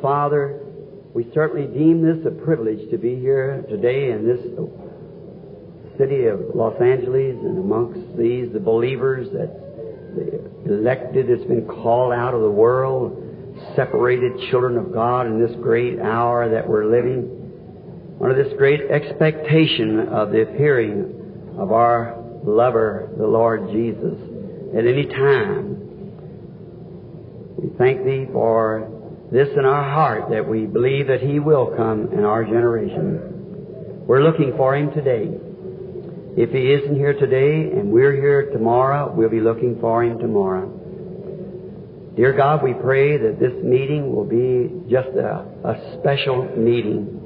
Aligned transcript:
Father, 0.00 0.60
we 1.14 1.30
certainly 1.34 1.66
deem 1.66 2.02
this 2.02 2.24
a 2.26 2.30
privilege 2.44 2.90
to 2.90 2.98
be 2.98 3.16
here 3.16 3.64
today 3.68 4.10
in 4.12 4.26
this 4.26 4.40
city 5.98 6.26
of 6.26 6.54
Los 6.54 6.80
Angeles 6.80 7.36
and 7.42 7.58
amongst 7.58 8.16
these, 8.16 8.52
the 8.52 8.60
believers 8.60 9.28
that 9.32 9.68
the 10.14 10.74
elected 10.74 11.28
that's 11.28 11.46
been 11.48 11.66
called 11.66 12.12
out 12.12 12.34
of 12.34 12.42
the 12.42 12.50
world, 12.50 13.24
separated 13.74 14.32
children 14.50 14.76
of 14.76 14.92
God 14.92 15.26
in 15.26 15.44
this 15.44 15.54
great 15.56 15.98
hour 16.00 16.48
that 16.48 16.68
we're 16.68 16.86
living, 16.86 17.34
under 18.20 18.42
this 18.42 18.52
great 18.56 18.90
expectation 18.90 20.08
of 20.08 20.30
the 20.30 20.42
appearing 20.42 21.56
of 21.58 21.72
our 21.72 22.16
lover, 22.44 23.10
the 23.16 23.26
Lord 23.26 23.68
Jesus, 23.72 24.14
at 24.76 24.86
any 24.86 25.06
time. 25.06 25.74
We 27.58 27.70
thank 27.76 28.04
Thee 28.04 28.26
for 28.32 28.97
this 29.30 29.48
in 29.56 29.64
our 29.64 29.84
heart 29.84 30.30
that 30.30 30.48
we 30.48 30.64
believe 30.64 31.08
that 31.08 31.20
He 31.20 31.38
will 31.38 31.74
come 31.76 32.12
in 32.12 32.24
our 32.24 32.44
generation. 32.44 34.06
We're 34.06 34.22
looking 34.22 34.54
for 34.56 34.74
Him 34.74 34.90
today. 34.92 35.30
If 36.36 36.50
He 36.50 36.72
isn't 36.72 36.94
here 36.94 37.12
today 37.12 37.78
and 37.78 37.92
we're 37.92 38.14
here 38.14 38.50
tomorrow, 38.50 39.12
we'll 39.14 39.28
be 39.28 39.40
looking 39.40 39.78
for 39.80 40.02
Him 40.02 40.18
tomorrow. 40.18 40.74
Dear 42.16 42.32
God, 42.32 42.62
we 42.62 42.72
pray 42.72 43.18
that 43.18 43.38
this 43.38 43.52
meeting 43.62 44.14
will 44.14 44.24
be 44.24 44.72
just 44.90 45.08
a, 45.08 45.44
a 45.62 45.98
special 46.00 46.44
meeting. 46.56 47.20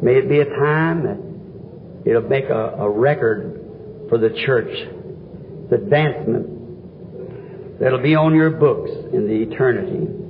May 0.00 0.18
it 0.18 0.28
be 0.28 0.38
a 0.38 0.46
time 0.46 1.02
that 1.02 2.08
it'll 2.08 2.28
make 2.28 2.44
a, 2.44 2.76
a 2.78 2.88
record 2.88 4.06
for 4.08 4.18
the 4.18 4.30
church. 4.46 4.70
It's 4.70 5.72
advancement 5.72 7.80
that'll 7.80 8.02
be 8.02 8.14
on 8.14 8.34
your 8.34 8.50
books 8.50 8.90
in 9.12 9.26
the 9.26 9.52
eternity. 9.52 10.22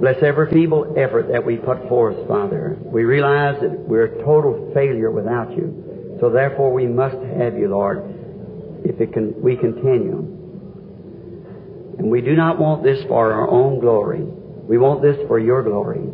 Bless 0.00 0.22
every 0.22 0.48
feeble 0.52 0.94
effort 0.96 1.28
that 1.32 1.44
we 1.44 1.56
put 1.56 1.88
forth, 1.88 2.28
Father. 2.28 2.76
We 2.80 3.02
realize 3.02 3.60
that 3.60 3.80
we're 3.80 4.04
a 4.04 4.24
total 4.24 4.70
failure 4.72 5.10
without 5.10 5.50
you. 5.56 6.16
So 6.20 6.30
therefore 6.30 6.72
we 6.72 6.86
must 6.86 7.16
have 7.16 7.58
you, 7.58 7.68
Lord, 7.68 8.02
if 8.84 9.00
it 9.00 9.12
can, 9.12 9.34
we 9.42 9.56
continue. 9.56 10.18
And 11.98 12.10
we 12.10 12.20
do 12.20 12.36
not 12.36 12.60
want 12.60 12.84
this 12.84 13.02
for 13.08 13.32
our 13.32 13.50
own 13.50 13.80
glory. 13.80 14.22
We 14.22 14.78
want 14.78 15.02
this 15.02 15.16
for 15.26 15.40
your 15.40 15.64
glory. 15.64 16.06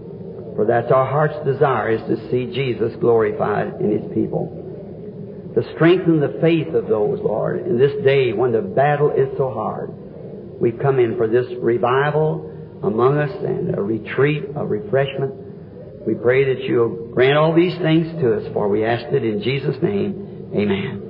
For 0.56 0.64
that's 0.64 0.90
our 0.90 1.04
heart's 1.04 1.44
desire 1.44 1.90
is 1.90 2.00
to 2.08 2.30
see 2.30 2.46
Jesus 2.54 2.96
glorified 3.00 3.80
in 3.80 3.90
His 3.90 4.14
people. 4.14 4.62
To 5.56 5.74
strengthen 5.74 6.20
the 6.20 6.38
faith 6.40 6.74
of 6.74 6.88
those, 6.88 7.20
Lord, 7.20 7.66
in 7.66 7.76
this 7.78 7.92
day 8.02 8.32
when 8.32 8.52
the 8.52 8.62
battle 8.62 9.10
is 9.10 9.28
so 9.36 9.50
hard. 9.52 9.90
We've 10.58 10.78
come 10.80 10.98
in 10.98 11.18
for 11.18 11.28
this 11.28 11.46
revival 11.60 12.50
among 12.84 13.18
us 13.18 13.30
and 13.30 13.76
a 13.76 13.82
retreat, 13.82 14.44
a 14.54 14.64
refreshment. 14.64 15.34
We 16.06 16.14
pray 16.14 16.54
that 16.54 16.62
you'll 16.64 17.12
grant 17.12 17.38
all 17.38 17.54
these 17.54 17.76
things 17.78 18.20
to 18.20 18.36
us, 18.36 18.52
for 18.52 18.68
we 18.68 18.84
ask 18.84 19.06
it 19.06 19.24
in 19.24 19.42
Jesus' 19.42 19.76
name. 19.82 20.50
Amen. 20.54 21.00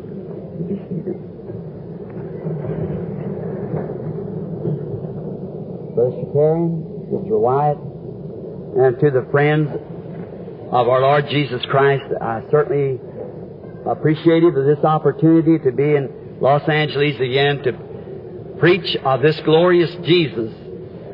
Brother 5.94 6.16
Shakarian, 6.16 7.10
Mr. 7.10 7.38
Wyatt, 7.38 7.78
and 8.76 9.00
to 9.00 9.10
the 9.10 9.28
friends 9.30 9.68
of 10.70 10.88
our 10.88 11.00
Lord 11.00 11.28
Jesus 11.28 11.62
Christ, 11.66 12.04
I 12.20 12.42
certainly 12.50 13.00
appreciated 13.84 14.54
this 14.54 14.84
opportunity 14.84 15.58
to 15.58 15.72
be 15.72 15.96
in 15.96 16.38
Los 16.40 16.68
Angeles 16.68 17.16
again 17.16 17.62
to 17.64 18.56
preach 18.58 18.96
of 19.04 19.22
this 19.22 19.38
glorious 19.40 19.94
Jesus 20.04 20.52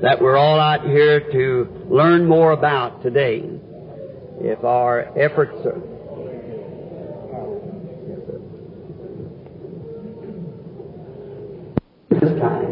that 0.03 0.21
we're 0.21 0.37
all 0.37 0.59
out 0.59 0.85
here 0.85 1.21
to 1.33 1.87
learn 1.91 2.27
more 2.27 2.53
about 2.53 3.03
today. 3.03 3.45
If 4.43 4.65
our 4.65 5.01
efforts 5.19 5.53
are, 5.67 5.79
this 12.09 12.41
time. 12.41 12.71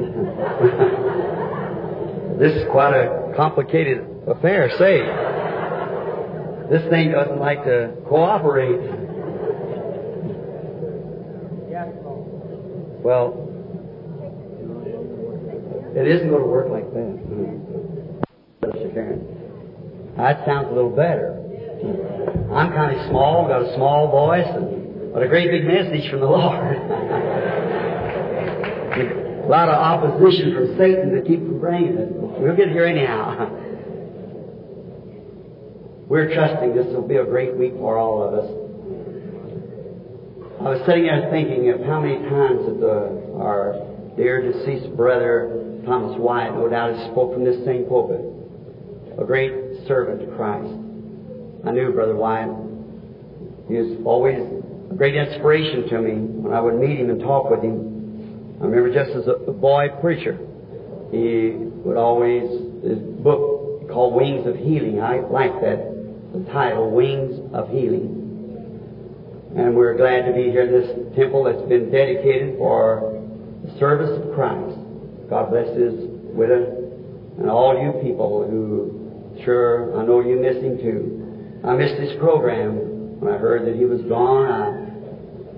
this 2.39 2.53
is 2.55 2.67
quite 2.71 2.95
a 2.95 3.35
complicated 3.37 4.07
affair, 4.27 4.71
say. 4.79 5.01
This 6.71 6.89
thing 6.91 7.13
doesn't 7.13 7.39
like 7.39 7.65
to 7.65 7.93
cooperate. 8.09 8.81
Well, 13.05 13.48
it 15.99 16.07
isn't 16.07 16.31
going 16.31 16.43
to 16.43 16.49
work 16.49 16.71
like 16.71 16.87
that. 16.95 17.19
That 20.17 20.45
sounds 20.47 20.69
a 20.71 20.75
little 20.75 20.95
better. 20.95 21.35
I'm 22.55 22.73
kind 22.73 22.99
of 22.99 23.07
small, 23.09 23.47
got 23.47 23.63
a 23.63 23.75
small 23.75 24.11
voice, 24.11 24.47
and, 24.47 25.13
but 25.13 25.23
a 25.23 25.29
great 25.29 25.51
big 25.51 25.65
message 25.65 26.11
from 26.11 26.21
the 26.21 26.27
Lord. 26.31 26.77
a 29.45 29.49
lot 29.49 29.69
of 29.69 29.75
opposition 29.75 30.55
from 30.55 30.77
Satan 30.79 31.15
to 31.15 31.23
keep 31.23 31.41
from 31.41 31.59
bringing 31.61 31.99
it. 31.99 32.09
We'll 32.13 32.57
get 32.57 32.69
here 32.69 32.87
anyhow. 32.87 33.51
We're 36.09 36.33
trusting 36.35 36.75
this 36.75 36.87
will 36.87 37.07
be 37.07 37.17
a 37.17 37.25
great 37.25 37.57
week 37.57 37.75
for 37.75 37.99
all 37.99 38.23
of 38.23 38.35
us. 38.35 38.51
I 40.61 40.71
was 40.71 40.81
sitting 40.87 41.07
there 41.07 41.29
thinking 41.31 41.71
of 41.71 41.81
how 41.87 42.01
many 42.01 42.19
times 42.29 42.67
that 42.67 42.81
the, 42.81 43.39
our 43.39 43.75
dear 44.17 44.43
deceased 44.43 44.97
brother 44.97 45.58
Thomas 45.89 46.19
Wyatt, 46.19 46.53
no 46.53 46.69
doubt, 46.69 46.95
has 46.95 47.11
spoke 47.11 47.33
from 47.33 47.45
this 47.45 47.65
same 47.65 47.87
pulpit. 47.87 48.21
A 49.19 49.25
great 49.25 49.53
servant 49.89 50.21
to 50.21 50.37
Christ. 50.37 50.69
I 51.67 51.73
knew 51.73 51.93
Brother 51.93 52.15
Wyatt. 52.15 52.51
He 53.69 53.75
was 53.75 53.99
always 54.05 54.37
a 54.91 54.95
great 54.95 55.17
inspiration 55.17 55.89
to 55.89 55.99
me 55.99 56.13
when 56.45 56.53
I 56.53 56.61
would 56.61 56.79
meet 56.79 57.01
him 57.01 57.09
and 57.09 57.21
talk 57.21 57.51
with 57.51 57.63
him. 57.63 58.59
I 58.61 58.67
remember 58.67 58.93
just 58.93 59.17
as 59.17 59.27
a 59.27 59.51
boy 59.51 59.89
preacher, 60.01 60.39
he 61.11 61.57
would 61.57 61.97
always, 61.97 62.45
his 62.85 62.99
book 63.25 63.89
called 63.89 64.15
Wings 64.15 64.47
of 64.47 64.57
Healing, 64.57 65.01
I 65.01 65.21
like 65.21 65.59
that, 65.63 65.81
the 66.35 66.45
title, 66.53 66.91
Wings 66.91 67.41
of 67.55 67.71
Healing. 67.71 68.15
And 69.57 69.75
we're 69.75 69.97
glad 69.97 70.27
to 70.27 70.33
be 70.33 70.51
here 70.51 70.69
in 70.69 70.73
this 70.73 71.17
temple 71.17 71.45
that's 71.45 71.67
been 71.69 71.91
dedicated 71.91 72.59
for 72.59 73.25
the 73.65 73.79
service 73.79 74.11
of 74.23 74.35
Christ. 74.35 74.78
God 75.29 75.51
bless 75.51 75.69
his 75.77 75.95
widow 76.33 76.89
and 77.39 77.49
all 77.49 77.79
you 77.79 77.93
people 78.03 78.43
who, 78.51 79.39
sure, 79.45 79.97
I 79.97 80.05
know 80.05 80.21
you 80.21 80.41
miss 80.41 80.57
him 80.57 80.77
too. 80.79 81.63
I 81.65 81.75
missed 81.75 82.01
his 82.01 82.19
program 82.19 83.21
when 83.21 83.33
I 83.33 83.39
heard 83.39 83.67
that 83.67 83.77
he 83.77 83.85
was 83.85 84.03
gone. 84.03 84.51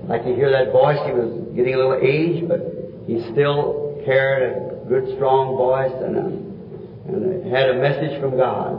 I 0.05 0.07
like 0.07 0.25
to 0.25 0.35
hear 0.35 0.53
that 0.53 0.73
voice. 0.73 1.01
He 1.07 1.13
was 1.13 1.57
getting 1.57 1.75
a 1.75 1.79
little 1.79 1.97
aged, 1.97 2.49
but 2.49 2.61
he 3.09 3.25
still 3.33 3.97
carried 4.05 4.45
a 4.45 4.89
good, 4.89 5.17
strong 5.17 5.57
voice 5.57 5.93
and, 6.05 6.17
a, 6.17 6.29
and 7.17 7.49
had 7.49 7.71
a 7.71 7.77
message 7.81 8.21
from 8.21 8.37
God. 8.37 8.77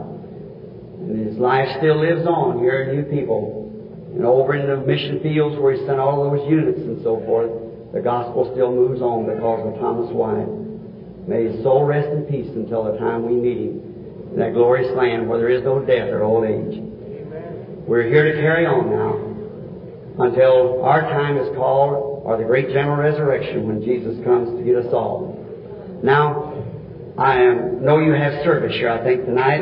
And 1.02 1.26
his 1.26 1.38
life 1.38 1.70
still 1.80 1.98
lives 1.98 2.28
on 2.28 2.60
here 2.60 2.86
in 2.86 3.02
you 3.02 3.04
people. 3.10 3.66
And 4.14 4.26
over 4.26 4.54
in 4.54 4.70
the 4.70 4.78
mission 4.86 5.22
fields 5.22 5.58
where 5.58 5.74
he 5.74 5.82
sent 5.88 5.98
all 5.98 6.30
those 6.30 6.48
units 6.48 6.86
and 6.86 7.02
so 7.02 7.18
forth, 7.26 7.50
the 7.94 8.02
gospel 8.02 8.52
still 8.54 8.70
moves 8.70 9.02
on 9.02 9.26
because 9.26 9.66
of 9.66 9.82
Thomas 9.82 10.14
Wyatt. 10.14 10.61
May 11.28 11.52
his 11.52 11.64
soul 11.64 11.86
rest 11.86 12.10
in 12.10 12.24
peace 12.26 12.50
until 12.56 12.92
the 12.92 12.98
time 12.98 13.26
we 13.26 13.34
meet 13.34 13.58
him 13.58 13.92
in 14.34 14.40
that 14.40 14.54
glorious 14.54 14.96
land 14.96 15.30
where 15.30 15.40
there 15.40 15.50
is 15.50 15.64
no 15.64 15.80
death 15.80 16.10
or 16.10 16.24
old 16.24 16.46
age. 16.46 16.82
We're 17.88 18.08
here 18.08 18.34
to 18.34 18.40
carry 18.40 18.66
on 18.66 18.90
now 18.90 19.32
until 20.26 20.84
our 20.84 21.02
time 21.02 21.38
is 21.38 21.50
called 21.56 22.24
or 22.26 22.38
the 22.38 22.44
great 22.44 22.70
general 22.70 22.98
resurrection 22.98 23.68
when 23.68 23.84
Jesus 23.84 24.24
comes 24.24 24.50
to 24.58 24.64
get 24.64 24.76
us 24.78 24.94
all. 24.94 25.38
Now, 26.04 26.54
I 27.18 27.42
am, 27.42 27.84
know 27.84 28.00
you 28.00 28.14
have 28.14 28.44
service 28.44 28.74
here, 28.74 28.90
I 28.90 29.04
think, 29.04 29.26
tonight, 29.26 29.62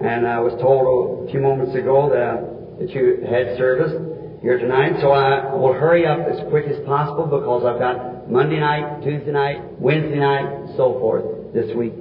and 0.00 0.26
I 0.26 0.40
was 0.40 0.52
told 0.60 1.28
a 1.28 1.30
few 1.30 1.40
moments 1.40 1.74
ago 1.74 2.08
that, 2.12 2.78
that 2.78 2.90
you 2.94 3.26
had 3.28 3.56
service 3.58 3.92
here 4.40 4.58
tonight, 4.58 5.00
so 5.00 5.10
I 5.10 5.54
will 5.54 5.72
hurry 5.72 6.06
up 6.06 6.20
as 6.20 6.38
quick 6.50 6.66
as 6.66 6.78
possible 6.86 7.26
because 7.26 7.64
I've 7.64 7.80
got 7.80 8.17
Monday 8.28 8.60
night, 8.60 9.02
Tuesday 9.02 9.32
night, 9.32 9.80
Wednesday 9.80 10.18
night, 10.18 10.76
so 10.76 10.98
forth 11.00 11.54
this 11.54 11.74
week. 11.74 11.94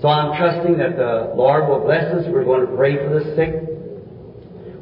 So 0.00 0.08
I'm 0.08 0.36
trusting 0.38 0.78
that 0.78 0.96
the 0.96 1.32
Lord 1.36 1.68
will 1.68 1.80
bless 1.80 2.04
us. 2.14 2.24
We're 2.28 2.44
going 2.44 2.66
to 2.66 2.76
pray 2.76 2.96
for 2.96 3.20
the 3.20 3.36
sick. 3.36 3.52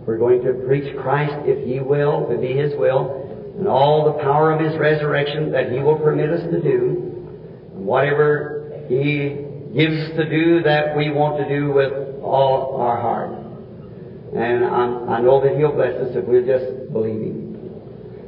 We're 0.07 0.19
going 0.19 0.43
to 0.45 0.65
preach 0.67 0.97
Christ 0.97 1.35
if 1.47 1.67
He 1.67 1.81
will, 1.81 2.29
to 2.29 2.39
be 2.39 2.55
His 2.55 2.73
will, 2.77 3.55
and 3.59 3.67
all 3.67 4.05
the 4.07 4.23
power 4.23 4.53
of 4.53 4.61
His 4.61 4.79
resurrection 4.79 5.51
that 5.53 5.71
He 5.73 5.79
will 5.81 5.99
permit 5.99 6.31
us 6.31 6.43
to 6.51 6.63
do. 6.63 7.27
And 7.75 7.85
whatever 7.85 8.87
He 8.89 9.47
gives 9.75 10.17
to 10.17 10.29
do, 10.29 10.63
that 10.63 10.97
we 10.97 11.11
want 11.11 11.39
to 11.43 11.49
do 11.49 11.73
with 11.73 11.93
all 12.23 12.77
our 12.81 13.01
heart. 13.01 13.31
And 14.35 14.65
I'm, 14.65 15.09
I 15.09 15.21
know 15.21 15.43
that 15.43 15.57
He'll 15.57 15.73
bless 15.73 15.95
us 15.95 16.15
if 16.15 16.25
we'll 16.25 16.47
just 16.47 16.93
believing. 16.93 17.42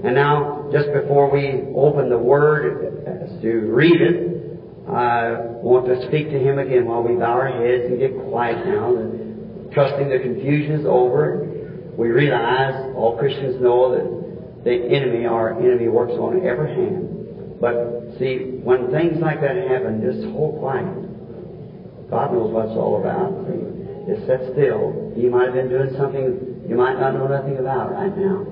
And 0.04 0.14
now, 0.14 0.68
just 0.70 0.92
before 0.92 1.30
we 1.30 1.64
open 1.74 2.10
the 2.10 2.18
Word 2.18 3.40
to 3.40 3.50
read 3.72 4.00
it, 4.00 4.60
I 4.88 5.32
want 5.64 5.86
to 5.86 6.06
speak 6.08 6.28
to 6.28 6.38
Him 6.38 6.58
again 6.58 6.84
while 6.84 7.02
we 7.02 7.14
bow 7.14 7.32
our 7.32 7.48
heads 7.48 7.88
and 7.88 7.98
get 7.98 8.12
quiet 8.28 8.66
now, 8.66 8.96
and 8.96 9.72
trusting 9.72 10.10
the 10.10 10.18
confusion 10.18 10.72
is 10.72 10.86
over. 10.86 11.48
We 11.96 12.08
realize, 12.08 12.92
all 12.96 13.16
Christians 13.16 13.62
know 13.62 13.96
that 13.96 14.64
the 14.64 14.72
enemy, 14.72 15.24
our 15.24 15.56
enemy, 15.58 15.88
works 15.88 16.12
on 16.12 16.44
every 16.44 16.74
hand. 16.74 17.60
But 17.60 18.18
see, 18.18 18.60
when 18.60 18.90
things 18.90 19.20
like 19.22 19.40
that 19.40 19.56
happen, 19.56 20.04
just 20.04 20.28
hold 20.36 20.60
quiet. 20.60 22.10
God 22.10 22.32
knows 22.32 22.52
what 22.52 22.66
it's 22.66 22.76
all 22.76 23.00
about. 23.00 23.32
Just 24.06 24.26
sit 24.26 24.52
still. 24.52 25.12
You 25.16 25.30
might 25.30 25.46
have 25.46 25.54
been 25.54 25.70
doing 25.70 25.96
something 25.96 26.54
you 26.68 26.76
might 26.76 27.00
not 27.00 27.14
know 27.14 27.26
nothing 27.26 27.58
about 27.58 27.92
right 27.92 28.14
now. 28.16 28.46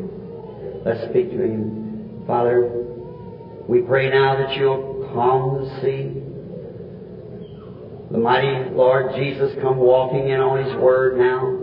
Let's 0.84 1.10
speak 1.10 1.30
to 1.30 1.38
Him. 1.38 2.24
Father, 2.26 2.68
we 3.68 3.82
pray 3.82 4.10
now 4.10 4.36
that 4.36 4.56
you'll 4.56 5.08
calm 5.14 5.62
the 5.62 5.80
sea. 5.80 6.22
The 8.10 8.18
mighty 8.18 8.70
Lord 8.74 9.14
Jesus 9.14 9.54
come 9.62 9.78
walking 9.78 10.28
in 10.28 10.40
on 10.40 10.64
His 10.64 10.74
Word 10.76 11.16
now. 11.16 11.58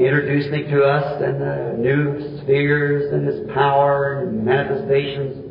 Introducing 0.00 0.70
to 0.70 0.84
us 0.84 1.22
and 1.22 1.40
the 1.40 1.74
new 1.76 2.38
spheres 2.42 3.12
and 3.12 3.26
His 3.26 3.50
power 3.52 4.22
and 4.22 4.44
manifestations. 4.44 5.42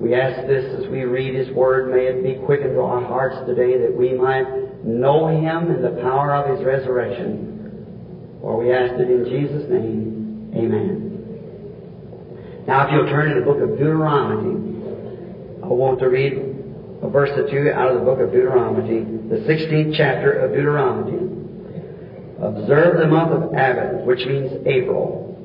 We 0.00 0.14
ask 0.14 0.46
this 0.46 0.64
as 0.80 0.88
we 0.88 1.02
read 1.02 1.34
His 1.34 1.54
Word. 1.54 1.90
May 1.90 2.06
it 2.06 2.22
be 2.22 2.44
quickened 2.46 2.74
to 2.74 2.80
our 2.80 3.04
hearts 3.04 3.46
today 3.46 3.76
that 3.78 3.94
we 3.94 4.14
might 4.14 4.84
know 4.86 5.28
Him 5.28 5.70
and 5.70 5.84
the 5.84 6.00
power 6.00 6.34
of 6.34 6.56
His 6.56 6.64
resurrection. 6.64 8.38
For 8.40 8.56
we 8.56 8.72
ask 8.72 8.94
it 8.94 9.10
in 9.10 9.24
Jesus' 9.26 9.68
name. 9.68 10.23
Amen. 10.56 11.04
Now, 12.66 12.86
if 12.86 12.92
you'll 12.92 13.08
turn 13.08 13.34
to 13.34 13.40
the 13.40 13.44
book 13.44 13.60
of 13.60 13.76
Deuteronomy, 13.76 14.74
I 15.62 15.66
want 15.66 15.98
to 16.00 16.06
read 16.08 16.32
a 17.02 17.08
verse 17.08 17.30
or 17.36 17.50
two 17.50 17.70
out 17.70 17.90
of 17.90 17.98
the 17.98 18.04
book 18.04 18.20
of 18.20 18.30
Deuteronomy, 18.30 19.04
the 19.28 19.42
16th 19.44 19.96
chapter 19.96 20.32
of 20.38 20.52
Deuteronomy. 20.52 21.34
Observe 22.40 22.98
the 22.98 23.06
month 23.06 23.32
of 23.32 23.52
Abib, 23.52 24.06
which 24.06 24.20
means 24.26 24.52
April, 24.66 25.36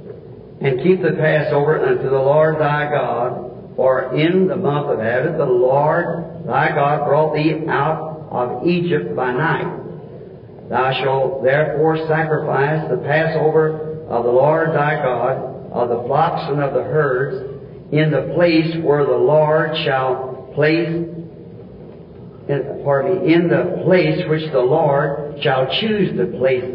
and 0.61 0.81
keep 0.83 1.01
the 1.01 1.17
Passover 1.17 1.83
unto 1.83 2.03
the 2.03 2.17
Lord 2.17 2.59
thy 2.59 2.89
God, 2.91 3.73
for 3.75 4.15
in 4.15 4.47
the 4.47 4.55
month 4.55 4.87
of 4.87 4.99
Abib 4.99 5.37
the 5.37 5.45
Lord 5.45 6.45
thy 6.45 6.69
God 6.69 7.05
brought 7.05 7.33
thee 7.33 7.65
out 7.67 8.27
of 8.31 8.67
Egypt 8.67 9.15
by 9.15 9.33
night. 9.33 10.69
Thou 10.69 10.93
shalt 11.03 11.43
therefore 11.43 11.97
sacrifice 12.07 12.89
the 12.89 12.97
Passover 12.97 13.88
of 14.09 14.23
the 14.23 14.31
Lord 14.31 14.69
thy 14.69 14.95
God, 14.95 15.71
of 15.71 15.89
the 15.89 16.03
flocks 16.07 16.49
and 16.51 16.61
of 16.61 16.73
the 16.73 16.83
herds, 16.83 17.59
in 17.91 18.11
the 18.11 18.33
place 18.35 18.75
where 18.83 19.05
the 19.05 19.11
Lord 19.11 19.75
shall 19.85 20.51
place, 20.55 20.89
in, 20.89 22.81
pardon 22.83 23.25
me, 23.25 23.33
in 23.33 23.47
the 23.47 23.81
place 23.83 24.21
which 24.27 24.51
the 24.51 24.59
Lord 24.59 25.41
shall 25.41 25.67
choose 25.79 26.17
to 26.17 26.25
place 26.37 26.65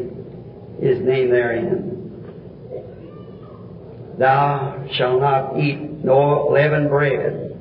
his 0.81 0.99
name 1.01 1.31
therein. 1.31 1.95
Thou 4.19 4.87
shalt 4.97 5.21
not 5.21 5.59
eat 5.59 6.05
no 6.05 6.49
leavened 6.53 6.89
bread 6.89 7.59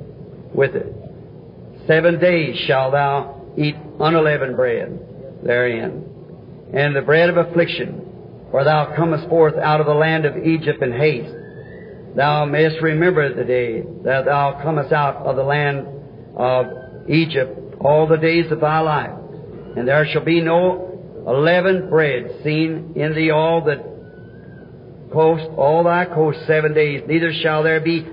with 0.54 0.76
it. 0.76 0.94
Seven 1.88 2.20
days 2.20 2.56
shalt 2.66 2.92
thou 2.92 3.42
eat 3.56 3.74
unleavened 4.00 4.56
bread 4.56 4.98
therein. 5.42 6.04
And 6.72 6.94
the 6.94 7.02
bread 7.02 7.28
of 7.28 7.36
affliction, 7.36 8.13
for 8.54 8.62
thou 8.62 8.94
comest 8.94 9.28
forth 9.28 9.56
out 9.56 9.80
of 9.80 9.86
the 9.86 9.92
land 9.92 10.24
of 10.24 10.36
Egypt 10.36 10.80
in 10.80 10.92
haste. 10.92 11.34
Thou 12.14 12.44
mayest 12.44 12.80
remember 12.80 13.34
the 13.34 13.42
day 13.42 13.82
that 14.04 14.26
thou 14.26 14.60
comest 14.62 14.92
out 14.92 15.16
of 15.26 15.34
the 15.34 15.42
land 15.42 15.84
of 16.36 16.66
Egypt 17.08 17.74
all 17.80 18.06
the 18.06 18.16
days 18.16 18.52
of 18.52 18.60
thy 18.60 18.78
life. 18.78 19.10
And 19.76 19.88
there 19.88 20.06
shall 20.06 20.24
be 20.24 20.40
no 20.40 21.24
leavened 21.26 21.90
bread 21.90 22.42
seen 22.44 22.92
in 22.94 23.16
thee 23.16 23.32
all 23.32 23.64
the 23.64 25.10
coast, 25.12 25.50
all 25.56 25.82
thy 25.82 26.04
coast 26.04 26.38
seven 26.46 26.74
days. 26.74 27.02
Neither 27.08 27.32
shall 27.42 27.64
there 27.64 27.80
be 27.80 28.06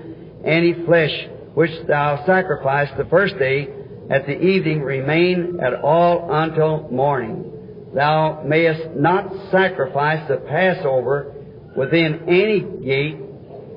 any 0.44 0.74
flesh 0.86 1.12
which 1.54 1.70
thou 1.86 2.26
sacrifice 2.26 2.88
the 2.98 3.04
first 3.04 3.38
day 3.38 3.68
at 4.10 4.26
the 4.26 4.40
evening 4.40 4.82
remain 4.82 5.60
at 5.62 5.74
all 5.74 6.34
until 6.34 6.88
morning. 6.90 7.61
Thou 7.94 8.42
mayest 8.46 8.96
not 8.96 9.50
sacrifice 9.50 10.26
the 10.28 10.38
Passover 10.38 11.34
within 11.76 12.28
any 12.28 12.60
gate 12.84 13.16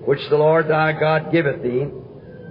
which 0.05 0.21
the 0.29 0.37
Lord 0.37 0.67
thy 0.67 0.93
God 0.93 1.31
giveth 1.31 1.61
thee, 1.61 1.87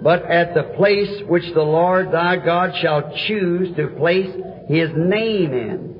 but 0.03 0.23
at 0.25 0.53
the 0.53 0.75
place 0.75 1.21
which 1.27 1.53
the 1.53 1.63
Lord 1.63 2.11
thy 2.11 2.35
God 2.37 2.73
shall 2.81 3.11
choose 3.27 3.75
to 3.77 3.87
place 3.97 4.29
his 4.67 4.89
name 4.95 5.53
in. 5.53 5.95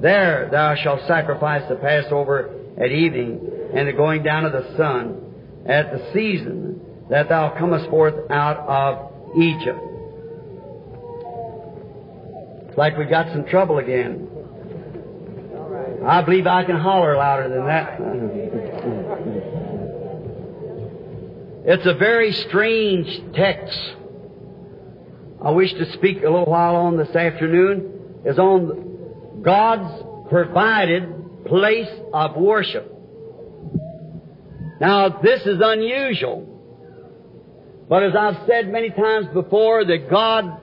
There 0.00 0.48
thou 0.50 0.74
shalt 0.74 1.06
sacrifice 1.06 1.68
the 1.68 1.76
Passover 1.76 2.50
at 2.78 2.90
evening 2.90 3.40
and 3.74 3.88
the 3.88 3.92
going 3.92 4.22
down 4.22 4.44
of 4.44 4.52
the 4.52 4.76
sun 4.76 5.22
at 5.66 5.92
the 5.92 6.12
season 6.12 6.80
that 7.10 7.28
thou 7.28 7.50
comest 7.58 7.88
forth 7.90 8.14
out 8.30 8.58
of 8.58 9.12
Egypt. 9.40 9.78
Like 12.76 12.98
we 12.98 13.06
got 13.06 13.32
some 13.32 13.46
trouble 13.46 13.78
again. 13.78 14.28
I 16.06 16.22
believe 16.22 16.46
I 16.46 16.62
can 16.62 16.76
holler 16.76 17.16
louder 17.16 17.48
than 17.48 17.66
that. 17.66 18.00
It's 21.64 21.84
a 21.84 21.94
very 21.94 22.32
strange 22.32 23.34
text. 23.34 23.76
I 25.42 25.50
wish 25.50 25.72
to 25.72 25.92
speak 25.94 26.18
a 26.18 26.30
little 26.30 26.44
while 26.44 26.76
on 26.76 26.96
this 26.96 27.14
afternoon 27.14 28.22
is 28.24 28.38
on 28.38 29.42
God's 29.42 30.28
provided 30.28 31.44
place 31.44 31.90
of 32.14 32.36
worship. 32.36 32.92
Now, 34.80 35.08
this 35.08 35.42
is 35.44 35.60
unusual. 35.60 36.52
But 37.88 38.04
as 38.04 38.14
I've 38.14 38.46
said 38.46 38.70
many 38.70 38.90
times 38.90 39.26
before, 39.32 39.84
that 39.84 40.08
God 40.08 40.60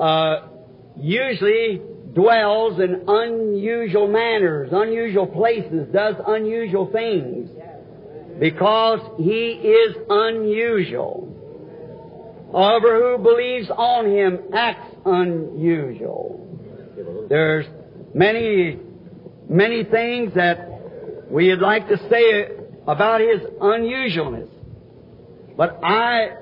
uh, 0.00 0.48
usually 0.96 1.82
dwells 2.14 2.80
in 2.80 3.04
unusual 3.06 4.08
manners, 4.08 4.70
unusual 4.72 5.26
places, 5.26 5.88
does 5.92 6.14
unusual 6.26 6.90
things. 6.92 7.50
Because 8.38 9.00
He 9.18 9.50
is 9.50 9.96
unusual. 10.08 11.34
However, 12.52 13.16
who 13.16 13.22
believes 13.22 13.68
on 13.70 14.06
Him 14.06 14.38
acts 14.54 14.94
unusual. 15.04 16.44
There's 17.28 17.66
many, 18.14 18.78
many 19.48 19.84
things 19.84 20.34
that 20.34 21.28
we'd 21.30 21.58
like 21.58 21.88
to 21.88 21.96
say 22.08 22.56
about 22.86 23.20
His 23.20 23.40
unusualness. 23.60 24.48
But 25.56 25.80
I 25.82 26.36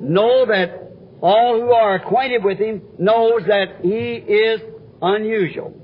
know 0.00 0.46
that 0.46 0.90
all 1.20 1.60
who 1.60 1.70
are 1.70 1.96
acquainted 1.96 2.44
with 2.44 2.58
Him 2.58 2.82
knows 2.98 3.42
that 3.46 3.80
He 3.82 4.14
is 4.14 4.60
unusual. 5.02 5.74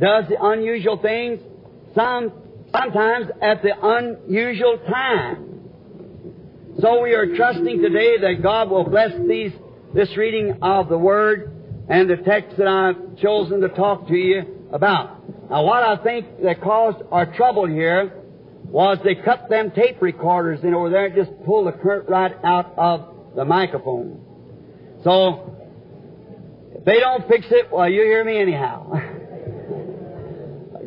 Does 0.00 0.24
the 0.28 0.36
unusual 0.40 0.98
things 0.98 1.40
some, 1.94 2.32
sometimes 2.72 3.26
at 3.42 3.62
the 3.62 3.72
unusual 3.82 4.78
time. 4.88 5.44
So 6.80 7.02
we 7.02 7.14
are 7.14 7.34
trusting 7.34 7.82
today 7.82 8.18
that 8.18 8.42
God 8.42 8.70
will 8.70 8.84
bless 8.84 9.10
these, 9.26 9.52
this 9.94 10.16
reading 10.16 10.58
of 10.62 10.88
the 10.88 10.98
Word 10.98 11.52
and 11.88 12.08
the 12.08 12.16
text 12.16 12.56
that 12.58 12.68
I've 12.68 13.18
chosen 13.18 13.60
to 13.62 13.68
talk 13.70 14.06
to 14.08 14.14
you 14.14 14.68
about. 14.72 15.50
Now 15.50 15.64
what 15.64 15.82
I 15.82 15.96
think 16.02 16.42
that 16.42 16.60
caused 16.60 16.98
our 17.10 17.34
trouble 17.34 17.66
here 17.66 18.12
was 18.64 18.98
they 19.02 19.16
cut 19.16 19.48
them 19.48 19.72
tape 19.72 20.00
recorders 20.00 20.60
in 20.62 20.74
over 20.74 20.90
there 20.90 21.06
and 21.06 21.14
just 21.14 21.30
pulled 21.44 21.66
the 21.66 21.72
current 21.72 22.08
right 22.08 22.32
out 22.44 22.74
of 22.76 23.34
the 23.34 23.44
microphone. 23.44 24.20
So 25.02 25.56
they 26.88 27.00
don't 27.00 27.28
fix 27.28 27.44
it, 27.50 27.70
well, 27.70 27.86
you 27.86 28.00
hear 28.00 28.24
me 28.24 28.38
anyhow. 28.38 28.90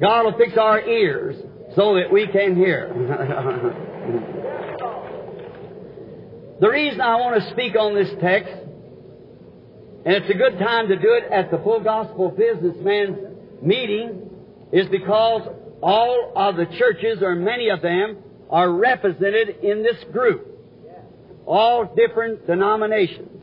God 0.02 0.24
will 0.24 0.36
fix 0.36 0.58
our 0.58 0.82
ears 0.82 1.36
so 1.76 1.94
that 1.94 2.12
we 2.12 2.26
can 2.26 2.56
hear. 2.56 2.92
the 6.60 6.68
reason 6.68 7.02
I 7.02 7.18
want 7.18 7.44
to 7.44 7.52
speak 7.52 7.76
on 7.76 7.94
this 7.94 8.10
text, 8.20 8.52
and 10.04 10.16
it's 10.16 10.28
a 10.28 10.34
good 10.34 10.58
time 10.58 10.88
to 10.88 10.96
do 10.96 11.14
it 11.14 11.26
at 11.32 11.52
the 11.52 11.60
Full 11.60 11.84
Gospel 11.84 12.30
Businessman's 12.30 13.38
meeting, 13.62 14.28
is 14.72 14.88
because 14.88 15.48
all 15.84 16.34
of 16.36 16.56
the 16.56 16.66
churches, 16.80 17.22
or 17.22 17.36
many 17.36 17.70
of 17.70 17.84
them, 17.84 18.18
are 18.50 18.74
represented 18.74 19.50
in 19.62 19.84
this 19.84 20.04
group. 20.12 20.48
All 21.46 21.94
different 21.96 22.48
denominations. 22.48 23.41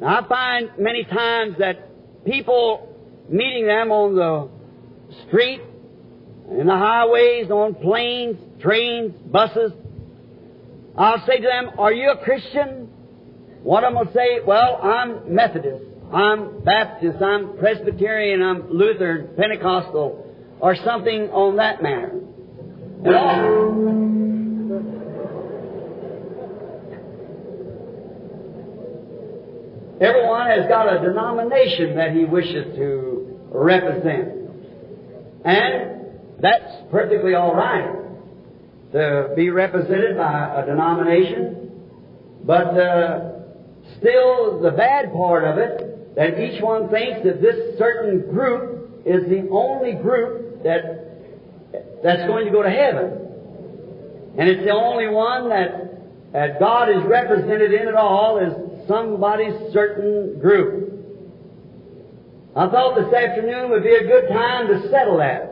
Now, 0.00 0.20
I 0.20 0.28
find 0.28 0.70
many 0.78 1.04
times 1.04 1.56
that 1.58 2.24
people 2.24 2.94
meeting 3.28 3.66
them 3.66 3.90
on 3.90 4.14
the 4.14 4.48
street, 5.26 5.60
in 6.50 6.66
the 6.66 6.76
highways, 6.76 7.50
on 7.50 7.74
planes, 7.74 8.36
trains, 8.60 9.14
buses, 9.26 9.72
I'll 10.96 11.24
say 11.26 11.38
to 11.38 11.42
them, 11.42 11.70
Are 11.78 11.92
you 11.92 12.10
a 12.10 12.18
Christian? 12.18 12.88
One 13.62 13.84
of 13.84 13.94
them 13.94 14.06
will 14.06 14.12
say, 14.12 14.40
Well, 14.46 14.78
I'm 14.82 15.34
Methodist, 15.34 15.84
I'm 16.12 16.62
Baptist, 16.62 17.20
I'm 17.22 17.56
Presbyterian, 17.58 18.42
I'm 18.42 18.70
Lutheran, 18.70 19.34
Pentecostal, 19.36 20.26
or 20.60 20.76
something 20.84 21.30
on 21.30 21.56
that 21.56 21.82
manner. 21.82 22.20
And 23.04 23.14
all, 23.14 24.04
Everyone 30.04 30.46
has 30.48 30.68
got 30.68 30.92
a 30.92 31.00
denomination 31.00 31.96
that 31.96 32.12
he 32.12 32.24
wishes 32.24 32.76
to 32.76 33.38
represent. 33.50 34.28
And 35.44 36.40
that's 36.40 36.90
perfectly 36.90 37.34
all 37.34 37.54
right 37.54 38.04
to 38.92 39.32
be 39.34 39.48
represented 39.48 40.16
by 40.18 40.62
a 40.62 40.66
denomination. 40.66 41.70
But 42.44 42.78
uh, 42.78 43.32
still, 43.98 44.60
the 44.60 44.72
bad 44.76 45.12
part 45.12 45.44
of 45.44 45.56
it, 45.56 46.14
that 46.16 46.38
each 46.38 46.62
one 46.62 46.90
thinks 46.90 47.24
that 47.24 47.40
this 47.40 47.78
certain 47.78 48.30
group 48.30 49.02
is 49.06 49.28
the 49.28 49.48
only 49.50 49.92
group 49.92 50.62
that 50.64 51.04
that's 52.02 52.26
going 52.28 52.44
to 52.44 52.52
go 52.52 52.62
to 52.62 52.70
heaven. 52.70 53.24
And 54.38 54.48
it's 54.48 54.64
the 54.64 54.72
only 54.72 55.08
one 55.08 55.48
that, 55.48 56.32
that 56.32 56.60
God 56.60 56.90
is 56.90 57.02
represented 57.04 57.72
in 57.72 57.88
it 57.88 57.94
all 57.94 58.38
as 58.38 58.73
somebody's 58.86 59.72
certain 59.72 60.38
group. 60.40 60.84
I 62.56 62.68
thought 62.68 62.94
this 62.94 63.12
afternoon 63.12 63.70
would 63.70 63.82
be 63.82 63.94
a 63.94 64.06
good 64.06 64.28
time 64.28 64.68
to 64.68 64.88
settle 64.88 65.18
that. 65.18 65.50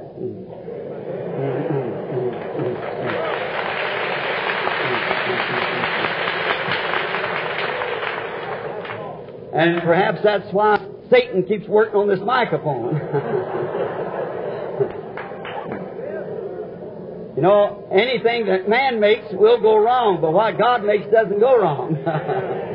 And 9.53 9.83
perhaps 9.83 10.21
that's 10.23 10.51
why 10.53 10.79
Satan 11.11 11.43
keeps 11.43 11.67
working 11.69 11.97
on 11.97 12.09
this 12.09 12.21
microphone. 12.25 12.95
you 17.37 17.43
know, 17.43 17.89
anything 17.93 18.47
that 18.47 18.69
man 18.69 19.01
makes 19.01 19.27
will 19.33 19.61
go 19.61 19.77
wrong, 19.77 20.21
but 20.21 20.33
what 20.33 20.57
God 20.57 20.85
makes 20.85 21.11
doesn't 21.11 21.41
go 21.41 21.61
wrong. 21.61 21.97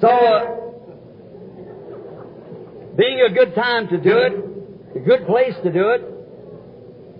so, 0.00 0.08
uh, 0.08 0.54
being 2.96 3.20
a 3.28 3.32
good 3.32 3.54
time 3.54 3.88
to 3.88 3.98
do 3.98 4.16
it, 4.18 4.32
a 4.96 5.00
good 5.00 5.26
place 5.26 5.54
to 5.64 5.72
do 5.72 5.90
it. 5.90 6.02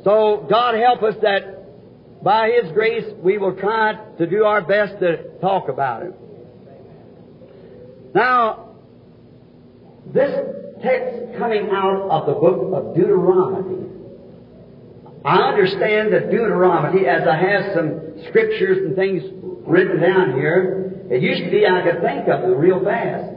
So, 0.05 0.47
God 0.49 0.75
help 0.77 1.03
us 1.03 1.15
that 1.23 2.23
by 2.23 2.51
His 2.51 2.71
grace 2.73 3.05
we 3.23 3.39
will 3.39 3.57
try 3.57 3.95
to 4.19 4.27
do 4.27 4.45
our 4.45 4.63
best 4.63 5.01
to 5.01 5.39
talk 5.41 5.69
about 5.69 6.05
it. 6.05 6.15
Now, 8.15 8.77
this 10.15 10.31
text 10.83 11.37
coming 11.37 11.69
out 11.73 12.09
of 12.11 12.27
the 12.27 12.35
book 12.35 12.73
of 12.75 12.95
Deuteronomy, 12.95 13.87
I 15.25 15.37
understand 15.51 16.13
that 16.13 16.31
Deuteronomy, 16.31 17.07
as 17.07 17.27
I 17.27 17.37
have 17.37 17.75
some 17.75 18.01
scriptures 18.29 18.79
and 18.87 18.95
things 18.95 19.23
written 19.67 20.01
down 20.01 20.35
here, 20.35 20.88
it 21.11 21.23
used 21.23 21.45
to 21.45 21.51
be 21.51 21.67
I 21.67 21.83
could 21.83 22.03
think 22.03 22.29
of 22.29 22.43
them 22.43 22.59
real 22.59 22.85
fast. 22.85 23.33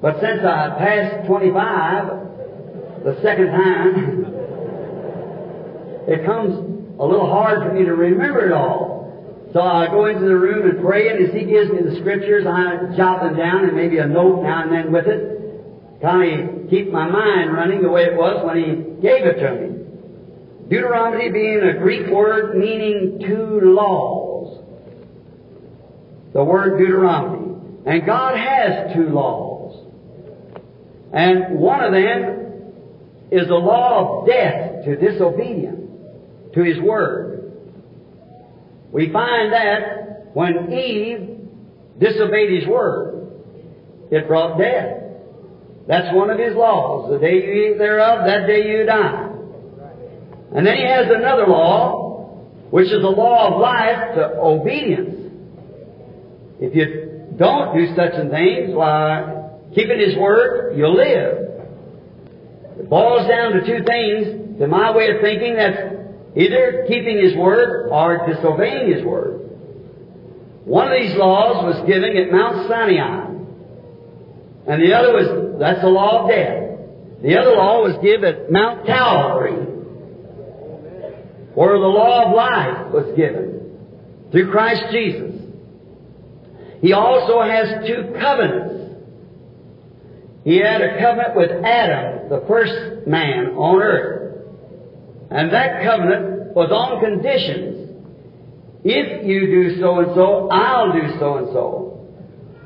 But 0.00 0.20
since 0.20 0.40
I 0.44 0.76
passed 0.78 1.26
25, 1.26 3.04
the 3.04 3.20
second 3.22 3.46
time, 3.52 4.24
it 6.08 6.24
comes 6.24 6.54
a 6.98 7.04
little 7.04 7.26
hard 7.28 7.68
for 7.68 7.74
me 7.74 7.84
to 7.84 7.94
remember 7.94 8.46
it 8.46 8.52
all. 8.52 9.04
So 9.52 9.60
I 9.60 9.86
go 9.86 10.06
into 10.06 10.24
the 10.26 10.36
room 10.36 10.68
and 10.68 10.80
pray, 10.84 11.08
and 11.08 11.24
as 11.26 11.32
He 11.32 11.44
gives 11.44 11.70
me 11.70 11.82
the 11.88 11.96
scriptures, 12.00 12.46
I 12.46 12.96
jot 12.96 13.22
them 13.22 13.36
down 13.36 13.64
and 13.64 13.76
maybe 13.76 13.98
a 13.98 14.06
note 14.06 14.42
now 14.42 14.62
and 14.62 14.72
then 14.72 14.90
with 14.92 15.06
it. 15.06 16.00
Kind 16.02 16.64
of 16.64 16.70
keep 16.70 16.90
my 16.90 17.08
mind 17.08 17.52
running 17.52 17.82
the 17.82 17.88
way 17.88 18.02
it 18.04 18.16
was 18.16 18.44
when 18.44 18.56
He 18.56 18.74
gave 19.00 19.24
it 19.24 19.38
to 19.40 19.54
me. 19.54 19.74
Deuteronomy 20.68 21.30
being 21.30 21.60
a 21.60 21.78
Greek 21.78 22.08
word 22.08 22.56
meaning 22.56 23.20
two 23.20 23.60
laws. 23.62 24.23
The 26.34 26.44
word 26.44 26.78
Deuteronomy. 26.78 27.56
And 27.86 28.04
God 28.04 28.36
has 28.36 28.94
two 28.94 29.08
laws. 29.08 29.86
And 31.12 31.58
one 31.58 31.82
of 31.82 31.92
them 31.92 32.72
is 33.30 33.48
the 33.48 33.54
law 33.54 34.20
of 34.20 34.26
death 34.26 34.84
to 34.84 34.96
disobedience 34.96 35.80
to 36.54 36.62
His 36.62 36.80
Word. 36.80 37.34
We 38.92 39.12
find 39.12 39.52
that 39.52 40.34
when 40.34 40.72
Eve 40.72 41.34
disobeyed 41.98 42.60
his 42.60 42.68
word, 42.68 43.28
it 44.10 44.26
brought 44.26 44.58
death. 44.58 44.98
That's 45.86 46.14
one 46.14 46.30
of 46.30 46.38
his 46.38 46.54
laws. 46.54 47.10
The 47.10 47.18
day 47.18 47.34
you 47.34 47.72
eat 47.72 47.78
thereof, 47.78 48.24
that 48.26 48.46
day 48.46 48.66
you 48.68 48.84
die. 48.84 49.30
And 50.54 50.66
then 50.66 50.76
he 50.76 50.84
has 50.84 51.06
another 51.10 51.46
law, 51.46 52.46
which 52.70 52.86
is 52.86 53.02
the 53.02 53.08
law 53.08 53.54
of 53.54 53.60
life 53.60 54.14
to 54.14 54.38
obedience. 54.40 55.13
If 56.60 56.74
you 56.74 57.34
don't 57.36 57.76
do 57.76 57.94
such 57.94 58.14
and 58.14 58.30
things, 58.30 58.74
why, 58.74 59.50
keeping 59.74 59.98
his 59.98 60.16
word, 60.16 60.76
you'll 60.76 60.96
live. 60.96 61.38
It 62.78 62.88
boils 62.88 63.28
down 63.28 63.52
to 63.52 63.60
two 63.60 63.84
things, 63.84 64.58
to 64.58 64.66
my 64.66 64.94
way 64.94 65.10
of 65.10 65.20
thinking, 65.20 65.56
that's 65.56 65.94
Either 66.36 66.84
keeping 66.88 67.18
His 67.18 67.36
word 67.36 67.88
or 67.90 68.26
disobeying 68.26 68.92
His 68.92 69.04
word. 69.04 69.40
One 70.64 70.90
of 70.90 70.98
these 71.00 71.16
laws 71.16 71.64
was 71.64 71.86
given 71.86 72.16
at 72.16 72.32
Mount 72.32 72.68
Sinai. 72.68 73.30
And 74.66 74.82
the 74.82 74.94
other 74.94 75.12
was, 75.12 75.60
that's 75.60 75.80
the 75.80 75.88
law 75.88 76.24
of 76.24 76.30
death. 76.30 76.78
The 77.22 77.38
other 77.38 77.52
law 77.52 77.82
was 77.82 77.96
given 78.02 78.24
at 78.24 78.50
Mount 78.50 78.86
Calvary, 78.86 79.52
where 81.54 81.78
the 81.78 81.86
law 81.86 82.26
of 82.26 82.34
life 82.34 82.92
was 82.92 83.16
given 83.16 83.78
through 84.32 84.50
Christ 84.50 84.84
Jesus. 84.90 85.33
He 86.84 86.92
also 86.92 87.40
has 87.40 87.86
two 87.86 88.12
covenants. 88.20 88.94
He 90.44 90.58
had 90.58 90.82
a 90.82 90.98
covenant 91.00 91.34
with 91.34 91.50
Adam, 91.64 92.28
the 92.28 92.44
first 92.46 93.06
man 93.06 93.56
on 93.56 93.80
earth. 93.80 94.44
And 95.30 95.50
that 95.50 95.82
covenant 95.82 96.54
was 96.54 96.68
on 96.70 97.00
conditions. 97.00 97.88
If 98.84 99.26
you 99.26 99.46
do 99.46 99.80
so 99.80 100.00
and 100.00 100.14
so, 100.14 100.48
I'll 100.50 100.92
do 100.92 101.18
so 101.18 101.38
and 101.38 101.46
so. 101.54 102.06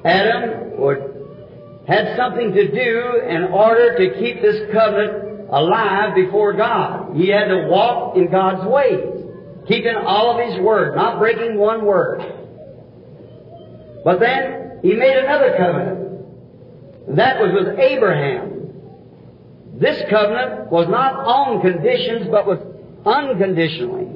Adam 0.05 0.81
would 0.81 1.85
had 1.87 2.17
something 2.17 2.53
to 2.55 2.73
do 2.73 3.23
in 3.25 3.45
order 3.45 3.99
to 3.99 4.19
keep 4.19 4.43
this 4.43 4.69
covenant 4.73 5.49
alive 5.53 6.17
before 6.17 6.55
God. 6.55 7.15
He 7.15 7.29
had 7.29 7.47
to 7.47 7.69
walk 7.69 8.17
in 8.17 8.33
God's 8.33 8.67
ways, 8.67 9.15
keeping 9.69 9.95
all 9.95 10.37
of 10.37 10.45
His 10.45 10.61
word, 10.61 10.97
not 10.97 11.21
breaking 11.21 11.57
one 11.57 11.85
word. 11.85 12.38
But 14.05 14.21
then 14.21 14.81
He 14.83 14.95
made 14.95 15.17
another 15.17 15.55
covenant. 15.57 17.17
That 17.17 17.41
was 17.41 17.53
with 17.53 17.79
Abraham. 17.79 18.71
This 19.75 20.03
covenant 20.11 20.71
was 20.71 20.89
not 20.89 21.15
on 21.15 21.61
conditions, 21.61 22.29
but 22.31 22.47
was 22.47 22.59
unconditionally. 23.07 24.09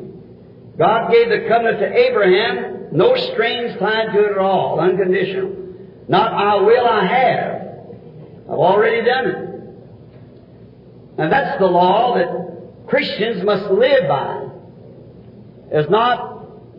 God 0.79 1.11
gave 1.11 1.29
the 1.29 1.47
covenant 1.49 1.79
to 1.81 1.93
Abraham, 1.93 2.89
no 2.93 3.15
strings 3.17 3.79
tied 3.79 4.13
to 4.13 4.25
it 4.25 4.33
at 4.33 4.39
all, 4.39 4.81
unconditional. 4.81 5.57
Not 6.09 6.33
I 6.33 6.57
will, 6.57 6.87
I 6.87 7.07
have. 7.07 7.63
I've 8.49 8.59
already 8.59 9.07
done 9.07 9.27
it. 9.27 9.37
And 11.19 11.33
that's 11.33 11.59
the 11.59 11.67
law 11.67 12.15
that 12.15 12.87
Christians 12.89 13.45
must 13.45 13.71
live 13.71 14.09
by. 14.09 14.49
It's 15.71 15.91
not 15.91 16.32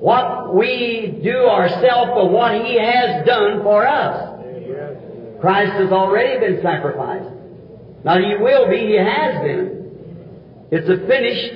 what 0.03 0.53
we 0.53 1.17
do 1.23 1.47
ourselves, 1.47 2.11
but 2.13 2.29
what 2.29 2.65
He 2.65 2.77
has 2.77 3.25
done 3.25 3.63
for 3.63 3.87
us. 3.87 4.35
Christ 5.39 5.71
has 5.79 5.93
already 5.93 6.41
been 6.41 6.61
sacrificed. 6.61 7.31
Now 8.03 8.17
He 8.17 8.35
will 8.35 8.69
be, 8.69 8.79
He 8.79 8.97
has 8.97 9.41
been. 9.41 10.67
It's 10.71 10.89
a 10.89 11.07
finished 11.07 11.55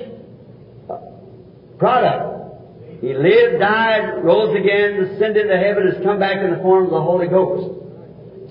product. 1.77 3.01
He 3.01 3.13
lived, 3.13 3.60
died, 3.60 4.24
rose 4.24 4.56
again, 4.56 5.04
ascended 5.04 5.50
to 5.50 5.58
heaven, 5.58 5.92
has 5.92 6.01
come 6.01 6.18
back 6.18 6.38
in 6.38 6.51
the 6.51 6.62
form 6.62 6.86
of 6.86 6.92
the 6.92 7.01
Holy 7.01 7.27
Ghost. 7.27 7.82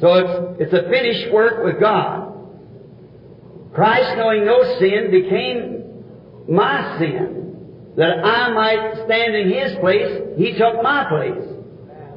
So 0.02 0.12
it's, 0.12 0.60
it's 0.60 0.74
a 0.74 0.90
finished 0.90 1.32
work 1.32 1.64
with 1.64 1.80
God. 1.80 2.34
Christ, 3.72 4.18
knowing 4.18 4.44
no 4.44 4.62
sin, 4.78 5.10
became 5.10 6.04
my 6.54 6.98
sin, 6.98 7.45
that 7.96 8.24
I 8.24 8.52
might 8.52 9.04
stand 9.06 9.34
in 9.34 9.50
His 9.50 9.78
place. 9.78 10.36
He 10.36 10.52
took 10.52 10.82
my 10.82 11.08
place. 11.08 11.48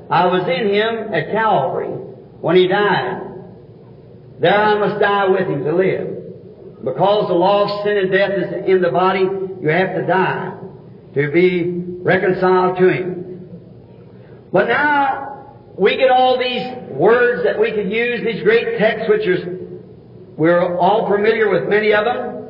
I 0.10 0.26
was 0.26 0.44
in 0.44 0.68
Him 0.74 1.14
at 1.14 1.32
Calvary 1.32 1.88
when 2.42 2.56
He 2.56 2.68
died. 2.68 3.22
There 4.40 4.56
I 4.56 4.78
must 4.80 5.00
die 5.00 5.28
with 5.28 5.48
Him 5.48 5.64
to 5.64 5.76
live. 5.76 6.16
Because 6.84 7.28
the 7.28 7.34
law 7.34 7.64
of 7.64 7.84
sin 7.84 7.98
and 7.98 8.12
death 8.12 8.32
is 8.32 8.66
in 8.68 8.82
the 8.82 8.90
body, 8.90 9.22
you 9.62 9.70
have 9.70 9.96
to 9.96 10.06
die. 10.06 10.56
to 11.16 11.32
be 11.32 11.72
reconciled 12.02 12.78
to 12.78 12.90
Him. 12.90 13.50
But 14.52 14.68
now 14.68 15.56
we 15.78 15.98
get 15.98 16.10
all 16.10 16.38
these 16.38 16.66
words 16.92 17.44
that 17.44 17.60
we 17.60 17.72
could 17.72 17.92
use, 17.92 18.22
these 18.24 18.44
great 18.44 18.78
texts, 18.78 19.10
which 19.10 19.28
are, 19.28 19.58
we're 20.38 20.78
all 20.78 21.10
familiar 21.10 21.50
with 21.50 21.70
many 21.70 21.94
of 21.94 22.06
them, 22.06 22.48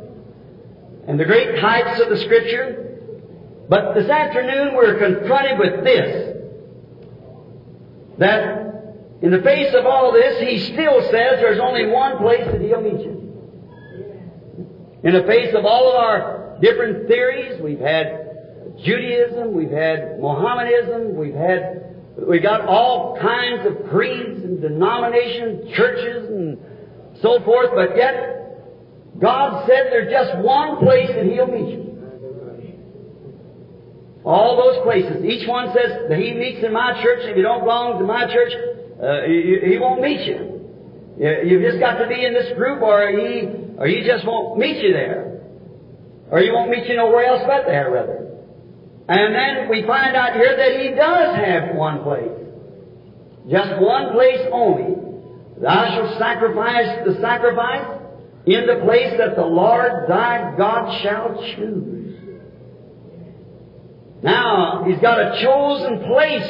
and 1.08 1.20
the 1.20 1.26
great 1.26 1.60
types 1.60 2.02
of 2.02 2.10
the 2.10 2.18
Scripture. 2.18 2.89
But 3.70 3.94
this 3.94 4.10
afternoon 4.10 4.74
we're 4.76 4.98
confronted 4.98 5.60
with 5.60 5.84
this, 5.84 6.38
that 8.18 8.60
in 9.22 9.32
the 9.32 9.42
face 9.44 9.76
of 9.76 9.86
all 9.86 10.12
this, 10.12 10.40
He 10.40 10.74
still 10.74 11.02
says 11.04 11.40
there's 11.40 11.60
only 11.60 11.86
one 11.88 12.18
place 12.18 12.46
that 12.52 12.60
He'll 12.60 12.82
meet 12.82 13.00
you. 13.00 13.16
In 15.04 15.14
the 15.14 15.24
face 15.28 15.54
of 15.56 15.66
all 15.66 15.92
of 15.92 15.96
our 15.96 16.58
different 16.62 17.08
theories, 17.08 17.62
we've 17.62 17.80
had 17.80 18.76
Judaism, 18.84 19.54
we've 19.54 19.70
had 19.70 20.20
Mohammedanism, 20.20 21.16
we've 21.16 21.36
had, 21.36 21.96
we 22.28 22.40
got 22.40 22.62
all 22.62 23.18
kinds 23.22 23.68
of 23.68 23.90
creeds 23.90 24.44
and 24.44 24.62
denominations, 24.62 25.72
churches 25.76 26.28
and 26.28 26.58
so 27.22 27.40
forth, 27.46 27.70
but 27.76 27.96
yet 27.96 29.20
God 29.20 29.68
said 29.68 29.88
there's 29.92 30.12
just 30.12 30.40
one 30.40 30.78
place 30.78 31.10
that 31.10 31.26
He'll 31.26 31.48
meet 31.48 31.74
you. 31.74 31.89
All 34.26 34.58
those 34.58 34.84
places. 34.84 35.24
Each 35.24 35.48
one 35.48 35.68
says 35.74 36.10
that 36.10 36.18
He 36.18 36.34
meets 36.34 36.64
in 36.64 36.74
my 36.74 37.02
church. 37.02 37.20
If 37.24 37.38
you 37.38 37.44
don't 37.44 37.62
belong 37.62 38.00
to 38.00 38.06
my 38.06 38.28
church, 38.28 38.54
uh, 39.00 39.24
he, 39.26 39.74
he 39.74 39.78
won't 39.80 40.02
meet 40.02 40.28
you. 40.28 40.60
You've 41.20 41.64
just 41.64 41.80
got 41.80 41.98
to 42.00 42.08
be 42.08 42.26
in 42.26 42.34
this 42.34 42.56
group, 42.56 42.82
or 42.82 43.10
he, 43.10 43.48
or 43.78 43.88
he 43.88 44.04
just 44.08 44.26
won't 44.26 44.58
meet 44.58 44.82
you 44.82 44.94
there, 44.94 45.42
or 46.32 46.40
he 46.40 46.50
won't 46.50 46.72
meet 46.72 46.88
you 46.88 46.96
nowhere 46.96 47.26
else 47.26 47.44
but 47.46 47.66
there, 47.66 47.92
rather. 47.92 48.28
And 49.10 49.36
then 49.36 49.70
we 49.70 49.86
find 49.86 50.16
out 50.16 50.34
here 50.34 50.56
that 50.56 50.80
he 50.80 50.96
does 50.96 51.36
have 51.36 51.76
one 51.76 52.04
place, 52.04 52.32
just 53.50 53.82
one 53.82 54.14
place 54.14 54.40
only. 54.52 54.96
Thou 55.62 55.86
shalt 55.96 56.20
sacrifice 56.20 57.06
the 57.06 57.20
sacrifice 57.20 58.00
in 58.46 58.66
the 58.66 58.82
place 58.86 59.14
that 59.18 59.36
the 59.36 59.46
Lord 59.46 60.08
thy 60.08 60.56
God 60.58 61.02
shall 61.04 61.36
choose. 61.56 61.99
Now, 64.22 64.84
he's 64.86 65.00
got 65.00 65.20
a 65.20 65.42
chosen 65.42 66.00
place 66.08 66.50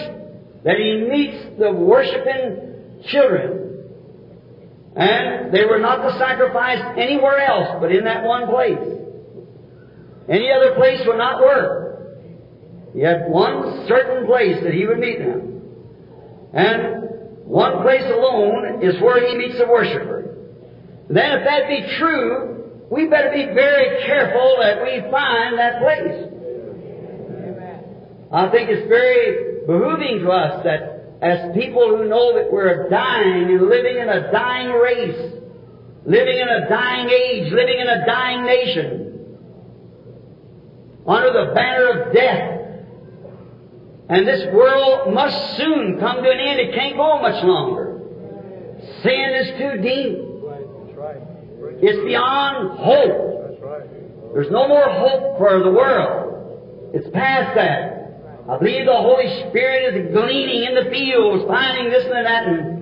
that 0.63 0.75
he 0.77 1.07
meets 1.09 1.59
the 1.59 1.71
worshiping 1.71 3.03
children. 3.07 3.69
And 4.95 5.53
they 5.53 5.65
were 5.65 5.79
not 5.79 5.97
to 5.97 6.17
sacrifice 6.17 6.81
anywhere 6.97 7.39
else 7.39 7.77
but 7.79 7.91
in 7.91 8.03
that 8.05 8.23
one 8.23 8.47
place. 8.47 8.99
Any 10.27 10.51
other 10.51 10.75
place 10.75 11.01
would 11.05 11.17
not 11.17 11.39
work. 11.41 11.89
He 12.93 13.01
had 13.01 13.29
one 13.29 13.85
certain 13.87 14.25
place 14.25 14.57
that 14.63 14.73
he 14.73 14.85
would 14.85 14.99
meet 14.99 15.19
them. 15.19 15.61
And 16.53 17.45
one 17.45 17.81
place 17.83 18.03
alone 18.05 18.83
is 18.83 18.99
where 19.01 19.27
he 19.27 19.37
meets 19.37 19.57
the 19.57 19.67
worshiper. 19.67 20.35
Then 21.09 21.39
if 21.39 21.45
that 21.45 21.67
be 21.67 21.97
true, 21.97 22.85
we 22.91 23.07
better 23.07 23.31
be 23.31 23.45
very 23.53 24.05
careful 24.05 24.57
that 24.61 24.81
we 24.83 25.01
find 25.11 25.57
that 25.57 25.81
place. 25.81 26.28
I 28.31 28.49
think 28.49 28.69
it's 28.69 28.87
very 28.87 29.65
behooving 29.65 30.21
to 30.23 30.29
us 30.29 30.63
that 30.63 30.99
as 31.21 31.53
people 31.55 31.97
who 31.97 32.07
know 32.07 32.35
that 32.35 32.51
we're 32.51 32.87
dying 32.89 33.49
and 33.49 33.67
living 33.67 33.97
in 33.97 34.07
a 34.07 34.31
dying 34.31 34.69
race, 34.69 35.33
living 36.05 36.37
in 36.37 36.47
a 36.47 36.69
dying 36.69 37.09
age, 37.09 37.51
living 37.51 37.79
in 37.79 37.87
a 37.87 38.05
dying 38.05 38.45
nation, 38.45 39.05
under 41.07 41.33
the 41.33 41.53
banner 41.53 41.87
of 41.89 42.13
death, 42.13 42.59
and 44.09 44.27
this 44.27 44.45
world 44.53 45.13
must 45.13 45.57
soon 45.57 45.99
come 45.99 46.23
to 46.23 46.29
an 46.29 46.39
end. 46.39 46.59
It 46.59 46.75
can't 46.75 46.95
go 46.95 47.19
much 47.21 47.43
longer. 47.43 47.99
Sin 49.03 49.35
is 49.41 49.47
too 49.59 49.81
deep. 49.81 50.17
It's 51.81 52.05
beyond 52.05 52.79
hope. 52.79 54.33
There's 54.33 54.51
no 54.51 54.67
more 54.67 54.89
hope 54.89 55.37
for 55.37 55.63
the 55.63 55.71
world. 55.71 56.91
It's 56.93 57.07
past 57.11 57.55
that. 57.55 57.98
I 58.49 58.57
believe 58.57 58.85
the 58.87 58.93
Holy 58.93 59.47
Spirit 59.47 59.93
is 59.93 60.11
gleaning 60.11 60.63
in 60.63 60.73
the 60.73 60.89
fields, 60.89 61.45
finding 61.47 61.91
this 61.91 62.03
and 62.03 62.25
that. 62.25 62.47
And 62.47 62.79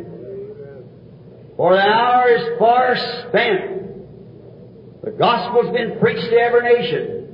for 1.58 1.74
the 1.74 1.82
hour 1.82 2.30
is 2.30 2.58
far 2.58 2.96
spent. 3.28 5.04
The 5.04 5.12
gospel's 5.12 5.76
been 5.76 6.00
preached 6.00 6.30
to 6.30 6.38
every 6.38 6.74
nation. 6.74 7.28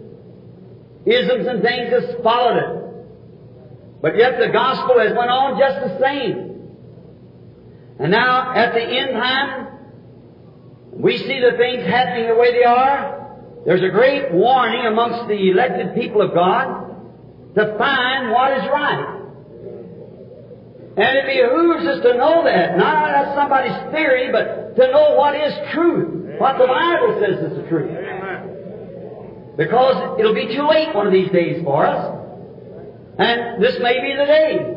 Isms 1.05 1.45
and 1.47 1.61
things 1.61 1.91
has 1.91 2.23
followed 2.23 2.57
it. 2.57 4.01
But 4.01 4.17
yet 4.17 4.39
the 4.39 4.51
gospel 4.51 4.97
has 4.97 5.15
went 5.15 5.29
on 5.29 5.59
just 5.59 5.93
the 5.93 5.99
same. 6.01 6.49
And 7.99 8.11
now, 8.11 8.51
at 8.55 8.73
the 8.73 8.81
end 8.81 9.11
time, 9.11 9.67
we 10.91 11.17
see 11.17 11.39
the 11.39 11.55
things 11.55 11.85
happening 11.85 12.29
the 12.29 12.35
way 12.35 12.51
they 12.51 12.63
are. 12.63 13.37
There's 13.65 13.83
a 13.83 13.89
great 13.89 14.33
warning 14.33 14.87
amongst 14.87 15.27
the 15.27 15.51
elected 15.51 15.93
people 15.93 16.21
of 16.21 16.33
God 16.33 16.82
to 17.55 17.77
find 17.77 18.31
what 18.31 18.57
is 18.57 18.63
right. 18.71 19.19
And 20.95 21.17
it 21.17 21.25
behooves 21.25 21.85
us 21.87 22.03
to 22.03 22.17
know 22.17 22.43
that, 22.43 22.77
not 22.77 23.09
as 23.09 23.35
somebody's 23.35 23.91
theory, 23.91 24.31
but 24.31 24.75
to 24.75 24.91
know 24.91 25.15
what 25.15 25.35
is 25.35 25.53
truth, 25.73 26.39
what 26.39 26.57
the 26.57 26.67
Bible 26.67 27.19
says 27.19 27.51
is 27.51 27.57
the 27.57 27.67
truth. 27.67 27.89
Because 29.57 30.19
it'll 30.19 30.35
be 30.35 30.55
too 30.55 30.67
late 30.67 30.93
one 30.93 31.07
of 31.07 31.13
these 31.13 31.31
days 31.31 31.63
for 31.63 31.85
us. 31.85 32.19
And 33.17 33.61
this 33.61 33.75
may 33.81 34.01
be 34.01 34.13
the 34.17 34.25
day. 34.25 34.73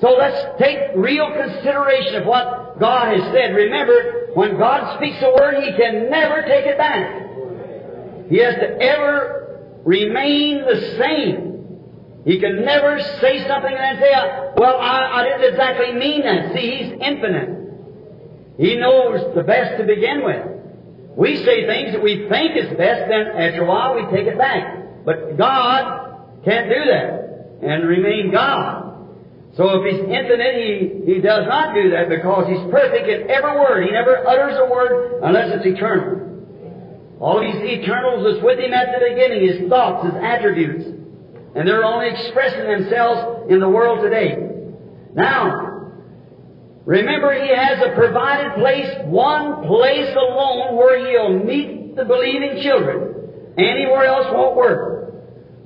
So 0.00 0.16
let's 0.16 0.58
take 0.58 0.78
real 0.96 1.30
consideration 1.32 2.16
of 2.16 2.26
what 2.26 2.78
God 2.80 3.14
has 3.14 3.22
said. 3.32 3.54
Remember, 3.54 4.32
when 4.34 4.56
God 4.58 4.96
speaks 4.96 5.18
a 5.22 5.30
word, 5.32 5.62
He 5.62 5.76
can 5.76 6.10
never 6.10 6.42
take 6.42 6.64
it 6.64 6.78
back. 6.78 8.28
He 8.30 8.38
has 8.38 8.54
to 8.54 8.80
ever 8.80 9.82
remain 9.84 10.64
the 10.64 10.96
same. 10.98 11.49
He 12.24 12.38
can 12.38 12.64
never 12.64 13.00
say 13.20 13.46
something 13.48 13.72
and 13.72 13.80
then 13.80 14.02
say, 14.02 14.12
well, 14.56 14.76
I, 14.76 15.20
I 15.20 15.24
didn't 15.24 15.52
exactly 15.52 15.94
mean 15.94 16.22
that. 16.22 16.54
See, 16.54 16.70
He's 16.70 16.92
infinite. 17.00 17.60
He 18.58 18.76
knows 18.76 19.34
the 19.34 19.42
best 19.42 19.78
to 19.78 19.84
begin 19.86 20.22
with. 20.24 20.44
We 21.16 21.36
say 21.44 21.66
things 21.66 21.92
that 21.92 22.02
we 22.02 22.28
think 22.28 22.56
is 22.56 22.68
best, 22.76 23.08
then 23.08 23.32
after 23.32 23.64
a 23.64 23.66
while 23.66 23.94
we 23.96 24.04
take 24.14 24.26
it 24.26 24.36
back. 24.36 25.04
But 25.04 25.38
God 25.38 26.44
can't 26.44 26.68
do 26.68 26.84
that 26.92 27.60
and 27.62 27.88
remain 27.88 28.30
God. 28.32 28.90
So 29.56 29.80
if 29.80 29.90
He's 29.90 30.00
infinite, 30.04 30.54
He, 30.54 31.14
he 31.14 31.20
does 31.20 31.46
not 31.48 31.74
do 31.74 31.90
that 31.90 32.08
because 32.08 32.46
He's 32.48 32.70
perfect 32.70 33.08
in 33.08 33.30
every 33.30 33.56
word. 33.58 33.84
He 33.84 33.90
never 33.90 34.28
utters 34.28 34.58
a 34.60 34.70
word 34.70 35.22
unless 35.24 35.56
it's 35.56 35.66
eternal. 35.66 36.28
All 37.18 37.40
of 37.40 37.44
His 37.44 37.62
eternals 37.64 38.36
is 38.36 38.42
with 38.44 38.58
Him 38.58 38.72
at 38.72 38.92
the 38.92 39.08
beginning, 39.08 39.48
His 39.48 39.68
thoughts, 39.68 40.04
His 40.04 40.14
attributes. 40.22 40.84
And 41.54 41.66
they're 41.66 41.84
only 41.84 42.10
expressing 42.10 42.64
themselves 42.64 43.50
in 43.50 43.58
the 43.58 43.68
world 43.68 44.00
today. 44.02 44.36
Now, 45.14 45.90
remember 46.84 47.34
He 47.34 47.48
has 47.54 47.78
a 47.84 47.94
provided 47.96 48.54
place, 48.54 48.88
one 49.06 49.66
place 49.66 50.14
alone 50.14 50.76
where 50.76 50.98
He'll 51.10 51.44
meet 51.44 51.96
the 51.96 52.04
believing 52.04 52.62
children. 52.62 53.54
Anywhere 53.58 54.04
else 54.04 54.26
won't 54.30 54.56
work. 54.56 55.12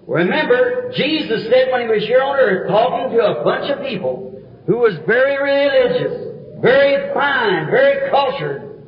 Remember, 0.07 0.91
Jesus 0.97 1.45
said 1.45 1.71
when 1.71 1.83
He 1.83 1.89
was 1.89 2.05
here 2.07 2.23
on 2.23 2.37
earth 2.37 2.69
talking 2.69 3.17
to 3.17 3.25
a 3.25 3.45
bunch 3.45 3.71
of 3.71 3.85
people 3.85 4.43
who 4.67 4.79
was 4.79 4.95
very 5.07 5.37
religious, 5.37 6.61
very 6.61 7.13
fine, 7.13 7.67
very 7.71 8.11
cultured, 8.11 8.83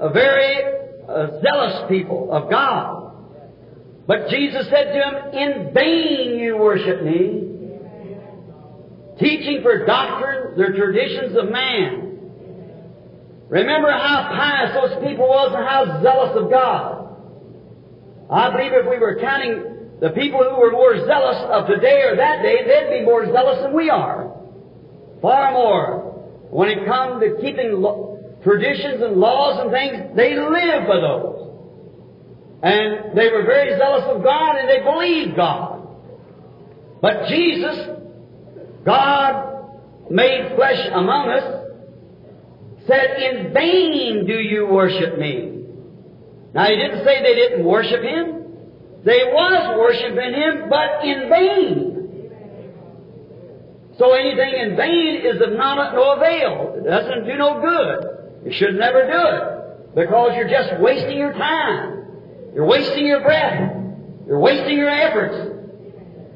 a 0.00 0.08
very 0.10 0.64
uh, 1.06 1.40
zealous 1.42 1.88
people 1.88 2.32
of 2.32 2.50
God. 2.50 3.03
But 4.06 4.28
Jesus 4.28 4.66
said 4.68 4.92
to 4.92 4.92
him, 4.92 5.14
In 5.32 5.74
vain 5.74 6.38
you 6.38 6.58
worship 6.58 7.02
me, 7.02 7.44
teaching 9.18 9.60
for 9.62 9.86
doctrine 9.86 10.58
the 10.58 10.76
traditions 10.76 11.36
of 11.36 11.50
man. 11.50 12.04
Remember 13.48 13.90
how 13.90 14.28
pious 14.30 14.74
those 14.74 15.08
people 15.08 15.26
was 15.26 15.52
and 15.54 15.66
how 15.66 16.02
zealous 16.02 16.36
of 16.36 16.50
God. 16.50 17.00
I 18.30 18.50
believe 18.50 18.72
if 18.72 18.90
we 18.90 18.98
were 18.98 19.18
counting 19.20 19.74
the 20.00 20.10
people 20.10 20.42
who 20.42 20.60
were 20.60 20.72
more 20.72 20.96
zealous 21.06 21.38
of 21.48 21.66
today 21.68 22.02
or 22.02 22.16
that 22.16 22.42
day, 22.42 22.64
they'd 22.66 22.98
be 22.98 23.04
more 23.04 23.24
zealous 23.26 23.62
than 23.62 23.72
we 23.72 23.90
are. 23.90 24.34
Far 25.22 25.52
more. 25.52 26.12
When 26.50 26.68
it 26.68 26.86
comes 26.86 27.22
to 27.22 27.40
keeping 27.40 27.82
traditions 28.42 29.02
and 29.02 29.16
laws 29.16 29.60
and 29.60 29.70
things, 29.70 30.16
they 30.16 30.36
live 30.36 30.86
by 30.88 31.00
those. 31.00 31.43
And 32.64 33.16
they 33.16 33.28
were 33.28 33.44
very 33.44 33.78
zealous 33.78 34.04
of 34.08 34.22
God 34.22 34.56
and 34.56 34.68
they 34.68 34.82
believed 34.82 35.36
God. 35.36 35.86
But 37.02 37.28
Jesus, 37.28 37.76
God 38.86 39.70
made 40.10 40.52
flesh 40.56 40.88
among 40.94 41.28
us, 41.28 41.44
said, 42.86 43.20
In 43.20 43.52
vain 43.52 44.24
do 44.26 44.34
you 44.34 44.66
worship 44.66 45.18
me. 45.18 45.50
Now, 46.54 46.64
he 46.64 46.76
didn't 46.76 47.04
say 47.04 47.22
they 47.22 47.34
didn't 47.34 47.64
worship 47.64 48.02
him. 48.02 48.44
They 49.04 49.20
was 49.28 49.76
worshiping 49.76 50.32
Him, 50.32 50.68
but 50.72 51.04
in 51.04 51.28
vain. 51.28 51.94
So 53.98 54.12
anything 54.12 54.54
in 54.64 54.76
vain 54.76 55.20
is 55.22 55.42
of 55.42 55.52
not, 55.52 55.94
no 55.94 56.16
avail. 56.16 56.80
It 56.80 56.88
doesn't 56.88 57.26
do 57.26 57.36
no 57.36 57.60
good. 57.60 58.46
You 58.46 58.52
should 58.52 58.74
never 58.76 59.04
do 59.04 59.12
it. 59.12 59.94
Because 59.94 60.32
you're 60.36 60.48
just 60.48 60.80
wasting 60.80 61.18
your 61.18 61.34
time. 61.34 61.93
You're 62.54 62.66
wasting 62.66 63.06
your 63.06 63.20
breath. 63.20 63.76
You're 64.26 64.40
wasting 64.40 64.76
your 64.76 64.88
efforts. 64.88 65.52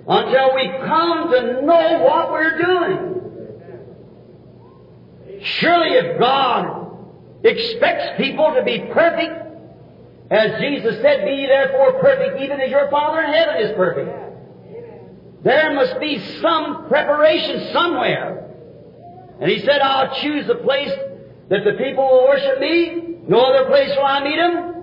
Until 0.07 0.55
we 0.55 0.69
come 0.87 1.31
to 1.31 1.63
know 1.63 2.03
what 2.03 2.33
we're 2.33 2.59
doing. 2.59 3.15
Surely 5.43 5.91
if 5.91 6.19
God 6.19 6.97
expects 7.45 8.17
people 8.17 8.55
to 8.55 8.65
be 8.65 8.81
perfect, 8.93 9.47
as 10.31 10.61
Jesus 10.61 11.01
said, 11.03 11.25
Be 11.25 11.47
therefore 11.47 12.01
perfect, 12.01 12.41
even 12.43 12.61
as 12.61 12.71
your 12.71 12.91
Father 12.91 13.21
in 13.21 13.33
heaven 13.33 13.57
is 13.63 13.77
perfect. 13.77 14.11
There 15.45 15.73
must 15.75 16.01
be 16.01 16.19
some 16.41 16.89
preparation 16.89 17.73
somewhere. 17.73 18.45
And 19.41 19.51
He 19.51 19.61
said, 19.61 19.81
I'll 19.81 20.21
choose 20.21 20.49
a 20.49 20.57
place 20.57 20.91
that 21.49 21.65
the 21.65 21.75
people 21.79 22.05
will 22.05 22.25
worship 22.29 22.59
me. 22.59 23.19
No 23.29 23.41
other 23.41 23.67
place 23.69 23.91
will 23.97 24.05
I 24.05 24.25
meet 24.25 24.37
them. 24.37 24.78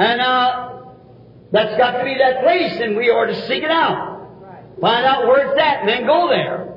And 0.00 0.18
uh, 0.18 0.80
that's 1.52 1.76
got 1.76 1.98
to 1.98 2.04
be 2.04 2.16
that 2.16 2.42
place, 2.42 2.80
and 2.80 2.96
we 2.96 3.10
are 3.10 3.26
to 3.26 3.46
seek 3.46 3.62
it 3.62 3.70
out. 3.70 4.78
Find 4.80 5.04
out 5.04 5.26
where 5.26 5.50
it's 5.50 5.60
at, 5.60 5.80
and 5.80 5.88
then 5.90 6.06
go 6.06 6.26
there. 6.26 6.72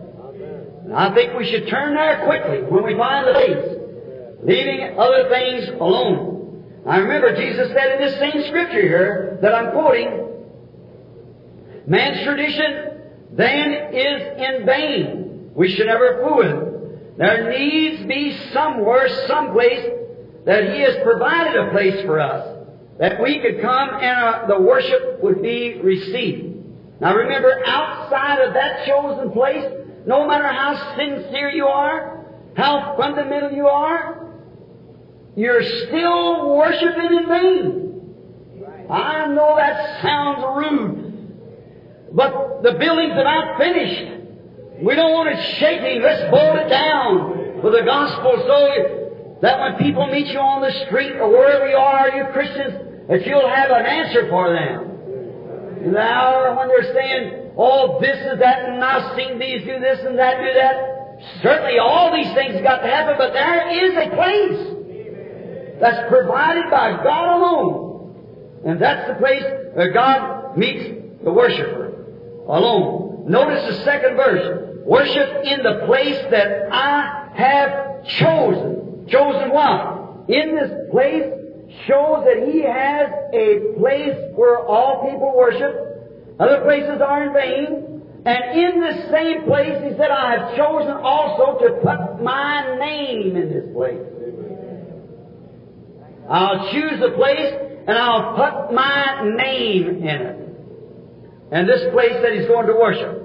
And 0.83 0.93
I 0.93 1.15
think 1.15 1.31
we 1.33 1.49
should 1.49 1.69
turn 1.69 1.95
there 1.95 2.25
quickly 2.25 2.63
when 2.69 2.83
we 2.83 2.97
find 2.97 3.25
the 3.25 3.31
place, 3.31 4.43
leaving 4.43 4.99
other 4.99 5.29
things 5.29 5.69
alone. 5.69 6.65
I 6.85 6.97
remember 6.97 7.33
Jesus 7.33 7.69
said 7.69 7.93
in 7.93 8.01
this 8.01 8.19
same 8.19 8.43
scripture 8.49 8.81
here 8.81 9.39
that 9.41 9.55
I'm 9.55 9.71
quoting, 9.71 10.43
man's 11.87 12.25
tradition 12.25 12.99
then 13.31 13.71
is 13.93 14.21
in 14.37 14.65
vain. 14.65 15.51
We 15.55 15.73
should 15.73 15.85
never 15.85 16.21
fool 16.21 16.41
him. 16.41 17.15
There 17.17 17.49
needs 17.57 18.05
be 18.05 18.37
somewhere, 18.51 19.07
someplace 19.27 19.85
that 20.45 20.73
He 20.73 20.81
has 20.81 20.97
provided 21.03 21.55
a 21.55 21.71
place 21.71 22.01
for 22.01 22.19
us 22.19 22.62
that 22.99 23.21
we 23.21 23.39
could 23.39 23.61
come 23.61 23.89
and 24.01 24.19
uh, 24.19 24.47
the 24.47 24.61
worship 24.61 25.21
would 25.21 25.41
be 25.41 25.79
received. 25.81 26.53
Now 27.01 27.15
remember, 27.15 27.61
outside 27.65 28.39
of 28.41 28.53
that 28.53 28.85
chosen 28.87 29.31
place, 29.31 29.65
no 30.05 30.27
matter 30.27 30.47
how 30.47 30.95
sincere 30.95 31.49
you 31.49 31.65
are, 31.65 32.25
how 32.55 32.95
fundamental 32.97 33.51
you 33.51 33.67
are, 33.67 34.23
you're 35.35 35.63
still 35.63 36.55
worshiping 36.55 37.17
in 37.17 37.27
vain. 37.27 38.87
I 38.89 39.27
know 39.27 39.55
that 39.57 40.01
sounds 40.01 40.43
rude, 40.55 42.13
but 42.13 42.61
the 42.61 42.73
building's 42.73 43.13
about 43.13 43.57
finished. 43.57 44.23
We 44.83 44.95
don't 44.95 45.11
want 45.13 45.29
it 45.29 45.59
shaking. 45.59 46.01
Let's 46.03 46.29
bolt 46.29 46.57
it 46.59 46.69
down 46.69 47.63
with 47.63 47.73
the 47.73 47.83
gospel 47.85 48.33
so 48.45 49.39
that 49.41 49.59
when 49.59 49.75
people 49.77 50.07
meet 50.07 50.27
you 50.27 50.39
on 50.39 50.61
the 50.61 50.71
street 50.85 51.15
or 51.15 51.29
wherever 51.29 51.67
you 51.67 51.77
are, 51.77 52.09
you 52.11 52.25
Christians, 52.33 52.82
that 53.07 53.25
you'll 53.25 53.49
have 53.49 53.71
an 53.71 53.85
answer 53.85 54.29
for 54.29 54.53
them. 54.53 54.89
In 55.85 55.91
the 55.91 55.99
hour 55.99 56.55
when 56.55 56.67
they're 56.69 56.93
saying, 56.93 57.51
oh, 57.57 57.99
this 57.99 58.17
is 58.17 58.39
that, 58.39 58.69
and 58.69 58.83
I've 58.83 59.15
seen 59.17 59.39
these 59.39 59.61
do 59.61 59.79
this 59.79 59.99
and 59.99 60.17
that 60.17 60.37
do 60.37 60.53
that, 60.53 61.41
certainly 61.41 61.77
all 61.77 62.13
these 62.13 62.33
things 62.33 62.61
got 62.61 62.77
to 62.77 62.87
happen, 62.87 63.15
but 63.17 63.33
there 63.33 63.69
is 63.69 63.93
a 63.97 64.09
place 64.15 65.79
that's 65.81 66.07
provided 66.09 66.71
by 66.71 67.03
God 67.03 67.37
alone. 67.37 68.61
And 68.65 68.81
that's 68.81 69.09
the 69.09 69.15
place 69.15 69.43
where 69.73 69.91
God 69.91 70.57
meets 70.57 71.23
the 71.23 71.31
worshiper 71.31 72.05
alone. 72.47 73.25
Notice 73.27 73.77
the 73.77 73.83
second 73.83 74.15
verse. 74.15 74.69
Worship 74.85 75.43
in 75.43 75.63
the 75.63 75.83
place 75.85 76.19
that 76.31 76.69
I 76.71 77.29
have 77.35 78.05
chosen. 78.05 79.05
Chosen 79.07 79.49
what? 79.51 80.29
In 80.29 80.55
this 80.55 80.71
place 80.91 81.42
shows 81.87 82.25
that 82.25 82.47
He 82.51 82.63
has 82.63 83.09
a 83.33 83.77
place 83.79 84.17
where 84.35 84.59
all 84.59 85.09
people 85.09 85.33
worship. 85.35 86.37
Other 86.39 86.61
places 86.63 87.01
are 87.01 87.27
in 87.27 87.33
vain. 87.33 88.01
And 88.25 88.57
in 88.57 88.79
this 88.79 89.11
same 89.11 89.43
place, 89.43 89.83
He 89.83 89.97
said, 89.97 90.09
I 90.09 90.37
have 90.37 90.57
chosen 90.57 90.91
also 90.91 91.59
to 91.59 91.73
put 91.83 92.23
my 92.23 92.77
name 92.79 93.35
in 93.35 93.49
this 93.49 93.65
place. 93.73 94.13
I'll 96.29 96.71
choose 96.71 96.99
the 97.01 97.11
place 97.15 97.53
and 97.87 97.97
I'll 97.97 98.35
put 98.35 98.73
my 98.73 99.29
name 99.35 99.87
in 99.97 100.07
it. 100.07 100.39
And 101.51 101.67
this 101.67 101.81
place 101.91 102.13
that 102.21 102.33
he's 102.33 102.47
going 102.47 102.67
to 102.67 102.73
worship. 102.73 103.23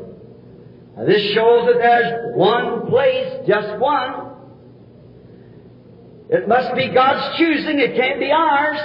Now, 0.97 1.05
this 1.07 1.33
shows 1.35 1.69
that 1.73 1.79
there's 1.79 2.37
one 2.37 2.87
place, 2.89 3.47
just 3.47 3.79
one. 3.79 4.28
It 6.31 6.47
must 6.47 6.75
be 6.77 6.93
God's 6.93 7.39
choosing, 7.39 7.79
it 7.79 7.97
can't 7.97 8.21
be 8.21 8.31
ours. 8.31 8.79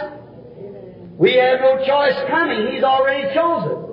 We 1.18 1.36
have 1.36 1.60
no 1.60 1.78
choice 1.86 2.16
coming, 2.30 2.74
He's 2.74 2.84
already 2.84 3.34
chosen. 3.36 3.84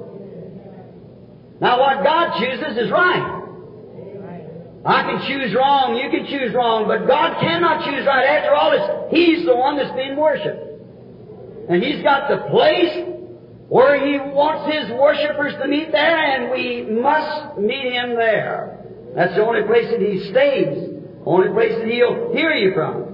Now 1.60 1.80
what 1.80 2.04
God 2.04 2.38
chooses 2.38 2.78
is 2.78 2.90
right. 2.90 3.38
I 4.84 5.02
can 5.02 5.20
choose 5.28 5.54
wrong, 5.54 5.96
you 5.96 6.08
can 6.08 6.24
choose 6.24 6.54
wrong, 6.54 6.88
but 6.88 7.06
God 7.06 7.38
cannot 7.40 7.84
choose 7.84 8.06
right. 8.06 8.24
After 8.24 8.54
all, 8.54 8.72
it's 8.72 9.12
He's 9.14 9.44
the 9.44 9.54
one 9.54 9.76
that's 9.76 9.92
being 9.92 10.16
worshipped. 10.16 10.62
And 11.68 11.82
He's 11.82 12.02
got 12.02 12.30
the 12.30 12.48
place 12.48 13.04
where 13.68 14.00
He 14.00 14.16
wants 14.16 14.72
His 14.72 14.90
worshippers 14.96 15.54
to 15.60 15.68
meet 15.68 15.92
there, 15.92 16.16
and 16.16 16.50
we 16.50 16.86
must 16.88 17.58
meet 17.58 17.92
Him 17.92 18.14
there. 18.14 18.80
That's 19.14 19.34
the 19.34 19.44
only 19.44 19.66
place 19.66 19.90
that 19.90 20.00
He 20.00 20.30
stays, 20.30 20.96
only 21.26 21.52
place 21.52 21.76
that 21.76 21.86
He'll 21.86 22.32
hear 22.32 22.52
you 22.52 22.72
from. 22.72 23.09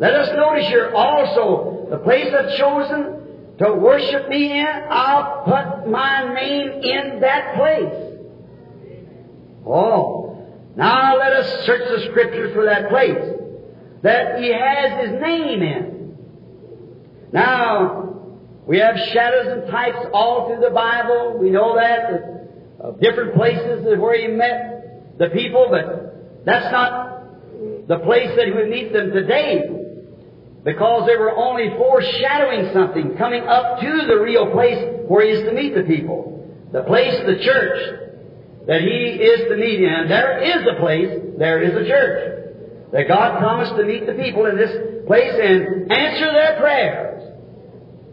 Let 0.00 0.14
us 0.14 0.30
notice 0.34 0.66
here 0.68 0.92
also 0.94 1.86
the 1.90 1.98
place 1.98 2.32
I've 2.32 2.56
chosen 2.56 3.56
to 3.58 3.74
worship 3.74 4.30
me 4.30 4.58
in, 4.58 4.66
I'll 4.88 5.44
put 5.44 5.90
my 5.90 6.32
name 6.32 6.70
in 6.82 7.20
that 7.20 7.54
place. 7.56 8.16
Oh, 9.66 10.48
now 10.74 11.18
let 11.18 11.34
us 11.34 11.66
search 11.66 11.82
the 11.86 12.10
Scriptures 12.10 12.54
for 12.54 12.64
that 12.64 12.88
place 12.88 13.36
that 14.02 14.40
He 14.40 14.50
has 14.50 15.10
His 15.10 15.20
name 15.20 15.62
in. 15.62 16.16
Now, 17.34 18.16
we 18.66 18.78
have 18.78 18.96
shadows 19.12 19.48
and 19.48 19.70
types 19.70 19.98
all 20.14 20.48
through 20.48 20.66
the 20.66 20.74
Bible. 20.74 21.36
We 21.38 21.50
know 21.50 21.76
that 21.76 22.48
of 22.80 22.98
different 23.00 23.34
places 23.34 23.84
where 23.98 24.18
He 24.18 24.28
met 24.28 25.18
the 25.18 25.28
people, 25.28 25.66
but 25.70 26.46
that's 26.46 26.72
not 26.72 27.86
the 27.86 27.98
place 27.98 28.30
that 28.36 28.46
would 28.54 28.70
meet 28.70 28.94
them 28.94 29.10
today 29.10 29.79
because 30.64 31.06
they 31.06 31.16
were 31.16 31.34
only 31.34 31.70
foreshadowing 31.70 32.72
something 32.72 33.16
coming 33.16 33.44
up 33.44 33.80
to 33.80 34.06
the 34.06 34.20
real 34.20 34.50
place 34.50 34.78
where 35.08 35.26
He 35.26 35.32
is 35.32 35.44
to 35.48 35.52
meet 35.52 35.74
the 35.74 35.82
people. 35.82 36.36
The 36.72 36.82
place, 36.82 37.18
the 37.26 37.42
church, 37.42 38.10
that 38.66 38.82
He 38.82 39.18
is 39.18 39.48
to 39.48 39.56
meet 39.56 39.80
And 39.80 40.10
there 40.10 40.42
is 40.42 40.66
a 40.70 40.78
place, 40.78 41.10
there 41.38 41.62
is 41.62 41.74
a 41.74 41.88
church. 41.88 42.92
That 42.92 43.08
God 43.08 43.38
promised 43.38 43.76
to 43.76 43.84
meet 43.84 44.06
the 44.06 44.14
people 44.14 44.46
in 44.46 44.56
this 44.56 45.06
place 45.06 45.32
and 45.32 45.90
answer 45.90 46.32
their 46.32 46.58
prayers. 46.60 47.22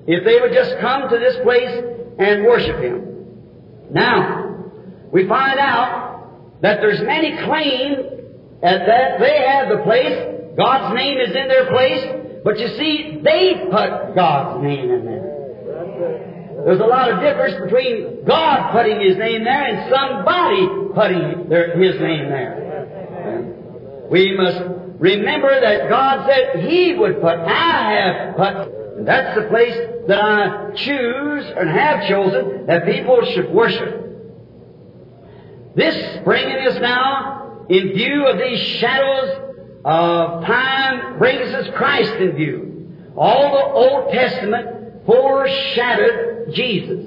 If 0.07 0.23
they 0.23 0.39
would 0.39 0.53
just 0.53 0.77
come 0.79 1.10
to 1.10 1.19
this 1.19 1.36
place 1.43 1.83
and 2.17 2.45
worship 2.45 2.79
Him. 2.79 3.91
Now, 3.91 4.71
we 5.12 5.27
find 5.27 5.60
out 5.60 6.62
that 6.62 6.79
there's 6.79 7.01
many 7.01 7.36
claim 7.43 8.17
that 8.62 9.19
they 9.19 9.45
have 9.47 9.69
the 9.69 9.83
place, 9.83 10.55
God's 10.57 10.95
name 10.95 11.17
is 11.19 11.36
in 11.36 11.47
their 11.47 11.69
place, 11.69 12.16
but 12.47 12.60
you 12.60 12.69
see, 12.77 13.19
they 13.21 13.65
put 13.69 14.15
God's 14.15 14.63
name 14.63 14.89
in 14.89 15.03
there. 15.03 16.63
There's 16.63 16.79
a 16.79 16.86
lot 16.86 17.12
of 17.12 17.19
difference 17.19 17.62
between 17.62 18.23
God 18.23 18.71
putting 18.71 19.01
His 19.01 19.17
name 19.17 19.43
there 19.43 19.65
and 19.65 19.93
somebody 19.93 20.65
putting 20.93 21.49
their, 21.49 21.77
His 21.77 21.99
name 21.99 22.29
there. 22.29 24.07
We 24.10 24.38
must 24.38 24.62
remember 24.97 25.60
that 25.60 25.89
God 25.89 26.25
said 26.29 26.63
He 26.63 26.93
would 26.93 27.19
put, 27.19 27.36
I 27.36 27.91
have 27.91 28.38
put. 28.38 28.97
And 28.99 29.05
That's 29.05 29.38
the 29.38 29.49
place 29.49 29.75
that 30.07 30.17
I 30.17 30.71
choose 30.73 31.51
and 31.53 31.69
have 31.69 32.07
chosen 32.07 32.65
that 32.67 32.86
people 32.86 33.25
should 33.36 33.49
worship. 33.49 34.05
This 35.75 36.23
bringing 36.23 36.65
us 36.65 36.79
now 36.79 37.65
in 37.67 37.89
view 37.89 38.25
of 38.25 38.38
these 38.38 38.62
shadows 38.79 39.46
of 39.85 40.45
time 40.45 41.17
brings 41.17 41.53
us 41.53 41.67
Christ 41.75 42.13
in 42.13 42.35
view. 42.35 43.13
All 43.15 43.51
the 43.51 43.73
Old 43.73 44.13
Testament 44.13 45.05
foreshadowed 45.05 46.53
Jesus. 46.53 47.05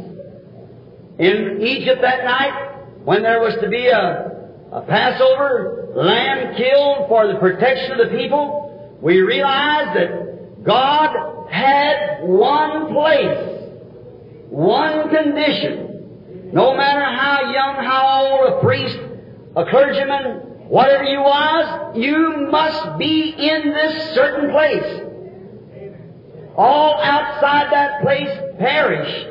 In 1.18 1.58
Egypt 1.60 2.00
that 2.02 2.24
night, 2.24 3.04
when 3.04 3.22
there 3.22 3.40
was 3.40 3.54
to 3.60 3.68
be 3.68 3.86
a, 3.88 4.50
a 4.72 4.82
Passover 4.82 5.92
lamb 5.94 6.56
killed 6.56 7.08
for 7.08 7.26
the 7.26 7.38
protection 7.38 7.92
of 7.92 8.10
the 8.10 8.16
people, 8.16 8.98
we 9.02 9.20
realized 9.20 9.96
that 9.96 10.64
God 10.64 11.48
had 11.50 12.22
one 12.22 12.92
place 12.92 13.60
one 14.50 15.08
condition. 15.08 16.50
No 16.52 16.76
matter 16.76 17.04
how 17.04 17.52
young, 17.52 17.76
how 17.84 18.42
old, 18.42 18.52
a 18.54 18.60
priest, 18.60 18.98
a 19.56 19.64
clergyman, 19.64 20.49
whatever 20.70 21.02
you 21.02 21.20
was, 21.20 21.96
you 21.96 22.46
must 22.48 22.96
be 22.96 23.34
in 23.36 23.72
this 23.72 24.14
certain 24.14 24.50
place. 24.50 25.02
All 26.56 27.00
outside 27.02 27.72
that 27.72 28.02
place 28.02 28.30
perished. 28.58 29.26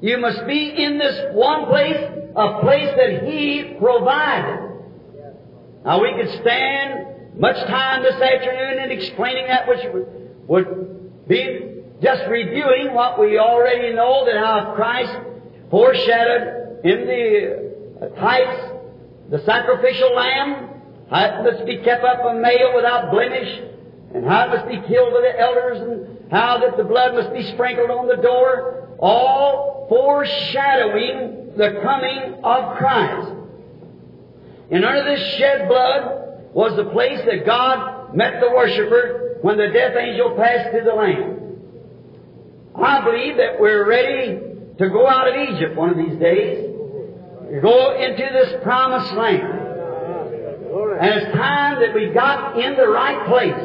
You 0.00 0.16
must 0.18 0.46
be 0.46 0.82
in 0.82 0.96
this 0.96 1.34
one 1.34 1.66
place, 1.66 1.96
a 2.34 2.60
place 2.62 2.88
that 2.96 3.24
He 3.24 3.76
provided. 3.78 4.70
Now 5.84 6.00
we 6.00 6.14
could 6.14 6.40
stand 6.40 7.38
much 7.38 7.56
time 7.66 8.02
this 8.02 8.14
afternoon 8.14 8.84
in 8.84 8.90
explaining 8.90 9.46
that 9.46 9.68
which 9.68 9.80
would 10.46 11.28
be 11.28 11.82
just 12.02 12.22
reviewing 12.30 12.94
what 12.94 13.20
we 13.20 13.38
already 13.38 13.94
know 13.94 14.24
that 14.24 14.36
how 14.38 14.72
Christ 14.74 15.14
foreshadowed 15.70 16.80
in 16.84 17.06
the 17.06 18.12
types 18.18 18.79
the 19.30 19.38
sacrificial 19.44 20.14
lamb, 20.14 20.68
how 21.08 21.24
it 21.24 21.52
must 21.52 21.64
be 21.64 21.78
kept 21.78 22.04
up 22.04 22.24
a 22.24 22.34
male 22.34 22.72
without 22.74 23.10
blemish, 23.10 23.62
and 24.14 24.24
how 24.26 24.46
it 24.46 24.56
must 24.56 24.68
be 24.68 24.88
killed 24.88 25.12
by 25.12 25.20
the 25.20 25.40
elders, 25.40 25.80
and 25.80 26.30
how 26.32 26.58
that 26.58 26.76
the 26.76 26.84
blood 26.84 27.14
must 27.14 27.32
be 27.32 27.42
sprinkled 27.52 27.90
on 27.90 28.08
the 28.08 28.16
door, 28.16 28.96
all 28.98 29.86
foreshadowing 29.88 31.52
the 31.56 31.80
coming 31.82 32.40
of 32.42 32.76
Christ. 32.76 33.32
And 34.70 34.84
under 34.84 35.04
this 35.04 35.34
shed 35.36 35.68
blood 35.68 36.52
was 36.52 36.76
the 36.76 36.90
place 36.90 37.20
that 37.26 37.46
God 37.46 38.14
met 38.14 38.40
the 38.40 38.50
worshiper 38.50 39.38
when 39.42 39.56
the 39.56 39.68
death 39.68 39.96
angel 39.96 40.36
passed 40.36 40.70
through 40.70 40.84
the 40.84 40.94
land. 40.94 41.36
I 42.74 43.04
believe 43.04 43.36
that 43.36 43.60
we're 43.60 43.88
ready 43.88 44.38
to 44.78 44.88
go 44.88 45.06
out 45.06 45.28
of 45.28 45.34
Egypt 45.54 45.76
one 45.76 45.90
of 45.90 45.96
these 45.96 46.18
days. 46.18 46.69
Go 47.58 47.98
into 47.98 48.28
this 48.32 48.62
promised 48.62 49.12
land. 49.14 49.42
And 49.42 51.10
it's 51.18 51.34
time 51.34 51.80
that 51.80 51.92
we 51.94 52.12
got 52.14 52.56
in 52.58 52.76
the 52.76 52.86
right 52.86 53.26
place. 53.26 53.58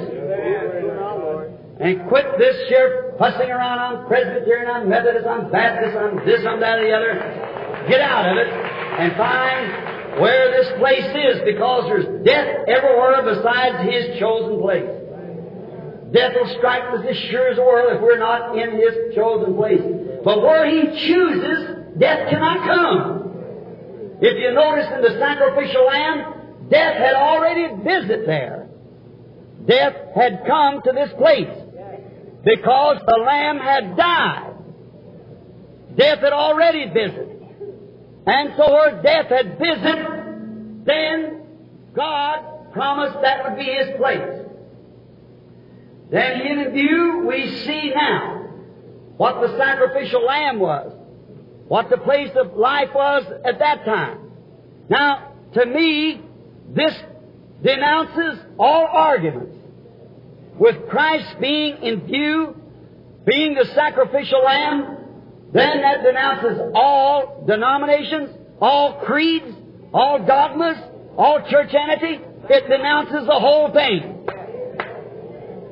And 1.78 2.08
quit 2.10 2.26
this 2.39 2.56
here 2.67 3.13
fussing 3.19 3.52
around 3.52 3.80
on 3.80 4.08
Presbyterian, 4.08 4.69
on 4.69 4.89
Methodist, 4.89 5.28
on 5.28 5.52
Baptist, 5.52 5.95
on 5.98 6.26
this, 6.26 6.41
on 6.48 6.60
that, 6.62 6.80
or 6.80 6.88
the 6.88 6.95
other. 6.95 7.86
Get 7.88 8.02
out 8.02 8.26
of 8.26 8.38
it 8.38 8.48
and 8.48 9.15
find 9.17 10.19
where 10.19 10.50
this 10.56 10.71
place 10.80 11.06
is 11.06 11.41
because 11.45 11.86
there's 11.86 12.26
death 12.26 12.65
everywhere 12.67 13.21
besides 13.21 13.86
His 13.86 14.17
chosen 14.17 14.62
place. 14.62 14.89
Death 16.12 16.34
will 16.34 16.56
strike 16.58 16.84
us 16.95 17.06
as 17.08 17.17
sure 17.30 17.50
as 17.50 17.58
the 17.58 17.62
world 17.62 17.93
if 17.93 18.02
we're 18.02 18.17
not 18.17 18.58
in 18.58 18.82
His 18.82 19.13
chosen 19.13 19.54
place. 19.54 19.84
But 20.24 20.41
where 20.41 20.65
He 20.65 20.89
chooses, 21.06 22.00
death 22.00 22.30
cannot 22.32 22.65
come. 22.65 23.24
If 24.21 24.39
you 24.39 24.51
notice 24.54 24.88
in 24.95 25.01
the 25.01 25.19
sacrificial 25.19 25.86
lamb, 25.86 26.69
death 26.69 26.97
had 26.97 27.15
already 27.15 27.84
visited 27.84 28.28
there. 28.28 28.69
Death 29.65 29.95
had 30.15 30.45
come 30.45 30.82
to 30.84 30.91
this 30.91 31.12
place 31.17 31.49
because 32.43 33.01
the 33.06 33.17
lamb 33.17 33.58
had 33.58 33.97
died. 33.97 34.54
Death 35.97 36.19
had 36.19 36.34
already 36.34 36.86
visited. 36.89 37.32
And 38.28 38.54
so 38.58 38.71
where 38.71 39.01
death 39.01 39.28
had 39.28 39.60
visited, 39.60 40.86
then 40.86 41.41
God 41.93 42.71
promised 42.73 43.21
that 43.21 43.43
would 43.43 43.58
be 43.58 43.65
His 43.65 43.97
place. 43.97 44.45
Then 46.10 46.41
in 46.41 46.71
view, 46.71 47.25
we 47.28 47.58
see 47.65 47.91
now 47.95 48.43
what 49.17 49.41
the 49.41 49.58
sacrificial 49.58 50.23
lamb 50.23 50.60
was 50.60 50.91
what 51.67 51.89
the 51.89 51.97
place 51.97 52.32
of 52.36 52.56
life 52.56 52.89
was 52.93 53.23
at 53.45 53.60
that 53.60 53.86
time. 53.86 54.32
Now, 54.89 55.34
to 55.54 55.65
me, 55.65 56.21
this 56.69 56.93
denounces 57.63 58.39
all 58.60 58.88
arguments. 58.91 59.56
With 60.60 60.88
Christ 60.89 61.39
being 61.39 61.78
in 61.82 62.06
view, 62.06 62.56
being 63.25 63.56
the 63.56 63.65
sacrificial 63.73 64.43
lamb, 64.43 64.97
then 65.51 65.82
that 65.82 66.04
denounces 66.04 66.71
all 66.73 67.43
denominations, 67.47 68.30
all 68.62 69.01
creeds, 69.06 69.54
all 69.93 70.25
dogmas, 70.25 70.78
all 71.17 71.39
churchianity. 71.39 72.49
It 72.49 72.67
denounces 72.69 73.25
the 73.25 73.39
whole 73.39 73.71
thing. 73.73 74.28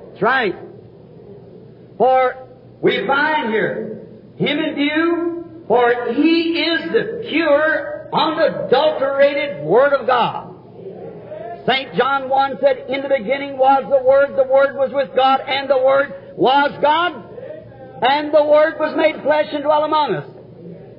That's 0.09 0.21
right. 0.21 0.55
For 1.97 2.47
we 2.81 3.05
find 3.05 3.49
here, 3.49 4.07
Him 4.37 4.59
in 4.59 4.75
view, 4.75 5.42
for 5.73 6.13
He 6.13 6.61
is 6.69 6.91
the 6.91 7.25
pure, 7.31 8.07
unadulterated 8.13 9.65
Word 9.65 9.93
of 9.93 10.05
God. 10.05 10.53
St. 11.65 11.95
John 11.95 12.29
1 12.29 12.57
said, 12.61 12.85
In 12.89 13.01
the 13.01 13.09
beginning 13.09 13.57
was 13.57 13.83
the 13.89 14.07
Word, 14.07 14.37
the 14.37 14.43
Word 14.53 14.75
was 14.75 14.91
with 14.93 15.15
God, 15.15 15.39
and 15.47 15.67
the 15.67 15.79
Word 15.79 16.35
was 16.37 16.77
God, 16.79 17.13
and 18.03 18.31
the 18.31 18.43
Word 18.43 18.75
was 18.79 18.95
made 18.95 19.23
flesh 19.23 19.47
and 19.51 19.63
dwelt 19.63 19.83
among 19.83 20.13
us. 20.13 20.29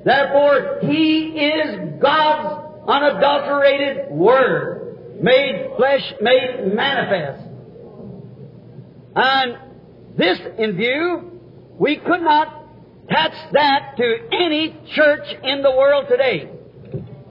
Therefore, 0.03 0.79
He 0.81 1.39
is 1.39 2.01
God's 2.01 2.83
unadulterated 2.85 4.11
Word, 4.11 5.21
made 5.21 5.69
flesh, 5.77 6.03
made 6.19 6.73
manifest. 6.75 7.47
And 9.15 9.57
this 10.17 10.37
in 10.57 10.75
view, 10.75 11.31
we 11.79 11.95
could 11.95 12.21
not 12.21 12.64
attach 13.07 13.53
that 13.53 13.93
to 13.97 14.15
any 14.31 14.75
church 14.93 15.25
in 15.43 15.61
the 15.61 15.71
world 15.71 16.05
today, 16.09 16.49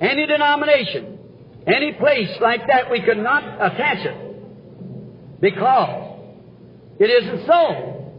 any 0.01 0.27
denomination, 0.27 1.19
any 1.67 1.93
place 1.93 2.31
like 2.41 2.67
that, 2.69 2.91
we 2.91 3.01
could 3.03 3.19
not 3.19 3.43
attach 3.61 4.05
it 4.05 5.41
because 5.41 6.19
it 6.99 7.11
isn't 7.11 7.47
so. 7.47 8.13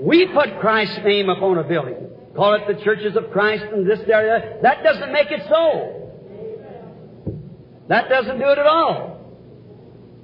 We 0.00 0.28
put 0.34 0.60
Christ's 0.60 0.98
name 1.04 1.28
upon 1.28 1.58
a 1.58 1.64
building, 1.64 2.10
call 2.36 2.54
it 2.54 2.62
the 2.66 2.82
churches 2.84 3.16
of 3.16 3.30
Christ 3.30 3.64
and 3.72 3.88
this, 3.88 4.00
there, 4.06 4.58
that. 4.62 4.82
doesn't 4.82 5.12
make 5.12 5.30
it 5.30 5.40
so. 5.48 6.00
That 7.88 8.08
doesn't 8.08 8.38
do 8.38 8.48
it 8.48 8.58
at 8.58 8.66
all. 8.66 9.20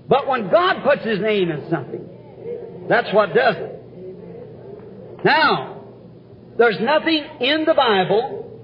But 0.09 0.27
when 0.27 0.51
God 0.51 0.83
puts 0.83 1.05
His 1.05 1.20
name 1.20 1.51
in 1.51 1.70
something, 1.70 2.87
that's 2.88 3.12
what 3.14 3.33
does 3.35 3.55
it. 3.57 3.77
Now, 5.25 5.80
there's 6.61 6.79
nothing 6.79 7.25
in 7.40 7.64
the 7.64 7.73
Bible 7.73 8.61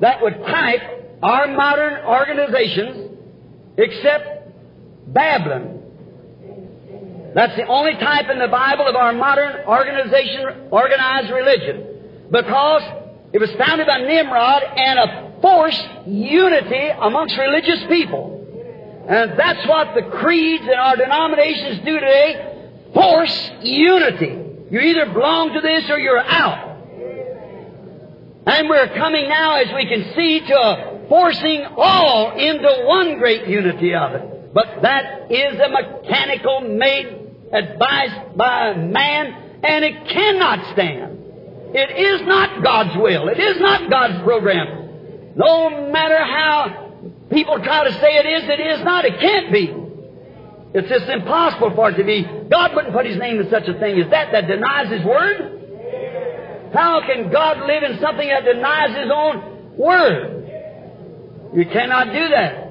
that 0.00 0.22
would 0.22 0.40
type 0.40 0.80
our 1.22 1.48
modern 1.48 2.02
organizations 2.06 3.18
except 3.76 4.48
Babylon. 5.12 5.82
That's 7.34 7.54
the 7.56 7.66
only 7.66 7.92
type 7.92 8.30
in 8.30 8.38
the 8.38 8.48
Bible 8.48 8.88
of 8.88 8.96
our 8.96 9.12
modern 9.12 9.66
organization, 9.66 10.68
organized 10.70 11.30
religion. 11.30 12.28
Because 12.30 12.82
it 13.34 13.38
was 13.38 13.50
founded 13.58 13.86
by 13.86 13.98
Nimrod 13.98 14.62
and 14.62 14.98
a 14.98 15.38
forced 15.42 15.88
unity 16.06 16.88
amongst 17.02 17.36
religious 17.36 17.84
people. 17.86 19.04
And 19.06 19.38
that's 19.38 19.68
what 19.68 19.94
the 19.94 20.08
creeds 20.16 20.64
in 20.64 20.74
our 20.74 20.96
denominations 20.96 21.84
do 21.84 22.00
today. 22.00 22.70
Force 22.94 23.50
unity. 23.60 24.38
You 24.70 24.80
either 24.80 25.12
belong 25.12 25.52
to 25.52 25.60
this 25.60 25.90
or 25.90 25.98
you're 25.98 26.18
out. 26.18 26.69
And 28.50 28.68
we're 28.68 28.88
coming 28.96 29.28
now, 29.28 29.60
as 29.62 29.72
we 29.72 29.86
can 29.86 30.12
see, 30.16 30.40
to 30.40 31.06
forcing 31.08 31.66
all 31.76 32.36
into 32.36 32.84
one 32.84 33.16
great 33.16 33.46
unity 33.46 33.94
of 33.94 34.12
it. 34.14 34.52
But 34.52 34.82
that 34.82 35.30
is 35.30 35.54
a 35.54 35.68
mechanical 35.68 36.62
made, 36.62 37.06
advised 37.52 38.36
by 38.36 38.74
man, 38.74 39.60
and 39.62 39.84
it 39.84 40.08
cannot 40.08 40.72
stand. 40.72 41.18
It 41.76 41.96
is 41.96 42.26
not 42.26 42.64
God's 42.64 42.96
will. 42.96 43.28
It 43.28 43.38
is 43.38 43.60
not 43.60 43.88
God's 43.88 44.20
program. 44.24 45.36
No 45.36 45.92
matter 45.92 46.18
how 46.18 46.90
people 47.30 47.60
try 47.62 47.84
to 47.84 47.92
say 48.00 48.16
it 48.16 48.26
is, 48.26 48.50
it 48.50 48.60
is 48.60 48.84
not. 48.84 49.04
It 49.04 49.20
can't 49.20 49.52
be. 49.52 49.72
It's 50.74 50.88
just 50.88 51.08
impossible 51.08 51.70
for 51.76 51.90
it 51.90 51.96
to 51.98 52.04
be. 52.04 52.26
God 52.50 52.74
wouldn't 52.74 52.94
put 52.94 53.06
His 53.06 53.16
name 53.16 53.38
in 53.38 53.48
such 53.48 53.68
a 53.68 53.78
thing 53.78 54.00
as 54.00 54.10
that 54.10 54.32
that 54.32 54.48
denies 54.48 54.90
His 54.90 55.04
Word. 55.04 55.59
How 56.72 57.00
can 57.06 57.30
God 57.30 57.66
live 57.66 57.82
in 57.82 58.00
something 58.00 58.28
that 58.28 58.44
denies 58.44 58.96
His 58.96 59.10
own 59.12 59.76
Word? 59.76 60.40
You 61.54 61.66
cannot 61.66 62.12
do 62.12 62.28
that. 62.28 62.70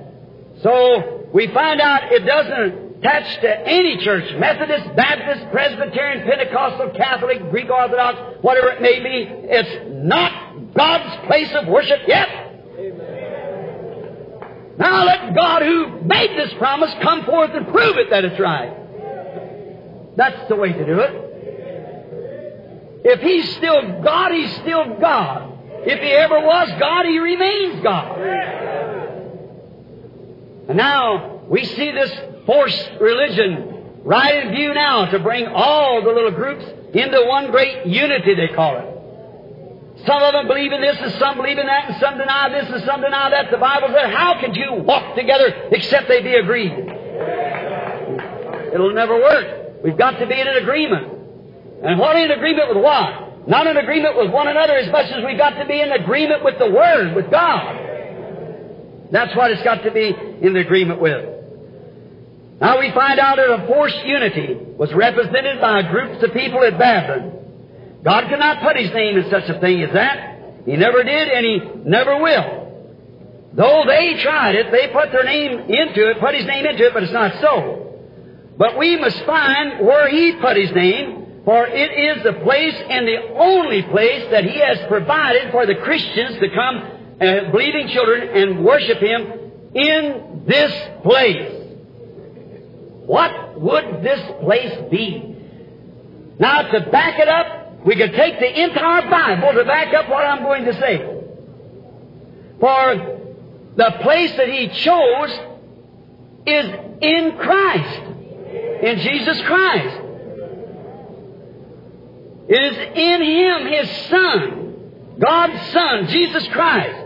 So 0.64 1.30
we 1.34 1.48
find 1.48 1.82
out 1.82 2.12
it 2.12 2.26
doesn't 2.26 2.98
attach 3.00 3.42
to 3.42 3.68
any 3.68 3.98
church, 4.04 4.34
Methodist, 4.38 4.96
Baptist, 4.96 5.52
Presbyterian, 5.52 6.28
Pentecostal, 6.28 6.92
Catholic, 6.92 7.50
Greek 7.50 7.70
Orthodox, 7.70 8.42
whatever 8.42 8.70
it 8.72 8.82
may 8.82 9.00
be. 9.00 9.28
It's 9.30 9.88
not 10.06 10.74
God's 10.74 11.28
place 11.28 11.54
of 11.56 11.68
worship 11.68 12.02
yet. 12.08 12.28
Now 14.78 15.04
let 15.04 15.36
God 15.36 15.62
who 15.62 16.02
made 16.04 16.38
this 16.38 16.54
promise 16.58 16.94
come 17.02 17.26
forth 17.26 17.52
and 17.54 17.68
prove 17.68 17.98
it 17.98 18.10
that 18.12 18.24
it's 18.24 18.40
right. 18.40 18.74
That's 20.16 20.48
the 20.48 20.56
way 20.56 20.72
to 20.72 20.86
do 20.86 21.00
it. 21.00 21.29
If 23.04 23.22
He's 23.22 23.56
still 23.56 24.02
God, 24.02 24.32
He's 24.32 24.54
still 24.58 25.00
God. 25.00 25.58
If 25.86 26.00
He 26.00 26.12
ever 26.12 26.40
was 26.40 26.70
God, 26.80 27.06
He 27.06 27.18
remains 27.20 27.82
God. 27.84 28.20
And 30.68 30.78
now 30.78 31.42
we 31.48 31.64
see 31.64 31.92
this 31.92 32.12
forced 32.46 32.92
religion 33.00 34.02
right 34.04 34.46
in 34.46 34.52
view 34.54 34.74
now 34.74 35.06
to 35.06 35.20
bring 35.20 35.48
all 35.48 36.02
the 36.04 36.12
little 36.12 36.32
groups 36.32 36.66
into 36.94 37.26
one 37.28 37.52
great 37.52 37.86
unity, 37.86 38.36
they 38.36 38.54
call 38.54 38.78
it. 38.78 40.06
Some 40.06 40.24
of 40.24 40.34
them 40.34 40.48
believe 40.48 40.72
in 40.72 40.82
this 40.82 40.98
and 41.00 41.12
some 41.14 41.38
believe 41.38 41.58
in 41.58 41.66
that 41.66 41.90
and 41.90 42.00
some 42.00 42.18
deny 42.18 42.50
this 42.50 42.70
and 42.70 42.84
some 42.86 43.02
deny 43.02 43.30
that. 43.32 43.52
The 43.52 43.58
Bible 43.58 43.90
said, 43.94 44.14
how 44.14 44.40
could 44.40 44.56
you 44.56 44.74
walk 44.74 45.16
together 45.16 45.70
except 45.72 46.08
they 46.08 46.22
be 46.22 46.36
agreed? 46.36 46.72
It'll 48.74 48.94
never 48.94 49.16
work. 49.16 49.84
We've 49.84 49.98
got 49.98 50.20
to 50.20 50.26
be 50.26 50.40
in 50.40 50.48
an 50.48 50.58
agreement. 50.58 51.19
And 51.84 52.00
what 52.00 52.16
in 52.18 52.32
agreement 52.32 52.70
with 52.70 52.84
what? 52.84 53.48
Not 53.48 53.68
in 53.68 53.78
agreement 53.78 54.18
with 54.18 54.32
one 54.32 54.48
another 54.48 54.74
as 54.74 54.92
much 54.92 55.06
as 55.12 55.24
we've 55.26 55.38
got 55.38 55.52
to 55.52 55.66
be 55.66 55.80
in 55.80 55.92
agreement 55.92 56.44
with 56.44 56.60
the 56.60 56.70
Word, 56.70 57.16
with 57.16 57.32
God. 57.32 57.88
That's 59.12 59.36
what 59.36 59.52
it's 59.52 59.64
got 59.64 59.84
to 59.84 59.92
be 59.92 60.14
in 60.42 60.56
agreement 60.56 61.02
with. 61.02 61.26
Now 62.62 62.80
we 62.80 62.92
find 62.92 63.20
out 63.20 63.38
that 63.38 63.50
a 63.50 63.68
forced 63.68 64.06
unity 64.06 64.58
was 64.78 64.94
represented 64.94 65.62
by 65.62 65.82
groups 65.84 66.22
of 66.24 66.34
people 66.34 66.64
at 66.64 66.78
Babylon. 66.78 67.32
God 68.04 68.26
cannot 68.30 68.62
put 68.62 68.78
His 68.78 68.92
name 68.94 69.18
in 69.18 69.30
such 69.30 69.50
a 69.50 69.60
thing 69.60 69.82
as 69.82 69.94
that. 69.94 70.66
He 70.66 70.76
never 70.76 71.04
did 71.04 71.28
and 71.30 71.46
He 71.46 71.90
never 71.90 72.22
will. 72.22 72.60
Though 73.54 73.84
they 73.88 74.22
tried 74.22 74.56
it, 74.56 74.72
they 74.72 74.90
put 74.94 75.12
their 75.12 75.24
name 75.24 75.60
into 75.72 76.10
it, 76.12 76.20
put 76.20 76.36
His 76.36 76.46
name 76.46 76.66
into 76.66 76.86
it, 76.86 76.94
but 76.94 77.04
it's 77.04 77.14
not 77.14 77.42
so. 77.42 77.98
But 78.58 78.78
we 78.78 79.00
must 79.00 79.24
find 79.26 79.86
where 79.86 80.10
He 80.10 80.34
put 80.40 80.58
His 80.58 80.72
name, 80.76 81.19
for 81.50 81.66
it 81.66 82.18
is 82.18 82.24
the 82.24 82.34
place 82.44 82.76
and 82.92 83.08
the 83.08 83.34
only 83.34 83.82
place 83.82 84.30
that 84.30 84.44
He 84.44 84.60
has 84.60 84.78
provided 84.88 85.50
for 85.50 85.66
the 85.66 85.74
Christians 85.74 86.38
to 86.38 86.48
come, 86.52 86.78
uh, 87.20 87.50
believing 87.50 87.88
children, 87.88 88.38
and 88.38 88.64
worship 88.64 89.00
Him 89.00 89.74
in 89.74 90.44
this 90.46 90.72
place. 91.02 91.52
What 93.08 93.60
would 93.60 94.04
this 94.04 94.22
place 94.42 94.92
be? 94.92 95.38
Now, 96.38 96.62
to 96.72 96.82
back 96.92 97.18
it 97.18 97.28
up, 97.28 97.84
we 97.84 97.96
could 97.96 98.14
take 98.14 98.40
the 98.40 98.62
entire 98.62 99.10
Bible 99.10 99.52
to 99.54 99.66
back 99.66 99.92
up 99.96 100.08
what 100.08 100.24
I'm 100.24 100.44
going 100.44 100.66
to 100.66 100.74
say. 100.76 100.98
For 102.60 103.74
the 103.76 103.92
place 104.04 104.34
that 104.34 104.50
He 104.50 104.68
chose 104.68 105.32
is 106.46 106.66
in 107.02 107.38
Christ, 107.40 108.02
in 108.84 109.00
Jesus 109.00 109.42
Christ. 109.48 109.99
It 112.50 112.74
is 112.74 112.78
in 112.96 113.22
Him, 113.22 113.68
His 113.68 114.08
Son, 114.08 115.20
God's 115.20 115.72
Son, 115.72 116.08
Jesus 116.08 116.48
Christ. 116.48 117.06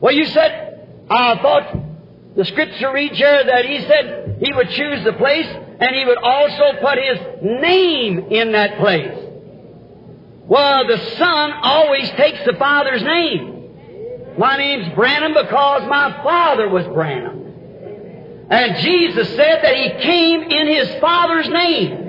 Well, 0.00 0.14
you 0.14 0.26
said, 0.26 0.88
I 1.10 1.36
thought 1.42 2.36
the 2.36 2.44
Scripture 2.44 2.92
reads 2.92 3.18
here 3.18 3.44
that 3.44 3.64
He 3.64 3.80
said 3.80 4.38
He 4.40 4.52
would 4.52 4.70
choose 4.70 5.02
the 5.04 5.14
place 5.14 5.46
and 5.46 5.96
He 5.96 6.04
would 6.04 6.18
also 6.18 6.78
put 6.80 6.96
His 6.96 7.18
name 7.60 8.28
in 8.30 8.52
that 8.52 8.78
place. 8.78 9.18
Well, 10.44 10.86
the 10.86 10.98
Son 11.16 11.52
always 11.62 12.08
takes 12.10 12.44
the 12.46 12.54
Father's 12.56 13.02
name. 13.02 14.34
My 14.38 14.56
name's 14.56 14.94
Branham 14.94 15.34
because 15.34 15.88
my 15.88 16.22
Father 16.22 16.68
was 16.68 16.84
Branham. 16.86 18.46
And 18.48 18.76
Jesus 18.76 19.28
said 19.30 19.64
that 19.64 19.74
He 19.74 19.90
came 20.02 20.42
in 20.42 20.68
His 20.68 21.00
Father's 21.00 21.48
name. 21.48 22.05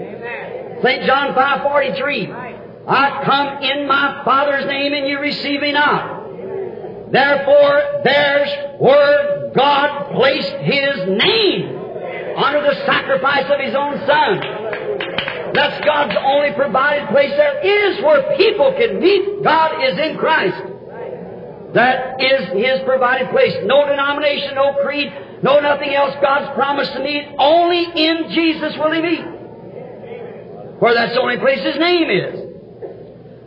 St. 0.82 1.04
John 1.06 1.34
5.43 1.34 2.58
I 2.88 3.24
come 3.26 3.64
in 3.64 3.88
my 3.88 4.22
Father's 4.24 4.66
name 4.66 4.94
and 4.94 5.08
you 5.08 5.20
receive 5.20 5.62
me 5.62 5.74
not. 5.74 7.12
Therefore, 7.12 8.02
there's 8.04 8.80
where 8.80 9.52
God 9.54 10.14
placed 10.14 10.54
His 10.64 11.08
name 11.08 11.78
under 12.38 12.62
the 12.62 12.76
sacrifice 12.86 13.46
of 13.52 13.60
His 13.60 13.76
own 13.76 13.98
Son. 14.06 15.54
That's 15.54 15.84
God's 15.84 16.16
only 16.24 16.54
provided 16.54 17.10
place 17.10 17.32
there 17.32 17.60
is 17.66 18.02
where 18.04 18.38
people 18.38 18.74
can 18.74 19.00
meet 19.00 19.44
God 19.44 19.84
is 19.84 19.98
in 19.98 20.18
Christ. 20.18 20.62
That 21.74 22.22
is 22.22 22.48
His 22.54 22.82
provided 22.86 23.30
place. 23.32 23.54
No 23.64 23.86
denomination, 23.86 24.56
no 24.56 24.76
creed, 24.84 25.12
no 25.44 25.60
nothing 25.60 25.94
else. 25.94 26.16
God's 26.22 26.54
promised 26.56 26.94
to 26.94 27.04
meet. 27.04 27.26
Only 27.38 27.84
in 27.84 28.30
Jesus 28.32 28.78
will 28.78 28.92
He 28.94 29.02
meet. 29.02 29.37
For 30.80 30.94
that's 30.94 31.14
the 31.14 31.22
only 31.22 31.38
place 31.38 31.60
His 31.62 31.78
name 31.78 32.10
is. 32.10 32.48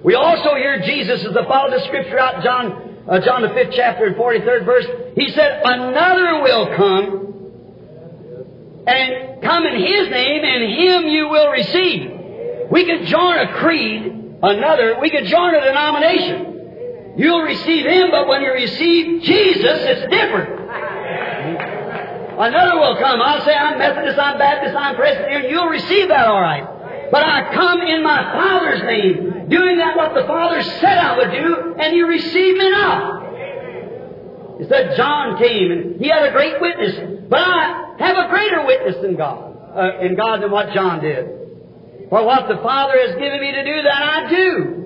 We 0.02 0.14
also 0.14 0.54
hear 0.54 0.80
Jesus 0.80 1.24
as 1.24 1.34
the 1.34 1.44
follow 1.44 1.70
the 1.70 1.84
scripture 1.84 2.18
out, 2.18 2.42
John, 2.42 3.04
uh, 3.08 3.20
John 3.20 3.42
the 3.42 3.48
5th 3.48 3.72
chapter 3.72 4.06
and 4.06 4.16
43rd 4.16 4.64
verse. 4.64 4.86
He 5.14 5.28
said, 5.30 5.60
Another 5.64 6.42
will 6.42 6.74
come 6.74 7.30
and 8.86 9.42
come 9.42 9.64
in 9.66 9.80
His 9.80 10.08
name, 10.08 10.42
and 10.42 10.72
Him 10.72 11.08
you 11.08 11.28
will 11.28 11.50
receive. 11.50 12.12
We 12.70 12.84
could 12.84 13.06
join 13.06 13.38
a 13.38 13.52
creed, 13.58 14.38
another, 14.42 14.98
we 15.00 15.10
could 15.10 15.26
join 15.26 15.54
a 15.54 15.60
denomination. 15.60 17.14
You'll 17.16 17.42
receive 17.42 17.84
Him, 17.84 18.10
but 18.10 18.26
when 18.26 18.40
you 18.42 18.52
receive 18.52 19.22
Jesus, 19.22 19.78
it's 19.82 20.10
different. 20.10 20.60
Another 22.40 22.80
will 22.80 22.96
come. 22.96 23.20
I'll 23.20 23.44
say, 23.44 23.54
I'm 23.54 23.78
Methodist, 23.78 24.18
I'm 24.18 24.38
Baptist, 24.38 24.74
I'm 24.74 24.96
Presbyterian. 24.96 25.50
You'll 25.50 25.68
receive 25.68 26.08
that 26.08 26.26
all 26.26 26.40
right. 26.40 26.79
But 27.10 27.24
I 27.24 27.52
come 27.52 27.82
in 27.82 28.02
my 28.02 28.22
Father's 28.32 28.82
name, 28.82 29.48
doing 29.48 29.78
that 29.78 29.96
what 29.96 30.14
the 30.14 30.24
Father 30.26 30.62
said 30.62 30.96
I 30.98 31.16
would 31.18 31.30
do, 31.32 31.74
and 31.78 31.96
you 31.96 32.06
receive 32.06 32.56
me 32.56 32.70
not. 32.70 33.20
He 34.60 34.66
said 34.68 34.96
John 34.96 35.38
came 35.38 35.72
and 35.72 36.00
he 36.00 36.08
had 36.08 36.24
a 36.24 36.32
great 36.32 36.60
witness, 36.60 37.26
but 37.28 37.40
I 37.40 37.94
have 37.98 38.16
a 38.16 38.28
greater 38.28 38.64
witness 38.64 38.96
than 39.02 39.16
God, 39.16 39.56
uh, 39.74 40.00
in 40.00 40.14
God 40.16 40.42
than 40.42 40.50
what 40.50 40.72
John 40.72 41.00
did. 41.00 41.40
For 42.10 42.24
what 42.24 42.46
the 42.48 42.56
Father 42.62 42.94
has 43.06 43.16
given 43.16 43.40
me 43.40 43.52
to 43.52 43.64
do, 43.64 43.82
that 43.82 44.02
I 44.02 44.28
do. 44.28 44.76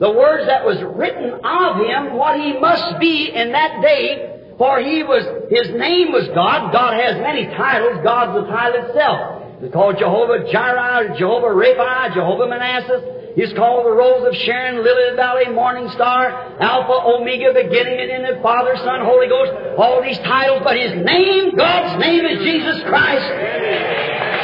The 0.00 0.10
words 0.10 0.46
that 0.46 0.64
was 0.64 0.78
written 0.96 1.30
of 1.44 1.76
him, 1.76 2.16
what 2.16 2.40
he 2.40 2.58
must 2.58 2.98
be 2.98 3.30
in 3.32 3.52
that 3.52 3.80
day, 3.80 4.54
for 4.58 4.80
he 4.80 5.02
was, 5.04 5.22
his 5.50 5.70
name 5.78 6.12
was 6.12 6.26
God. 6.34 6.72
God 6.72 6.94
has 6.94 7.16
many 7.16 7.46
titles. 7.46 8.00
God's 8.02 8.44
the 8.44 8.52
title 8.52 8.86
itself. 8.86 9.41
He's 9.62 9.70
called 9.70 9.94
Jehovah 9.96 10.50
Jireh, 10.50 11.14
Jehovah 11.16 11.54
Rapha, 11.54 12.12
Jehovah 12.14 12.48
Manasseh. 12.48 13.30
He's 13.36 13.52
called 13.54 13.86
the 13.86 13.92
Rose 13.92 14.26
of 14.26 14.34
Sharon, 14.42 14.82
Lily 14.82 15.04
of 15.10 15.12
the 15.14 15.22
Valley, 15.22 15.54
Morning 15.54 15.88
Star, 15.94 16.34
Alpha, 16.58 17.06
Omega, 17.06 17.54
beginning 17.54 18.00
and 18.00 18.10
end, 18.10 18.24
the 18.26 18.42
Father, 18.42 18.74
Son, 18.82 19.06
Holy 19.06 19.28
Ghost, 19.28 19.52
all 19.78 20.02
these 20.02 20.18
titles, 20.18 20.62
but 20.64 20.76
His 20.76 21.06
name, 21.06 21.54
God's 21.54 21.94
name 22.02 22.26
is 22.26 22.42
Jesus 22.42 22.82
Christ, 22.90 23.22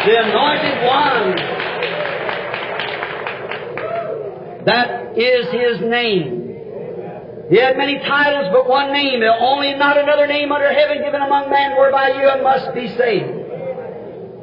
the 0.06 0.14
Anointed 0.22 0.86
One. 0.86 1.34
That 4.70 5.18
is 5.18 5.50
His 5.50 5.80
name. 5.82 6.46
He 7.50 7.58
had 7.58 7.76
many 7.76 7.98
titles, 7.98 8.52
but 8.52 8.68
one 8.68 8.92
name, 8.92 9.20
only 9.40 9.74
not 9.74 9.98
another 9.98 10.28
name 10.28 10.52
under 10.52 10.72
heaven 10.72 11.02
given 11.02 11.22
among 11.22 11.50
men 11.50 11.72
whereby 11.76 12.10
you 12.14 12.42
must 12.44 12.72
be 12.72 12.86
saved. 12.96 13.37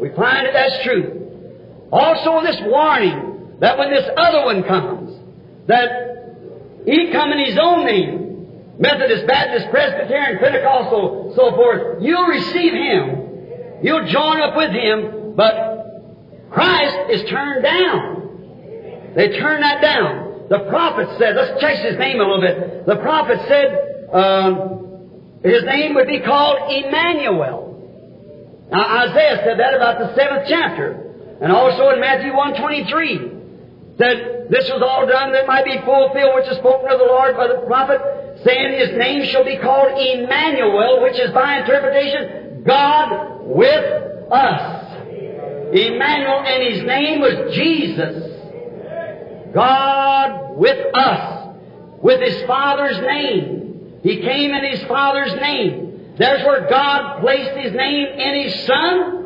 We 0.06 0.12
find 0.12 0.46
that 0.46 0.54
that's 0.54 0.84
true. 0.84 1.90
Also 1.92 2.44
this 2.44 2.58
warning, 2.62 3.58
that 3.60 3.76
when 3.80 3.90
this 3.90 4.08
other 4.16 4.46
one 4.46 4.62
comes, 4.62 5.18
that 5.66 6.86
he 6.86 7.12
come 7.12 7.32
in 7.32 7.44
his 7.44 7.58
own 7.60 7.88
name, 7.88 8.76
Methodist, 8.78 9.26
Baptist, 9.26 9.72
Presbyterian, 9.72 10.38
Pentecostal, 10.38 11.34
so 11.36 11.56
forth, 11.56 12.04
you'll 12.04 12.28
receive 12.28 12.72
him. 12.72 13.82
You'll 13.82 14.06
join 14.06 14.42
up 14.42 14.56
with 14.56 14.70
him, 14.70 15.34
but 15.36 16.52
Christ 16.52 17.10
is 17.10 17.28
turned 17.28 17.64
down. 17.64 19.14
They 19.16 19.40
turn 19.40 19.62
that 19.62 19.82
down. 19.82 20.46
The 20.50 20.70
prophet 20.70 21.18
said, 21.18 21.36
let's 21.36 21.60
check 21.60 21.84
his 21.84 21.98
name 21.98 22.20
a 22.20 22.24
little 22.24 22.42
bit. 22.42 22.86
The 22.86 22.98
prophet 22.98 23.40
said 23.48 24.14
um, 24.14 25.42
his 25.44 25.64
name 25.64 25.96
would 25.96 26.08
be 26.08 26.20
called 26.20 26.72
Emmanuel. 26.72 27.65
Now 28.72 29.08
Isaiah 29.08 29.42
said 29.46 29.60
that 29.60 29.74
about 29.74 30.00
the 30.00 30.16
seventh 30.16 30.48
chapter. 30.48 31.38
And 31.42 31.52
also 31.52 31.90
in 31.90 32.00
Matthew 32.00 32.34
123 32.34 33.36
that 33.98 34.50
this 34.50 34.70
was 34.70 34.82
all 34.84 35.08
done 35.08 35.32
that 35.32 35.48
might 35.48 35.66
be 35.66 35.78
fulfilled, 35.86 36.36
which 36.36 36.48
is 36.48 36.58
spoken 36.58 36.92
of 36.92 37.00
the 37.00 37.06
Lord 37.06 37.36
by 37.36 37.48
the 37.48 37.64
prophet, 37.66 38.00
saying 38.44 38.80
his 38.80 38.98
name 38.98 39.26
shall 39.26 39.46
be 39.46 39.58
called 39.58 39.98
Emmanuel, 39.98 41.02
which 41.02 41.20
is 41.20 41.32
by 41.32 41.60
interpretation, 41.60 42.64
God 42.64 43.46
with 43.46 44.32
us. 44.32 44.86
Emmanuel, 45.72 46.44
and 46.46 46.74
his 46.74 46.84
name 46.84 47.22
was 47.22 47.56
Jesus. 47.56 48.36
God 49.54 50.58
with 50.58 50.96
us, 50.96 51.56
with 52.02 52.22
his 52.22 52.46
Father's 52.46 53.00
name. 53.00 54.00
He 54.04 54.22
came 54.22 54.52
in 54.52 54.64
his 54.72 54.84
Father's 54.84 55.34
name. 55.36 55.95
There's 56.18 56.46
where 56.46 56.70
God 56.70 57.22
placed 57.22 57.58
his 57.58 57.74
name 57.74 58.08
in 58.08 58.44
his 58.44 58.66
Son. 58.66 59.22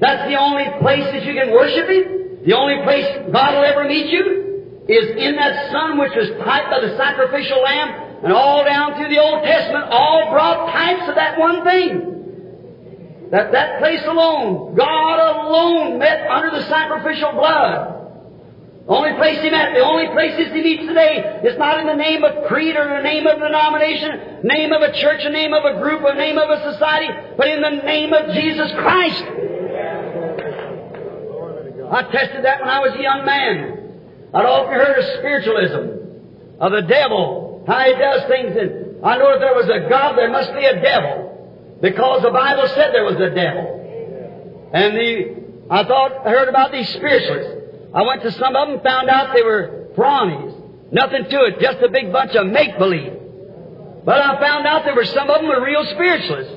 That's 0.00 0.28
the 0.30 0.38
only 0.38 0.66
place 0.80 1.04
that 1.12 1.24
you 1.24 1.34
can 1.34 1.50
worship 1.50 1.88
him. 1.88 2.44
The 2.44 2.56
only 2.56 2.82
place 2.84 3.06
God 3.32 3.54
will 3.54 3.64
ever 3.64 3.84
meet 3.84 4.12
you 4.12 4.84
is 4.86 5.16
in 5.16 5.36
that 5.36 5.72
Son 5.72 5.98
which 5.98 6.12
was 6.14 6.28
typed 6.44 6.70
by 6.70 6.80
the 6.80 6.96
sacrificial 6.96 7.62
lamb, 7.62 8.22
and 8.24 8.32
all 8.32 8.64
down 8.64 8.94
through 8.96 9.08
the 9.08 9.18
Old 9.18 9.42
Testament, 9.42 9.86
all 9.90 10.30
brought 10.30 10.72
types 10.72 11.08
of 11.08 11.14
that 11.14 11.38
one 11.38 11.64
thing. 11.64 13.28
That 13.30 13.52
that 13.52 13.78
place 13.80 14.02
alone, 14.06 14.74
God 14.76 15.18
alone 15.18 15.98
met 15.98 16.28
under 16.30 16.50
the 16.50 16.62
sacrificial 16.68 17.32
blood. 17.32 18.03
The 18.84 18.92
only 18.92 19.16
place 19.16 19.40
he 19.40 19.48
met, 19.48 19.72
the 19.72 19.80
only 19.80 20.12
places 20.12 20.52
he 20.52 20.60
meets 20.60 20.84
today 20.84 21.40
is 21.42 21.56
not 21.56 21.80
in 21.80 21.86
the 21.86 21.96
name 21.96 22.22
of 22.22 22.44
creed 22.48 22.76
or 22.76 22.84
the 22.84 23.02
name 23.02 23.26
of 23.26 23.40
denomination, 23.40 24.44
name 24.44 24.72
of 24.72 24.82
a 24.82 24.92
church, 25.00 25.24
a 25.24 25.30
name 25.30 25.54
of 25.54 25.64
a 25.64 25.80
group, 25.80 26.04
a 26.04 26.14
name 26.14 26.36
of 26.36 26.50
a 26.50 26.60
society, 26.70 27.08
but 27.38 27.48
in 27.48 27.62
the 27.62 27.80
name 27.80 28.12
of 28.12 28.28
Jesus 28.34 28.70
Christ. 28.76 29.24
I 31.88 32.02
tested 32.12 32.44
that 32.44 32.60
when 32.60 32.68
I 32.68 32.80
was 32.80 32.92
a 32.92 33.00
young 33.00 33.24
man. 33.24 33.80
I'd 34.34 34.44
often 34.44 34.74
heard 34.74 34.98
of 34.98 35.04
spiritualism, 35.16 36.60
of 36.60 36.72
the 36.72 36.82
devil, 36.82 37.64
how 37.66 37.84
he 37.84 37.92
does 37.92 38.28
things, 38.28 38.52
and 38.52 39.02
I 39.02 39.16
know 39.16 39.32
if 39.32 39.40
there 39.40 39.54
was 39.54 39.70
a 39.72 39.88
God, 39.88 40.18
there 40.18 40.30
must 40.30 40.52
be 40.52 40.64
a 40.66 40.82
devil, 40.82 41.78
because 41.80 42.20
the 42.20 42.32
Bible 42.32 42.68
said 42.74 42.92
there 42.92 43.04
was 43.04 43.16
a 43.16 43.30
devil. 43.32 43.80
And 44.74 44.94
the, 44.94 45.72
I 45.72 45.84
thought, 45.84 46.26
I 46.26 46.30
heard 46.30 46.50
about 46.50 46.70
these 46.70 46.88
spiritualists. 46.90 47.63
I 47.94 48.02
went 48.02 48.22
to 48.22 48.32
some 48.32 48.56
of 48.56 48.68
them, 48.68 48.80
found 48.80 49.08
out 49.08 49.32
they 49.34 49.42
were 49.42 49.88
phonies. 49.96 50.60
Nothing 50.90 51.24
to 51.30 51.44
it, 51.46 51.60
just 51.60 51.78
a 51.78 51.88
big 51.88 52.12
bunch 52.12 52.34
of 52.34 52.46
make-believe. 52.46 53.12
But 54.04 54.20
I 54.20 54.38
found 54.40 54.66
out 54.66 54.84
there 54.84 54.94
were 54.94 55.06
some 55.06 55.30
of 55.30 55.40
them 55.40 55.48
were 55.48 55.64
real 55.64 55.84
spiritualists. 55.94 56.52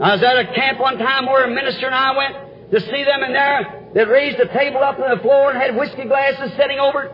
I 0.00 0.14
was 0.14 0.22
at 0.22 0.38
a 0.38 0.54
camp 0.54 0.80
one 0.80 0.98
time 0.98 1.26
where 1.26 1.44
a 1.44 1.50
minister 1.50 1.86
and 1.86 1.94
I 1.94 2.16
went 2.16 2.70
to 2.72 2.80
see 2.80 3.04
them, 3.04 3.22
and 3.22 3.34
there 3.34 3.90
they 3.94 4.04
raised 4.04 4.38
a 4.38 4.46
table 4.52 4.82
up 4.82 4.98
on 4.98 5.16
the 5.16 5.22
floor 5.22 5.50
and 5.50 5.58
had 5.58 5.74
whiskey 5.76 6.04
glasses 6.04 6.52
sitting 6.56 6.78
over 6.78 7.04
it. 7.04 7.12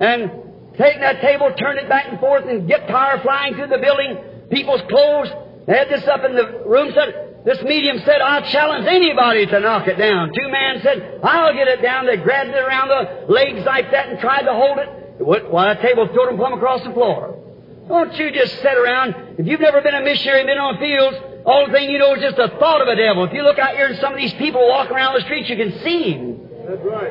And 0.00 0.30
taking 0.78 1.00
that 1.00 1.20
table, 1.20 1.52
turned 1.58 1.80
it 1.80 1.88
back 1.88 2.06
and 2.08 2.20
forth, 2.20 2.44
and 2.46 2.68
get 2.68 2.86
guitar 2.86 3.20
flying 3.22 3.54
through 3.54 3.66
the 3.66 3.78
building, 3.78 4.16
people's 4.50 4.82
clothes. 4.88 5.28
They 5.66 5.76
had 5.76 5.88
this 5.88 6.06
up 6.06 6.24
in 6.24 6.34
the 6.34 6.62
room, 6.64 6.92
said, 6.94 7.27
this 7.48 7.62
medium 7.62 7.98
said, 8.04 8.20
I'll 8.20 8.42
challenge 8.42 8.86
anybody 8.86 9.46
to 9.46 9.60
knock 9.60 9.88
it 9.88 9.96
down. 9.96 10.28
Two 10.34 10.48
men 10.50 10.82
said, 10.82 11.20
I'll 11.24 11.54
get 11.54 11.66
it 11.66 11.80
down. 11.80 12.04
They 12.04 12.18
grabbed 12.18 12.50
it 12.50 12.56
around 12.56 12.88
the 12.88 13.32
legs 13.32 13.64
like 13.64 13.90
that 13.90 14.10
and 14.10 14.20
tried 14.20 14.42
to 14.42 14.52
hold 14.52 14.76
it. 14.76 15.48
Why, 15.48 15.72
the 15.72 15.80
table 15.80 16.08
threw 16.12 16.26
them 16.26 16.36
plumb 16.36 16.52
across 16.52 16.84
the 16.84 16.92
floor. 16.92 17.42
Don't 17.88 18.14
you 18.16 18.32
just 18.32 18.52
sit 18.60 18.76
around. 18.76 19.14
If 19.38 19.46
you've 19.46 19.60
never 19.60 19.80
been 19.80 19.94
a 19.94 20.02
missionary, 20.02 20.40
and 20.40 20.46
been 20.46 20.58
on 20.58 20.76
fields, 20.76 21.16
all 21.46 21.66
the 21.66 21.72
thing 21.72 21.88
you 21.88 21.96
know 21.96 22.14
is 22.16 22.20
just 22.20 22.36
a 22.36 22.48
thought 22.58 22.82
of 22.82 22.88
a 22.88 22.96
devil. 22.96 23.24
If 23.24 23.32
you 23.32 23.42
look 23.42 23.58
out 23.58 23.70
here 23.70 23.86
and 23.86 23.98
some 23.98 24.12
of 24.12 24.18
these 24.18 24.34
people 24.34 24.68
walk 24.68 24.90
around 24.90 25.14
the 25.14 25.22
streets, 25.22 25.48
you 25.48 25.56
can 25.56 25.72
see 25.80 26.12
him. 26.12 26.50
That's 26.68 26.84
right. 26.84 27.10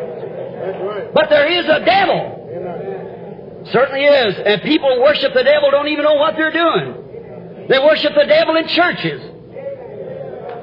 That's 0.61 0.83
right. 0.85 1.13
But 1.15 1.31
there 1.31 1.47
is 1.49 1.65
a 1.65 1.83
devil. 1.83 2.45
Amen. 2.53 3.65
Certainly 3.71 4.03
is. 4.05 4.35
And 4.45 4.61
people 4.61 5.01
worship 5.01 5.33
the 5.33 5.43
devil, 5.43 5.71
don't 5.71 5.87
even 5.87 6.05
know 6.05 6.13
what 6.13 6.35
they're 6.35 6.53
doing. 6.53 7.65
They 7.69 7.79
worship 7.79 8.13
the 8.13 8.27
devil 8.27 8.55
in 8.55 8.67
churches 8.67 9.33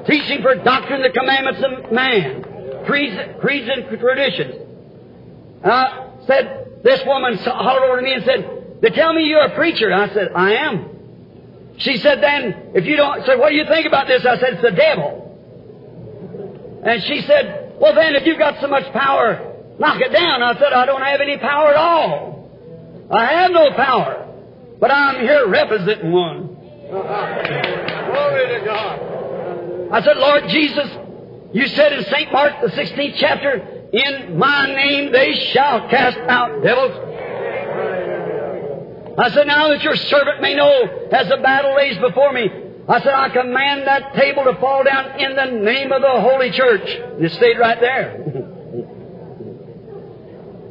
teaching 0.07 0.41
for 0.41 0.55
doctrine 0.55 1.01
the 1.01 1.09
commandments 1.09 1.61
of 1.63 1.91
man, 1.91 2.43
creeds, 2.85 3.69
and 3.69 3.99
traditions. 3.99 4.55
And 5.63 5.71
I 5.71 6.09
said, 6.27 6.81
this 6.83 7.01
woman 7.05 7.37
hollered 7.37 7.83
over 7.89 7.97
to 7.97 8.03
me 8.03 8.13
and 8.13 8.23
said, 8.23 8.79
they 8.81 8.89
tell 8.89 9.13
me 9.13 9.23
you're 9.23 9.45
a 9.45 9.55
preacher. 9.55 9.89
And 9.89 10.11
I 10.11 10.13
said, 10.13 10.31
I 10.35 10.53
am. 10.53 10.89
She 11.77 11.97
said, 11.97 12.21
then, 12.21 12.71
if 12.75 12.85
you 12.85 12.95
don't, 12.95 13.25
said, 13.25 13.39
what 13.39 13.49
do 13.49 13.55
you 13.55 13.65
think 13.65 13.87
about 13.87 14.07
this? 14.07 14.25
I 14.25 14.37
said, 14.37 14.53
it's 14.53 14.61
the 14.61 14.71
devil. 14.71 15.21
And 16.85 17.03
she 17.03 17.21
said, 17.21 17.73
well 17.79 17.95
then, 17.95 18.15
if 18.15 18.25
you've 18.25 18.37
got 18.37 18.61
so 18.61 18.67
much 18.67 18.91
power, 18.93 19.55
knock 19.79 19.99
it 19.99 20.13
down. 20.13 20.41
I 20.41 20.53
said, 20.53 20.71
I 20.71 20.85
don't 20.85 21.01
have 21.01 21.19
any 21.19 21.37
power 21.37 21.69
at 21.69 21.75
all. 21.75 23.07
I 23.11 23.25
have 23.25 23.51
no 23.51 23.71
power. 23.71 24.21
But 24.79 24.91
I'm 24.91 25.21
here 25.21 25.47
representing 25.47 26.11
one. 26.11 26.47
Glory 26.89 28.59
to 28.59 28.65
God. 28.65 29.14
I 29.91 30.01
said, 30.01 30.17
Lord 30.17 30.47
Jesus, 30.49 30.89
you 31.53 31.67
said 31.67 31.93
in 31.93 32.03
St. 32.05 32.31
Mark, 32.31 32.53
the 32.61 32.67
16th 32.67 33.15
chapter, 33.17 33.89
in 33.93 34.37
my 34.37 34.65
name 34.67 35.11
they 35.11 35.33
shall 35.53 35.87
cast 35.89 36.17
out 36.17 36.61
devils. 36.63 36.91
I 39.17 39.29
said, 39.29 39.47
now 39.47 39.69
that 39.69 39.81
your 39.81 39.95
servant 39.95 40.41
may 40.41 40.55
know 40.55 41.07
as 41.11 41.29
the 41.29 41.37
battle 41.37 41.75
lays 41.75 41.97
before 41.99 42.33
me, 42.33 42.49
I 42.87 42.99
said, 42.99 43.13
I 43.13 43.29
command 43.29 43.87
that 43.87 44.13
table 44.15 44.43
to 44.43 44.55
fall 44.59 44.83
down 44.83 45.19
in 45.19 45.35
the 45.35 45.45
name 45.63 45.91
of 45.91 46.01
the 46.01 46.21
Holy 46.21 46.51
Church. 46.51 46.87
And 46.87 47.25
it 47.25 47.31
stayed 47.31 47.57
right 47.57 47.79
there. 47.79 48.51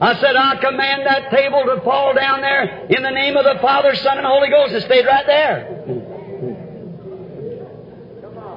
I 0.01 0.21
said, 0.21 0.37
I 0.37 0.57
command 0.57 1.07
that 1.07 1.31
table 1.31 1.63
to 1.65 1.81
fall 1.83 2.15
down 2.15 2.41
there 2.41 2.87
in 2.87 3.03
the 3.03 3.11
name 3.11 3.37
of 3.37 3.45
the 3.45 3.59
Father, 3.61 3.95
Son, 3.95 4.19
and 4.19 4.27
Holy 4.27 4.51
Ghost. 4.51 4.75
It 4.75 4.83
stayed 4.83 5.07
right 5.07 5.27
there. 5.27 6.14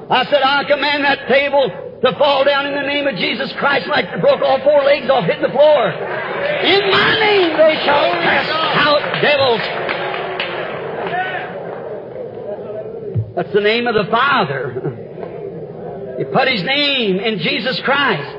I 0.10 0.26
said, 0.26 0.41
I 0.41 0.64
command 0.64 1.03
that 1.03 1.28
table 1.28 1.70
to 2.01 2.18
fall 2.18 2.45
down 2.45 2.66
in 2.68 2.76
the 2.76 2.84
name 2.84 3.08
of 3.08 3.16
Jesus 3.16 3.51
Christ 3.53 3.88
like 3.88 4.05
it 4.05 4.22
broke 4.22 4.41
all 4.41 4.60
four 4.62 4.84
legs 4.84 5.10
off 5.10 5.26
hitting 5.26 5.41
the 5.41 5.49
floor. 5.49 5.89
In 5.89 6.91
my 6.91 7.20
name 7.20 7.58
they 7.58 7.76
shall 7.84 8.12
cast 8.24 8.51
out 8.51 9.01
devils. 9.22 9.62
That's 13.36 13.51
the 13.53 13.62
name 13.62 13.88
of 13.88 13.95
the 13.95 14.05
Father. 14.10 15.03
He 16.18 16.24
put 16.26 16.47
His 16.47 16.64
name 16.64 17.20
in 17.20 17.39
Jesus 17.39 17.80
Christ. 17.82 18.36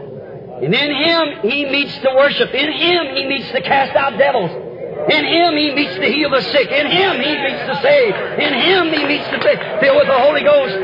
And 0.63 0.75
in 0.75 0.91
Him 0.91 1.51
He 1.51 1.67
meets 1.67 1.99
to 1.99 2.11
worship. 2.17 2.55
In 2.55 2.73
Him 2.73 3.15
He 3.15 3.27
meets 3.27 3.51
to 3.53 3.61
cast 3.61 3.95
out 3.95 4.17
devils. 4.19 4.51
In 4.51 5.25
Him 5.25 5.55
He 5.55 5.75
meets 5.75 5.95
to 5.95 6.07
heal 6.07 6.31
the 6.31 6.43
sick. 6.43 6.71
In 6.71 6.87
Him 6.91 7.21
He 7.21 7.37
meets 7.37 7.67
to 7.67 7.79
save. 7.83 8.15
In 8.41 8.55
Him 8.55 8.93
He 8.93 9.05
meets 9.07 9.29
to 9.31 9.39
fill 9.81 9.97
with 9.97 10.07
the 10.09 10.19
Holy 10.19 10.43
Ghost. 10.43 10.75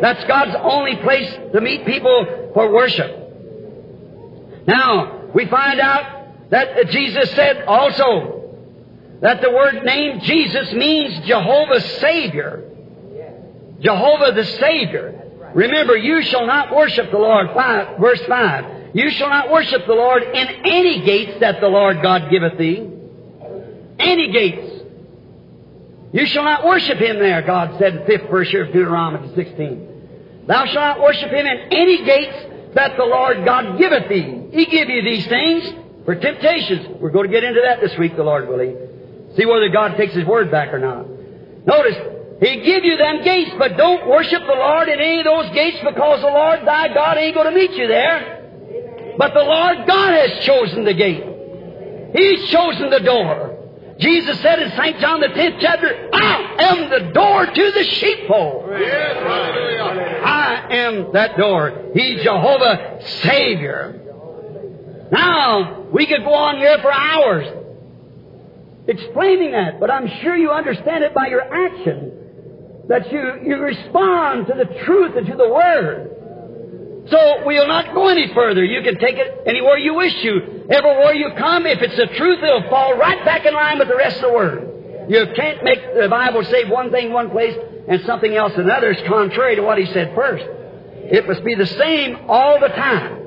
That's 0.00 0.24
God's 0.24 0.56
only 0.60 0.96
place 0.96 1.32
to 1.52 1.60
meet 1.60 1.86
people 1.86 2.50
for 2.54 2.72
worship. 2.72 3.24
Now, 4.66 5.30
we 5.34 5.46
find 5.46 5.80
out 5.80 6.50
that 6.50 6.88
Jesus 6.90 7.30
said 7.32 7.64
also 7.64 8.54
that 9.20 9.40
the 9.40 9.50
word 9.50 9.84
name 9.84 10.20
Jesus 10.20 10.72
means 10.72 11.26
Jehovah's 11.26 11.84
Savior. 12.00 12.70
Jehovah 13.80 14.32
the 14.32 14.44
Savior. 14.44 15.22
Remember, 15.54 15.96
you 15.96 16.22
shall 16.22 16.46
not 16.46 16.74
worship 16.74 17.10
the 17.10 17.18
Lord. 17.18 17.48
Five, 17.54 17.98
verse 17.98 18.20
5. 18.26 18.94
You 18.94 19.10
shall 19.10 19.28
not 19.28 19.50
worship 19.50 19.86
the 19.86 19.94
Lord 19.94 20.22
in 20.22 20.48
any 20.64 21.02
gates 21.04 21.40
that 21.40 21.60
the 21.60 21.68
Lord 21.68 22.02
God 22.02 22.30
giveth 22.30 22.58
thee. 22.58 22.90
Any 23.98 24.32
gates. 24.32 24.75
You 26.16 26.24
shall 26.24 26.44
not 26.44 26.64
worship 26.64 26.96
him 26.96 27.18
there, 27.18 27.42
God 27.42 27.76
said 27.78 27.92
in 27.92 28.00
the 28.00 28.06
fifth 28.06 28.30
verse 28.30 28.48
here 28.48 28.64
of 28.64 28.72
Deuteronomy 28.72 29.34
16. 29.34 30.46
Thou 30.46 30.64
shalt 30.64 30.74
not 30.74 31.00
worship 31.02 31.28
him 31.28 31.44
in 31.44 31.58
any 31.70 32.06
gates 32.06 32.72
that 32.74 32.96
the 32.96 33.04
Lord 33.04 33.44
God 33.44 33.78
giveth 33.78 34.08
thee. 34.08 34.48
He 34.50 34.64
give 34.64 34.88
you 34.88 35.02
these 35.02 35.26
things 35.26 35.74
for 36.06 36.14
temptations. 36.14 36.86
We're 37.02 37.10
going 37.10 37.26
to 37.26 37.32
get 37.32 37.44
into 37.44 37.60
that 37.66 37.82
this 37.82 37.98
week, 37.98 38.16
the 38.16 38.22
Lord 38.22 38.48
willing. 38.48 38.78
See 39.36 39.44
whether 39.44 39.68
God 39.68 39.98
takes 39.98 40.14
His 40.14 40.24
word 40.24 40.50
back 40.50 40.72
or 40.72 40.78
not. 40.78 41.06
Notice, 41.66 41.96
He 42.40 42.62
give 42.62 42.82
you 42.82 42.96
them 42.96 43.22
gates, 43.22 43.50
but 43.58 43.76
don't 43.76 44.08
worship 44.08 44.40
the 44.40 44.54
Lord 44.54 44.88
in 44.88 44.98
any 44.98 45.18
of 45.18 45.26
those 45.26 45.50
gates 45.50 45.76
because 45.84 46.22
the 46.22 46.28
Lord 46.28 46.60
thy 46.64 46.94
God 46.94 47.18
ain't 47.18 47.34
going 47.34 47.52
to 47.52 47.54
meet 47.54 47.72
you 47.72 47.88
there. 47.88 49.14
But 49.18 49.34
the 49.34 49.44
Lord 49.44 49.86
God 49.86 50.14
has 50.14 50.46
chosen 50.46 50.86
the 50.86 50.94
gate. 50.94 51.24
He's 52.14 52.48
chosen 52.48 52.88
the 52.88 53.00
door. 53.00 53.55
Jesus 53.98 54.38
said 54.40 54.60
in 54.60 54.70
St. 54.72 55.00
John 55.00 55.20
the 55.20 55.28
10th 55.28 55.58
chapter, 55.60 56.10
I 56.12 56.56
am 56.58 56.90
the 56.90 57.12
door 57.12 57.46
to 57.46 57.70
the 57.72 57.84
sheepfold. 57.84 58.68
Yes, 58.78 59.16
hallelujah. 59.16 60.22
I 60.24 60.66
am 60.70 61.12
that 61.12 61.36
door. 61.38 61.90
He's 61.94 62.22
Jehovah 62.22 62.98
Savior. 63.22 64.02
Now, 65.10 65.86
we 65.92 66.06
could 66.06 66.24
go 66.24 66.34
on 66.34 66.56
here 66.56 66.78
for 66.82 66.92
hours 66.92 67.46
explaining 68.88 69.52
that, 69.52 69.80
but 69.80 69.90
I'm 69.90 70.08
sure 70.22 70.36
you 70.36 70.50
understand 70.50 71.04
it 71.04 71.14
by 71.14 71.28
your 71.28 71.42
action. 71.42 72.12
That 72.88 73.10
you, 73.10 73.40
you 73.44 73.56
respond 73.56 74.46
to 74.46 74.54
the 74.54 74.66
truth 74.84 75.16
and 75.16 75.26
to 75.26 75.36
the 75.36 75.48
Word. 75.48 76.15
So 77.08 77.44
we'll 77.44 77.68
not 77.68 77.94
go 77.94 78.08
any 78.08 78.32
further. 78.34 78.64
You 78.64 78.82
can 78.82 78.98
take 78.98 79.16
it 79.16 79.42
anywhere 79.46 79.78
you 79.78 79.94
wish 79.94 80.12
to. 80.22 80.66
Everywhere 80.70 81.14
you 81.14 81.30
come, 81.38 81.66
if 81.66 81.80
it's 81.80 81.96
the 81.96 82.06
truth, 82.16 82.42
it'll 82.42 82.68
fall 82.68 82.96
right 82.96 83.24
back 83.24 83.46
in 83.46 83.54
line 83.54 83.78
with 83.78 83.88
the 83.88 83.96
rest 83.96 84.16
of 84.16 84.22
the 84.22 84.32
Word. 84.32 85.08
You 85.08 85.26
can't 85.36 85.62
make 85.62 85.78
the 85.94 86.08
Bible 86.08 86.42
say 86.44 86.64
one 86.64 86.90
thing 86.90 87.12
one 87.12 87.30
place 87.30 87.56
and 87.88 88.02
something 88.04 88.34
else 88.34 88.52
another 88.56 88.90
is 88.90 89.06
contrary 89.06 89.54
to 89.54 89.62
what 89.62 89.78
He 89.78 89.86
said 89.86 90.14
first. 90.16 90.44
It 91.08 91.28
must 91.28 91.44
be 91.44 91.54
the 91.54 91.66
same 91.66 92.16
all 92.28 92.58
the 92.58 92.68
time. 92.68 93.22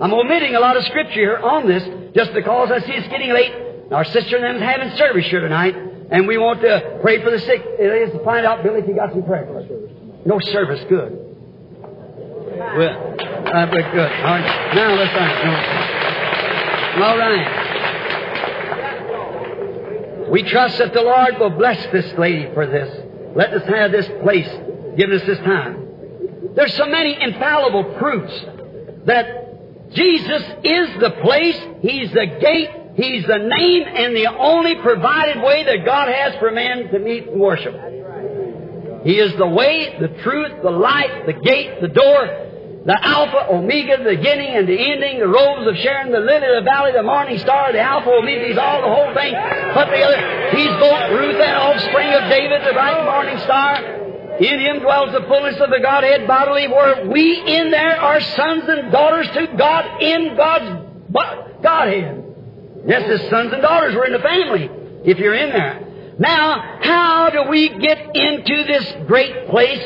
I'm 0.00 0.12
omitting 0.12 0.54
a 0.54 0.60
lot 0.60 0.76
of 0.76 0.84
scripture 0.84 1.14
here 1.14 1.38
on 1.38 1.66
this 1.66 1.82
just 2.14 2.32
because 2.32 2.70
I 2.70 2.78
see 2.80 2.92
it's 2.92 3.08
getting 3.08 3.32
late. 3.32 3.52
Our 3.90 4.04
sister 4.04 4.36
and 4.36 4.44
them's 4.44 4.62
having 4.62 4.96
service 4.96 5.26
here 5.26 5.40
tonight, 5.40 5.74
and 6.10 6.28
we 6.28 6.38
want 6.38 6.60
to 6.60 6.98
pray 7.02 7.22
for 7.22 7.30
the 7.30 7.40
sick. 7.40 7.62
It 7.64 8.08
is 8.08 8.12
to 8.12 8.24
find 8.24 8.46
out, 8.46 8.62
Billy, 8.62 8.80
if 8.80 8.86
you 8.86 8.94
got 8.94 9.10
some 9.10 9.24
prayer. 9.24 9.46
No 10.24 10.38
service, 10.38 10.84
good. 10.88 11.25
Well, 12.74 13.14
uh, 13.54 13.66
but 13.66 13.92
good. 13.92 14.10
All 14.12 14.34
right. 14.34 14.74
Now 14.74 14.94
let's 14.94 15.14
uh, 15.14 17.02
All 17.04 17.18
right. 17.18 17.66
We 20.30 20.42
trust 20.42 20.78
that 20.78 20.92
the 20.92 21.02
Lord 21.02 21.38
will 21.38 21.50
bless 21.50 21.86
this 21.92 22.12
lady 22.18 22.52
for 22.52 22.66
this. 22.66 22.90
Let 23.36 23.54
us 23.54 23.62
have 23.68 23.92
this 23.92 24.06
place 24.22 24.48
given 24.96 25.20
us 25.20 25.26
this 25.26 25.38
time. 25.38 25.86
There's 26.56 26.74
so 26.74 26.86
many 26.86 27.16
infallible 27.20 27.84
proofs 27.98 28.34
that 29.04 29.92
Jesus 29.94 30.42
is 30.64 31.00
the 31.00 31.10
place, 31.22 31.58
He's 31.80 32.10
the 32.12 32.26
gate, 32.40 32.70
He's 32.96 33.24
the 33.26 33.38
name, 33.38 33.84
and 33.86 34.16
the 34.16 34.26
only 34.26 34.74
provided 34.76 35.42
way 35.42 35.64
that 35.64 35.84
God 35.84 36.08
has 36.08 36.34
for 36.40 36.50
man 36.50 36.88
to 36.88 36.98
meet 36.98 37.28
and 37.28 37.40
worship. 37.40 37.74
He 39.04 39.18
is 39.20 39.36
the 39.36 39.46
way, 39.46 39.96
the 40.00 40.08
truth, 40.22 40.62
the 40.62 40.70
light, 40.70 41.26
the 41.26 41.34
gate, 41.34 41.80
the 41.80 41.88
door, 41.88 42.45
the 42.86 42.96
Alpha, 43.02 43.50
Omega, 43.50 43.98
the 43.98 44.14
beginning 44.14 44.54
and 44.54 44.68
the 44.68 44.78
ending, 44.78 45.18
the 45.18 45.26
rose 45.26 45.66
of 45.66 45.76
Sharon, 45.82 46.12
the 46.12 46.20
lily 46.20 46.46
of 46.46 46.62
the 46.62 46.70
valley, 46.70 46.92
the 46.92 47.02
morning 47.02 47.36
star, 47.40 47.72
the 47.72 47.80
Alpha, 47.80 48.08
Omega, 48.08 48.46
he's 48.46 48.56
all 48.56 48.80
the 48.80 48.86
whole 48.86 49.12
thing 49.12 49.34
put 49.74 49.90
together. 49.90 50.54
He's 50.54 50.70
both 50.78 51.10
Ruth 51.10 51.34
and 51.34 51.56
offspring 51.58 52.14
of 52.14 52.30
David, 52.30 52.62
the 52.62 52.72
bright 52.72 53.02
morning 53.04 53.38
star. 53.42 53.82
In 54.38 54.60
him 54.60 54.78
dwells 54.80 55.10
the 55.10 55.26
fullness 55.26 55.58
of 55.58 55.70
the 55.70 55.80
Godhead 55.82 56.28
bodily, 56.28 56.68
where 56.68 57.10
we 57.10 57.42
in 57.42 57.72
there 57.72 57.98
are 57.98 58.20
sons 58.20 58.68
and 58.68 58.92
daughters 58.92 59.26
to 59.34 59.56
God 59.58 60.00
in 60.00 60.36
God's 60.36 60.86
Godhead. 61.62 62.22
Yes, 62.86 63.02
as 63.10 63.30
sons 63.30 63.52
and 63.52 63.62
daughters, 63.62 63.96
we're 63.96 64.06
in 64.06 64.12
the 64.12 64.20
family, 64.20 64.70
if 65.04 65.18
you're 65.18 65.34
in 65.34 65.50
there. 65.50 66.14
Now, 66.20 66.78
how 66.82 67.30
do 67.30 67.50
we 67.50 67.68
get 67.68 68.14
into 68.14 68.62
this 68.62 68.94
great 69.08 69.48
place 69.48 69.82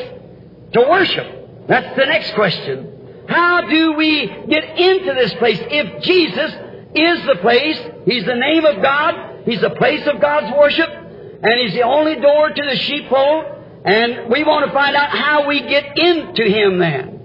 to 0.73 0.81
worship? 0.81 1.67
That's 1.67 1.95
the 1.97 2.05
next 2.05 2.33
question. 2.33 2.90
How 3.31 3.61
do 3.61 3.93
we 3.93 4.27
get 4.49 4.77
into 4.77 5.13
this 5.13 5.33
place? 5.35 5.57
If 5.61 6.03
Jesus 6.03 6.51
is 6.93 7.25
the 7.25 7.37
place, 7.39 7.79
He's 8.05 8.25
the 8.25 8.35
name 8.35 8.65
of 8.65 8.81
God, 8.81 9.45
He's 9.45 9.61
the 9.61 9.69
place 9.69 10.05
of 10.05 10.19
God's 10.19 10.53
worship, 10.57 10.89
and 10.89 11.59
He's 11.61 11.73
the 11.73 11.83
only 11.83 12.15
door 12.15 12.49
to 12.49 12.61
the 12.61 12.75
sheepfold, 12.75 13.45
and 13.85 14.29
we 14.29 14.43
want 14.43 14.67
to 14.67 14.73
find 14.73 14.97
out 14.97 15.09
how 15.11 15.47
we 15.47 15.61
get 15.61 15.97
into 15.97 16.43
Him 16.43 16.77
then. 16.77 17.21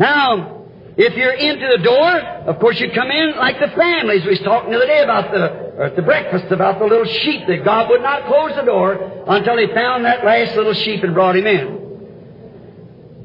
Now, 0.00 0.64
if 0.96 1.14
you're 1.14 1.34
into 1.34 1.68
the 1.76 1.82
door, 1.84 2.10
of 2.50 2.58
course 2.58 2.80
you 2.80 2.90
come 2.90 3.12
in 3.12 3.36
like 3.36 3.60
the 3.60 3.68
families 3.68 4.24
we 4.24 4.30
was 4.30 4.40
talking 4.40 4.70
the 4.70 4.78
other 4.78 4.86
day 4.86 5.02
about 5.04 5.30
the, 5.30 5.44
or 5.78 5.84
at 5.84 5.94
the 5.94 6.02
breakfast 6.02 6.50
about 6.50 6.80
the 6.80 6.86
little 6.86 7.04
sheep 7.04 7.46
that 7.46 7.64
God 7.64 7.88
would 7.88 8.02
not 8.02 8.26
close 8.26 8.56
the 8.56 8.62
door 8.62 9.24
until 9.28 9.58
He 9.58 9.68
found 9.72 10.04
that 10.06 10.24
last 10.24 10.56
little 10.56 10.74
sheep 10.74 11.04
and 11.04 11.14
brought 11.14 11.36
him 11.36 11.46
in. 11.46 11.85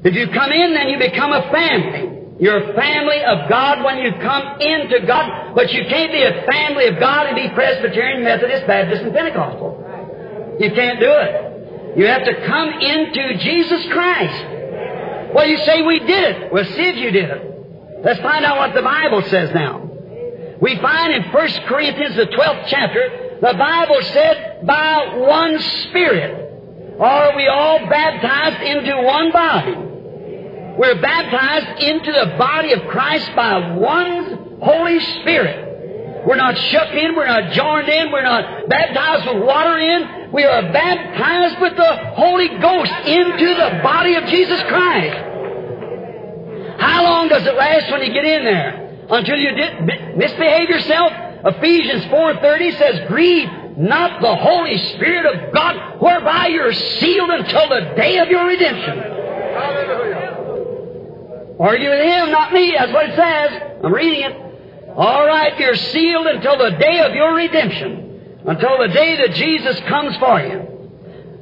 If 0.03 0.15
you 0.15 0.27
come 0.33 0.51
in, 0.51 0.73
then 0.73 0.89
you 0.89 0.97
become 0.97 1.31
a 1.31 1.43
family. 1.51 2.21
You're 2.39 2.71
a 2.71 2.73
family 2.73 3.23
of 3.23 3.47
God 3.49 3.83
when 3.83 3.99
you 3.99 4.13
come 4.19 4.59
into 4.59 5.05
God, 5.05 5.53
but 5.53 5.71
you 5.71 5.85
can't 5.85 6.11
be 6.11 6.23
a 6.23 6.43
family 6.49 6.87
of 6.87 6.99
God 6.99 7.27
and 7.27 7.35
be 7.35 7.53
Presbyterian, 7.53 8.23
Methodist, 8.23 8.65
Baptist, 8.65 9.03
and 9.03 9.13
Pentecostal. 9.13 10.57
You 10.59 10.71
can't 10.71 10.99
do 10.99 11.11
it. 11.11 11.97
You 11.97 12.07
have 12.07 12.25
to 12.25 12.45
come 12.47 12.69
into 12.69 13.37
Jesus 13.37 13.85
Christ. 13.93 15.35
Well, 15.35 15.47
you 15.47 15.57
say 15.65 15.83
we 15.83 15.99
did 15.99 16.35
it. 16.35 16.51
Well, 16.51 16.65
see 16.65 16.89
if 16.89 16.95
you 16.95 17.11
did 17.11 17.29
it. 17.29 18.01
Let's 18.03 18.19
find 18.21 18.43
out 18.43 18.57
what 18.57 18.73
the 18.73 18.81
Bible 18.81 19.21
says 19.23 19.53
now. 19.53 19.87
We 20.59 20.77
find 20.77 21.13
in 21.13 21.31
1 21.31 21.49
Corinthians, 21.67 22.15
the 22.15 22.25
12th 22.25 22.65
chapter, 22.67 23.37
the 23.39 23.53
Bible 23.53 24.01
said, 24.01 24.65
by 24.65 25.15
one 25.17 25.59
Spirit 25.59 26.97
are 26.99 27.35
we 27.35 27.47
all 27.47 27.79
baptized 27.87 28.63
into 28.63 29.01
one 29.03 29.31
body. 29.31 29.90
We're 30.81 30.99
baptized 30.99 31.79
into 31.83 32.11
the 32.11 32.37
body 32.39 32.73
of 32.73 32.87
Christ 32.87 33.29
by 33.35 33.75
one 33.75 34.57
Holy 34.63 34.99
Spirit. 35.21 36.25
We're 36.25 36.37
not 36.37 36.57
shook 36.57 36.89
in, 36.89 37.15
we're 37.15 37.27
not 37.27 37.53
joined 37.53 37.87
in, 37.87 38.11
we're 38.11 38.23
not 38.23 38.67
baptized 38.67 39.27
with 39.27 39.43
water 39.43 39.77
in. 39.77 40.31
We 40.31 40.43
are 40.43 40.73
baptized 40.73 41.61
with 41.61 41.77
the 41.77 41.95
Holy 42.15 42.47
Ghost 42.57 42.93
into 43.05 43.53
the 43.53 43.79
body 43.83 44.15
of 44.15 44.25
Jesus 44.25 44.59
Christ. 44.63 45.17
How 46.79 47.03
long 47.03 47.27
does 47.27 47.45
it 47.45 47.53
last 47.53 47.91
when 47.91 48.01
you 48.01 48.11
get 48.11 48.25
in 48.25 48.43
there? 48.43 49.05
Until 49.07 49.37
you 49.37 49.51
misbehave 50.17 50.67
yourself? 50.67 51.11
Ephesians 51.45 52.05
4.30 52.05 52.77
says, 52.79 53.07
Grieve 53.07 53.49
not 53.77 54.19
the 54.19 54.35
Holy 54.35 54.79
Spirit 54.95 55.27
of 55.27 55.53
God, 55.53 56.01
whereby 56.01 56.47
you're 56.47 56.73
sealed 56.73 57.29
until 57.29 57.69
the 57.69 57.93
day 57.95 58.17
of 58.17 58.29
your 58.29 58.47
redemption. 58.47 60.20
Argue 61.61 61.89
with 61.89 62.03
him, 62.03 62.31
not 62.31 62.51
me. 62.51 62.75
That's 62.77 62.91
what 62.91 63.09
it 63.09 63.15
says. 63.15 63.79
I'm 63.83 63.93
reading 63.93 64.23
it. 64.23 64.91
All 64.95 65.25
right, 65.25 65.57
you're 65.59 65.75
sealed 65.75 66.27
until 66.27 66.57
the 66.57 66.71
day 66.71 66.99
of 66.99 67.13
your 67.13 67.35
redemption, 67.35 68.39
until 68.45 68.79
the 68.79 68.87
day 68.87 69.15
that 69.17 69.35
Jesus 69.35 69.79
comes 69.81 70.17
for 70.17 70.41
you. 70.41 70.89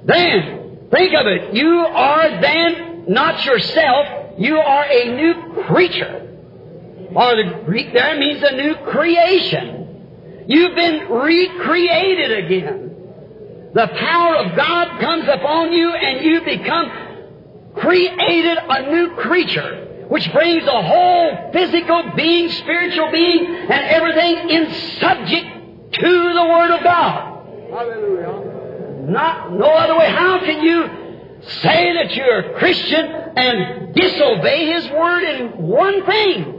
Then, 0.03 0.87
think 0.91 1.13
of 1.15 1.25
it. 1.25 1.53
You 1.55 1.69
are 1.69 2.41
then 2.41 3.05
not 3.07 3.43
yourself, 3.45 4.37
you 4.37 4.57
are 4.57 4.85
a 4.85 5.15
new 5.15 5.63
creature. 5.65 6.27
Or 7.15 7.35
the 7.35 7.63
Greek 7.65 7.91
there 7.93 8.19
means 8.19 8.43
a 8.43 8.55
new 8.55 8.75
creation. 8.75 10.45
You've 10.47 10.75
been 10.75 11.09
recreated 11.09 12.43
again. 12.43 12.89
The 13.73 13.87
power 13.87 14.35
of 14.35 14.55
God 14.55 14.99
comes 14.99 15.27
upon 15.27 15.71
you 15.73 15.89
and 15.91 16.25
you 16.25 16.41
become 16.41 16.91
created 17.75 18.57
a 18.67 18.91
new 18.91 19.15
creature, 19.15 19.87
which 20.09 20.31
brings 20.33 20.65
the 20.65 20.81
whole 20.81 21.51
physical 21.53 22.11
being, 22.15 22.49
spiritual 22.49 23.11
being, 23.11 23.45
and 23.45 23.71
everything 23.71 24.49
in 24.49 24.73
subject 24.99 25.93
to 25.93 26.33
the 26.33 26.45
Word 26.45 26.71
of 26.71 26.83
God. 26.83 27.45
Hallelujah. 27.69 29.09
Not 29.09 29.53
no 29.53 29.65
other 29.65 29.97
way. 29.97 30.09
How 30.09 30.39
can 30.39 30.61
you 30.63 30.89
say 31.61 31.93
that 31.93 32.15
you're 32.15 32.39
a 32.39 32.59
Christian 32.59 33.05
and 33.05 33.95
disobey 33.95 34.73
His 34.73 34.89
Word 34.89 35.23
in 35.23 35.67
one 35.67 36.05
thing? 36.05 36.55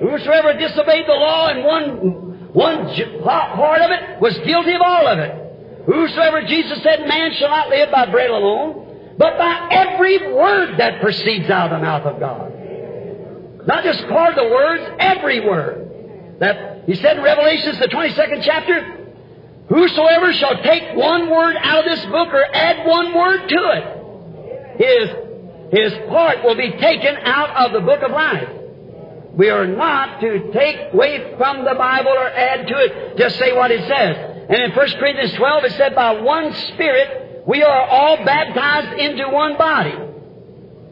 Whosoever 0.00 0.52
disobeyed 0.58 1.06
the 1.06 1.14
law 1.14 1.48
in 1.48 1.64
one, 1.64 2.52
one 2.52 2.86
part 3.22 3.80
of 3.80 3.90
it 3.90 4.20
was 4.20 4.36
guilty 4.38 4.74
of 4.74 4.82
all 4.82 5.08
of 5.08 5.18
it. 5.18 5.86
Whosoever, 5.86 6.42
Jesus 6.42 6.82
said, 6.82 7.08
man 7.08 7.32
shall 7.34 7.48
not 7.48 7.70
live 7.70 7.90
by 7.90 8.06
bread 8.10 8.28
alone, 8.28 9.14
but 9.16 9.38
by 9.38 9.68
every 9.70 10.34
word 10.34 10.76
that 10.78 11.00
proceeds 11.00 11.48
out 11.48 11.72
of 11.72 11.78
the 11.78 11.86
mouth 11.86 12.04
of 12.04 12.20
God. 12.20 12.52
Not 13.66 13.84
just 13.84 14.06
part 14.08 14.36
of 14.36 14.44
the 14.44 14.50
words, 14.50 14.82
every 14.98 15.40
word. 15.40 16.38
That 16.38 16.84
he 16.86 16.94
said 16.94 17.16
in 17.16 17.22
Revelations, 17.22 17.78
the 17.78 17.88
22nd 17.88 18.42
chapter, 18.42 19.06
Whosoever 19.68 20.32
shall 20.34 20.62
take 20.62 20.94
one 20.94 21.28
word 21.28 21.56
out 21.60 21.80
of 21.80 21.96
this 21.96 22.06
book 22.06 22.28
or 22.28 22.44
add 22.54 22.86
one 22.86 23.12
word 23.12 23.48
to 23.48 23.70
it, 23.74 23.96
his, 24.78 25.82
his 25.92 26.08
part 26.08 26.44
will 26.44 26.54
be 26.54 26.70
taken 26.70 27.16
out 27.16 27.66
of 27.66 27.72
the 27.72 27.80
book 27.80 28.02
of 28.02 28.12
life. 28.12 28.48
We 29.32 29.50
are 29.50 29.66
not 29.66 30.20
to 30.20 30.52
take 30.52 30.94
away 30.94 31.34
from 31.36 31.64
the 31.64 31.74
Bible 31.74 32.12
or 32.12 32.28
add 32.28 32.68
to 32.68 32.74
it, 32.76 33.18
just 33.18 33.38
say 33.38 33.52
what 33.52 33.72
it 33.72 33.80
says. 33.88 34.46
And 34.48 34.62
in 34.62 34.70
1 34.70 34.90
Corinthians 35.00 35.32
12 35.32 35.64
it 35.64 35.72
said, 35.72 35.94
by 35.96 36.12
one 36.12 36.54
Spirit 36.54 37.42
we 37.46 37.62
are 37.62 37.86
all 37.86 38.24
baptized 38.24 39.00
into 39.00 39.28
one 39.28 39.58
body. 39.58 39.94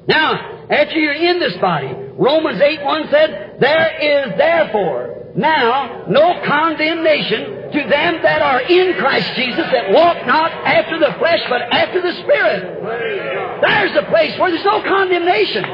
Now, 0.09 0.54
after 0.71 0.99
you're 0.99 1.13
in 1.13 1.41
this 1.41 1.57
body, 1.59 1.93
Romans 2.17 2.61
8 2.61 2.85
1 2.85 3.09
said, 3.11 3.57
There 3.61 3.89
is 4.01 4.39
therefore 4.39 5.33
now 5.37 6.07
no 6.09 6.41
condemnation 6.47 7.73
to 7.73 7.81
them 7.91 8.23
that 8.23 8.41
are 8.41 8.61
in 8.63 8.95
Christ 8.95 9.35
Jesus 9.35 9.67
that 9.73 9.91
walk 9.91 10.27
not 10.27 10.53
after 10.53 10.99
the 10.99 11.13
flesh 11.19 11.41
but 11.51 11.63
after 11.63 12.01
the 12.01 12.13
Spirit. 12.23 13.61
There's 13.61 13.97
a 13.97 14.09
place 14.11 14.39
where 14.39 14.51
there's 14.51 14.65
no 14.65 14.83
condemnation. 14.83 15.65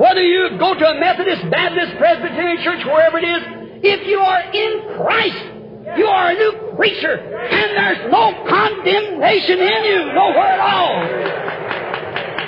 Whether 0.00 0.22
you 0.22 0.58
go 0.58 0.74
to 0.74 0.86
a 0.86 0.98
Methodist, 0.98 1.48
Baptist, 1.50 1.96
Presbyterian 1.98 2.62
church, 2.64 2.84
wherever 2.84 3.18
it 3.18 3.24
is, 3.24 3.42
if 3.84 4.06
you 4.06 4.18
are 4.18 4.40
in 4.52 4.96
Christ, 4.98 5.98
you 5.98 6.06
are 6.06 6.30
a 6.30 6.34
new 6.34 6.74
creature, 6.76 7.14
and 7.14 7.76
there's 7.76 8.10
no 8.10 8.44
condemnation 8.48 9.58
in 9.60 9.84
you, 9.84 10.12
nowhere 10.12 10.46
at 10.46 10.60
all. 10.60 11.61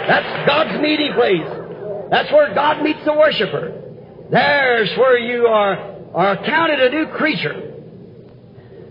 That's 0.07 0.47
God's 0.47 0.81
meeting 0.83 1.13
place. 1.15 2.11
That's 2.11 2.31
where 2.33 2.55
God 2.55 2.83
meets 2.83 3.05
the 3.05 3.13
worshiper. 3.13 3.83
There's 4.31 4.97
where 4.99 5.19
you 5.19 5.47
are, 5.47 5.77
are 6.15 6.37
counted 6.45 6.81
a 6.81 6.91
new 6.91 7.07
creature. 7.09 7.73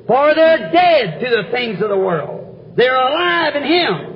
For 0.07 0.35
they're 0.35 0.71
dead 0.71 1.19
to 1.21 1.29
the 1.29 1.51
things 1.51 1.81
of 1.81 1.89
the 1.89 1.97
world. 1.97 2.73
They're 2.75 2.95
alive 2.95 3.55
in 3.55 3.63
Him. 3.63 4.13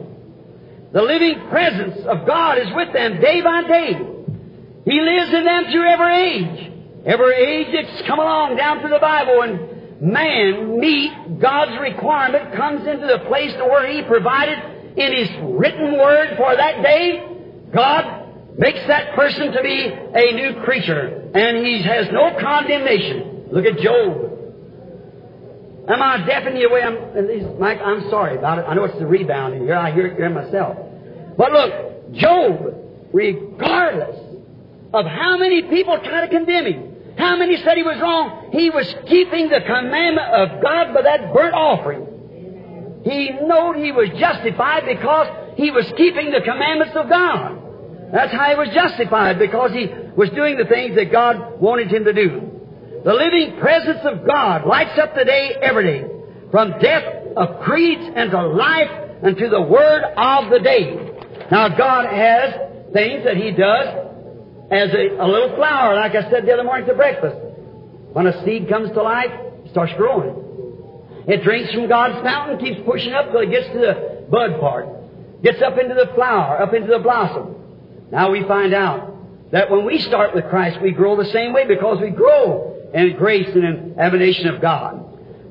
The 0.91 1.01
living 1.01 1.47
presence 1.49 2.05
of 2.05 2.25
God 2.25 2.57
is 2.57 2.67
with 2.73 2.93
them 2.93 3.21
day 3.21 3.41
by 3.41 3.63
day. 3.63 3.93
He 4.85 5.01
lives 5.01 5.33
in 5.33 5.43
them 5.43 5.65
through 5.71 5.87
every 5.87 6.15
age. 6.15 6.71
Every 7.05 7.35
age 7.35 7.67
that's 7.73 8.07
come 8.07 8.19
along 8.19 8.57
down 8.57 8.81
through 8.81 8.89
the 8.89 8.99
Bible 8.99 9.41
and 9.43 10.01
man 10.01 10.79
meet 10.79 11.39
God's 11.39 11.79
requirement 11.79 12.53
comes 12.53 12.87
into 12.87 13.07
the 13.07 13.19
place 13.27 13.53
to 13.53 13.65
where 13.65 13.91
He 13.91 14.01
provided 14.03 14.76
in 14.97 15.13
His 15.13 15.29
written 15.43 15.97
word 15.97 16.35
for 16.37 16.55
that 16.55 16.81
day. 16.81 17.23
God 17.73 18.57
makes 18.57 18.79
that 18.87 19.13
person 19.13 19.51
to 19.51 19.61
be 19.61 19.85
a 19.85 20.31
new 20.33 20.61
creature, 20.63 21.29
and 21.33 21.65
he 21.65 21.83
has 21.83 22.07
no 22.11 22.35
condemnation. 22.39 23.49
Look 23.51 23.65
at 23.65 23.77
Job. 23.79 24.33
Am 25.87 26.01
I 26.01 26.25
deafening 26.25 26.59
you 26.59 26.67
away? 26.67 26.81
I'm, 26.81 27.59
Mike, 27.59 27.79
I'm 27.81 28.09
sorry 28.09 28.37
about 28.37 28.59
it. 28.59 28.65
I 28.67 28.73
know 28.73 28.83
it's 28.83 28.99
the 28.99 29.05
rebound 29.05 29.53
in 29.53 29.61
here. 29.61 29.75
I 29.75 29.91
hear 29.93 30.07
it 30.07 30.17
here 30.17 30.29
myself. 30.29 30.75
But 31.37 31.51
look, 31.51 32.13
Job, 32.13 33.11
regardless 33.13 34.19
of 34.93 35.05
how 35.05 35.37
many 35.37 35.61
people 35.63 35.97
try 35.99 36.21
to 36.21 36.27
condemn 36.27 36.65
him, 36.65 36.95
how 37.17 37.37
many 37.37 37.57
said 37.57 37.77
he 37.77 37.83
was 37.83 37.99
wrong, 38.01 38.49
he 38.51 38.69
was 38.69 38.93
keeping 39.07 39.49
the 39.49 39.61
commandment 39.61 40.27
of 40.27 40.61
God 40.61 40.93
by 40.93 41.03
that 41.03 41.33
burnt 41.33 41.53
offering. 41.53 42.05
He 43.07 43.31
knew 43.31 43.71
he 43.79 43.95
was 43.95 44.11
justified 44.19 44.83
because 44.83 45.55
he 45.55 45.71
was 45.71 45.87
keeping 45.95 46.29
the 46.29 46.43
commandments 46.43 46.91
of 46.95 47.07
God. 47.07 48.11
That's 48.11 48.31
how 48.35 48.51
he 48.51 48.55
was 48.55 48.67
justified, 48.75 49.39
because 49.39 49.71
he 49.71 49.87
was 50.15 50.29
doing 50.31 50.57
the 50.57 50.65
things 50.65 50.95
that 50.95 51.11
God 51.11 51.59
wanted 51.61 51.87
him 51.87 52.03
to 52.03 52.11
do. 52.11 52.51
The 53.03 53.13
living 53.13 53.59
presence 53.59 54.03
of 54.03 54.27
God 54.27 54.65
lights 54.65 54.99
up 54.99 55.15
the 55.15 55.23
day 55.23 55.55
every 55.61 55.83
day, 55.87 56.07
from 56.51 56.79
death 56.79 57.03
of 57.37 57.61
creeds 57.63 58.03
and 58.03 58.31
to 58.31 58.47
life 58.47 58.91
and 59.23 59.37
to 59.37 59.47
the 59.49 59.61
word 59.61 60.03
of 60.03 60.51
the 60.51 60.59
day. 60.59 60.99
Now 61.49 61.69
God 61.69 62.11
has 62.11 62.91
things 62.91 63.23
that 63.23 63.37
He 63.37 63.51
does 63.51 63.87
as 64.71 64.89
a, 64.91 65.23
a 65.23 65.27
little 65.27 65.55
flower, 65.55 65.95
like 65.95 66.11
I 66.11 66.29
said 66.29 66.45
the 66.45 66.51
other 66.51 66.63
morning 66.63 66.87
to 66.87 66.93
breakfast. 66.93 67.37
When 68.11 68.27
a 68.27 68.43
seed 68.43 68.67
comes 68.67 68.91
to 68.91 69.01
life, 69.01 69.31
it 69.63 69.71
starts 69.71 69.93
growing. 69.95 70.46
It 71.28 71.43
drinks 71.43 71.73
from 71.73 71.89
God's 71.89 72.21
fountain, 72.23 72.57
keeps 72.57 72.80
pushing 72.86 73.13
up 73.13 73.32
till 73.32 73.41
it 73.41 73.51
gets 73.51 73.67
to 73.67 73.80
the 73.80 74.25
bud 74.32 74.59
part, 74.61 74.88
gets 75.43 75.61
up 75.61 75.78
into 75.78 75.93
the 75.93 76.13
flower, 76.15 76.61
up 76.61 76.73
into 76.73 76.88
the 76.88 76.99
blossom. 76.99 77.55
Now 78.11 78.32
we 78.32 78.43
find 78.43 78.73
out 78.73 79.51
that 79.51 79.69
when 79.69 79.86
we 79.86 79.99
start 79.99 80.34
with 80.34 80.45
Christ, 80.49 80.82
we 80.82 80.91
grow 80.91 81.17
the 81.17 81.30
same 81.32 81.53
way 81.53 81.67
because 81.67 81.99
we 81.99 82.11
grow 82.11 82.89
in 82.93 83.17
grace 83.17 83.47
and 83.53 83.63
in 83.63 83.99
emanation 83.99 84.47
of 84.47 84.61
God. 84.61 85.03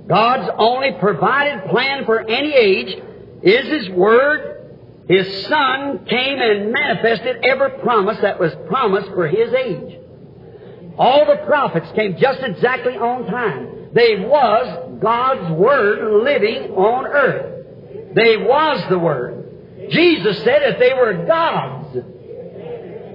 God's 0.09 0.51
only 0.59 0.93
provided 0.93 1.69
plan 1.71 2.07
for 2.07 2.21
any 2.21 2.53
age 2.53 3.03
is 3.43 3.67
His 3.67 3.91
Word. 3.91 4.55
His 5.09 5.47
Son 5.47 6.07
came 6.07 6.41
and 6.41 6.73
manifested 6.73 7.45
every 7.45 7.71
promise 7.81 8.19
that 8.23 8.41
was 8.41 8.53
promised 8.67 9.09
for 9.09 9.29
His 9.29 9.53
age. 9.53 9.99
All 10.97 11.27
the 11.27 11.45
prophets 11.45 11.91
came 11.95 12.17
just 12.17 12.41
exactly 12.43 12.97
on 12.97 13.27
time. 13.27 13.91
They 13.93 14.21
was 14.21 14.86
God's 15.01 15.53
Word 15.53 16.23
living 16.25 16.73
on 16.73 17.07
earth. 17.07 18.15
They 18.15 18.37
was 18.37 18.83
the 18.89 18.99
Word. 18.99 19.91
Jesus 19.91 20.39
said 20.39 20.63
that 20.63 20.79
they 20.79 20.93
were 20.95 21.27
gods. 21.27 21.99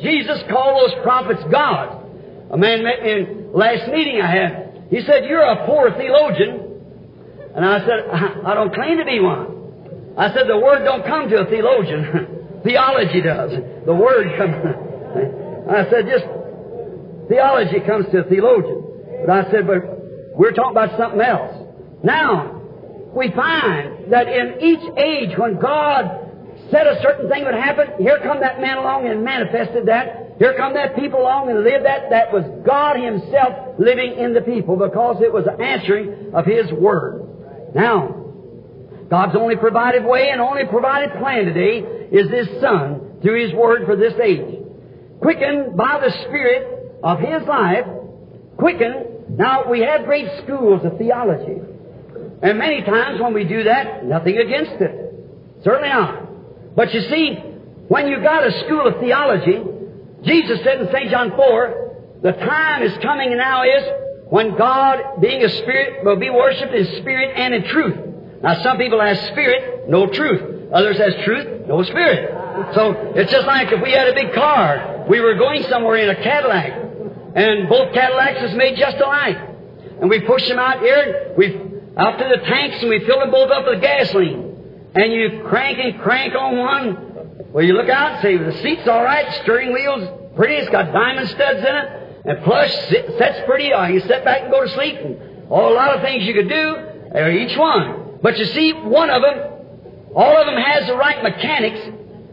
Jesus 0.01 0.41
called 0.49 0.89
those 0.89 1.03
prophets 1.03 1.43
gods. 1.51 2.05
A 2.51 2.57
man 2.57 2.84
met 2.84 3.03
me 3.03 3.11
in 3.11 3.53
last 3.53 3.91
meeting 3.91 4.21
I 4.21 4.32
had. 4.32 4.88
He 4.89 5.01
said, 5.01 5.25
You're 5.25 5.41
a 5.41 5.65
poor 5.65 5.91
theologian. 5.91 6.82
And 7.55 7.65
I 7.65 7.79
said, 7.79 8.45
I 8.45 8.53
don't 8.53 8.73
claim 8.73 8.97
to 8.97 9.05
be 9.05 9.19
one. 9.19 10.13
I 10.17 10.34
said, 10.34 10.47
The 10.47 10.57
Word 10.57 10.84
don't 10.84 11.05
come 11.05 11.29
to 11.29 11.38
a 11.38 11.45
theologian. 11.45 12.38
Theology 12.63 13.21
does. 13.21 13.51
The 13.86 13.95
Word 13.95 14.38
comes. 14.38 14.53
I 15.71 15.89
said, 15.89 16.05
Just 16.05 16.25
theology 17.27 17.79
comes 17.79 18.05
to 18.11 18.19
a 18.19 18.23
theologian. 18.25 19.23
But 19.25 19.47
I 19.47 19.51
said, 19.51 19.65
But 19.65 20.38
we're 20.38 20.51
talking 20.51 20.71
about 20.71 20.97
something 20.97 21.21
else. 21.21 21.61
Now, 22.04 22.62
we 23.16 23.32
find 23.32 24.12
that 24.12 24.28
in 24.28 24.62
each 24.62 24.97
age 24.97 25.38
when 25.38 25.60
God 25.60 26.22
said 26.72 26.88
a 26.88 27.02
certain 27.02 27.30
thing 27.30 27.43
would 27.45 27.54
happen, 27.54 27.88
here 27.99 28.20
come 28.24 28.39
that 28.39 28.62
man 28.62 28.78
along 28.78 29.08
and 29.08 29.24
manifested 29.24 29.88
that. 29.88 30.36
Here 30.39 30.56
come 30.58 30.74
that 30.74 30.95
people 30.95 31.22
along 31.22 31.49
and 31.49 31.64
lived 31.64 31.86
that. 31.86 32.10
That 32.10 32.34
was 32.34 32.43
God 32.66 32.97
Himself 32.97 33.78
living 33.78 34.18
in 34.18 34.34
the 34.34 34.41
people 34.41 34.76
because 34.76 35.22
it 35.22 35.32
was 35.32 35.45
an 35.45 35.62
answering 35.62 36.32
of 36.34 36.45
His 36.45 36.72
Word. 36.72 37.76
Now, 37.76 38.18
God's 39.10 39.36
only 39.36 39.58
provided 39.58 40.06
way 40.06 40.30
and 40.32 40.41
only 40.41 40.66
provided 40.66 41.12
plan 41.20 41.45
today 41.45 41.80
is 42.12 42.30
this 42.30 42.62
Son 42.62 43.20
through 43.22 43.45
His 43.45 43.54
Word 43.54 43.86
for 43.86 43.95
this 43.95 44.14
age. 44.24 44.64
Quickened 45.22 45.78
by 45.78 45.99
the 45.99 46.12
Spirit 46.26 46.99
of 47.04 47.20
His 47.20 47.47
life, 47.47 47.86
quickened. 48.58 49.38
Now, 49.38 49.70
we 49.70 49.82
have 49.82 50.06
great 50.06 50.28
schools 50.43 50.82
of 50.84 50.97
theology. 50.97 51.62
And 52.41 52.57
many 52.57 52.81
times 52.81 53.21
when 53.21 53.33
we 53.33 53.43
do 53.43 53.63
that, 53.63 54.05
nothing 54.05 54.37
against 54.37 54.81
it. 54.81 55.13
Certainly 55.63 55.89
not. 55.89 56.75
But 56.75 56.93
you 56.93 57.01
see, 57.01 57.35
when 57.87 58.07
you 58.07 58.21
got 58.21 58.45
a 58.45 58.51
school 58.65 58.87
of 58.87 58.99
theology, 58.99 59.61
Jesus 60.23 60.59
said 60.63 60.81
in 60.81 60.87
St. 60.91 61.09
John 61.11 61.31
4, 61.35 62.19
the 62.23 62.31
time 62.31 62.83
is 62.83 62.97
coming 62.99 63.35
now 63.37 63.63
is 63.63 63.83
when 64.29 64.57
God, 64.57 65.19
being 65.19 65.43
a 65.43 65.49
spirit, 65.49 66.05
will 66.05 66.17
be 66.17 66.29
worshipped 66.29 66.73
in 66.73 66.85
spirit 67.01 67.33
and 67.35 67.53
in 67.53 67.63
truth. 67.65 67.97
Now 68.41 68.61
some 68.63 68.77
people 68.77 68.99
have 69.01 69.17
spirit, 69.27 69.89
no 69.89 70.07
truth. 70.07 70.71
Others 70.73 70.97
has 70.97 71.13
truth, 71.25 71.67
no 71.67 71.83
spirit. 71.83 72.73
So 72.73 73.13
it's 73.15 73.31
just 73.31 73.45
like 73.45 73.71
if 73.71 73.81
we 73.81 73.91
had 73.91 74.07
a 74.07 74.13
big 74.13 74.33
car, 74.33 75.05
we 75.09 75.19
were 75.19 75.35
going 75.35 75.63
somewhere 75.63 75.97
in 75.97 76.09
a 76.09 76.15
Cadillac, 76.15 76.71
and 77.35 77.67
both 77.67 77.93
Cadillacs 77.93 78.51
is 78.51 78.55
made 78.55 78.77
just 78.77 78.97
alike. 78.97 79.37
And 79.99 80.09
we 80.09 80.21
push 80.21 80.47
them 80.47 80.59
out 80.59 80.79
here, 80.79 81.33
we 81.37 81.70
out 82.02 82.18
to 82.18 82.28
the 82.28 82.43
tanks, 82.45 82.78
and 82.82 82.89
we 82.89 83.06
fill 83.06 83.20
them 83.20 83.30
both 83.32 83.52
up 83.52 83.66
with 83.68 83.80
gasoline. 83.80 84.89
And 84.95 85.14
you 85.14 85.43
crank 85.47 85.78
and 85.80 86.02
crank 86.02 86.34
on 86.36 86.58
one, 86.58 87.47
well, 87.54 87.64
you 87.64 87.74
look 87.74 87.89
out 87.89 88.14
and 88.14 88.22
say, 88.22 88.38
the 88.38 88.58
seat's 88.62 88.88
all 88.88 89.04
right, 89.04 89.32
steering 89.43 89.72
wheel's 89.72 90.10
pretty, 90.36 90.56
it's 90.56 90.70
got 90.70 90.91
diamond 90.91 91.30
studs 91.30 91.60
in 91.60 91.76
it, 91.76 92.24
and 92.26 92.43
plush, 92.43 92.74
sets 93.18 93.45
pretty, 93.45 93.74
or 93.74 93.88
you 93.89 93.99
sit 94.02 94.26
back 94.26 94.41
and 94.41 94.52
go 94.52 94.64
to 94.64 94.70
sleep, 94.70 94.95
and 94.95 95.49
all 95.49 95.72
a 95.72 95.76
lot 95.76 95.95
of 95.95 96.02
things 96.02 96.24
you 96.24 96.34
could 96.34 96.49
do, 96.49 96.76
uh, 97.16 97.30
each 97.30 97.56
one. 97.58 98.20
But 98.22 98.38
you 98.38 98.45
see, 98.45 98.74
one 98.74 99.10
of 99.10 99.22
them, 99.22 99.38
all 100.16 100.38
of 100.38 100.45
them 100.45 100.58
has 100.58 100.88
the 100.88 100.95
right 100.95 101.22
mechanics, 101.22 101.82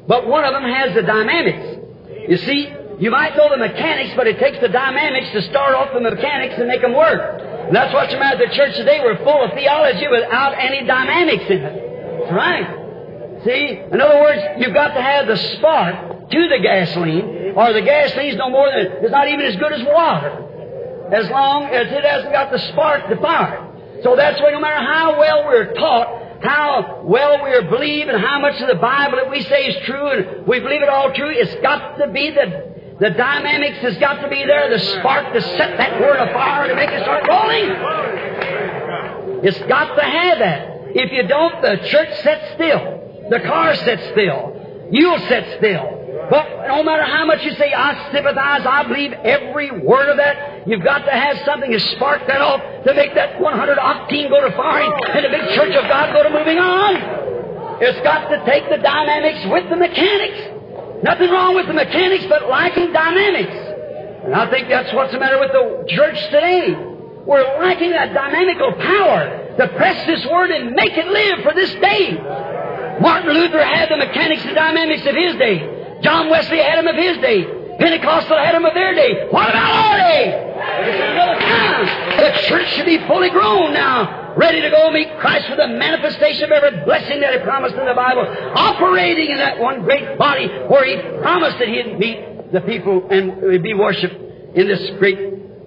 but 0.07 0.27
one 0.27 0.45
of 0.45 0.53
them 0.53 0.65
has 0.65 0.95
the 0.95 1.03
dynamics. 1.03 1.85
You 2.29 2.37
see, 2.39 2.73
you 3.01 3.11
might 3.11 3.37
know 3.37 3.51
the 3.51 3.59
mechanics, 3.59 4.15
but 4.17 4.27
it 4.27 4.39
takes 4.39 4.61
the 4.61 4.69
dynamics 4.69 5.31
to 5.33 5.43
start 5.43 5.75
off 5.75 5.93
the 5.93 6.01
mechanics 6.01 6.55
and 6.59 6.69
make 6.69 6.81
them 6.81 6.95
work. 6.95 7.58
And 7.69 7.77
that's 7.77 7.93
what's 7.93 8.11
the 8.11 8.19
matter 8.19 8.39
with 8.39 8.49
the 8.49 8.57
church 8.57 8.77
today. 8.77 9.01
We're 9.05 9.23
full 9.23 9.45
of 9.45 9.53
theology 9.53 10.09
without 10.09 10.57
any 10.59 10.87
dynamics 10.87 11.45
in 11.51 11.61
it. 11.61 12.21
That's 12.21 12.33
right. 12.33 13.45
See? 13.45 13.79
In 13.93 14.01
other 14.01 14.21
words, 14.21 14.41
you've 14.57 14.73
got 14.73 14.95
to 14.95 15.03
have 15.03 15.27
the 15.27 15.37
spark 15.37 16.31
to 16.31 16.49
the 16.49 16.61
gasoline, 16.63 17.53
or 17.55 17.73
the 17.75 17.83
gasoline's 17.83 18.37
no 18.37 18.49
more 18.49 18.71
than, 18.71 19.05
it's 19.05 19.13
not 19.13 19.29
even 19.29 19.45
as 19.45 19.57
good 19.57 19.73
as 19.73 19.85
water. 19.85 21.11
As 21.13 21.29
long 21.29 21.65
as 21.65 21.93
it 21.93 22.05
hasn't 22.05 22.33
got 22.33 22.51
the 22.51 22.59
spark 22.73 23.07
to 23.09 23.17
fire. 23.17 24.01
So 24.03 24.17
that's 24.17 24.41
why 24.41 24.51
no 24.51 24.61
matter 24.61 24.85
how 24.85 25.19
well 25.19 25.45
we're 25.45 25.75
taught, 25.75 26.43
how 26.43 27.03
well 27.05 27.45
we 27.45 27.69
believe, 27.69 28.09
and 28.09 28.19
how 28.19 28.41
much 28.41 28.61
of 28.63 28.69
the 28.69 28.77
Bible 28.77 29.17
that 29.17 29.31
we 29.31 29.43
say 29.43 29.67
is 29.67 29.85
true, 29.85 30.09
and 30.09 30.47
we 30.47 30.61
believe 30.61 30.81
it 30.81 30.89
all 30.89 31.13
true, 31.13 31.31
it's 31.31 31.55
got 31.63 31.99
to 31.99 32.09
be 32.09 32.31
the 32.31 32.78
the 33.01 33.11
dynamics 33.11 33.79
has 33.79 33.97
got 33.99 34.21
to 34.23 34.29
be 34.29 34.45
there, 34.45 34.71
the 34.71 34.79
spark 34.79 35.33
to 35.33 35.41
set 35.41 35.77
that 35.79 36.01
word 36.01 36.17
afire 36.17 36.69
to 36.69 36.75
make 36.75 36.91
it 36.91 37.03
start 37.03 37.29
rolling. 37.29 37.71
It's 39.45 39.59
got 39.69 39.95
to 39.95 40.03
have 40.03 40.39
that. 40.41 40.69
If 40.95 41.13
you 41.13 41.29
don't, 41.29 41.63
the 41.63 41.77
church 41.89 42.09
sits 42.23 42.55
still. 42.55 43.29
The 43.31 43.41
car 43.41 43.77
sits 43.77 44.03
still. 44.11 44.89
You'll 44.91 45.19
sit 45.29 45.59
still. 45.59 45.99
But 46.31 46.67
no 46.67 46.83
matter 46.83 47.05
how 47.05 47.25
much 47.25 47.45
you 47.45 47.55
say, 47.55 47.73
I 47.73 48.11
sympathize, 48.11 48.67
I 48.67 48.83
believe 48.83 49.13
every 49.13 49.71
word 49.71 50.11
of 50.11 50.17
that, 50.17 50.67
you've 50.67 50.83
got 50.83 51.05
to 51.05 51.11
have 51.11 51.39
something 51.45 51.71
to 51.71 51.81
spark 51.95 52.27
that 52.27 52.41
off 52.41 52.61
to 52.85 52.95
make 52.95 53.15
that 53.15 53.41
100 53.41 53.79
octane 53.79 54.29
go 54.29 54.41
to 54.41 54.57
firing 54.57 54.93
and 55.15 55.25
the 55.25 55.29
big 55.29 55.55
church 55.55 55.75
of 55.77 55.85
God 55.89 56.13
go 56.13 56.25
to 56.25 56.31
moving 56.31 56.59
on. 56.59 57.79
It's 57.81 58.01
got 58.03 58.29
to 58.29 58.45
take 58.45 58.69
the 58.69 58.79
dynamics 58.79 59.47
with 59.47 59.71
the 59.71 59.77
mechanics. 59.77 60.48
Nothing 61.03 61.31
wrong 61.31 61.55
with 61.55 61.67
the 61.67 61.75
mechanics, 61.75 62.27
but 62.29 62.49
lacking 62.49 62.93
dynamics. 62.93 63.57
And 64.25 64.35
I 64.35 64.51
think 64.51 64.69
that's 64.69 64.93
what's 64.93 65.13
the 65.13 65.19
matter 65.19 65.39
with 65.39 65.53
the 65.53 65.85
church 65.89 66.21
today. 66.27 66.75
We're 67.25 67.45
lacking 67.61 67.91
that 67.91 68.15
dynamical 68.15 68.73
power 68.73 69.55
to 69.59 69.69
press 69.77 70.07
this 70.07 70.25
word 70.27 70.51
and 70.51 70.75
make 70.75 70.97
it 70.97 71.07
live 71.07 71.43
for 71.43 71.55
this 71.55 71.73
day. 71.75 72.13
Martin 73.01 73.33
Luther 73.33 73.63
had 73.63 73.91
the 73.91 73.97
mechanics 73.97 74.45
and 74.45 74.55
dynamics 74.55 75.07
of 75.07 75.15
his 75.15 75.37
day. 75.37 76.01
John 76.03 76.31
Wesley 76.31 76.59
had 76.59 76.79
them 76.79 76.87
of 76.89 76.97
his 76.97 77.19
day. 77.19 77.45
Pentecostal 77.79 78.37
had 78.37 78.55
them 78.55 78.65
of 78.65 78.75
their 78.75 78.95
day. 78.95 79.29
What 79.31 79.51
about 79.51 79.71
our 79.71 79.97
day? 79.99 80.35
Another 81.15 81.41
time. 81.41 81.87
The 82.19 82.39
church 82.49 82.69
should 82.75 82.87
be 82.87 82.99
fully 83.07 83.31
grown 83.31 83.73
now, 83.73 84.28
ready 84.39 84.63
to 84.63 84.71
go 84.71 84.91
meet 84.93 85.09
Christ 85.19 85.51
with 85.51 85.59
the 85.59 85.67
manifestation 85.67 86.45
of 86.45 86.51
every 86.53 86.85
blessing 86.85 87.21
that 87.21 87.33
He 87.35 87.41
promised 87.41 87.75
in 87.75 87.85
the 87.85 87.95
Bible, 87.95 88.23
operating 88.55 89.31
in 89.31 89.39
that 89.39 89.59
one 89.59 89.83
great 89.83 90.17
body 90.17 90.47
where 90.47 90.87
He 90.87 90.97
promised 91.21 91.59
that 91.59 91.69
He'd 91.69 91.99
meet 91.99 92.53
the 92.53 92.61
people 92.61 93.09
and 93.11 93.63
be 93.63 93.75
worshipped 93.75 94.15
in 94.57 94.69
this 94.69 94.91
great 94.99 95.19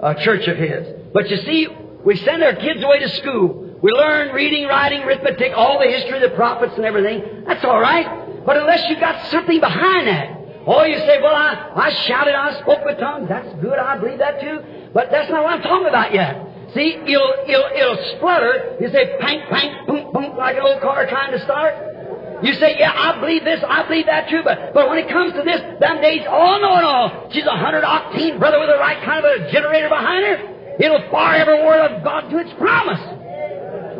uh, 0.01 0.13
church 0.15 0.47
of 0.47 0.57
His. 0.57 0.87
But 1.13 1.29
you 1.29 1.37
see, 1.43 1.67
we 2.05 2.15
send 2.15 2.41
our 2.41 2.55
kids 2.55 2.81
away 2.81 2.99
to 2.99 3.09
school. 3.09 3.77
We 3.83 3.91
learn 3.91 4.33
reading, 4.33 4.67
writing, 4.67 5.01
arithmetic, 5.01 5.51
all 5.55 5.77
the 5.77 5.87
history 5.87 6.23
of 6.23 6.29
the 6.29 6.35
prophets 6.35 6.73
and 6.77 6.85
everything. 6.85 7.43
That's 7.45 7.63
all 7.65 7.79
right. 7.79 8.45
But 8.45 8.57
unless 8.57 8.89
you 8.89 8.99
got 8.99 9.29
something 9.31 9.59
behind 9.59 10.07
that, 10.07 10.37
Oh, 10.63 10.83
you 10.83 10.97
say, 10.99 11.19
well, 11.19 11.35
I, 11.35 11.71
I 11.75 11.89
shouted, 12.05 12.35
I 12.35 12.59
spoke 12.61 12.85
with 12.85 12.99
tongues. 12.99 13.27
That's 13.27 13.51
good. 13.61 13.79
I 13.79 13.97
believe 13.97 14.19
that 14.19 14.39
too. 14.39 14.61
But 14.93 15.09
that's 15.09 15.29
not 15.31 15.43
what 15.43 15.53
I'm 15.53 15.61
talking 15.63 15.87
about 15.87 16.13
yet. 16.13 16.50
See, 16.73 16.95
it'll, 16.95 17.33
it'll, 17.47 17.69
it'll 17.75 18.15
splutter. 18.15 18.77
You 18.79 18.89
say, 18.91 19.17
pank, 19.19 19.49
pank, 19.49 19.87
boom, 19.87 20.11
boom, 20.13 20.37
like 20.37 20.55
an 20.55 20.63
old 20.63 20.81
car 20.81 21.05
trying 21.07 21.31
to 21.31 21.43
start. 21.43 21.75
You 22.43 22.53
say, 22.53 22.79
yeah, 22.79 22.91
I 22.91 23.19
believe 23.19 23.43
this, 23.43 23.61
I 23.67 23.87
believe 23.87 24.07
that 24.07 24.29
too, 24.29 24.41
but, 24.43 24.73
but 24.73 24.89
when 24.89 24.97
it 24.97 25.09
comes 25.09 25.33
to 25.33 25.43
this, 25.43 25.61
them 25.79 26.01
days, 26.01 26.25
oh 26.27 26.57
no, 26.59 26.81
no, 26.81 27.29
she's 27.31 27.45
a 27.45 27.55
hundred 27.55 27.83
octane 27.83 28.39
brother 28.39 28.59
with 28.59 28.69
the 28.69 28.79
right 28.79 29.03
kind 29.03 29.23
of 29.23 29.29
a 29.29 29.51
generator 29.51 29.89
behind 29.89 30.25
her. 30.25 30.77
It'll 30.79 31.11
fire 31.11 31.41
every 31.41 31.63
word 31.63 31.85
of 31.91 32.03
God 32.03 32.29
to 32.29 32.37
its 32.39 32.51
promise. 32.57 32.99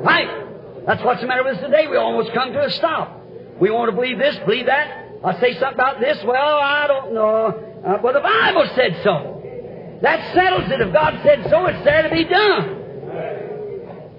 Right? 0.04 0.86
That's 0.88 1.04
what's 1.04 1.22
the 1.22 1.28
matter 1.28 1.44
with 1.44 1.58
us 1.58 1.62
today. 1.62 1.88
We 1.88 1.98
almost 1.98 2.34
come 2.34 2.52
to 2.54 2.66
a 2.66 2.72
stop. 2.72 3.22
We 3.60 3.70
want 3.70 3.92
to 3.92 3.96
believe 3.96 4.18
this, 4.18 4.36
believe 4.46 4.66
that. 4.66 5.10
I 5.24 5.40
say 5.40 5.54
something 5.60 5.76
about 5.76 6.00
this. 6.00 6.18
Well, 6.26 6.58
I 6.58 6.88
don't 6.88 7.14
know. 7.14 7.84
Uh, 7.86 7.98
well, 8.02 8.14
the 8.14 8.22
Bible 8.22 8.68
said 8.76 9.02
so. 9.04 9.41
That 10.02 10.34
settles 10.34 10.72
it. 10.72 10.82
If 10.82 10.94
God 10.94 11.20
said 11.24 11.48
so, 11.50 11.66
it's 11.68 11.84
there 11.84 12.04
to 12.04 12.10
be 12.10 12.24
done. 12.26 12.82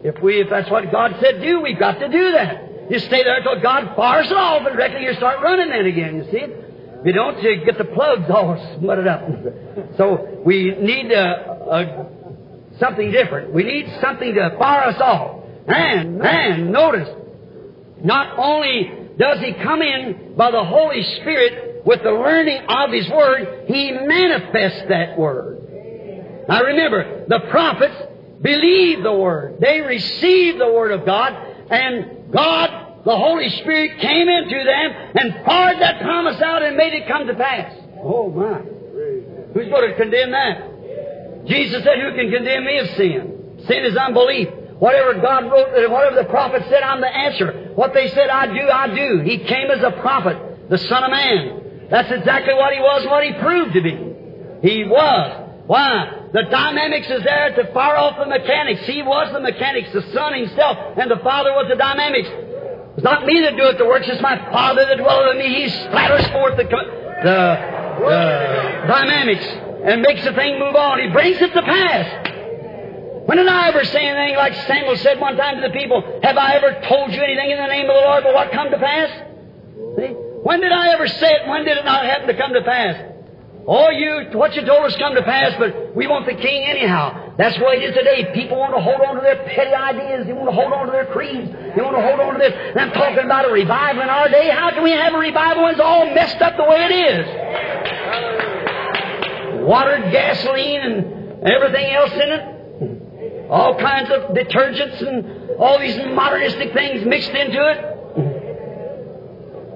If 0.05 0.21
we, 0.21 0.41
if 0.41 0.51
that's 0.51 0.71
what 0.71 0.91
God 0.91 1.17
said 1.21 1.41
do, 1.41 1.61
we've 1.61 1.79
got 1.79 1.99
to 2.01 2.09
do 2.09 2.33
that. 2.33 2.91
You 2.91 2.99
stay 2.99 3.23
there 3.23 3.37
until 3.37 3.61
God 3.61 3.95
fires 3.97 4.27
it 4.31 4.37
off, 4.37 4.67
and 4.67 4.77
directly 4.77 5.05
you 5.05 5.15
start 5.15 5.41
running 5.43 5.71
then 5.71 5.87
again. 5.87 6.17
You 6.17 6.25
see? 6.25 6.39
If 6.39 7.07
you 7.07 7.13
don't, 7.13 7.43
you 7.43 7.65
get 7.65 7.79
the 7.79 7.85
plugs 7.85 8.31
all 8.31 8.77
smutted 8.79 9.07
up. 9.07 9.23
so 9.97 10.43
we 10.45 10.75
need 10.75 11.11
a, 11.11 11.51
a, 11.71 12.07
something 12.79 13.11
different. 13.11 13.53
We 13.53 13.63
need 13.63 13.93
something 14.01 14.35
to 14.35 14.57
fire 14.59 14.89
us 14.89 15.01
off. 15.01 15.45
And, 15.67 16.21
and 16.23 16.73
notice, 16.73 17.09
not 18.03 18.39
only 18.39 18.91
does 19.17 19.39
he 19.39 19.53
come 19.53 19.83
in 19.83 20.35
by 20.37 20.51
the 20.51 20.65
Holy 20.65 21.03
Spirit 21.21 21.85
with 21.87 22.03
the 22.03 22.11
learning 22.11 22.65
of 22.69 22.91
his 22.91 23.09
Word, 23.09 23.65
he 23.69 23.93
manifests 23.93 24.83
that 24.89 25.17
Word. 25.17 25.62
Now 26.49 26.63
remember, 26.63 27.27
the 27.29 27.41
prophets 27.51 27.95
believed 28.41 29.05
the 29.05 29.13
Word. 29.13 29.59
They 29.61 29.81
received 29.81 30.61
the 30.61 30.73
Word 30.73 30.91
of 30.91 31.07
God, 31.07 31.33
and 31.71 32.33
God, 32.33 33.05
the 33.05 33.17
Holy 33.17 33.49
Spirit, 33.61 34.01
came 34.01 34.29
into 34.29 34.65
them 34.65 35.13
and 35.17 35.45
poured 35.45 35.79
that 35.81 36.03
promise 36.03 36.41
out 36.41 36.63
and 36.63 36.77
made 36.77 36.93
it 36.93 37.09
come 37.09 37.27
to 37.27 37.35
pass. 37.35 37.75
Oh 38.03 38.31
my. 38.31 38.59
Who's 39.55 39.69
going 39.69 39.91
to 39.91 39.97
condemn 39.97 40.31
that? 40.33 41.47
Jesus 41.47 41.83
said, 41.85 41.99
Who 42.01 42.15
can 42.15 42.31
condemn 42.31 42.65
me 42.65 42.79
of 42.79 42.89
sin? 42.91 43.63
Sin 43.67 43.85
is 43.85 43.97
unbelief. 43.97 44.49
Whatever 44.79 45.15
God 45.21 45.45
wrote, 45.45 45.91
whatever 45.91 46.17
the 46.17 46.29
prophet 46.29 46.65
said, 46.69 46.83
I'm 46.83 47.01
the 47.01 47.07
answer. 47.07 47.71
What 47.75 47.95
they 47.95 48.09
said 48.09 48.29
I 48.29 48.47
do, 48.47 48.69
I 48.69 48.95
do. 48.95 49.21
He 49.21 49.39
came 49.39 49.71
as 49.71 49.83
a 49.83 49.93
prophet, 50.01 50.69
the 50.69 50.79
Son 50.79 51.05
of 51.05 51.11
Man. 51.11 51.89
That's 51.89 52.11
exactly 52.11 52.55
what 52.55 52.73
he 52.73 52.81
was, 52.81 53.07
what 53.07 53.23
he 53.23 53.33
proved 53.35 53.75
to 53.75 53.83
be. 53.83 54.69
He 54.69 54.85
was. 54.85 55.51
Why? 55.67 56.22
The 56.33 56.45
dynamics 56.45 57.11
is 57.11 57.23
there 57.25 57.55
to 57.57 57.73
fire 57.75 57.97
off 57.97 58.17
the 58.17 58.27
mechanics. 58.27 58.87
He 58.87 59.03
was 59.03 59.33
the 59.33 59.41
mechanics, 59.41 59.93
the 59.93 60.01
Son 60.13 60.33
himself, 60.33 60.97
and 60.97 61.11
the 61.11 61.19
Father 61.19 61.53
was 61.53 61.67
the 61.69 61.77
dynamics. 61.77 62.29
It's 62.97 63.05
not 63.05 63.27
me 63.27 63.41
that 63.41 63.57
doeth 63.57 63.77
the 63.77 63.85
works, 63.85 64.09
it's 64.09 64.21
my 64.23 64.37
Father 64.51 64.85
that 64.87 64.97
dwelleth 64.97 65.33
in 65.33 65.39
me. 65.39 65.49
He 65.61 65.67
splatters 65.69 66.31
forth 66.33 66.57
the, 66.57 66.65
the, 66.65 67.47
the 68.01 68.87
dynamics 68.89 69.45
and 69.85 70.01
makes 70.01 70.25
the 70.25 70.33
thing 70.33 70.59
move 70.59 70.75
on. 70.75 71.01
He 71.01 71.09
brings 71.09 71.37
it 71.41 71.53
to 71.53 71.63
pass. 71.63 72.29
When 73.27 73.37
did 73.37 73.47
I 73.47 73.69
ever 73.69 73.85
say 73.85 74.05
anything 74.05 74.37
like 74.37 74.55
Samuel 74.67 74.97
said 74.97 75.21
one 75.21 75.37
time 75.37 75.61
to 75.61 75.69
the 75.69 75.75
people, 75.75 76.03
Have 76.23 76.37
I 76.39 76.55
ever 76.55 76.81
told 76.89 77.13
you 77.13 77.23
anything 77.23 77.51
in 77.51 77.59
the 77.59 77.67
name 77.67 77.89
of 77.89 77.95
the 77.95 78.03
Lord 78.09 78.25
but 78.25 78.35
what 78.35 78.51
come 78.53 78.71
to 78.71 78.79
pass? 78.79 79.11
See? 79.97 80.17
When 80.43 80.61
did 80.61 80.73
I 80.73 80.93
ever 80.95 81.07
say 81.07 81.29
it? 81.29 81.49
When 81.49 81.65
did 81.65 81.77
it 81.77 81.85
not 81.85 82.05
happen 82.05 82.27
to 82.27 82.35
come 82.35 82.53
to 82.55 82.63
pass? 82.63 83.12
Oh, 83.65 83.91
you, 83.91 84.31
what 84.37 84.55
you 84.57 84.67
told 84.67 84.85
us 84.87 84.97
come 84.97 85.15
to 85.15 85.23
pass, 85.23 85.55
but 85.59 85.95
we 85.95 86.09
want 86.09 86.27
the 86.27 86.35
king 86.35 86.65
anyhow. 86.65 87.35
That's 87.39 87.57
what 87.61 87.79
it 87.79 87.85
is 87.85 87.95
today. 87.95 88.33
People 88.35 88.59
want 88.59 88.75
to 88.75 88.81
hold 88.81 89.01
on 89.01 89.15
to 89.15 89.21
their 89.21 89.37
petty 89.45 89.73
ideas. 89.73 90.27
They 90.27 90.33
want 90.33 90.49
to 90.51 90.55
hold 90.55 90.73
on 90.73 90.87
to 90.87 90.93
their 90.93 91.07
creeds. 91.07 91.49
They 91.49 91.83
want 91.83 91.95
to 91.95 92.03
hold 92.03 92.19
on 92.19 92.35
to 92.35 92.41
this. 92.41 92.53
And 92.53 92.81
I'm 92.81 92.91
talking 92.91 93.25
about 93.25 93.49
a 93.49 93.53
revival 93.53 94.03
in 94.03 94.09
our 94.09 94.29
day. 94.29 94.51
How 94.51 94.71
can 94.71 94.83
we 94.83 94.91
have 94.91 95.15
a 95.15 95.19
revival 95.19 95.63
when 95.63 95.73
it's 95.73 95.81
all 95.81 96.07
messed 96.13 96.43
up 96.43 96.57
the 96.57 96.65
way 96.65 96.87
it 96.91 96.93
is? 97.15 97.27
Watered 99.63 100.11
gasoline 100.11 100.81
and 100.81 101.47
everything 101.47 101.87
else 101.95 102.13
in 102.13 102.31
it 102.35 102.53
all 103.53 103.79
kinds 103.79 104.11
of 104.11 104.35
detergents 104.35 105.07
and 105.07 105.51
all 105.61 105.79
these 105.79 105.97
modernistic 106.15 106.73
things 106.73 107.05
mixed 107.05 107.31
into 107.31 107.61
it. 107.61 107.79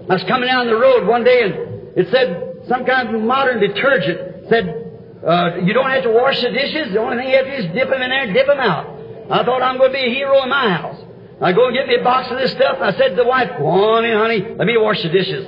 I 0.08 0.14
was 0.14 0.24
coming 0.24 0.48
down 0.48 0.66
the 0.66 0.76
road 0.76 1.06
one 1.06 1.24
day 1.24 1.42
and 1.42 1.54
it 1.98 2.08
said 2.10 2.45
some 2.68 2.84
kind 2.84 3.14
of 3.14 3.22
modern 3.22 3.60
detergent 3.60 4.48
said 4.48 4.86
uh, 5.26 5.56
you 5.62 5.72
don't 5.72 5.90
have 5.90 6.04
to 6.04 6.10
wash 6.10 6.40
the 6.40 6.50
dishes. 6.50 6.92
The 6.92 7.00
only 7.00 7.16
thing 7.18 7.30
you 7.30 7.36
have 7.36 7.46
to 7.46 7.56
do 7.56 7.68
is 7.68 7.74
dip 7.74 7.88
them 7.90 8.02
in 8.02 8.10
there, 8.10 8.24
and 8.24 8.34
dip 8.34 8.46
them 8.46 8.60
out. 8.60 8.86
I 9.30 9.44
thought 9.44 9.62
I'm 9.62 9.78
going 9.78 9.90
to 9.90 9.98
be 9.98 10.04
a 10.04 10.14
hero 10.14 10.42
in 10.42 10.48
my 10.48 10.70
house. 10.70 11.02
I 11.40 11.52
go 11.52 11.66
and 11.66 11.74
get 11.74 11.86
me 11.88 11.96
a 11.96 12.04
box 12.04 12.30
of 12.30 12.38
this 12.38 12.52
stuff. 12.52 12.78
I 12.80 12.92
said 12.92 13.10
to 13.10 13.16
the 13.16 13.24
wife, 13.24 13.50
"Go 13.58 13.66
on 13.66 14.04
in, 14.04 14.16
honey. 14.16 14.54
Let 14.56 14.66
me 14.66 14.76
wash 14.78 15.02
the 15.02 15.08
dishes." 15.08 15.46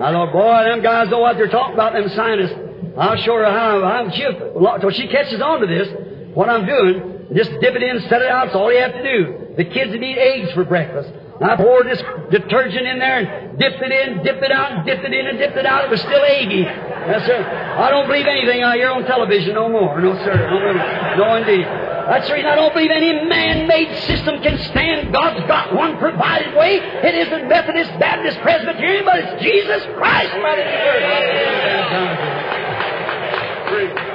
I 0.00 0.10
thought, 0.10 0.32
boy, 0.32 0.64
them 0.64 0.82
guys 0.82 1.08
know 1.08 1.20
what 1.20 1.36
they're 1.36 1.48
talking 1.48 1.74
about. 1.74 1.92
Them 1.92 2.08
scientists. 2.10 2.54
I'll 2.98 3.16
show 3.16 3.36
her 3.36 3.44
how. 3.44 3.82
I'm, 3.82 4.10
she, 4.10 4.22
till 4.22 4.90
she 4.90 5.08
catches 5.08 5.40
on 5.40 5.60
to 5.60 5.66
this, 5.66 5.88
what 6.34 6.48
I'm 6.48 6.66
doing. 6.66 7.28
Just 7.34 7.50
dip 7.60 7.74
it 7.74 7.82
in, 7.82 8.00
set 8.08 8.22
it 8.22 8.28
out. 8.28 8.46
That's 8.46 8.56
all 8.56 8.72
you 8.72 8.80
have 8.80 8.92
to 8.92 9.02
do. 9.02 9.54
The 9.56 9.64
kids 9.64 9.94
eat 9.94 10.18
eggs 10.18 10.52
for 10.52 10.64
breakfast. 10.64 11.10
I 11.40 11.56
poured 11.56 11.86
this 11.86 12.00
detergent 12.30 12.86
in 12.86 12.98
there 12.98 13.18
and 13.18 13.58
dipped 13.58 13.82
it 13.82 13.90
in, 13.90 14.22
dipped 14.22 14.42
it 14.42 14.52
out, 14.52 14.86
dipped 14.86 15.04
it 15.04 15.12
in 15.12 15.26
and 15.26 15.38
dipped 15.38 15.56
it 15.56 15.66
out. 15.66 15.84
It 15.84 15.90
was 15.90 16.00
still 16.00 16.22
eggy. 16.22 16.62
Yes, 16.62 17.26
sir. 17.26 17.42
I 17.42 17.90
don't 17.90 18.06
believe 18.06 18.26
anything 18.26 18.62
I 18.62 18.76
hear 18.76 18.90
on 18.90 19.04
television 19.04 19.54
no 19.54 19.68
more. 19.68 20.00
No, 20.00 20.14
sir. 20.24 20.34
No, 20.48 21.24
no 21.24 21.36
indeed. 21.36 21.66
That's 21.66 22.28
the 22.28 22.34
reason 22.34 22.50
I 22.50 22.54
don't 22.54 22.72
believe 22.72 22.90
any 22.90 23.26
man-made 23.26 23.96
system 24.04 24.42
can 24.42 24.58
stand. 24.70 25.12
God's 25.12 25.44
got 25.48 25.74
one 25.74 25.98
provided 25.98 26.54
way. 26.54 26.76
It 26.76 27.14
isn't 27.26 27.48
Methodist, 27.48 27.98
Baptist, 27.98 28.38
Presbyterian, 28.40 29.04
but 29.04 29.18
it's 29.18 29.42
Jesus 29.42 29.82
Christ. 29.96 30.32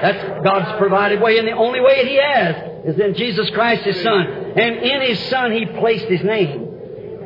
That's 0.01 0.43
God's 0.43 0.77
provided 0.77 1.19
way, 1.19 1.37
and 1.37 1.47
the 1.47 1.51
only 1.51 1.81
way 1.81 2.05
He 2.07 2.15
has 2.15 2.55
is 2.85 2.99
in 2.99 3.13
Jesus 3.15 3.49
Christ, 3.49 3.83
His 3.83 4.01
Son. 4.01 4.25
And 4.55 4.77
in 4.77 5.01
His 5.01 5.19
Son, 5.29 5.51
He 5.51 5.65
placed 5.65 6.05
His 6.05 6.23
name. 6.23 6.67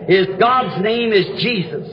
His 0.08 0.28
God's 0.40 0.82
name 0.82 1.12
is 1.12 1.42
Jesus, 1.42 1.90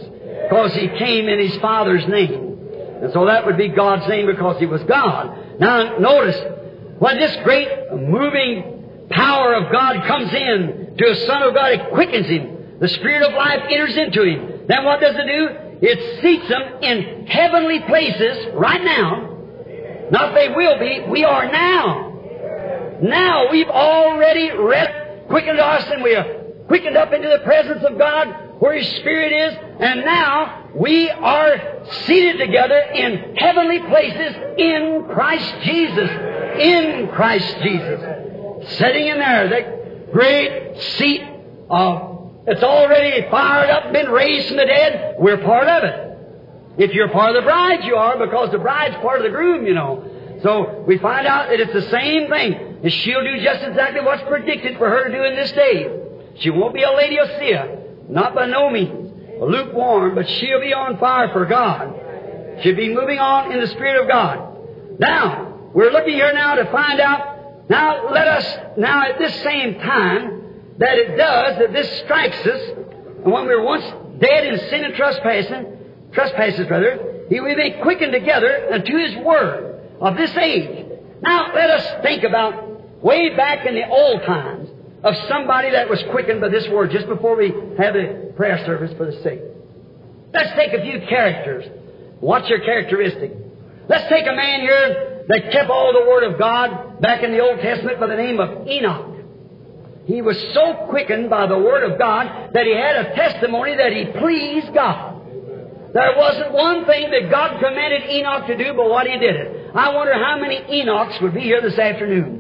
because 0.49 0.75
He 0.75 0.89
came 0.89 1.29
in 1.29 1.39
His 1.39 1.57
Father's 1.59 2.07
name. 2.07 2.59
And 3.03 3.13
so 3.13 3.27
that 3.27 3.47
would 3.47 3.57
be 3.57 3.69
God's 3.69 4.07
name 4.09 4.27
because 4.27 4.59
He 4.59 4.67
was 4.67 4.83
God. 4.85 5.61
Now, 5.61 5.99
notice, 5.99 6.39
when 6.99 7.19
this 7.19 7.37
great 7.45 7.69
moving 7.93 9.09
power 9.11 9.55
of 9.55 9.73
God 9.73 10.07
comes 10.07 10.33
in 10.33 10.95
to 10.99 11.11
a 11.11 11.17
Son 11.27 11.43
of 11.43 11.55
God, 11.55 11.73
it 11.73 11.91
quickens 11.93 12.27
Him. 12.27 12.79
The 12.81 12.89
Spirit 12.89 13.23
of 13.23 13.35
life 13.35 13.63
enters 13.71 13.97
into 13.97 14.23
Him. 14.23 14.67
Then 14.67 14.85
what 14.85 15.01
does 15.01 15.17
it 15.17 15.27
do? 15.27 15.49
It 15.83 16.21
seats 16.21 16.49
Him 16.49 16.63
in 16.83 17.27
heavenly 17.27 17.81
places 17.81 18.55
right 18.55 18.85
now 18.85 19.31
not 20.11 20.35
they 20.35 20.49
will 20.49 20.79
be, 20.79 21.05
we 21.09 21.25
are 21.25 21.51
now. 21.51 22.99
Now 23.01 23.51
we've 23.51 23.69
already 23.69 24.51
read, 24.51 25.27
quickened 25.29 25.61
us 25.61 25.85
and 25.91 26.03
we 26.03 26.15
are 26.17 26.40
quickened 26.71 26.97
up 26.97 27.13
into 27.13 27.29
the 27.29 27.41
presence 27.41 27.83
of 27.83 27.99
God 27.99 28.29
where 28.61 28.79
His 28.79 28.89
Spirit 28.99 29.33
is, 29.33 29.59
and 29.81 30.05
now 30.05 30.71
we 30.73 31.11
are 31.11 31.85
seated 32.07 32.39
together 32.39 32.79
in 32.79 33.35
heavenly 33.35 33.81
places 33.81 34.37
in 34.57 35.05
Christ 35.13 35.53
Jesus. 35.65 36.09
In 36.61 37.09
Christ 37.09 37.57
Jesus. 37.61 38.69
Sitting 38.79 39.09
in 39.09 39.19
there, 39.19 39.49
that 39.49 40.13
great 40.13 40.81
seat 40.97 41.23
of, 41.69 42.45
it's 42.47 42.63
already 42.63 43.29
fired 43.29 43.71
up, 43.71 43.93
been 43.93 44.09
raised 44.09 44.47
from 44.47 44.59
the 44.59 44.67
dead. 44.67 45.17
We're 45.19 45.39
part 45.39 45.67
of 45.67 45.83
it. 45.83 46.19
If 46.79 46.95
you're 46.95 47.09
part 47.09 47.35
of 47.35 47.43
the 47.43 47.51
bride, 47.51 47.83
you 47.83 47.97
are, 47.97 48.17
because 48.17 48.53
the 48.53 48.59
bride's 48.59 48.95
part 48.99 49.17
of 49.17 49.25
the 49.25 49.31
groom, 49.31 49.67
you 49.67 49.75
know. 49.75 50.39
So 50.45 50.85
we 50.87 50.99
find 50.99 51.27
out 51.27 51.49
that 51.49 51.59
it's 51.59 51.73
the 51.73 51.91
same 51.91 52.31
thing. 52.31 52.79
And 52.85 52.93
she'll 52.93 53.25
do 53.25 53.43
just 53.43 53.65
exactly 53.65 54.03
what's 54.03 54.23
predicted 54.23 54.79
for 54.79 54.89
her 54.89 55.09
to 55.09 55.13
do 55.13 55.25
in 55.25 55.35
this 55.35 55.51
day. 55.51 56.07
She 56.41 56.51
won't 56.51 56.75
be 56.75 56.83
a 56.83 56.91
Laodicea, 56.91 57.79
not 58.09 58.35
by 58.35 58.47
no 58.47 58.71
means, 58.71 59.13
lukewarm, 59.41 60.15
but 60.15 60.29
she'll 60.29 60.61
be 60.61 60.73
on 60.73 60.99
fire 60.99 61.31
for 61.33 61.47
God. 61.47 61.95
She'll 62.63 62.77
be 62.77 62.93
moving 62.93 63.19
on 63.19 63.53
in 63.53 63.61
the 63.61 63.67
Spirit 63.69 64.03
of 64.03 64.09
God. 64.09 64.99
Now, 64.99 65.71
we're 65.73 65.91
looking 65.91 66.15
here 66.15 66.33
now 66.33 66.57
to 66.57 66.71
find 66.73 67.01
out, 67.01 67.69
now 67.71 68.11
let 68.11 68.27
us, 68.27 68.59
now 68.77 69.09
at 69.09 69.19
this 69.19 69.35
same 69.43 69.79
time, 69.81 70.77
that 70.79 70.99
it 70.99 71.17
does, 71.17 71.59
that 71.59 71.73
this 71.73 71.91
strikes 72.01 72.39
us, 72.47 72.71
and 73.23 73.33
when 73.33 73.47
we 73.47 73.55
were 73.55 73.63
once 73.63 73.85
dead 74.19 74.47
in 74.47 74.59
sin 74.71 74.85
and 74.85 74.95
trespassing, 74.95 75.79
trespasses 76.13 76.69
rather, 76.69 77.25
he 77.29 77.39
will 77.39 77.55
be 77.55 77.77
quickened 77.83 78.13
together 78.13 78.69
unto 78.73 78.97
his 78.97 79.17
word 79.25 79.81
of 80.01 80.17
this 80.17 80.35
age. 80.37 80.87
Now 81.23 81.55
let 81.55 81.71
us 81.71 82.03
think 82.03 82.25
about 82.25 83.03
way 83.03 83.37
back 83.37 83.67
in 83.67 83.75
the 83.75 83.87
old 83.87 84.23
times 84.23 84.60
of 85.03 85.15
somebody 85.29 85.71
that 85.71 85.89
was 85.89 86.03
quickened 86.11 86.41
by 86.41 86.49
this 86.49 86.69
word 86.69 86.91
just 86.91 87.07
before 87.07 87.37
we 87.37 87.49
have 87.79 87.95
the 87.95 88.33
prayer 88.37 88.65
service 88.67 88.93
for 88.97 89.07
the 89.07 89.23
sick. 89.23 89.43
Let's 90.33 90.55
take 90.55 90.73
a 90.73 90.83
few 90.83 91.07
characters 91.09 91.65
What's 92.21 92.49
your 92.51 92.61
characteristic? 92.61 93.33
Let's 93.89 94.09
take 94.09 94.27
a 94.27 94.37
man 94.37 94.61
here 94.61 95.25
that 95.27 95.53
kept 95.53 95.71
all 95.71 95.93
the 95.93 96.09
Word 96.09 96.25
of 96.25 96.39
God 96.39 97.01
back 97.01 97.23
in 97.23 97.33
the 97.33 97.41
Old 97.41 97.61
Testament 97.61 97.99
by 97.99 98.07
the 98.07 98.17
name 98.17 98.39
of 98.39 98.69
Enoch. 98.69 99.07
He 100.05 100.21
was 100.23 100.39
so 100.53 100.87
quickened 100.91 101.31
by 101.31 101.47
the 101.47 101.59
Word 101.59 101.91
of 101.91 101.99
God 101.99 102.53
that 102.53 102.67
he 102.67 102.77
had 102.77 103.07
a 103.07 103.15
testimony 103.15 103.75
that 103.77 103.93
he 103.93 104.05
pleased 104.19 104.75
God. 104.75 105.17
There 105.95 106.15
wasn't 106.17 106.53
one 106.53 106.85
thing 106.85 107.11
that 107.11 107.31
God 107.31 107.59
commanded 107.59 108.11
Enoch 108.11 108.47
to 108.47 108.57
do 108.57 108.75
but 108.75 108.89
what 108.89 109.07
he 109.07 109.19
did 109.19 109.37
it. 109.37 109.71
I 109.75 109.95
wonder 109.95 110.13
how 110.13 110.39
many 110.39 110.61
Enochs 110.61 111.23
would 111.23 111.35
be 111.35 111.41
here 111.41 111.63
this 111.63 111.79
afternoon. 111.79 112.40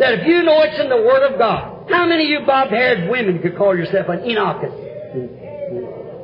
That 0.00 0.14
if 0.14 0.26
you 0.26 0.42
know 0.42 0.62
it's 0.62 0.80
in 0.80 0.88
the 0.88 0.96
Word 0.96 1.30
of 1.30 1.38
God, 1.38 1.90
how 1.90 2.06
many 2.06 2.24
of 2.24 2.30
you 2.30 2.46
bob-haired 2.46 3.10
women 3.10 3.38
could 3.42 3.54
call 3.56 3.76
yourself 3.76 4.08
an 4.08 4.24
Enochist? 4.24 4.74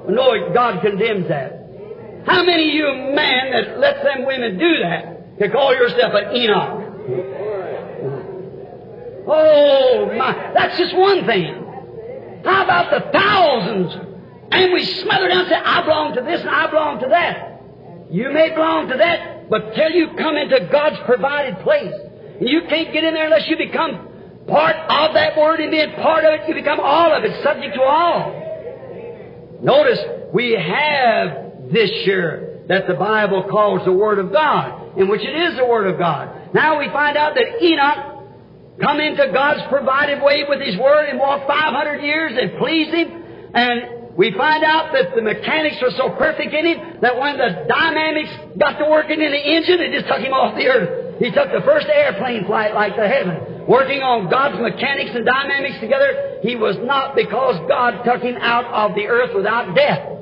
No, 0.09 0.51
God 0.55 0.81
condemns 0.81 1.29
that. 1.29 2.25
How 2.27 2.43
many 2.43 2.71
of 2.71 2.75
you 2.75 2.87
men 3.15 3.53
that 3.53 3.79
let 3.79 4.03
them 4.03 4.25
women 4.25 4.59
do 4.59 4.79
that 4.79 5.39
can 5.39 5.53
call 5.53 5.75
yourself 5.75 6.15
an 6.15 6.37
Enoch? 6.37 6.83
Oh 9.29 10.11
my, 10.17 10.53
that's 10.55 10.79
just 10.79 10.97
one 10.97 11.27
thing. 11.27 11.63
How 12.45 12.65
about 12.65 12.91
the 12.91 13.11
thousands? 13.13 13.93
And 14.53 14.73
we 14.73 14.85
smother 14.85 15.29
down 15.29 15.41
and 15.41 15.49
say, 15.49 15.57
I 15.57 15.83
belong 15.83 16.15
to 16.15 16.23
this 16.23 16.41
and 16.41 16.49
I 16.49 16.71
belong 16.71 17.01
to 17.01 17.09
that. 17.09 17.61
You 18.11 18.33
may 18.33 18.51
belong 18.51 18.89
to 18.89 18.97
that, 18.97 19.51
but 19.51 19.75
till 19.75 19.91
you 19.91 20.15
come 20.17 20.37
into 20.37 20.61
God's 20.73 20.99
provided 21.05 21.59
place, 21.59 21.93
and 22.41 22.49
you 22.49 22.63
can't 22.69 22.93
get 22.93 23.05
in 23.05 23.15
there 23.15 23.25
unless 23.25 23.49
you 23.49 23.57
become 23.57 24.09
part 24.47 24.77
of 24.77 25.15
that 25.15 25.37
word 25.37 25.61
and 25.61 25.71
being 25.71 25.93
part 25.95 26.25
of 26.25 26.41
it, 26.41 26.49
you 26.49 26.55
become 26.55 26.81
all 26.81 27.13
of 27.13 27.25
it, 27.25 27.43
subject 27.43 27.75
to 27.75 27.83
all. 27.83 28.43
Notice, 29.63 29.99
we 30.33 30.53
have 30.53 31.73
this 31.73 31.91
here 32.05 32.65
that 32.69 32.87
the 32.87 32.95
Bible 32.95 33.45
calls 33.51 33.85
the 33.85 33.93
Word 33.93 34.19
of 34.19 34.33
God, 34.33 34.99
in 34.99 35.09
which 35.09 35.23
it 35.23 35.35
is 35.35 35.57
the 35.57 35.67
Word 35.67 35.87
of 35.87 35.99
God. 35.99 36.55
Now 36.55 36.79
we 36.79 36.89
find 36.89 37.17
out 37.17 37.35
that 37.35 37.63
Enoch 37.63 38.79
come 38.81 39.01
into 39.01 39.31
God's 39.33 39.63
provided 39.69 40.23
way 40.23 40.45
with 40.49 40.61
His 40.61 40.77
Word 40.77 41.09
and 41.09 41.19
walked 41.19 41.47
500 41.47 42.03
years 42.03 42.33
and 42.39 42.59
pleased 42.59 42.95
Him. 42.95 43.23
And 43.55 44.17
we 44.17 44.33
find 44.33 44.65
out 44.65 44.93
that 44.93 45.15
the 45.15 45.23
mechanics 45.23 45.77
were 45.81 45.93
so 45.97 46.11
perfect 46.11 46.53
in 46.53 46.67
Him 46.67 46.79
that 47.03 47.19
when 47.19 47.39
the 47.39 47.67
dynamics 47.69 48.31
got 48.59 48.79
to 48.79 48.91
working 48.91 49.21
in 49.21 49.33
the 49.33 49.39
engine, 49.39 49.81
it 49.81 49.93
just 49.93 50.09
took 50.09 50.21
Him 50.21 50.33
off 50.33 50.57
the 50.57 50.67
earth. 50.67 51.06
He 51.19 51.31
took 51.31 51.51
the 51.51 51.63
first 51.65 51.87
airplane 51.87 52.45
flight 52.47 52.75
like 52.75 52.95
to 52.97 53.09
heaven. 53.09 53.67
Working 53.67 54.03
on 54.03 54.31
God's 54.31 54.61
mechanics 54.61 55.11
and 55.15 55.25
dynamics 55.25 55.81
together, 55.81 56.41
He 56.43 56.57
was 56.57 56.77
not 56.79 57.17
because 57.17 57.57
God 57.69 58.03
took 58.05 58.23
Him 58.23 58.37
out 58.37 58.65
of 58.67 58.95
the 58.95 59.07
earth 59.07 59.35
without 59.35 59.75
death. 59.75 60.13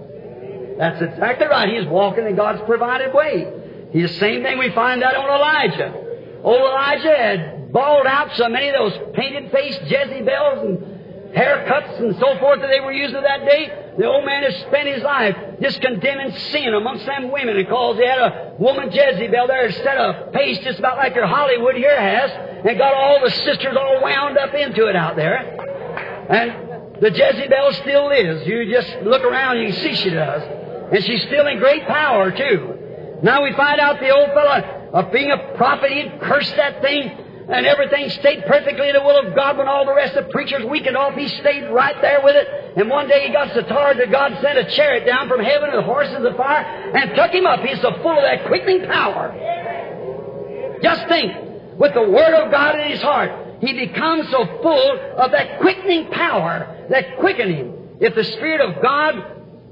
That's 0.78 1.02
exactly 1.02 1.46
right. 1.46 1.68
He's 1.68 1.86
walking 1.88 2.26
in 2.26 2.36
God's 2.36 2.62
provided 2.66 3.12
way. 3.14 3.46
He's 3.92 4.10
the 4.10 4.18
same 4.18 4.42
thing 4.42 4.58
we 4.58 4.70
find 4.70 5.02
out 5.02 5.14
on 5.14 5.30
Elijah. 5.30 5.94
Old 6.42 6.60
Elijah 6.60 7.16
had 7.16 7.72
bawled 7.72 8.06
out 8.06 8.34
so 8.36 8.48
many 8.48 8.68
of 8.68 8.74
those 8.74 9.14
painted 9.14 9.50
faced 9.50 9.82
Jezebels 9.82 10.58
and 10.66 10.93
haircuts 11.34 11.98
and 12.00 12.14
so 12.18 12.38
forth 12.38 12.60
that 12.60 12.68
they 12.68 12.80
were 12.80 12.92
using 12.92 13.20
that 13.20 13.40
day. 13.40 13.94
The 13.98 14.06
old 14.06 14.24
man 14.24 14.42
has 14.44 14.56
spent 14.62 14.88
his 14.88 15.02
life 15.02 15.36
just 15.60 15.80
condemning 15.80 16.32
sin 16.52 16.74
amongst 16.74 17.06
them 17.06 17.30
women 17.30 17.56
and 17.56 17.68
calls 17.68 17.96
he 17.98 18.06
had 18.06 18.18
a 18.18 18.54
woman 18.58 18.90
Jezebel 18.90 19.46
there 19.46 19.70
set 19.72 19.96
a 19.98 20.30
pace 20.32 20.58
just 20.60 20.78
about 20.78 20.96
like 20.96 21.14
your 21.14 21.26
Hollywood 21.26 21.76
here 21.76 21.98
has 21.98 22.30
and 22.64 22.78
got 22.78 22.94
all 22.94 23.20
the 23.22 23.30
sisters 23.30 23.76
all 23.76 24.00
wound 24.02 24.38
up 24.38 24.54
into 24.54 24.86
it 24.86 24.96
out 24.96 25.16
there. 25.16 25.36
And 26.30 27.02
the 27.02 27.10
Jezebel 27.10 27.72
still 27.74 28.08
lives. 28.08 28.46
You 28.46 28.70
just 28.70 28.96
look 29.02 29.22
around 29.22 29.58
you 29.58 29.72
see 29.72 29.94
she 29.94 30.10
does. 30.10 30.42
And 30.92 31.04
she's 31.04 31.22
still 31.22 31.46
in 31.46 31.58
great 31.58 31.86
power 31.86 32.30
too. 32.30 32.78
Now 33.22 33.42
we 33.42 33.52
find 33.54 33.80
out 33.80 34.00
the 34.00 34.10
old 34.10 34.28
fellow, 34.28 34.90
of 34.92 35.06
uh, 35.06 35.10
being 35.10 35.30
a 35.30 35.56
prophet, 35.56 35.90
he'd 35.90 36.20
cursed 36.20 36.54
that 36.56 36.82
thing 36.82 37.23
and 37.48 37.66
everything 37.66 38.08
stayed 38.08 38.44
perfectly 38.46 38.88
in 38.88 38.94
the 38.94 39.02
will 39.02 39.28
of 39.28 39.34
God 39.34 39.58
when 39.58 39.68
all 39.68 39.84
the 39.84 39.94
rest 39.94 40.16
of 40.16 40.26
the 40.26 40.30
preachers 40.30 40.64
weakened 40.64 40.96
off. 40.96 41.14
He 41.14 41.28
stayed 41.28 41.68
right 41.68 42.00
there 42.00 42.20
with 42.22 42.36
it. 42.36 42.48
And 42.76 42.88
one 42.88 43.06
day 43.06 43.26
he 43.26 43.32
got 43.32 43.52
so 43.52 43.62
tired 43.62 43.98
that 43.98 44.10
God 44.10 44.38
sent 44.40 44.58
a 44.58 44.64
chariot 44.70 45.04
down 45.04 45.28
from 45.28 45.40
heaven 45.40 45.70
with 45.74 45.84
horses 45.84 46.24
of 46.24 46.36
fire 46.36 46.64
and 46.64 47.14
took 47.14 47.30
him 47.32 47.46
up. 47.46 47.60
He's 47.60 47.80
so 47.82 47.92
full 48.02 48.16
of 48.16 48.22
that 48.22 48.46
quickening 48.46 48.86
power. 48.86 49.32
Just 50.82 51.06
think, 51.08 51.32
with 51.78 51.92
the 51.92 52.02
Word 52.02 52.34
of 52.34 52.50
God 52.50 52.78
in 52.80 52.90
his 52.90 53.02
heart, 53.02 53.30
he 53.60 53.72
becomes 53.72 54.30
so 54.30 54.46
full 54.62 54.98
of 55.16 55.30
that 55.32 55.60
quickening 55.60 56.10
power, 56.10 56.86
that 56.90 57.18
quickening. 57.18 57.96
If 58.00 58.14
the 58.14 58.24
Spirit 58.24 58.60
of 58.60 58.82
God, 58.82 59.14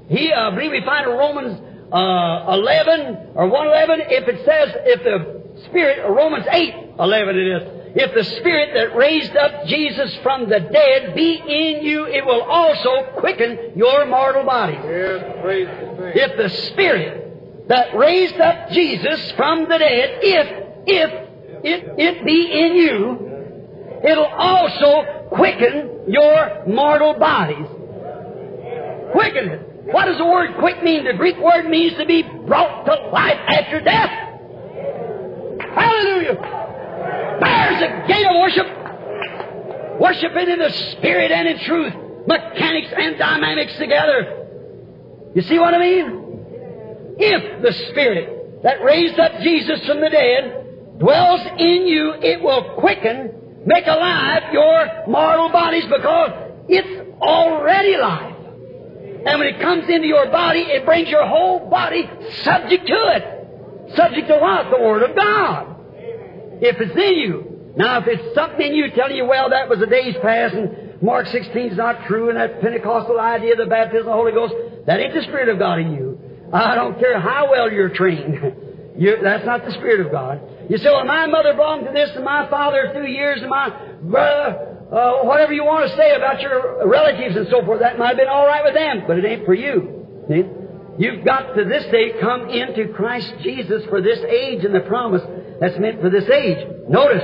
he, 0.09 0.31
uh, 0.31 0.51
believe 0.51 0.71
we 0.71 0.81
find 0.85 1.09
in 1.09 1.17
Romans 1.17 1.59
uh, 1.91 2.53
11 2.53 3.31
or 3.35 3.47
111, 3.47 4.07
if 4.09 4.27
it 4.27 4.45
says, 4.45 4.75
if 4.85 5.03
the 5.03 5.61
Spirit, 5.65 6.09
Romans 6.09 6.45
8, 6.49 6.82
11 6.99 7.35
it 7.35 7.47
is. 7.47 7.83
If 7.95 8.13
the 8.15 8.23
Spirit 8.23 8.73
that 8.73 8.95
raised 8.95 9.35
up 9.35 9.65
Jesus 9.65 10.15
from 10.23 10.49
the 10.49 10.59
dead 10.59 11.13
be 11.15 11.35
in 11.35 11.85
you, 11.85 12.05
it 12.05 12.25
will 12.25 12.41
also 12.41 13.19
quicken 13.19 13.73
your 13.75 14.05
mortal 14.07 14.43
body. 14.43 14.77
If 16.15 16.37
the 16.37 16.49
Spirit 16.71 17.67
that 17.67 17.95
raised 17.95 18.39
up 18.39 18.69
Jesus 18.71 19.31
from 19.33 19.69
the 19.69 19.77
dead, 19.77 20.19
if, 20.23 20.47
if 20.87 21.11
it, 21.63 21.95
it 21.97 22.25
be 22.25 22.51
in 22.51 22.75
you, 22.75 24.09
it'll 24.09 24.25
also 24.25 25.27
quicken 25.29 26.05
your 26.07 26.65
mortal 26.67 27.13
bodies. 27.13 27.67
Quicken 29.11 29.49
it. 29.49 29.69
What 29.93 30.05
does 30.05 30.17
the 30.17 30.25
word 30.25 30.55
quick 30.59 30.83
mean? 30.83 31.05
The 31.05 31.13
Greek 31.13 31.37
word 31.37 31.69
means 31.69 31.95
to 31.97 32.05
be 32.05 32.23
brought 32.23 32.85
to 32.85 33.09
life 33.11 33.37
after 33.47 33.81
death. 33.81 34.09
Hallelujah. 35.75 36.62
There's 37.41 37.81
a 37.81 38.07
gate 38.07 38.25
of 38.25 38.35
worship. 38.39 39.99
Worshiping 39.99 40.49
in 40.49 40.59
the 40.59 40.69
Spirit 40.91 41.31
and 41.31 41.47
in 41.47 41.59
truth. 41.59 41.93
Mechanics 42.27 42.93
and 42.95 43.17
dynamics 43.17 43.75
together. 43.77 44.47
You 45.35 45.41
see 45.43 45.59
what 45.59 45.73
I 45.73 45.79
mean? 45.79 47.15
If 47.17 47.61
the 47.61 47.73
Spirit 47.91 48.63
that 48.63 48.83
raised 48.83 49.19
up 49.19 49.39
Jesus 49.41 49.85
from 49.85 49.99
the 50.01 50.09
dead 50.09 50.99
dwells 50.99 51.41
in 51.57 51.87
you, 51.87 52.13
it 52.21 52.41
will 52.41 52.75
quicken, 52.79 53.63
make 53.65 53.85
alive 53.87 54.53
your 54.53 55.07
mortal 55.07 55.49
bodies 55.49 55.85
because 55.85 56.31
it's 56.69 57.19
already 57.21 57.97
life. 57.97 58.35
And 59.25 59.39
when 59.39 59.47
it 59.47 59.61
comes 59.61 59.89
into 59.89 60.07
your 60.07 60.29
body, 60.29 60.61
it 60.61 60.85
brings 60.85 61.09
your 61.09 61.25
whole 61.25 61.69
body 61.69 62.09
subject 62.43 62.87
to 62.87 62.93
it. 63.15 63.95
Subject 63.95 64.27
to 64.27 64.37
what? 64.37 64.69
The 64.69 64.83
Word 64.83 65.03
of 65.03 65.15
God. 65.15 65.72
If 66.63 66.79
it's 66.79 66.95
in 66.95 67.15
you. 67.19 67.73
Now, 67.75 67.99
if 67.99 68.07
it's 68.07 68.35
something 68.35 68.65
in 68.65 68.73
you 68.73 68.89
telling 68.91 69.17
you, 69.17 69.25
well, 69.25 69.49
that 69.49 69.67
was 69.67 69.79
the 69.79 69.87
days 69.87 70.15
past 70.21 70.55
and 70.55 71.01
Mark 71.01 71.27
16 71.27 71.71
is 71.71 71.77
not 71.77 72.05
true 72.07 72.29
and 72.29 72.37
that 72.37 72.61
Pentecostal 72.61 73.19
idea 73.19 73.51
of 73.53 73.57
the 73.57 73.65
baptism 73.65 74.01
of 74.01 74.05
the 74.05 74.13
Holy 74.13 74.31
Ghost, 74.31 74.53
that 74.85 74.99
ain't 74.99 75.13
the 75.13 75.23
Spirit 75.23 75.49
of 75.49 75.59
God 75.59 75.79
in 75.79 75.91
you. 75.91 76.17
I 76.53 76.75
don't 76.75 76.97
care 76.99 77.19
how 77.19 77.51
well 77.51 77.71
you're 77.71 77.89
trained. 77.89 78.39
You, 78.95 79.17
that's 79.23 79.43
not 79.43 79.65
the 79.65 79.71
Spirit 79.71 80.05
of 80.05 80.11
God. 80.11 80.39
You 80.69 80.77
say, 80.77 80.85
well, 80.85 81.03
my 81.03 81.25
mother 81.25 81.53
belonged 81.53 81.87
to 81.87 81.93
this 81.93 82.11
and 82.13 82.23
my 82.23 82.47
father 82.47 82.91
through 82.93 83.07
years 83.07 83.41
and 83.41 83.49
my 83.49 83.69
brother, 84.03 84.77
uh, 84.91 85.23
whatever 85.23 85.51
you 85.51 85.65
want 85.65 85.89
to 85.89 85.97
say 85.97 86.13
about 86.13 86.39
your 86.41 86.87
relatives 86.87 87.35
and 87.35 87.47
so 87.49 87.65
forth, 87.65 87.79
that 87.79 87.97
might 87.97 88.09
have 88.09 88.17
been 88.17 88.27
all 88.27 88.45
right 88.45 88.63
with 88.63 88.75
them, 88.75 89.05
but 89.07 89.17
it 89.17 89.25
ain't 89.25 89.47
for 89.47 89.55
you. 89.55 90.05
See? 90.29 90.43
You've 90.99 91.25
got 91.25 91.55
to 91.55 91.65
this 91.65 91.85
day 91.85 92.19
come 92.21 92.49
into 92.49 92.93
Christ 92.93 93.33
Jesus 93.41 93.83
for 93.89 93.99
this 93.99 94.19
age 94.19 94.63
and 94.63 94.75
the 94.75 94.81
promise 94.81 95.23
that's 95.59 95.77
meant 95.79 96.01
for 96.01 96.09
this 96.09 96.29
age. 96.29 96.67
Notice, 96.89 97.23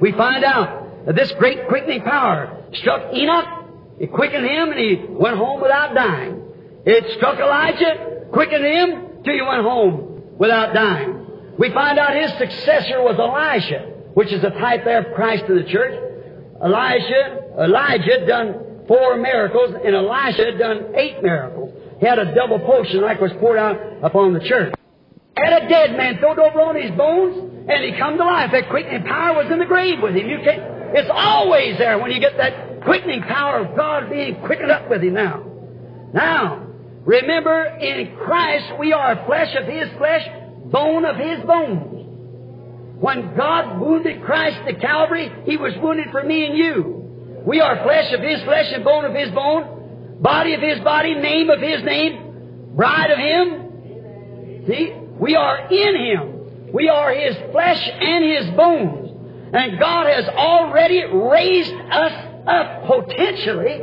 we 0.00 0.12
find 0.12 0.44
out 0.44 1.06
that 1.06 1.14
this 1.14 1.32
great 1.32 1.68
quickening 1.68 2.02
power 2.02 2.64
struck 2.74 3.12
Enoch, 3.14 3.64
it 3.98 4.12
quickened 4.12 4.44
him, 4.44 4.70
and 4.70 4.78
he 4.78 5.04
went 5.08 5.36
home 5.36 5.60
without 5.60 5.94
dying. 5.94 6.42
It 6.84 7.16
struck 7.16 7.38
Elijah, 7.38 8.26
quickened 8.32 8.64
him, 8.64 9.22
till 9.24 9.34
he 9.34 9.42
went 9.42 9.62
home 9.62 10.36
without 10.38 10.74
dying. 10.74 11.26
We 11.58 11.70
find 11.70 11.98
out 11.98 12.14
his 12.14 12.32
successor 12.38 13.02
was 13.02 13.16
Elisha, 13.18 13.92
which 14.14 14.32
is 14.32 14.42
a 14.42 14.50
type 14.50 14.84
there 14.84 15.06
of 15.06 15.14
Christ 15.14 15.46
to 15.46 15.54
the 15.54 15.68
church. 15.70 15.94
Elijah, 16.62 17.40
Elijah 17.58 18.26
done 18.26 18.84
four 18.88 19.16
miracles, 19.16 19.74
and 19.84 19.94
Elisha 19.94 20.58
done 20.58 20.94
eight 20.96 21.22
miracles. 21.22 21.72
He 22.00 22.06
had 22.06 22.18
a 22.18 22.34
double 22.34 22.58
portion 22.58 23.00
like 23.00 23.20
was 23.20 23.32
poured 23.40 23.58
out 23.58 23.76
upon 24.02 24.34
the 24.34 24.40
church. 24.40 24.74
Had 25.36 25.64
a 25.64 25.68
dead 25.68 25.96
man 25.96 26.18
thrown 26.18 26.38
over 26.38 26.60
on 26.62 26.80
his 26.80 26.90
bones, 26.92 27.66
and 27.68 27.84
he 27.84 27.98
come 27.98 28.16
to 28.18 28.24
life. 28.24 28.50
That 28.52 28.68
quickening 28.70 29.04
power 29.04 29.42
was 29.42 29.50
in 29.50 29.58
the 29.58 29.66
grave 29.66 29.98
with 30.02 30.14
him. 30.14 30.28
You 30.28 30.38
can't, 30.44 30.62
it's 30.94 31.10
always 31.12 31.76
there 31.78 31.98
when 31.98 32.10
you 32.12 32.20
get 32.20 32.36
that 32.36 32.82
quickening 32.82 33.22
power 33.22 33.66
of 33.66 33.76
God 33.76 34.10
being 34.10 34.36
quickened 34.46 34.70
up 34.70 34.88
with 34.88 35.02
him 35.02 35.14
now. 35.14 35.44
Now, 36.12 36.66
remember, 37.04 37.64
in 37.80 38.16
Christ 38.16 38.78
we 38.78 38.92
are 38.92 39.24
flesh 39.26 39.54
of 39.56 39.66
his 39.66 39.88
flesh, 39.98 40.26
bone 40.70 41.04
of 41.04 41.16
his 41.16 41.40
bones. 41.44 41.94
When 43.04 43.36
God 43.36 43.80
wounded 43.80 44.22
Christ 44.22 44.60
at 44.68 44.80
Calvary, 44.80 45.30
He 45.44 45.56
was 45.56 45.74
wounded 45.82 46.06
for 46.10 46.22
me 46.22 46.46
and 46.46 46.56
you. 46.56 47.42
We 47.44 47.60
are 47.60 47.82
flesh 47.82 48.12
of 48.14 48.20
His 48.20 48.42
flesh 48.44 48.72
and 48.72 48.82
bone 48.82 49.04
of 49.04 49.14
His 49.14 49.30
bone, 49.32 50.20
body 50.22 50.54
of 50.54 50.62
His 50.62 50.80
body, 50.80 51.14
name 51.14 51.50
of 51.50 51.60
His 51.60 51.82
name, 51.82 52.72
bride 52.74 53.10
of 53.10 53.18
Him. 53.18 54.66
See? 54.66 55.03
We 55.18 55.36
are 55.36 55.68
in 55.68 55.96
Him. 55.96 56.72
We 56.72 56.88
are 56.88 57.12
His 57.12 57.36
flesh 57.52 57.88
and 58.00 58.24
His 58.24 58.56
bones. 58.56 59.10
And 59.54 59.78
God 59.78 60.06
has 60.08 60.28
already 60.28 61.04
raised 61.04 61.72
us 61.72 62.12
up 62.46 62.86
potentially. 62.86 63.82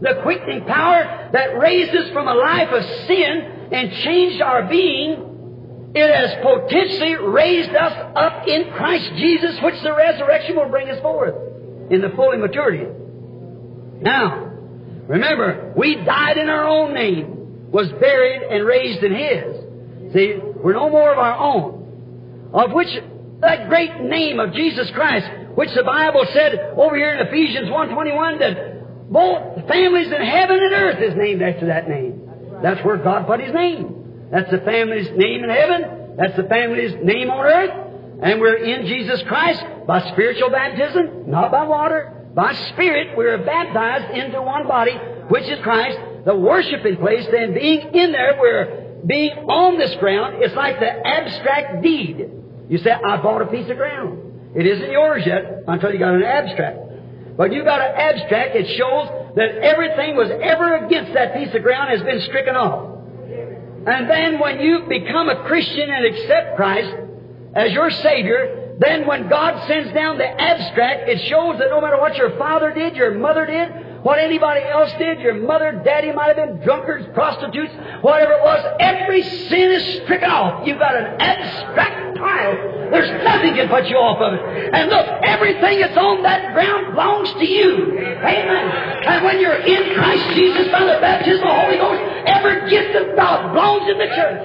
The 0.00 0.20
quickening 0.22 0.66
power 0.66 1.30
that 1.32 1.58
raised 1.58 1.94
us 1.94 2.10
from 2.12 2.28
a 2.28 2.34
life 2.34 2.68
of 2.70 2.84
sin 3.06 3.68
and 3.72 3.90
changed 4.02 4.42
our 4.42 4.64
being, 4.64 5.92
it 5.94 6.14
has 6.14 6.34
potentially 6.42 7.14
raised 7.14 7.74
us 7.74 8.12
up 8.14 8.46
in 8.46 8.70
Christ 8.72 9.10
Jesus, 9.16 9.58
which 9.62 9.80
the 9.82 9.94
resurrection 9.94 10.56
will 10.56 10.68
bring 10.68 10.90
us 10.90 11.00
forth 11.00 11.34
in 11.90 12.02
the 12.02 12.10
full 12.10 12.36
maturity. 12.36 12.86
Now, 14.00 14.50
remember, 15.06 15.72
we 15.76 15.94
died 15.96 16.36
in 16.36 16.50
our 16.50 16.66
own 16.66 16.92
name, 16.92 17.70
was 17.70 17.88
buried 17.92 18.42
and 18.42 18.66
raised 18.66 19.02
in 19.02 19.14
His. 19.14 19.53
See, 20.14 20.34
we're 20.38 20.74
no 20.74 20.88
more 20.88 21.12
of 21.12 21.18
our 21.18 21.36
own. 21.36 22.50
Of 22.54 22.72
which 22.72 22.88
that 23.40 23.68
great 23.68 24.00
name 24.00 24.38
of 24.38 24.54
Jesus 24.54 24.88
Christ, 24.92 25.26
which 25.56 25.70
the 25.74 25.82
Bible 25.82 26.24
said 26.32 26.74
over 26.76 26.96
here 26.96 27.14
in 27.14 27.26
Ephesians 27.26 27.68
1.21 27.68 28.38
that 28.38 29.10
both 29.10 29.68
families 29.68 30.06
in 30.06 30.22
heaven 30.22 30.58
and 30.62 30.72
earth 30.72 31.02
is 31.02 31.14
named 31.16 31.42
after 31.42 31.66
that 31.66 31.88
name. 31.88 32.22
That's 32.62 32.82
where 32.84 32.96
God 32.96 33.26
put 33.26 33.40
His 33.40 33.52
name. 33.52 34.28
That's 34.30 34.50
the 34.50 34.58
family's 34.58 35.10
name 35.16 35.44
in 35.44 35.50
heaven. 35.50 36.16
That's 36.16 36.36
the 36.36 36.44
family's 36.44 36.94
name 37.02 37.30
on 37.30 37.44
earth. 37.44 38.20
And 38.22 38.40
we're 38.40 38.56
in 38.56 38.86
Jesus 38.86 39.20
Christ 39.26 39.64
by 39.86 40.00
spiritual 40.12 40.50
baptism, 40.50 41.28
not 41.30 41.50
by 41.50 41.64
water. 41.64 42.30
By 42.34 42.52
Spirit, 42.72 43.16
we're 43.16 43.44
baptized 43.44 44.16
into 44.16 44.40
one 44.42 44.66
body, 44.66 44.96
which 45.28 45.44
is 45.44 45.60
Christ, 45.62 45.98
the 46.24 46.34
worshiping 46.34 46.96
place. 46.96 47.26
Then 47.30 47.54
being 47.54 47.94
in 47.94 48.12
there, 48.12 48.38
we're 48.40 48.83
being 49.06 49.32
on 49.48 49.78
this 49.78 49.94
ground. 49.96 50.42
It's 50.42 50.54
like 50.54 50.80
the 50.80 51.06
abstract 51.06 51.82
deed. 51.82 52.30
You 52.68 52.78
say, 52.78 52.90
I 52.90 53.18
bought 53.18 53.42
a 53.42 53.46
piece 53.46 53.68
of 53.70 53.76
ground. 53.76 54.54
It 54.56 54.66
isn't 54.66 54.90
yours 54.90 55.22
yet 55.26 55.64
until 55.66 55.92
you 55.92 55.98
got 55.98 56.14
an 56.14 56.22
abstract. 56.22 56.78
But 57.36 57.52
you 57.52 57.64
got 57.64 57.80
an 57.80 57.94
abstract, 57.96 58.54
it 58.54 58.76
shows 58.78 59.34
that 59.34 59.56
everything 59.58 60.16
was 60.16 60.30
ever 60.30 60.86
against 60.86 61.12
that 61.14 61.34
piece 61.34 61.52
of 61.54 61.62
ground 61.62 61.90
has 61.90 62.02
been 62.02 62.20
stricken 62.22 62.54
off. 62.54 62.90
And 63.86 64.08
then 64.08 64.38
when 64.38 64.60
you 64.60 64.86
become 64.88 65.28
a 65.28 65.44
Christian 65.44 65.90
and 65.90 66.06
accept 66.06 66.56
Christ 66.56 66.94
as 67.54 67.72
your 67.72 67.90
Savior, 67.90 68.76
then 68.78 69.06
when 69.06 69.28
God 69.28 69.66
sends 69.66 69.92
down 69.92 70.18
the 70.18 70.26
abstract, 70.26 71.08
it 71.08 71.28
shows 71.28 71.58
that 71.58 71.68
no 71.70 71.80
matter 71.80 71.98
what 71.98 72.16
your 72.16 72.36
father 72.38 72.72
did, 72.72 72.96
your 72.96 73.14
mother 73.14 73.46
did, 73.46 73.68
what 74.04 74.18
anybody 74.18 74.60
else 74.60 74.92
did, 74.98 75.18
your 75.20 75.32
mother, 75.32 75.80
daddy 75.82 76.12
might 76.12 76.36
have 76.36 76.36
been 76.36 76.60
drunkards, 76.60 77.08
prostitutes, 77.14 77.72
whatever 78.02 78.32
it 78.32 78.44
was, 78.44 78.76
every 78.78 79.22
sin 79.22 79.72
is 79.72 80.02
stricken 80.04 80.28
off. 80.28 80.68
You've 80.68 80.78
got 80.78 80.94
an 80.94 81.16
abstract 81.18 82.18
title. 82.18 82.90
There's 82.92 83.24
nothing 83.24 83.54
can 83.54 83.66
put 83.70 83.88
you 83.88 83.96
off 83.96 84.20
of 84.20 84.34
it. 84.34 84.74
And 84.74 84.90
look, 84.90 85.08
everything 85.24 85.80
that's 85.80 85.96
on 85.96 86.22
that 86.22 86.52
ground 86.52 86.92
belongs 86.92 87.32
to 87.32 87.46
you. 87.48 87.96
Amen. 87.96 88.64
And 89.08 89.24
when 89.24 89.40
you're 89.40 89.56
in 89.56 89.94
Christ 89.96 90.36
Jesus 90.36 90.68
by 90.70 90.84
the 90.84 91.00
baptism 91.00 91.40
of 91.40 91.48
the 91.48 91.60
Holy 91.64 91.76
Ghost, 91.80 92.02
every 92.28 92.68
gift 92.68 92.94
of 92.96 93.16
God 93.16 93.54
belongs 93.54 93.88
in 93.88 93.96
the 93.96 94.10
church. 94.12 94.44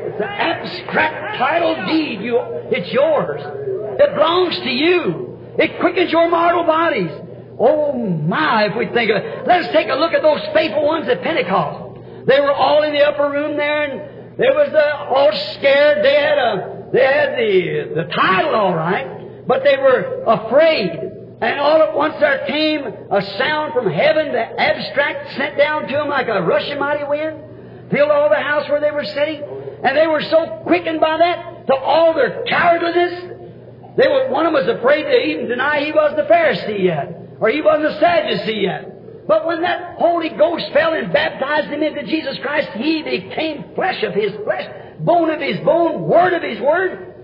It's 0.00 0.16
an 0.16 0.32
abstract 0.32 1.36
title 1.36 1.76
deed. 1.92 2.22
You, 2.22 2.40
it's 2.72 2.90
yours. 2.90 3.42
It 4.00 4.14
belongs 4.14 4.56
to 4.64 4.70
you. 4.70 5.54
It 5.58 5.78
quickens 5.78 6.10
your 6.10 6.30
mortal 6.30 6.64
bodies. 6.64 7.10
Oh 7.58 7.92
my, 7.92 8.66
if 8.66 8.76
we 8.76 8.86
think 8.86 9.10
of 9.10 9.16
it. 9.16 9.46
Let 9.46 9.64
us 9.64 9.72
take 9.72 9.88
a 9.88 9.94
look 9.94 10.12
at 10.12 10.22
those 10.22 10.40
faithful 10.52 10.84
ones 10.84 11.08
at 11.08 11.22
Pentecost. 11.22 12.00
They 12.26 12.40
were 12.40 12.52
all 12.52 12.82
in 12.82 12.92
the 12.92 13.04
upper 13.04 13.30
room 13.30 13.56
there 13.56 13.82
and 13.82 14.38
there 14.38 14.52
was 14.52 14.70
the, 14.72 14.96
all 14.96 15.32
scared. 15.54 16.04
They 16.04 16.14
had 16.14 16.38
a, 16.38 16.88
they 16.92 17.04
had 17.04 17.38
the, 17.38 18.02
the 18.02 18.08
title 18.12 18.54
all 18.54 18.74
right, 18.74 19.46
but 19.46 19.62
they 19.62 19.76
were 19.76 20.24
afraid. 20.26 20.90
And 21.40 21.60
all 21.60 21.82
at 21.82 21.94
once 21.94 22.14
there 22.18 22.44
came 22.46 22.84
a 22.84 23.22
sound 23.38 23.74
from 23.74 23.90
heaven, 23.90 24.32
the 24.32 24.60
abstract 24.60 25.36
sent 25.36 25.56
down 25.58 25.86
to 25.86 25.92
them 25.92 26.08
like 26.08 26.26
a 26.28 26.42
rushing 26.42 26.78
mighty 26.78 27.04
wind, 27.04 27.90
filled 27.90 28.10
all 28.10 28.28
the 28.28 28.40
house 28.40 28.68
where 28.68 28.80
they 28.80 28.90
were 28.90 29.04
sitting. 29.04 29.42
And 29.84 29.96
they 29.96 30.06
were 30.06 30.22
so 30.22 30.62
quickened 30.64 31.00
by 31.00 31.18
that 31.18 31.66
to 31.66 31.74
all 31.74 32.14
their 32.14 32.44
cowardliness. 32.48 33.96
They 33.96 34.08
were, 34.08 34.30
one 34.30 34.46
of 34.46 34.52
them 34.52 34.66
was 34.66 34.78
afraid 34.78 35.04
to 35.04 35.16
even 35.16 35.48
deny 35.48 35.84
he 35.84 35.92
was 35.92 36.14
the 36.16 36.22
Pharisee 36.22 36.82
yet, 36.82 37.23
he 37.50 37.60
wasn't 37.60 37.86
a 37.86 38.00
Sadducee 38.00 38.60
yet. 38.62 39.26
But 39.26 39.46
when 39.46 39.62
that 39.62 39.96
Holy 39.98 40.28
Ghost 40.30 40.70
fell 40.72 40.92
and 40.92 41.12
baptized 41.12 41.68
him 41.68 41.82
into 41.82 42.04
Jesus 42.04 42.38
Christ, 42.42 42.68
he 42.76 43.02
became 43.02 43.74
flesh 43.74 44.02
of 44.02 44.12
his 44.12 44.32
flesh, 44.44 44.70
bone 45.00 45.30
of 45.30 45.40
his 45.40 45.58
bone, 45.60 46.02
word 46.02 46.34
of 46.34 46.42
his 46.42 46.60
word. 46.60 47.14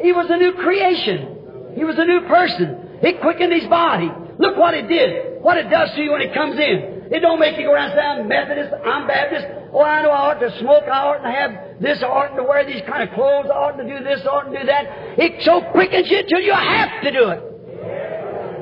He 0.00 0.12
was 0.12 0.28
a 0.28 0.36
new 0.36 0.52
creation. 0.52 1.72
He 1.74 1.84
was 1.84 1.98
a 1.98 2.04
new 2.04 2.22
person. 2.28 2.98
It 3.02 3.20
quickened 3.20 3.52
his 3.52 3.66
body. 3.68 4.10
Look 4.38 4.56
what 4.56 4.74
it 4.74 4.88
did. 4.88 5.42
What 5.42 5.56
it 5.56 5.70
does 5.70 5.90
to 5.94 6.02
you 6.02 6.12
when 6.12 6.22
it 6.22 6.34
comes 6.34 6.58
in. 6.58 7.08
It 7.10 7.20
don't 7.20 7.40
make 7.40 7.58
you 7.58 7.64
go 7.64 7.72
around 7.72 7.90
and 7.90 7.98
say, 7.98 8.04
I'm 8.04 8.28
Methodist, 8.28 8.74
I'm 8.86 9.06
Baptist. 9.06 9.46
Oh, 9.72 9.82
I 9.82 10.02
know 10.02 10.10
I 10.10 10.30
ought 10.30 10.40
to 10.40 10.58
smoke, 10.60 10.84
I 10.84 10.98
ought 11.06 11.22
to 11.22 11.30
have 11.30 11.80
this, 11.80 12.02
I 12.02 12.06
ought 12.06 12.36
to 12.36 12.44
wear 12.44 12.64
these 12.64 12.82
kind 12.88 13.02
of 13.02 13.14
clothes, 13.14 13.46
I 13.46 13.56
ought 13.56 13.76
to 13.76 13.84
do 13.84 14.04
this, 14.04 14.20
I 14.24 14.28
ought 14.28 14.52
to 14.52 14.58
do 14.58 14.66
that. 14.66 15.18
It 15.18 15.42
so 15.42 15.60
quickens 15.72 16.08
you 16.10 16.22
till 16.28 16.40
you 16.40 16.52
have 16.52 17.02
to 17.02 17.10
do 17.10 17.28
it. 17.30 17.49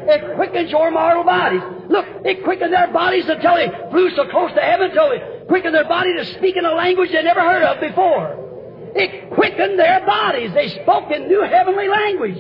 It 0.09 0.37
quickens 0.37 0.71
your 0.71 0.91
mortal 0.91 1.23
bodies. 1.23 1.61
Look, 1.91 2.07
it 2.25 2.43
quickened 2.43 2.73
their 2.73 2.89
bodies 2.89 3.29
until 3.29 3.57
they 3.57 3.69
flew 3.91 4.11
so 4.17 4.27
close 4.31 4.53
to 4.55 4.61
heaven, 4.61 4.89
until 4.89 5.11
it 5.11 5.47
quickened 5.49 5.75
their 5.75 5.85
body 5.85 6.15
to 6.17 6.25
speak 6.25 6.57
in 6.57 6.65
a 6.65 6.73
language 6.73 7.13
they 7.13 7.23
never 7.23 7.41
heard 7.41 7.63
of 7.63 7.81
before. 7.81 8.93
It 8.97 9.31
quickened 9.31 9.79
their 9.79 10.07
bodies. 10.07 10.53
They 10.55 10.69
spoke 10.83 11.11
in 11.11 11.29
new 11.29 11.43
heavenly 11.43 11.89
language. 11.89 12.39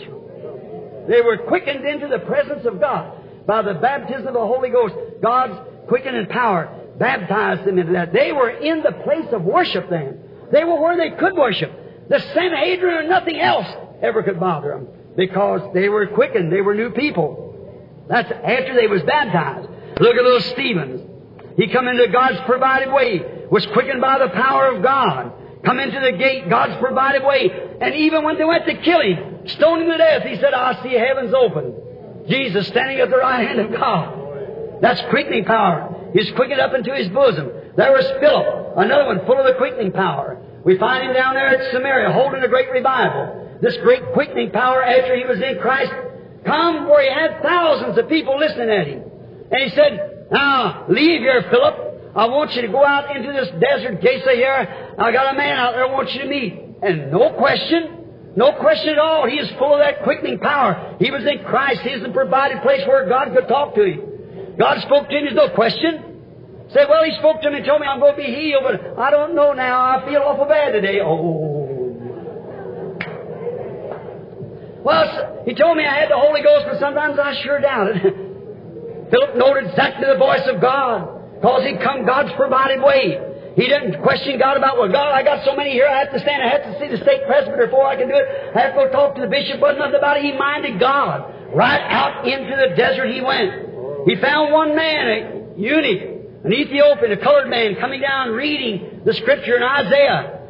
They 1.08 1.20
were 1.20 1.38
quickened 1.46 1.84
into 1.84 2.08
the 2.08 2.20
presence 2.20 2.64
of 2.64 2.80
God 2.80 3.46
by 3.46 3.60
the 3.60 3.74
baptism 3.74 4.28
of 4.28 4.32
the 4.32 4.40
Holy 4.40 4.70
Ghost. 4.70 4.94
God's 5.22 5.58
quickening 5.88 6.26
power 6.26 6.74
baptized 6.98 7.66
them 7.66 7.78
into 7.78 7.92
that. 7.92 8.14
They 8.14 8.32
were 8.32 8.50
in 8.50 8.82
the 8.82 8.92
place 9.04 9.30
of 9.32 9.42
worship 9.42 9.90
then. 9.90 10.20
They 10.52 10.64
were 10.64 10.80
where 10.80 10.96
they 10.96 11.16
could 11.16 11.34
worship. 11.34 12.08
The 12.08 12.18
Sanhedrin 12.18 12.94
or 12.94 13.08
nothing 13.08 13.38
else 13.38 13.66
ever 14.00 14.22
could 14.22 14.40
bother 14.40 14.70
them 14.70 14.88
because 15.16 15.60
they 15.74 15.90
were 15.90 16.06
quickened. 16.06 16.50
They 16.50 16.62
were 16.62 16.74
new 16.74 16.90
people. 16.90 17.47
That's 18.08 18.30
after 18.30 18.74
they 18.74 18.86
was 18.86 19.02
baptized. 19.02 19.68
Look 20.00 20.16
at 20.16 20.22
little 20.22 20.40
Stephen. 20.40 21.08
He 21.56 21.68
come 21.68 21.88
into 21.88 22.08
God's 22.08 22.40
provided 22.46 22.92
way, 22.92 23.20
was 23.50 23.66
quickened 23.66 24.00
by 24.00 24.18
the 24.18 24.28
power 24.28 24.74
of 24.74 24.82
God. 24.82 25.32
Come 25.64 25.80
into 25.80 26.00
the 26.00 26.12
gate, 26.12 26.48
God's 26.48 26.80
provided 26.80 27.24
way. 27.24 27.50
And 27.80 27.94
even 27.94 28.22
when 28.22 28.38
they 28.38 28.44
went 28.44 28.64
to 28.66 28.74
kill 28.74 29.00
him, 29.00 29.48
stone 29.48 29.82
him 29.82 29.90
to 29.90 29.98
death, 29.98 30.22
he 30.22 30.36
said, 30.36 30.54
I 30.54 30.80
see 30.82 30.92
heavens 30.92 31.34
open. 31.34 31.74
Jesus 32.28 32.68
standing 32.68 33.00
at 33.00 33.10
the 33.10 33.16
right 33.16 33.46
hand 33.46 33.60
of 33.60 33.72
God. 33.72 34.80
That's 34.80 35.00
quickening 35.10 35.44
power. 35.44 36.10
He's 36.14 36.30
quickened 36.32 36.60
up 36.60 36.74
into 36.74 36.94
his 36.94 37.08
bosom. 37.08 37.50
There 37.76 37.92
was 37.92 38.06
Philip, 38.20 38.76
another 38.76 39.06
one 39.06 39.26
full 39.26 39.38
of 39.38 39.46
the 39.46 39.54
quickening 39.54 39.92
power. 39.92 40.40
We 40.64 40.78
find 40.78 41.08
him 41.08 41.14
down 41.14 41.34
there 41.34 41.48
at 41.48 41.72
Samaria 41.72 42.12
holding 42.12 42.42
a 42.42 42.48
great 42.48 42.70
revival. 42.70 43.58
This 43.60 43.76
great 43.78 44.12
quickening 44.12 44.52
power 44.52 44.82
after 44.82 45.16
he 45.16 45.24
was 45.24 45.40
in 45.40 45.58
Christ 45.58 45.92
come 46.44 46.88
where 46.88 47.02
he 47.02 47.12
had 47.12 47.42
thousands 47.42 47.98
of 47.98 48.08
people 48.08 48.38
listening 48.38 48.70
at 48.70 48.86
him. 48.86 49.02
And 49.50 49.62
he 49.62 49.70
said, 49.74 50.28
Now, 50.30 50.86
leave 50.88 51.20
here, 51.20 51.42
Philip. 51.50 51.88
I 52.16 52.26
want 52.26 52.52
you 52.54 52.62
to 52.62 52.68
go 52.68 52.84
out 52.84 53.14
into 53.14 53.32
this 53.32 53.48
desert 53.60 54.02
Gaza 54.02 54.32
here. 54.34 54.94
I 54.98 55.12
got 55.12 55.34
a 55.34 55.36
man 55.36 55.56
out 55.56 55.72
there 55.72 55.86
I 55.86 55.92
want 55.92 56.10
you 56.12 56.22
to 56.22 56.28
meet. 56.28 56.54
And 56.82 57.12
no 57.12 57.34
question, 57.34 58.34
no 58.34 58.52
question 58.58 58.90
at 58.90 58.98
all. 58.98 59.28
He 59.28 59.36
is 59.36 59.48
full 59.58 59.74
of 59.74 59.80
that 59.80 60.02
quickening 60.02 60.38
power. 60.38 60.96
He 60.98 61.10
was 61.10 61.22
in 61.22 61.44
Christ. 61.44 61.82
He 61.82 61.90
is 61.90 62.02
the 62.02 62.10
provided 62.10 62.62
place 62.62 62.82
where 62.88 63.08
God 63.08 63.34
could 63.34 63.46
talk 63.46 63.74
to 63.74 63.84
him. 63.84 64.56
God 64.58 64.80
spoke 64.82 65.08
to 65.08 65.16
him, 65.16 65.24
there's 65.24 65.36
no 65.36 65.54
question. 65.54 66.08
Said, 66.72 66.86
well, 66.88 67.04
he 67.04 67.16
spoke 67.18 67.40
to 67.42 67.50
me 67.50 67.58
and 67.58 67.66
told 67.66 67.80
me 67.80 67.86
I'm 67.86 68.00
going 68.00 68.16
to 68.16 68.20
be 68.20 68.34
healed, 68.34 68.64
but 68.64 68.98
I 68.98 69.10
don't 69.10 69.34
know 69.34 69.52
now. 69.52 69.80
I 69.80 70.04
feel 70.04 70.20
awful 70.20 70.44
bad 70.46 70.72
today. 70.72 71.00
Oh. 71.00 71.57
Well, 74.88 75.44
he 75.44 75.52
told 75.52 75.76
me 75.76 75.84
I 75.84 76.00
had 76.00 76.08
the 76.10 76.16
Holy 76.16 76.40
Ghost, 76.40 76.64
but 76.64 76.80
sometimes 76.80 77.18
I 77.18 77.36
sure 77.44 77.60
doubt 77.60 77.92
it. 77.92 78.00
Philip 79.12 79.36
noted 79.36 79.68
exactly 79.68 80.08
the 80.08 80.16
voice 80.16 80.48
of 80.48 80.62
God, 80.62 81.36
because 81.36 81.68
he'd 81.68 81.82
come 81.82 82.06
God's 82.06 82.32
provided 82.32 82.80
way. 82.80 83.20
He 83.54 83.68
didn't 83.68 84.00
question 84.00 84.38
God 84.38 84.56
about, 84.56 84.78
well, 84.78 84.88
God, 84.88 85.12
I 85.12 85.22
got 85.22 85.44
so 85.44 85.54
many 85.54 85.72
here, 85.72 85.86
I 85.86 85.98
have 85.98 86.12
to 86.12 86.20
stand, 86.20 86.42
I 86.42 86.48
have 86.48 86.62
to 86.72 86.80
see 86.80 86.88
the 86.88 86.96
state 87.04 87.26
presbyter 87.26 87.66
before 87.66 87.84
I 87.84 87.96
can 87.96 88.08
do 88.08 88.14
it. 88.16 88.56
I 88.56 88.60
have 88.60 88.72
to 88.72 88.88
go 88.88 88.90
talk 88.90 89.14
to 89.16 89.20
the 89.20 89.26
bishop, 89.26 89.60
but 89.60 89.76
nothing 89.76 89.96
about 89.96 90.16
it. 90.16 90.24
He 90.24 90.32
minded 90.32 90.80
God. 90.80 91.52
Right 91.52 91.84
out 91.84 92.26
into 92.26 92.56
the 92.56 92.74
desert 92.74 93.12
he 93.12 93.20
went. 93.20 94.08
He 94.08 94.16
found 94.16 94.54
one 94.54 94.74
man, 94.74 95.04
a 95.06 95.60
eunuch, 95.60 96.44
an 96.44 96.52
Ethiopian, 96.54 97.12
a 97.12 97.18
colored 97.18 97.50
man, 97.50 97.76
coming 97.76 98.00
down 98.00 98.30
reading 98.30 99.02
the 99.04 99.12
scripture 99.12 99.56
in 99.56 99.62
Isaiah. 99.62 100.40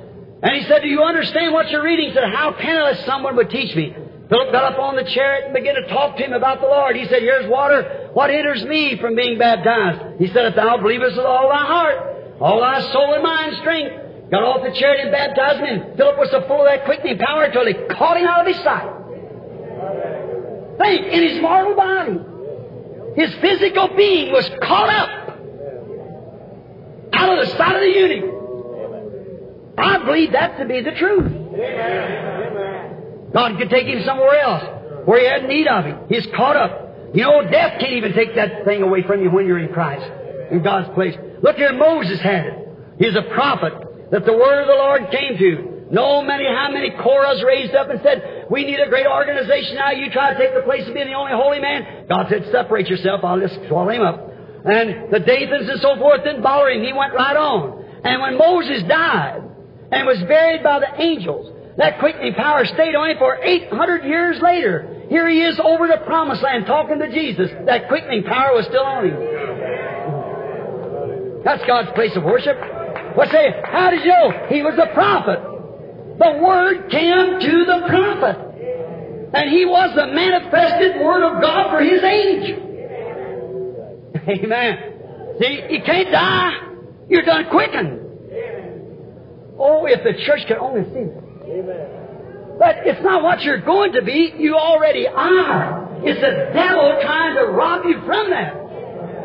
And 0.43 0.55
he 0.55 0.63
said, 0.69 0.83
Do 0.83 0.89
you 0.89 1.03
understand 1.03 1.53
what 1.53 1.71
you're 1.71 1.83
reading? 1.83 2.11
He 2.11 2.15
said, 2.15 2.31
How 2.33 2.53
can 2.53 2.77
I? 2.77 3.05
Someone 3.05 3.35
would 3.35 3.51
teach 3.51 3.75
me. 3.75 3.97
Philip 4.29 4.53
got 4.53 4.75
up 4.75 4.79
on 4.79 4.97
the 4.97 5.05
chariot 5.05 5.47
and 5.47 5.55
began 5.55 5.75
to 5.75 5.89
talk 5.89 6.17
to 6.19 6.23
him 6.23 6.35
about 6.35 6.61
the 6.61 6.67
Lord. 6.67 6.97
He 6.97 7.07
said, 7.07 7.23
Here's 7.23 7.49
water. 7.49 8.11
what 8.13 8.29
hinders 8.29 8.63
me 8.65 8.99
from 9.01 9.15
being 9.15 9.39
baptized? 9.39 10.21
He 10.21 10.27
said, 10.29 10.45
if 10.47 10.55
thou 10.55 10.77
believest 10.77 11.17
with 11.17 11.25
all 11.25 11.49
thy 11.49 11.65
heart, 11.65 12.37
all 12.41 12.61
thy 12.61 12.81
soul 12.93 13.15
and 13.15 13.23
mind 13.23 13.57
strength, 13.61 14.31
got 14.31 14.43
off 14.43 14.63
the 14.63 14.79
chariot 14.79 15.05
and 15.05 15.13
baptized 15.13 15.61
him, 15.61 15.97
Philip 15.97 16.19
was 16.19 16.31
so 16.31 16.47
full 16.47 16.61
of 16.61 16.67
that 16.67 16.85
quickening 16.85 17.17
power 17.19 17.45
until 17.45 17.67
he 17.67 17.73
caught 17.97 18.19
him 18.19 18.27
out 18.27 18.47
of 18.47 18.55
his 18.55 18.63
sight. 18.63 18.95
Think, 20.77 21.07
in 21.07 21.23
his 21.29 21.41
mortal 21.41 21.75
body, 21.75 22.21
his 23.17 23.35
physical 23.41 23.89
being 23.97 24.31
was 24.31 24.49
caught 24.63 24.91
up 24.91 25.09
out 27.15 27.39
of 27.39 27.47
the 27.49 27.57
sight 27.57 27.77
of 27.77 27.81
the 27.81 27.89
eunuch. 27.99 28.35
I 29.79 30.05
believe 30.05 30.33
that 30.33 30.59
to 30.59 30.67
be 30.67 30.83
the 30.83 30.93
truth. 30.93 31.33
God 33.33 33.59
could 33.59 33.71
take 33.71 33.87
him 33.87 34.03
somewhere 34.05 34.41
else 34.41 34.65
where 35.07 35.21
he 35.21 35.27
had 35.27 35.49
need 35.49 35.67
of 35.67 35.85
him. 35.85 35.99
He's 36.09 36.27
caught 36.35 36.57
up. 36.57 37.15
You 37.15 37.23
know, 37.23 37.43
death 37.51 37.81
can't 37.81 37.95
even 37.95 38.13
take 38.13 38.35
that 38.35 38.65
thing 38.65 38.83
away 38.83 39.03
from 39.03 39.23
you 39.23 39.31
when 39.31 39.47
you're 39.47 39.59
in 39.59 39.73
Christ, 39.73 40.05
in 40.51 40.63
God's 40.63 40.93
place. 40.95 41.17
Look 41.43 41.57
here, 41.57 41.73
Moses 41.73 42.21
had 42.21 42.47
it. 42.47 42.69
He's 42.99 43.17
a 43.17 43.23
prophet 43.35 43.73
that 44.11 44.25
the 44.25 44.33
word 44.33 44.61
of 44.63 44.67
the 44.67 44.75
Lord 44.75 45.11
came 45.11 45.39
to. 45.39 45.79
No 45.91 46.21
many, 46.21 46.45
how 46.45 46.71
many 46.71 46.91
Korahs 46.91 47.43
raised 47.43 47.75
up 47.75 47.89
and 47.89 48.01
said, 48.03 48.47
we 48.51 48.65
need 48.65 48.79
a 48.79 48.89
great 48.89 49.07
organization 49.07 49.77
now. 49.77 49.91
You 49.91 50.11
try 50.11 50.35
to 50.35 50.39
take 50.39 50.55
the 50.55 50.61
place 50.63 50.87
of 50.87 50.93
being 50.93 51.07
the 51.07 51.15
only 51.15 51.33
holy 51.33 51.61
man. 51.61 52.07
God 52.09 52.27
said, 52.29 52.47
separate 52.53 52.89
yourself. 52.89 53.25
I'll 53.25 53.41
just 53.41 53.57
swallow 53.69 53.91
him 53.91 54.03
up. 54.03 54.29
And 54.65 55.11
the 55.11 55.21
Dathans 55.21 55.71
and 55.71 55.81
so 55.81 55.97
forth 55.97 56.25
didn't 56.25 56.43
bother 56.43 56.69
him. 56.69 56.83
He 56.83 56.93
went 56.93 57.15
right 57.15 57.37
on. 57.37 57.85
And 58.05 58.21
when 58.21 58.37
Moses 58.37 58.83
died 58.87 59.41
and 59.91 60.07
was 60.07 60.19
buried 60.29 60.63
by 60.63 60.81
the 60.81 61.01
angels, 61.01 61.55
that 61.79 61.99
quickening 62.01 62.35
power 62.35 62.67
stayed 62.67 62.95
on 62.97 63.11
him 63.11 63.19
for 63.19 63.37
800 63.37 64.05
years 64.05 64.41
later. 64.43 65.07
Here 65.09 65.29
he 65.29 65.41
is 65.43 65.61
over 65.63 65.87
the 65.87 65.99
promised 66.05 66.43
land 66.43 66.67
talking 66.67 66.99
to 66.99 67.09
Jesus. 67.09 67.51
That 67.67 67.87
quickening 67.89 68.25
power 68.25 68.55
was 68.55 68.67
still 68.67 68.83
on 68.83 69.07
him. 69.07 69.17
That's 71.45 71.65
God's 71.67 71.93
place 71.93 72.17
of 72.17 72.25
worship. 72.25 72.59
What 73.15 73.31
say? 73.31 73.55
How 73.65 73.91
did 73.91 74.01
you 74.01 74.09
know? 74.09 74.47
He 74.51 74.61
was 74.63 74.75
a 74.75 74.93
prophet. 74.93 75.39
The 76.19 76.43
Word 76.43 76.91
came 76.91 77.39
to 77.41 77.65
the 77.65 77.87
prophet. 77.87 78.37
And 79.33 79.49
he 79.51 79.65
was 79.65 79.95
the 79.95 80.09
manifested 80.09 81.01
Word 81.01 81.23
of 81.23 81.41
God 81.41 81.71
for 81.71 81.81
his 81.81 82.03
age. 82.03 82.59
Amen. 84.43 84.79
See, 85.41 85.63
you 85.71 85.83
can't 85.87 86.11
die. 86.11 86.53
You're 87.09 87.23
done 87.23 87.47
quickened. 87.51 88.01
Oh, 89.57 89.87
if 89.87 90.03
the 90.03 90.15
church 90.25 90.45
could 90.49 90.59
only 90.59 90.83
see 90.93 91.05
that. 91.05 91.28
But 92.59 92.87
it's 92.87 93.03
not 93.03 93.23
what 93.23 93.43
you're 93.43 93.61
going 93.61 93.93
to 93.93 94.03
be. 94.03 94.35
You 94.37 94.57
already 94.57 95.07
are. 95.07 95.89
It's 96.03 96.21
the 96.21 96.53
devil 96.53 96.99
trying 97.03 97.37
to 97.37 97.53
rob 97.53 97.85
you 97.85 98.01
from 98.05 98.31
that. 98.31 98.55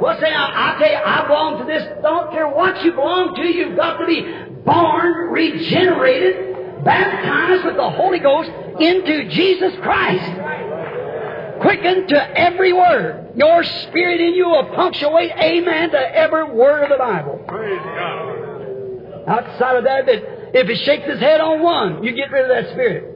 Well, 0.02 0.20
say, 0.20 0.32
I, 0.32 0.76
I 0.76 0.80
tell 0.80 0.92
you, 0.92 0.98
I 0.98 1.28
belong 1.28 1.60
to 1.60 1.66
this. 1.66 1.84
Don't 2.02 2.32
care 2.32 2.48
what 2.48 2.84
you 2.84 2.92
belong 2.92 3.36
to. 3.36 3.42
You've 3.42 3.76
got 3.76 3.98
to 3.98 4.06
be 4.06 4.22
born, 4.66 5.32
regenerated, 5.32 6.84
baptized 6.84 7.66
with 7.66 7.76
the 7.76 7.90
Holy 7.90 8.20
Ghost 8.20 8.50
into 8.80 9.30
Jesus 9.30 9.74
Christ. 9.82 11.62
Quickened 11.62 12.10
to 12.10 12.40
every 12.40 12.74
word. 12.74 13.32
Your 13.36 13.64
spirit 13.64 14.20
in 14.20 14.34
you 14.34 14.48
will 14.48 14.66
punctuate 14.76 15.32
amen 15.32 15.92
to 15.92 16.16
every 16.16 16.54
word 16.54 16.84
of 16.84 16.90
the 16.90 16.98
Bible. 16.98 17.44
Praise 17.48 17.80
God. 17.80 19.28
Outside 19.28 19.78
of 19.78 19.84
that, 19.86 20.10
if 20.10 20.43
if 20.54 20.70
it 20.70 20.86
shakes 20.86 21.10
his 21.10 21.20
head 21.20 21.42
on 21.42 21.62
one, 21.62 22.04
you 22.04 22.14
get 22.16 22.32
rid 22.32 22.50
of 22.50 22.56
that 22.56 22.72
spirit. 22.74 23.14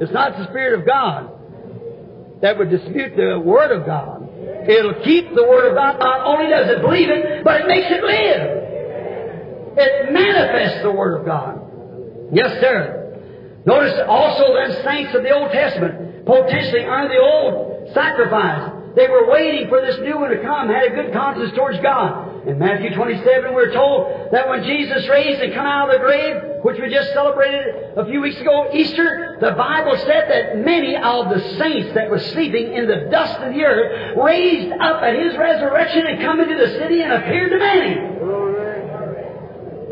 It's 0.00 0.12
not 0.12 0.38
the 0.38 0.48
Spirit 0.48 0.80
of 0.80 0.86
God 0.86 1.30
that 2.40 2.56
would 2.56 2.70
dispute 2.70 3.16
the 3.16 3.38
Word 3.38 3.70
of 3.70 3.84
God. 3.84 4.28
It'll 4.66 5.02
keep 5.04 5.34
the 5.34 5.44
Word 5.44 5.68
of 5.68 5.74
God. 5.74 5.98
Not 5.98 6.26
only 6.26 6.48
does 6.48 6.70
it 6.70 6.80
believe 6.80 7.10
it, 7.10 7.44
but 7.44 7.60
it 7.60 7.66
makes 7.66 7.86
it 7.90 8.02
live. 8.02 8.60
It 9.76 10.12
manifests 10.12 10.82
the 10.82 10.90
Word 10.90 11.20
of 11.20 11.26
God. 11.26 11.60
Yes, 12.32 12.60
sir. 12.60 12.96
Notice 13.66 13.92
also 14.08 14.54
then 14.54 14.82
saints 14.84 15.14
of 15.14 15.22
the 15.22 15.34
Old 15.36 15.52
Testament 15.52 16.24
potentially 16.24 16.84
earned 16.84 17.10
the 17.10 17.20
old 17.20 17.92
sacrifice. 17.92 18.94
They 18.96 19.06
were 19.06 19.28
waiting 19.30 19.68
for 19.68 19.80
this 19.84 19.98
new 20.00 20.18
one 20.18 20.30
to 20.30 20.40
come, 20.40 20.68
had 20.68 20.92
a 20.92 20.94
good 20.94 21.12
conscience 21.12 21.52
towards 21.54 21.78
God. 21.80 22.29
In 22.46 22.58
Matthew 22.58 22.94
27, 22.94 23.52
we're 23.52 23.72
told 23.72 24.32
that 24.32 24.48
when 24.48 24.64
Jesus 24.64 25.06
raised 25.08 25.42
and 25.42 25.52
come 25.52 25.66
out 25.66 25.90
of 25.90 26.00
the 26.00 26.04
grave, 26.04 26.64
which 26.64 26.78
we 26.80 26.88
just 26.88 27.12
celebrated 27.12 27.92
a 27.98 28.04
few 28.06 28.22
weeks 28.22 28.40
ago, 28.40 28.70
Easter, 28.72 29.36
the 29.40 29.50
Bible 29.52 29.94
said 29.98 30.24
that 30.30 30.64
many 30.64 30.96
of 30.96 31.28
the 31.28 31.40
saints 31.58 31.92
that 31.94 32.08
were 32.08 32.18
sleeping 32.18 32.72
in 32.72 32.86
the 32.86 33.08
dust 33.10 33.38
of 33.40 33.52
the 33.52 33.62
earth 33.62 34.16
raised 34.16 34.72
up 34.72 35.02
at 35.02 35.16
His 35.16 35.36
resurrection 35.36 36.06
and 36.06 36.22
come 36.22 36.40
into 36.40 36.56
the 36.56 36.78
city 36.78 37.02
and 37.02 37.12
appeared 37.12 37.50
to 37.50 37.58
many. 37.58 37.94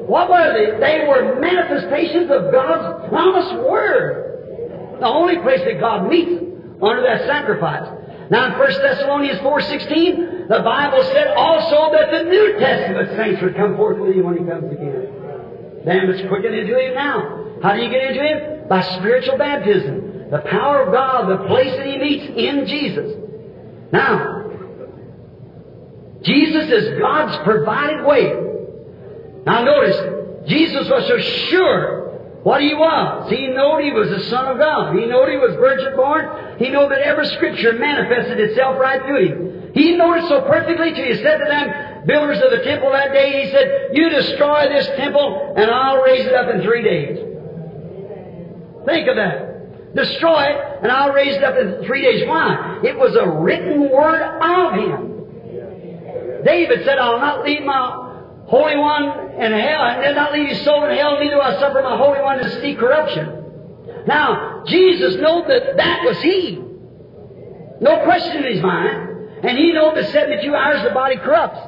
What 0.08 0.30
were 0.30 0.52
they? 0.54 0.80
They 0.80 1.06
were 1.06 1.38
manifestations 1.38 2.30
of 2.30 2.50
God's 2.50 3.08
promised 3.10 3.54
Word. 3.56 4.96
The 5.00 5.06
only 5.06 5.36
place 5.40 5.60
that 5.66 5.78
God 5.80 6.08
meets 6.08 6.42
under 6.80 7.02
that 7.02 7.26
sacrifice. 7.26 8.07
Now 8.30 8.52
in 8.52 8.58
1 8.58 8.68
Thessalonians 8.82 9.38
4.16, 9.40 10.48
the 10.48 10.60
Bible 10.60 11.02
said 11.04 11.28
also 11.36 11.92
that 11.92 12.10
the 12.10 12.24
New 12.24 12.58
Testament 12.58 13.08
saints 13.16 13.42
would 13.42 13.56
come 13.56 13.76
forth 13.76 13.98
with 13.98 14.14
him 14.14 14.24
when 14.24 14.36
he 14.36 14.44
comes 14.44 14.70
again. 14.70 15.82
Then 15.84 16.10
it's 16.10 16.28
quickened 16.28 16.54
into 16.54 16.78
him 16.78 16.94
now. 16.94 17.60
How 17.62 17.74
do 17.74 17.82
you 17.82 17.88
get 17.88 18.10
into 18.10 18.22
him? 18.22 18.68
By 18.68 18.82
spiritual 18.98 19.38
baptism. 19.38 20.30
The 20.30 20.40
power 20.50 20.82
of 20.82 20.92
God, 20.92 21.28
the 21.28 21.46
place 21.46 21.74
that 21.76 21.86
he 21.86 21.96
meets 21.96 22.24
in 22.36 22.66
Jesus. 22.66 23.16
Now, 23.92 24.50
Jesus 26.22 26.70
is 26.70 26.98
God's 26.98 27.36
provided 27.44 28.04
way. 28.04 28.32
Now 29.46 29.64
notice, 29.64 30.48
Jesus 30.48 30.88
was 30.90 31.06
so 31.06 31.18
sure 31.48 32.07
what 32.42 32.60
he 32.60 32.72
was. 32.74 33.30
He 33.30 33.48
knew 33.48 33.78
he 33.82 33.92
was 33.92 34.08
the 34.10 34.30
Son 34.30 34.46
of 34.46 34.58
God. 34.58 34.94
He 34.94 35.06
knew 35.06 35.26
he 35.26 35.36
was 35.36 35.54
virgin 35.56 35.96
born. 35.96 36.56
He 36.58 36.70
knew 36.70 36.88
that 36.88 37.02
every 37.02 37.26
Scripture 37.26 37.72
manifested 37.72 38.38
itself 38.38 38.78
right 38.78 39.02
through 39.02 39.26
him. 39.26 39.72
He 39.74 39.96
knew 39.96 40.14
it 40.14 40.28
so 40.28 40.42
perfectly 40.42 40.92
till 40.92 41.04
he 41.04 41.16
said 41.22 41.38
to 41.38 41.44
them, 41.44 42.06
builders 42.06 42.40
of 42.42 42.50
the 42.50 42.64
temple 42.64 42.90
that 42.92 43.12
day, 43.12 43.44
he 43.44 43.50
said, 43.50 43.90
You 43.92 44.08
destroy 44.08 44.68
this 44.68 44.86
temple 44.96 45.54
and 45.56 45.70
I'll 45.70 46.02
raise 46.02 46.26
it 46.26 46.34
up 46.34 46.54
in 46.54 46.62
three 46.62 46.82
days. 46.82 47.18
Think 48.86 49.08
of 49.08 49.16
that. 49.16 49.94
Destroy 49.94 50.44
it 50.44 50.82
and 50.82 50.92
I'll 50.92 51.12
raise 51.12 51.34
it 51.34 51.44
up 51.44 51.56
in 51.56 51.84
three 51.86 52.02
days. 52.02 52.26
Why? 52.26 52.80
It 52.84 52.96
was 52.96 53.16
a 53.16 53.28
written 53.28 53.90
word 53.90 54.22
of 54.22 54.74
him. 54.74 56.44
David 56.44 56.84
said, 56.84 56.98
I'll 56.98 57.20
not 57.20 57.44
leave 57.44 57.62
my 57.62 58.07
Holy 58.48 58.76
One 58.76 59.04
in 59.04 59.52
hell, 59.52 59.82
and 59.82 60.02
did 60.02 60.16
not 60.16 60.32
leave 60.32 60.48
his 60.48 60.62
soul 60.62 60.84
in 60.86 60.96
hell, 60.96 61.20
neither 61.20 61.36
will 61.36 61.42
I 61.42 61.60
suffer 61.60 61.82
my 61.82 61.96
Holy 61.96 62.20
One 62.20 62.38
to 62.38 62.60
see 62.60 62.74
corruption. 62.74 63.44
Now, 64.06 64.64
Jesus 64.66 65.16
knew 65.16 65.44
that 65.46 65.76
that 65.76 66.04
was 66.04 66.20
He. 66.22 66.56
No 67.80 68.02
question 68.04 68.44
in 68.44 68.54
His 68.54 68.62
mind. 68.62 69.44
And 69.44 69.58
He 69.58 69.72
knew 69.72 69.92
that 69.94 70.10
72 70.12 70.54
hours 70.54 70.82
the 70.82 70.94
body 70.94 71.16
corrupts. 71.16 71.60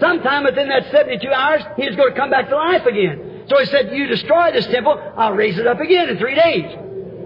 Sometime 0.00 0.42
within 0.42 0.68
that 0.70 0.90
72 0.90 1.30
hours, 1.30 1.62
he 1.76 1.82
He's 1.86 1.94
going 1.94 2.12
to 2.12 2.18
come 2.18 2.30
back 2.30 2.48
to 2.48 2.56
life 2.56 2.84
again. 2.84 3.44
So 3.48 3.58
He 3.60 3.66
said, 3.66 3.92
you 3.92 4.08
destroy 4.08 4.50
this 4.50 4.66
temple, 4.66 5.00
I'll 5.16 5.34
raise 5.34 5.56
it 5.56 5.68
up 5.68 5.78
again 5.78 6.08
in 6.08 6.18
three 6.18 6.34
days. 6.34 6.76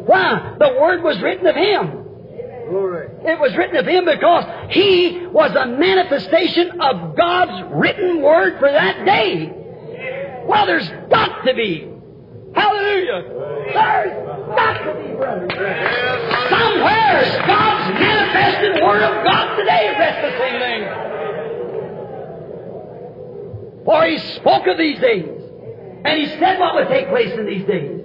Why? 0.04 0.54
The 0.58 0.76
Word 0.78 1.02
was 1.02 1.18
written 1.22 1.46
of 1.46 1.56
Him. 1.56 1.97
It 3.24 3.40
was 3.40 3.56
written 3.56 3.76
of 3.76 3.86
him 3.86 4.04
because 4.04 4.44
he 4.70 5.26
was 5.26 5.54
a 5.54 5.66
manifestation 5.66 6.80
of 6.80 7.16
God's 7.16 7.72
written 7.74 8.22
word 8.22 8.58
for 8.58 8.70
that 8.70 9.04
day. 9.04 9.52
Well, 10.46 10.66
there's 10.66 10.88
got 11.10 11.44
to 11.44 11.54
be. 11.54 11.88
Hallelujah. 12.54 13.22
There's 13.72 14.12
got 14.56 14.78
to 14.84 14.94
be, 15.00 15.14
brother. 15.14 15.48
Somewhere 16.48 17.44
God's 17.46 18.00
manifested 18.00 18.82
word 18.82 19.02
of 19.02 19.24
God 19.24 19.56
today. 19.56 19.94
That's 19.96 20.20
the 20.22 20.38
same 20.38 20.60
thing. 20.60 20.82
For 23.84 24.04
he 24.04 24.18
spoke 24.36 24.66
of 24.66 24.76
these 24.78 24.98
days. 25.00 25.28
And 26.04 26.20
he 26.20 26.26
said 26.38 26.58
what 26.58 26.74
would 26.74 26.88
take 26.88 27.08
place 27.08 27.32
in 27.32 27.46
these 27.46 27.66
days. 27.66 28.00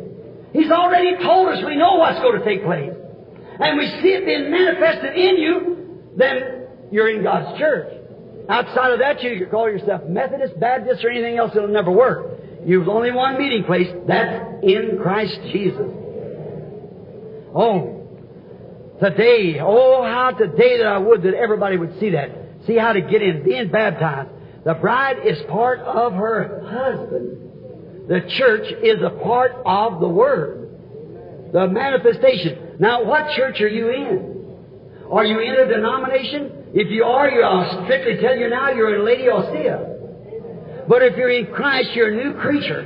He's 0.53 0.72
already 0.72 1.18
told 1.23 1.49
us 1.49 1.64
we 1.65 1.76
know 1.76 1.95
what's 1.95 2.19
going 2.19 2.40
to 2.40 2.45
take 2.45 2.64
place 2.64 2.94
and 3.59 3.77
we 3.77 3.85
see 4.01 4.09
it 4.09 4.25
being 4.25 4.51
manifested 4.51 5.15
in 5.15 5.38
you, 5.38 5.99
then 6.17 6.67
you're 6.91 7.09
in 7.09 7.23
God's 7.23 7.57
church. 7.59 7.93
Outside 8.49 8.91
of 8.91 8.99
that, 8.99 9.23
you 9.23 9.39
can 9.39 9.49
call 9.49 9.69
yourself 9.69 10.03
Methodist, 10.07 10.59
Baptist, 10.59 11.03
or 11.03 11.09
anything 11.09 11.38
else. 11.38 11.51
It'll 11.55 11.67
never 11.67 11.91
work. 11.91 12.39
You've 12.65 12.88
only 12.88 13.11
one 13.11 13.38
meeting 13.38 13.63
place. 13.63 13.88
That's 14.07 14.63
in 14.63 14.99
Christ 15.01 15.39
Jesus. 15.51 15.88
Oh, 17.55 18.07
today, 18.99 19.59
oh, 19.61 20.03
how 20.03 20.31
today 20.31 20.77
that 20.80 20.88
I 20.88 20.97
would 20.97 21.23
that 21.23 21.35
everybody 21.35 21.77
would 21.77 21.99
see 21.99 22.11
that. 22.11 22.30
See 22.65 22.77
how 22.77 22.93
to 22.93 23.01
get 23.01 23.21
in, 23.21 23.43
being 23.43 23.69
baptized. 23.69 24.30
The 24.65 24.73
bride 24.75 25.17
is 25.25 25.38
part 25.49 25.80
of 25.80 26.13
her 26.13 26.63
husband. 26.65 28.07
The 28.07 28.21
church 28.38 28.71
is 28.84 29.01
a 29.01 29.09
part 29.09 29.51
of 29.65 29.99
the 29.99 30.07
Word. 30.07 30.69
The 31.53 31.67
manifestation. 31.67 32.73
Now, 32.84 33.05
what 33.05 33.31
church 33.38 33.61
are 33.61 33.72
you 33.72 33.88
in? 33.95 35.07
Are 35.10 35.23
you 35.23 35.39
in 35.39 35.55
a 35.55 35.72
denomination? 35.72 36.68
If 36.76 36.91
you 36.91 37.05
are, 37.05 37.31
I'll 37.31 37.85
strictly 37.85 38.19
tell 38.19 38.35
you 38.35 38.49
now, 38.49 38.76
you're 38.76 38.99
in 38.99 39.07
Laodicea. 39.07 40.84
But 40.89 41.01
if 41.01 41.15
you're 41.15 41.31
in 41.31 41.47
Christ, 41.55 41.95
you're 41.95 42.11
a 42.11 42.18
new 42.19 42.34
creature. 42.41 42.84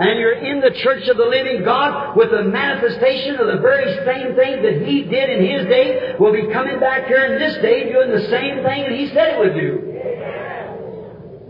And 0.00 0.18
you're 0.18 0.40
in 0.40 0.64
the 0.64 0.72
church 0.80 1.04
of 1.12 1.18
the 1.18 1.28
living 1.28 1.60
God 1.62 2.16
with 2.16 2.30
the 2.30 2.44
manifestation 2.44 3.36
of 3.36 3.52
the 3.52 3.60
very 3.60 4.00
same 4.08 4.32
thing 4.32 4.64
that 4.64 4.88
He 4.88 5.04
did 5.04 5.28
in 5.28 5.44
His 5.44 5.68
day 5.68 6.16
will 6.18 6.32
be 6.32 6.48
coming 6.50 6.80
back 6.80 7.04
here 7.04 7.28
in 7.28 7.36
this 7.36 7.60
day 7.60 7.92
doing 7.92 8.08
the 8.08 8.32
same 8.32 8.64
thing 8.64 8.80
that 8.88 8.96
He 8.96 9.12
said 9.12 9.36
it 9.36 9.38
would 9.44 9.52
do. 9.52 9.92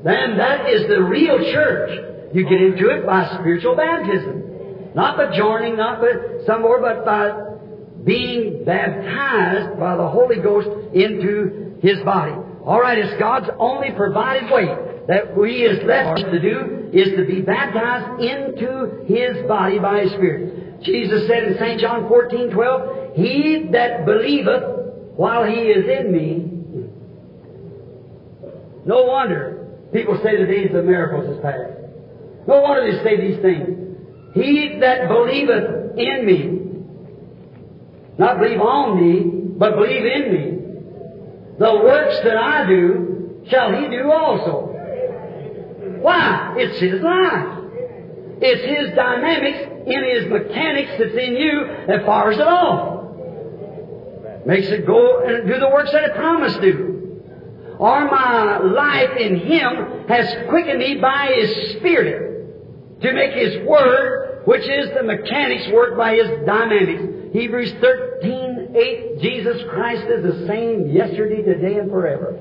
Then 0.02 0.34
that 0.34 0.68
is 0.68 0.88
the 0.88 0.98
real 1.05 1.38
church. 1.55 2.34
You 2.34 2.42
get 2.42 2.59
into 2.59 2.90
it 2.90 3.06
by 3.06 3.38
spiritual 3.38 3.76
baptism. 3.76 4.96
Not 4.96 5.16
by 5.16 5.30
joining, 5.36 5.76
not 5.76 6.00
by 6.00 6.42
some 6.44 6.62
more, 6.62 6.80
but 6.80 7.05
by 7.05 7.47
being 8.09 8.64
baptized 8.64 9.78
by 9.78 9.94
the 9.97 10.09
Holy 10.09 10.40
Ghost 10.40 10.68
into 10.94 11.76
His 11.82 12.02
body. 12.05 12.32
All 12.64 12.80
right, 12.80 12.98
it's 12.98 13.20
God's 13.20 13.51
only 13.59 13.93
provided 13.93 14.51
way 14.51 14.66
that 15.09 15.36
we 15.36 15.62
is 15.62 15.85
left 15.85 16.18
to 16.20 16.40
do 16.40 16.90
is 16.93 17.09
to 17.16 17.26
be 17.26 17.43
baptized 17.43 18.22
into 18.22 19.05
His 19.06 19.47
body 19.47 19.78
by 19.78 20.02
His 20.05 20.12
Spirit. 20.12 20.82
Jesus 20.82 21.28
said 21.28 21.44
in 21.44 21.56
St. 21.59 21.80
John 21.80 22.09
14, 22.09 22.51
12, 22.51 23.16
He 23.16 23.68
that 23.72 24.06
believeth 24.06 24.62
while 25.16 25.44
He 25.44 25.68
is 25.68 25.85
in 25.85 26.12
me, 26.12 26.55
no 28.86 29.05
wonder 29.05 29.68
people 29.93 30.18
say 30.24 30.36
the 30.39 30.47
days 30.47 30.74
of 30.74 30.85
miracles 30.85 31.36
is 31.36 31.43
past. 31.43 31.72
No 32.47 32.62
wonder 32.62 32.90
they 32.90 33.05
say 33.05 33.20
these 33.20 33.43
things. 33.43 33.68
He 34.32 34.78
that 34.80 35.09
believeth 35.09 35.98
in 35.98 36.24
me, 36.24 36.68
not 38.19 38.39
believe 38.39 38.61
on 38.61 39.01
me, 39.01 39.55
but 39.57 39.77
believe 39.77 40.05
in 40.05 40.32
me. 40.32 40.59
The 41.59 41.74
works 41.74 42.20
that 42.24 42.36
I 42.36 42.66
do 42.66 43.45
shall 43.49 43.73
he 43.73 43.89
do 43.89 44.11
also. 44.11 44.74
Why? 46.01 46.55
It's 46.59 46.78
his 46.78 47.01
life. 47.01 47.59
It's 48.40 48.65
his 48.65 48.95
dynamics 48.95 49.59
in 49.86 50.05
his 50.05 50.31
mechanics 50.31 50.93
that's 50.99 51.15
in 51.15 51.35
you 51.35 51.66
that 51.89 52.07
fires 52.07 52.36
it 52.36 52.47
off. 52.47 53.07
Makes 54.47 54.69
it 54.69 54.86
go 54.86 55.24
and 55.24 55.49
do 55.49 55.59
the 55.59 55.69
works 55.69 55.90
that 55.93 56.05
it 56.05 56.15
promised 56.15 56.61
to. 56.61 56.89
Or 57.78 58.05
my 58.07 58.59
life 58.59 59.16
in 59.19 59.36
him 59.40 60.07
has 60.09 60.49
quickened 60.49 60.78
me 60.78 60.97
by 60.97 61.32
his 61.35 61.73
spirit 61.78 63.01
to 63.01 63.12
make 63.12 63.32
his 63.32 63.66
word, 63.66 64.43
which 64.45 64.69
is 64.69 64.90
the 64.95 65.03
mechanics 65.03 65.69
work 65.73 65.97
by 65.97 66.16
his 66.16 66.28
dynamics. 66.47 67.18
Hebrews 67.32 67.72
13, 67.80 68.74
8, 68.74 69.20
Jesus 69.20 69.62
Christ 69.70 70.06
is 70.09 70.22
the 70.22 70.46
same 70.46 70.90
yesterday, 70.90 71.42
today, 71.42 71.78
and 71.78 71.90
forever. 71.90 72.38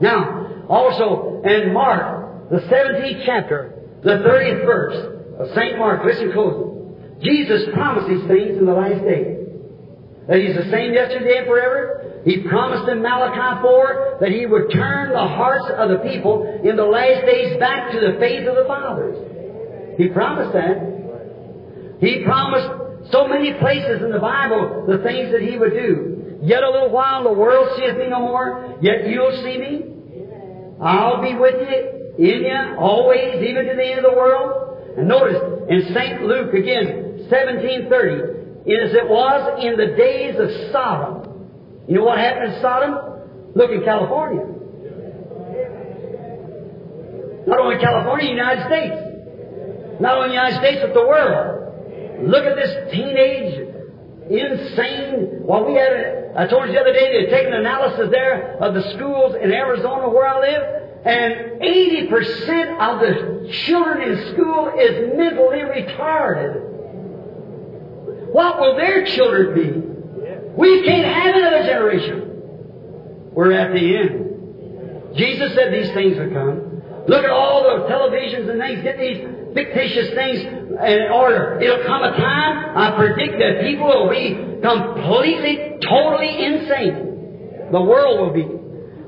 Now, 0.00 0.66
also 0.68 1.42
in 1.44 1.72
Mark, 1.72 2.50
the 2.50 2.58
17th 2.58 3.22
chapter, 3.24 3.74
the 4.02 4.22
30th 4.22 4.64
verse 4.64 5.40
of 5.40 5.54
St. 5.54 5.78
Mark, 5.78 6.04
listen 6.04 6.32
closely. 6.32 6.74
Jesus 7.22 7.68
promised 7.72 8.08
these 8.08 8.26
things 8.28 8.58
in 8.58 8.66
the 8.66 8.72
last 8.72 9.02
day. 9.02 9.36
That 10.28 10.38
He's 10.38 10.54
the 10.54 10.70
same 10.70 10.92
yesterday 10.92 11.38
and 11.38 11.46
forever. 11.46 12.22
He 12.24 12.42
promised 12.42 12.88
in 12.90 13.00
Malachi 13.00 13.62
4 13.62 14.18
that 14.20 14.30
He 14.30 14.46
would 14.46 14.70
turn 14.72 15.10
the 15.10 15.18
hearts 15.18 15.64
of 15.76 15.88
the 15.88 15.98
people 16.08 16.60
in 16.62 16.76
the 16.76 16.84
last 16.84 17.24
days 17.24 17.58
back 17.58 17.90
to 17.92 18.00
the 18.00 18.18
faith 18.20 18.46
of 18.46 18.54
the 18.54 18.64
fathers. 18.66 19.16
He 19.96 20.08
promised 20.08 20.52
that. 20.52 21.98
He 22.00 22.22
promised 22.24 22.87
so 23.10 23.26
many 23.26 23.54
places 23.54 24.02
in 24.02 24.10
the 24.10 24.18
Bible 24.18 24.84
the 24.86 24.98
things 25.02 25.32
that 25.32 25.42
He 25.42 25.58
would 25.58 25.72
do. 25.72 26.38
Yet 26.42 26.62
a 26.62 26.70
little 26.70 26.90
while 26.90 27.24
the 27.24 27.32
world 27.32 27.76
seeth 27.76 27.96
me 27.96 28.08
no 28.08 28.20
more, 28.20 28.78
yet 28.80 29.08
you'll 29.08 29.34
see 29.42 29.58
me. 29.58 29.98
I'll 30.80 31.20
be 31.20 31.34
with 31.34 31.56
you, 31.58 32.14
in 32.18 32.44
you, 32.44 32.76
always, 32.78 33.42
even 33.42 33.66
to 33.66 33.74
the 33.74 33.84
end 33.84 34.04
of 34.04 34.12
the 34.12 34.16
world. 34.16 34.96
And 34.96 35.08
notice, 35.08 35.40
in 35.68 35.94
St. 35.94 36.22
Luke 36.22 36.54
again, 36.54 37.26
1730, 37.28 38.38
as 38.68 38.94
it 38.94 39.08
was 39.08 39.64
in 39.64 39.76
the 39.76 39.96
days 39.96 40.36
of 40.38 40.72
Sodom. 40.72 41.84
You 41.88 41.96
know 41.96 42.04
what 42.04 42.18
happened 42.18 42.54
in 42.54 42.60
Sodom? 42.60 42.94
Look 43.54 43.70
in 43.70 43.82
California. 43.82 44.44
Not 47.46 47.60
only 47.60 47.78
California, 47.80 48.30
United 48.30 48.66
States. 48.66 50.00
Not 50.00 50.18
only 50.18 50.34
United 50.36 50.58
States, 50.60 50.78
but 50.84 50.94
the 50.94 51.06
world. 51.06 51.57
Look 52.22 52.44
at 52.44 52.56
this 52.56 52.92
teenage, 52.92 53.68
insane. 54.30 55.40
Well, 55.42 55.64
we 55.64 55.74
had, 55.74 55.92
a, 55.92 56.32
I 56.36 56.46
told 56.46 56.66
you 56.66 56.72
the 56.72 56.80
other 56.80 56.92
day, 56.92 57.12
they 57.12 57.20
had 57.22 57.30
taken 57.30 57.52
an 57.52 57.60
analysis 57.60 58.10
there 58.10 58.56
of 58.60 58.74
the 58.74 58.82
schools 58.94 59.36
in 59.40 59.52
Arizona 59.52 60.08
where 60.08 60.26
I 60.26 60.40
live, 60.40 60.62
and 61.04 61.60
80% 61.60 62.78
of 62.80 63.00
the 63.00 63.52
children 63.66 64.10
in 64.10 64.34
school 64.34 64.72
is 64.78 65.16
mentally 65.16 65.60
retarded. 65.60 66.64
What 68.32 68.60
will 68.60 68.76
their 68.76 69.06
children 69.06 69.54
be? 69.54 69.88
We 70.56 70.84
can't 70.84 71.06
have 71.06 71.34
another 71.36 71.62
generation. 71.64 72.24
We're 73.32 73.52
at 73.52 73.72
the 73.72 73.96
end. 73.96 75.16
Jesus 75.16 75.54
said 75.54 75.72
these 75.72 75.92
things 75.92 76.18
would 76.18 76.32
come. 76.32 76.82
Look 77.06 77.24
at 77.24 77.30
all 77.30 77.62
the 77.62 77.86
televisions 77.88 78.50
and 78.50 78.60
things. 78.60 78.82
Get 78.82 78.98
these 78.98 79.24
fictitious 79.54 80.10
things 80.14 80.57
in 80.86 81.10
order. 81.10 81.58
It'll 81.60 81.84
come 81.84 82.02
a 82.04 82.16
time, 82.16 82.76
I 82.76 82.96
predict 82.96 83.38
that 83.38 83.62
people 83.62 83.86
will 83.86 84.10
be 84.10 84.62
completely, 84.62 85.78
totally 85.82 86.44
insane. 86.44 87.70
The 87.72 87.82
world 87.82 88.20
will 88.20 88.32
be. 88.32 88.46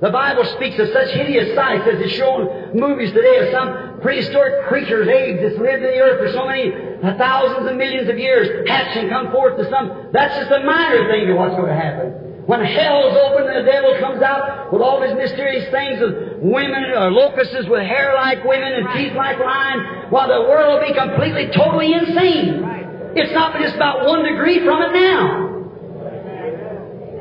The 0.01 0.11
Bible 0.11 0.45
speaks 0.57 0.79
of 0.79 0.89
such 0.93 1.11
hideous 1.11 1.55
sights 1.55 1.85
as 1.87 2.01
is 2.01 2.13
shown 2.13 2.73
in 2.73 2.81
movies 2.81 3.13
today 3.13 3.47
of 3.47 3.53
some 3.53 4.01
prehistoric 4.01 4.67
creatures, 4.69 5.07
apes, 5.07 5.43
that's 5.43 5.61
lived 5.61 5.85
in 5.85 5.93
the 5.93 6.01
earth 6.01 6.25
for 6.25 6.33
so 6.33 6.47
many 6.47 6.73
uh, 6.73 7.19
thousands 7.19 7.69
and 7.69 7.77
millions 7.77 8.09
of 8.09 8.19
years, 8.19 8.67
hatch 8.69 8.97
and 8.97 9.11
come 9.11 9.31
forth 9.31 9.59
to 9.59 9.69
some. 9.69 10.09
That's 10.13 10.35
just 10.39 10.51
a 10.51 10.65
minor 10.65 11.07
thing 11.11 11.27
to 11.27 11.35
what's 11.35 11.55
going 11.55 11.69
to 11.69 11.75
happen. 11.75 12.30
When 12.51 12.64
hell's 12.64 13.16
open 13.16 13.47
and 13.47 13.64
the 13.64 13.70
devil 13.70 13.94
comes 14.01 14.20
out 14.22 14.72
with 14.72 14.82
all 14.82 15.01
his 15.01 15.14
mysterious 15.14 15.70
things 15.70 16.02
of 16.02 16.43
women 16.43 16.82
or 16.98 17.12
locusts 17.12 17.55
with 17.68 17.86
hair 17.86 18.12
like 18.16 18.43
women 18.43 18.72
and 18.72 18.89
teeth 18.93 19.12
like 19.12 19.39
lions, 19.39 20.10
while 20.10 20.27
the 20.27 20.48
world 20.51 20.82
will 20.82 20.89
be 20.89 20.93
completely, 20.93 21.47
totally 21.55 21.94
insane. 21.94 23.12
It's 23.14 23.32
not 23.35 23.56
just 23.60 23.77
about 23.77 24.05
one 24.05 24.24
degree 24.24 24.64
from 24.64 24.82
it 24.82 24.93
now. 24.93 25.62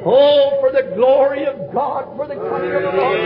Oh, 0.03 0.57
for 0.61 0.71
the 0.71 0.95
glory 0.95 1.45
of 1.45 1.75
God, 1.75 2.05
for 2.17 2.25
the 2.25 2.33
coming 2.33 2.73
of 2.73 2.81
the 2.81 2.97
Lord, 2.97 3.19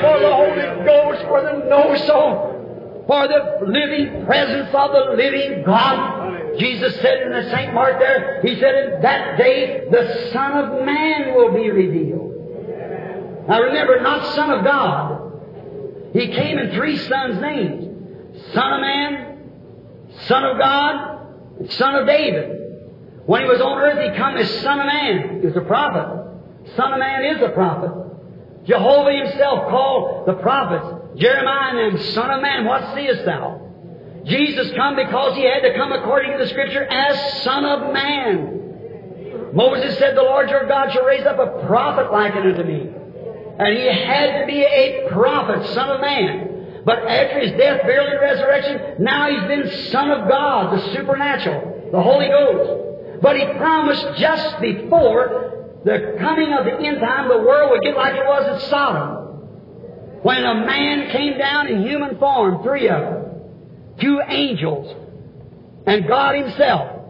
for 0.00 0.20
the 0.24 0.32
Holy 0.32 0.84
Ghost, 0.86 1.20
for 1.28 1.42
the 1.42 1.68
no 1.68 1.94
so, 2.06 3.04
for 3.06 3.28
the 3.28 3.58
living 3.66 4.24
presence 4.24 4.70
of 4.72 4.90
the 4.90 5.16
living 5.18 5.64
God. 5.66 6.33
Jesus 6.58 6.94
said 7.00 7.22
in 7.22 7.32
the 7.32 7.50
St. 7.50 7.74
Mark 7.74 7.98
there, 7.98 8.40
He 8.42 8.58
said, 8.60 8.74
In 8.74 9.02
that 9.02 9.38
day 9.38 9.84
the 9.90 10.30
Son 10.32 10.52
of 10.52 10.84
Man 10.84 11.34
will 11.34 11.52
be 11.52 11.70
revealed. 11.70 13.48
Now 13.48 13.60
remember, 13.60 14.00
not 14.00 14.34
Son 14.34 14.50
of 14.50 14.64
God. 14.64 16.12
He 16.12 16.28
came 16.28 16.58
in 16.58 16.72
three 16.72 16.96
sons' 16.96 17.40
names 17.40 18.52
Son 18.52 18.72
of 18.72 18.80
Man, 18.80 19.50
Son 20.26 20.44
of 20.44 20.58
God, 20.58 21.26
and 21.60 21.72
Son 21.72 21.94
of 21.96 22.06
David. 22.06 22.60
When 23.26 23.42
he 23.42 23.48
was 23.48 23.60
on 23.60 23.78
earth, 23.78 24.12
he 24.12 24.18
come 24.18 24.36
as 24.36 24.50
Son 24.60 24.80
of 24.80 24.86
Man. 24.86 25.40
He 25.40 25.46
was 25.46 25.56
a 25.56 25.62
prophet. 25.62 26.70
Son 26.76 26.92
of 26.92 26.98
Man 26.98 27.24
is 27.36 27.42
a 27.42 27.50
prophet. 27.50 27.90
Jehovah 28.64 29.12
himself 29.12 29.68
called 29.68 30.26
the 30.26 30.34
prophets, 30.34 31.20
Jeremiah 31.20 31.76
and 31.76 31.98
them, 31.98 32.02
Son 32.14 32.30
of 32.30 32.40
Man, 32.40 32.64
what 32.64 32.94
seest 32.94 33.24
thou? 33.24 33.60
Jesus 34.24 34.72
come 34.74 34.96
because 34.96 35.36
he 35.36 35.44
had 35.44 35.60
to 35.60 35.74
come 35.74 35.92
according 35.92 36.32
to 36.32 36.38
the 36.38 36.48
Scripture 36.48 36.84
as 36.84 37.42
Son 37.42 37.64
of 37.64 37.92
Man. 37.92 39.52
Moses 39.52 39.98
said, 39.98 40.16
The 40.16 40.22
Lord 40.22 40.48
your 40.48 40.66
God 40.66 40.92
shall 40.92 41.04
raise 41.04 41.26
up 41.26 41.38
a 41.38 41.66
prophet 41.66 42.10
like 42.10 42.34
unto 42.34 42.64
me. 42.64 42.90
And 43.58 43.76
he 43.76 43.86
had 43.86 44.40
to 44.40 44.46
be 44.46 44.62
a 44.62 45.08
prophet, 45.10 45.66
Son 45.74 45.90
of 45.90 46.00
Man. 46.00 46.82
But 46.84 46.98
after 46.98 47.40
his 47.40 47.52
death, 47.52 47.82
burial, 47.82 48.12
and 48.12 48.20
resurrection, 48.20 49.04
now 49.04 49.30
he's 49.30 49.46
been 49.46 49.90
Son 49.90 50.10
of 50.10 50.28
God, 50.28 50.76
the 50.76 50.92
supernatural, 50.92 51.90
the 51.92 52.02
Holy 52.02 52.28
Ghost. 52.28 53.22
But 53.22 53.36
he 53.36 53.44
promised 53.58 54.18
just 54.18 54.60
before 54.60 55.80
the 55.84 56.16
coming 56.18 56.52
of 56.52 56.64
the 56.64 56.78
end 56.78 57.00
time, 57.00 57.28
the 57.28 57.38
world 57.38 57.70
would 57.70 57.82
get 57.82 57.94
like 57.94 58.14
it 58.14 58.24
was 58.26 58.62
at 58.62 58.70
Sodom. 58.70 59.24
When 60.22 60.42
a 60.42 60.54
man 60.66 61.10
came 61.10 61.38
down 61.38 61.68
in 61.68 61.86
human 61.86 62.18
form, 62.18 62.62
three 62.62 62.88
of 62.88 63.00
them 63.00 63.23
two 64.00 64.20
angels, 64.26 64.94
and 65.86 66.06
God 66.06 66.36
Himself. 66.36 67.00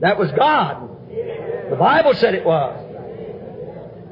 That 0.00 0.18
was 0.18 0.30
God. 0.32 0.88
The 1.70 1.76
Bible 1.76 2.14
said 2.14 2.34
it 2.34 2.44
was. 2.44 2.78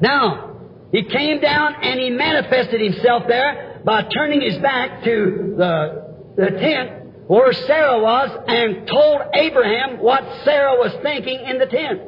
Now, 0.01 0.57
He 0.91 1.03
came 1.03 1.41
down 1.41 1.75
and 1.81 1.99
He 1.99 2.09
manifested 2.09 2.81
Himself 2.81 3.23
there 3.27 3.81
by 3.83 4.03
turning 4.03 4.41
His 4.41 4.57
back 4.59 5.03
to 5.03 5.55
the, 5.57 6.15
the 6.37 6.51
tent 6.51 7.01
where 7.27 7.53
Sarah 7.53 7.99
was 7.99 8.29
and 8.47 8.87
told 8.87 9.21
Abraham 9.33 9.99
what 9.99 10.23
Sarah 10.43 10.75
was 10.77 10.91
thinking 11.01 11.39
in 11.45 11.59
the 11.59 11.65
tent. 11.65 12.01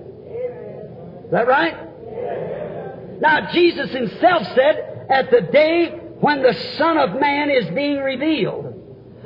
Is 1.25 1.31
that 1.31 1.47
right? 1.47 1.93
Now, 3.21 3.51
Jesus 3.53 3.89
himself 3.91 4.43
said, 4.53 5.07
at 5.09 5.31
the 5.31 5.41
day 5.41 5.91
when 6.19 6.41
the 6.41 6.53
Son 6.77 6.97
of 6.97 7.19
Man 7.19 7.49
is 7.49 7.69
being 7.73 7.99
revealed. 7.99 8.72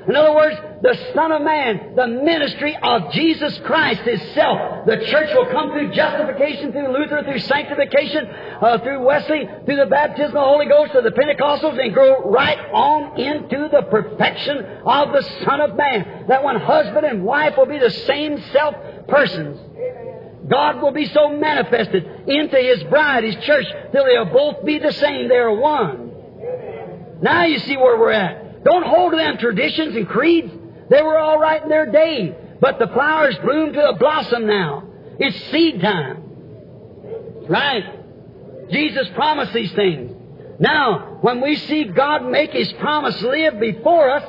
In 0.07 0.15
other 0.15 0.33
words, 0.33 0.55
the 0.81 0.97
Son 1.13 1.33
of 1.33 1.41
Man, 1.41 1.93
the 1.95 2.07
ministry 2.07 2.77
of 2.81 3.11
Jesus 3.11 3.59
Christ 3.65 4.01
Himself. 4.01 4.85
The 4.85 5.05
church 5.05 5.35
will 5.35 5.47
come 5.47 5.71
through 5.71 5.91
justification, 5.93 6.71
through 6.71 6.97
Luther, 6.97 7.23
through 7.23 7.39
sanctification, 7.39 8.25
uh, 8.25 8.77
through 8.79 9.03
Wesley, 9.03 9.49
through 9.65 9.75
the 9.75 9.87
baptism 9.87 10.27
of 10.27 10.33
the 10.33 10.39
Holy 10.39 10.65
Ghost, 10.67 10.93
to 10.93 11.01
the 11.01 11.11
Pentecostals, 11.11 11.77
and 11.83 11.93
grow 11.93 12.21
right 12.23 12.57
on 12.71 13.19
into 13.19 13.67
the 13.69 13.81
perfection 13.81 14.63
of 14.85 15.11
the 15.11 15.23
Son 15.43 15.59
of 15.59 15.75
Man. 15.75 16.27
That 16.29 16.41
one 16.41 16.55
husband 16.55 17.05
and 17.05 17.23
wife 17.25 17.57
will 17.57 17.65
be 17.65 17.79
the 17.79 17.91
same 17.91 18.41
self 18.53 18.75
persons. 19.09 19.59
God 20.47 20.81
will 20.81 20.93
be 20.93 21.05
so 21.07 21.35
manifested 21.35 22.05
into 22.27 22.55
His 22.55 22.81
bride, 22.85 23.25
His 23.25 23.35
church, 23.43 23.65
till 23.91 24.05
they'll 24.05 24.23
both 24.23 24.63
be 24.63 24.79
the 24.79 24.93
same. 24.93 25.27
They're 25.27 25.51
one. 25.51 26.13
Now 27.21 27.43
you 27.43 27.59
see 27.59 27.75
where 27.75 27.99
we're 27.99 28.11
at. 28.11 28.46
Don't 28.67 28.85
hold 28.85 29.13
to 29.13 29.17
them 29.17 29.37
traditions 29.37 29.95
and 29.95 30.07
creeds. 30.09 30.51
They 30.89 31.01
were 31.01 31.17
all 31.17 31.39
right 31.39 31.63
in 31.63 31.69
their 31.69 31.89
day. 31.89 32.35
But 32.59 32.79
the 32.79 32.87
flowers 32.87 33.37
bloom 33.37 33.71
to 33.71 33.89
a 33.89 33.95
blossom 33.95 34.45
now. 34.45 34.83
It's 35.19 35.51
seed 35.51 35.79
time. 35.79 36.23
Right? 37.47 38.69
Jesus 38.69 39.07
promised 39.15 39.53
these 39.53 39.71
things. 39.71 40.11
Now, 40.59 41.19
when 41.21 41.39
we 41.39 41.55
see 41.55 41.85
God 41.85 42.25
make 42.25 42.51
His 42.51 42.71
promise 42.73 43.21
live 43.21 43.57
before 43.57 44.09
us 44.09 44.23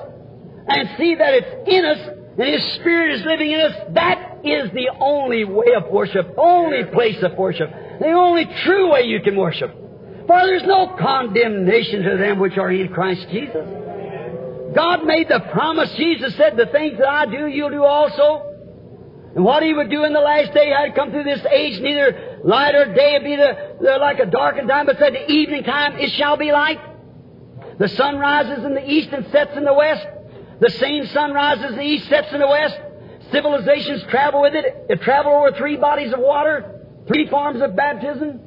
and 0.69 0.89
see 0.97 1.17
that 1.17 1.35
it's 1.35 1.69
in 1.69 1.85
us 1.85 1.99
and 2.39 2.49
His 2.49 2.75
Spirit 2.75 3.15
is 3.15 3.25
living 3.25 3.51
in 3.51 3.61
us, 3.61 3.75
that 3.95 4.39
is 4.45 4.71
the 4.71 4.89
only 5.01 5.45
way 5.45 5.75
of 5.77 5.91
worship, 5.91 6.33
only 6.37 6.85
place 6.85 7.21
of 7.25 7.33
worship, 7.37 7.71
the 7.99 8.13
only 8.13 8.45
true 8.63 8.93
way 8.93 9.03
you 9.03 9.21
can 9.21 9.35
worship. 9.35 9.75
For 10.29 10.47
there's 10.47 10.63
no 10.63 10.95
condemnation 10.97 12.03
to 12.05 12.17
them 12.19 12.39
which 12.39 12.57
are 12.57 12.71
in 12.71 12.93
Christ 12.93 13.27
Jesus. 13.31 13.88
God 14.75 15.05
made 15.05 15.29
the 15.29 15.41
promise. 15.53 15.93
Jesus 15.95 16.35
said, 16.37 16.57
The 16.57 16.67
things 16.67 16.99
that 16.99 17.09
I 17.09 17.27
do, 17.27 17.47
you'll 17.47 17.71
do 17.71 17.85
also. 17.85 18.45
And 19.35 19.45
what 19.45 19.63
He 19.63 19.73
would 19.73 19.91
do 19.91 20.05
in 20.05 20.13
the 20.13 20.21
last 20.21 20.53
day, 20.53 20.73
I'd 20.73 20.95
come 20.95 21.11
through 21.11 21.25
this 21.25 21.45
age, 21.51 21.81
neither 21.81 22.41
light 22.45 22.75
or 22.75 22.93
day 22.95 23.19
be 23.23 23.37
the, 23.37 23.77
the, 23.81 23.99
like 23.99 24.19
a 24.19 24.27
darkened 24.27 24.69
time, 24.69 24.87
but 24.87 24.99
said, 24.99 25.15
The 25.15 25.31
evening 25.31 25.65
time 25.65 25.97
it 25.99 26.11
shall 26.11 26.37
be 26.37 26.53
light. 26.53 26.81
The 27.79 27.89
sun 27.89 28.19
rises 28.19 28.65
in 28.65 28.75
the 28.75 28.91
east 28.91 29.11
and 29.13 29.27
sets 29.31 29.57
in 29.57 29.65
the 29.65 29.75
west. 29.75 30.07
The 30.61 30.71
same 30.71 31.07
sun 31.07 31.33
rises 31.33 31.71
in 31.71 31.77
the 31.77 31.83
east, 31.83 32.09
sets 32.09 32.33
in 32.33 32.41
the 32.41 32.49
west. 32.49 32.79
Civilizations 33.31 34.03
travel 34.11 34.43
with 34.43 34.55
it. 34.55 34.65
It 34.89 35.03
travel 35.03 35.33
over 35.33 35.53
three 35.53 35.77
bodies 35.77 36.13
of 36.13 36.19
water, 36.19 36.87
three 37.07 37.29
forms 37.29 37.63
of 37.63 37.77
baptism. 37.77 38.41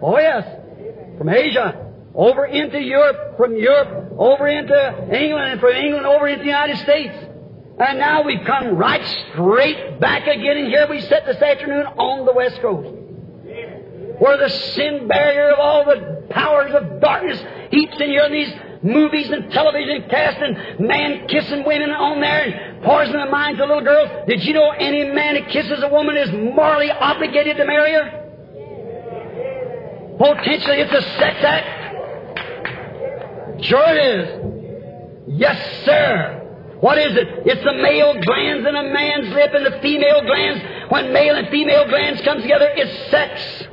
Oh, 0.00 0.18
yes. 0.18 0.44
From 1.18 1.28
Asia 1.28 1.90
over 2.14 2.46
into 2.46 2.80
Europe, 2.80 3.36
from 3.36 3.56
Europe 3.56 4.09
over 4.20 4.46
into 4.46 5.08
England, 5.18 5.52
and 5.52 5.60
from 5.60 5.72
England 5.72 6.06
over 6.06 6.28
into 6.28 6.44
the 6.44 6.50
United 6.50 6.76
States. 6.78 7.14
And 7.78 7.98
now 7.98 8.22
we've 8.22 8.44
come 8.44 8.76
right 8.76 9.02
straight 9.32 9.98
back 9.98 10.26
again, 10.26 10.58
and 10.58 10.68
here 10.68 10.86
we 10.88 11.00
sit 11.00 11.24
this 11.24 11.40
afternoon 11.40 11.86
on 11.86 12.26
the 12.26 12.32
West 12.34 12.60
Coast. 12.60 12.86
Where 14.20 14.36
the 14.36 14.50
sin 14.50 15.08
barrier 15.08 15.52
of 15.52 15.58
all 15.58 15.84
the 15.86 16.26
powers 16.28 16.74
of 16.74 17.00
darkness 17.00 17.42
heaps 17.70 17.98
in 17.98 18.10
here, 18.10 18.24
and 18.24 18.34
these 18.34 18.52
movies 18.82 19.30
and 19.30 19.50
television 19.50 20.04
casting 20.10 20.86
man 20.86 21.26
kissing 21.26 21.64
women 21.64 21.90
on 21.90 22.20
there 22.20 22.42
and 22.42 22.82
poisoning 22.82 23.24
the 23.24 23.30
minds 23.30 23.58
of 23.58 23.68
little 23.68 23.84
girls. 23.84 24.10
Did 24.28 24.44
you 24.44 24.52
know 24.52 24.70
any 24.70 25.04
man 25.04 25.34
that 25.34 25.48
kisses 25.48 25.82
a 25.82 25.88
woman 25.88 26.18
is 26.18 26.30
morally 26.54 26.90
obligated 26.90 27.56
to 27.56 27.64
marry 27.64 27.92
her? 27.92 28.10
Potentially 30.18 30.76
it's 30.80 30.92
a 30.92 31.02
sex 31.18 31.36
act. 31.42 31.79
Sure 33.62 33.84
it 33.88 33.98
is. 33.98 35.36
Yes, 35.38 35.84
sir. 35.84 36.36
What 36.80 36.96
is 36.98 37.14
it? 37.14 37.28
It's 37.44 37.62
the 37.62 37.74
male 37.74 38.14
glands 38.24 38.66
in 38.66 38.74
a 38.74 38.82
man's 38.82 39.28
lip 39.34 39.50
and 39.52 39.66
the 39.66 39.78
female 39.82 40.22
glands. 40.22 40.64
When 40.90 41.12
male 41.12 41.36
and 41.36 41.48
female 41.48 41.86
glands 41.88 42.22
come 42.22 42.40
together, 42.40 42.68
it's 42.74 43.10
sex. 43.10 43.66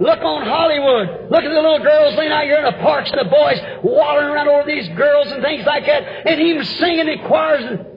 Look 0.00 0.18
on 0.18 0.42
Hollywood. 0.42 1.30
Look 1.30 1.44
at 1.44 1.48
the 1.48 1.60
little 1.60 1.78
girls 1.78 2.16
laying 2.16 2.32
out 2.32 2.44
here 2.44 2.58
in 2.58 2.64
the 2.64 2.82
parks 2.82 3.10
and 3.10 3.20
the 3.20 3.30
boys 3.30 3.60
wallowing 3.84 4.34
around 4.34 4.48
over 4.48 4.66
these 4.66 4.88
girls 4.96 5.30
and 5.30 5.42
things 5.42 5.64
like 5.64 5.86
that. 5.86 6.02
And 6.26 6.40
him 6.40 6.64
singing 6.64 7.06
in 7.06 7.20
choirs 7.28 7.62
and 7.64 7.91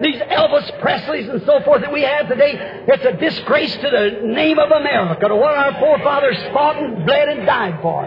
these 0.00 0.16
Elvis 0.16 0.80
Presleys 0.80 1.30
and 1.30 1.42
so 1.46 1.60
forth 1.64 1.80
that 1.80 1.92
we 1.92 2.02
have 2.02 2.28
today, 2.28 2.84
it's 2.86 3.04
a 3.04 3.12
disgrace 3.12 3.72
to 3.76 3.90
the 3.90 4.26
name 4.26 4.58
of 4.58 4.70
America, 4.70 5.28
to 5.28 5.36
what 5.36 5.54
our 5.54 5.72
forefathers 5.80 6.36
fought 6.52 6.76
and 6.76 7.06
bled 7.06 7.28
and 7.28 7.46
died 7.46 7.78
for. 7.80 8.04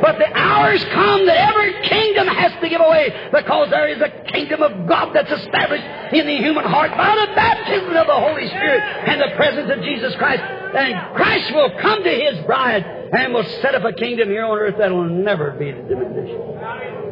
But 0.00 0.18
the 0.18 0.32
hour's 0.32 0.84
come 0.84 1.26
that 1.26 1.48
every 1.50 1.88
kingdom 1.88 2.28
has 2.28 2.52
to 2.60 2.68
give 2.68 2.80
away 2.80 3.30
because 3.32 3.70
there 3.70 3.88
is 3.88 4.00
a 4.00 4.10
kingdom 4.32 4.62
of 4.62 4.86
God 4.86 5.12
that's 5.12 5.30
established 5.30 6.14
in 6.14 6.26
the 6.26 6.36
human 6.36 6.64
heart 6.64 6.90
by 6.96 7.26
the 7.26 7.34
baptism 7.34 7.96
of 7.96 8.06
the 8.06 8.14
Holy 8.14 8.46
Spirit 8.48 8.82
and 8.82 9.20
the 9.20 9.34
presence 9.36 9.70
of 9.72 9.82
Jesus 9.82 10.14
Christ. 10.16 10.42
And 10.42 11.16
Christ 11.16 11.52
will 11.52 11.70
come 11.80 12.04
to 12.04 12.10
His 12.10 12.44
bride 12.46 12.84
and 13.12 13.34
will 13.34 13.46
set 13.62 13.74
up 13.74 13.84
a 13.84 13.92
kingdom 13.92 14.28
here 14.28 14.44
on 14.44 14.58
earth 14.58 14.76
that 14.78 14.92
will 14.92 15.08
never 15.08 15.52
be 15.52 15.72
diminished. 15.72 17.07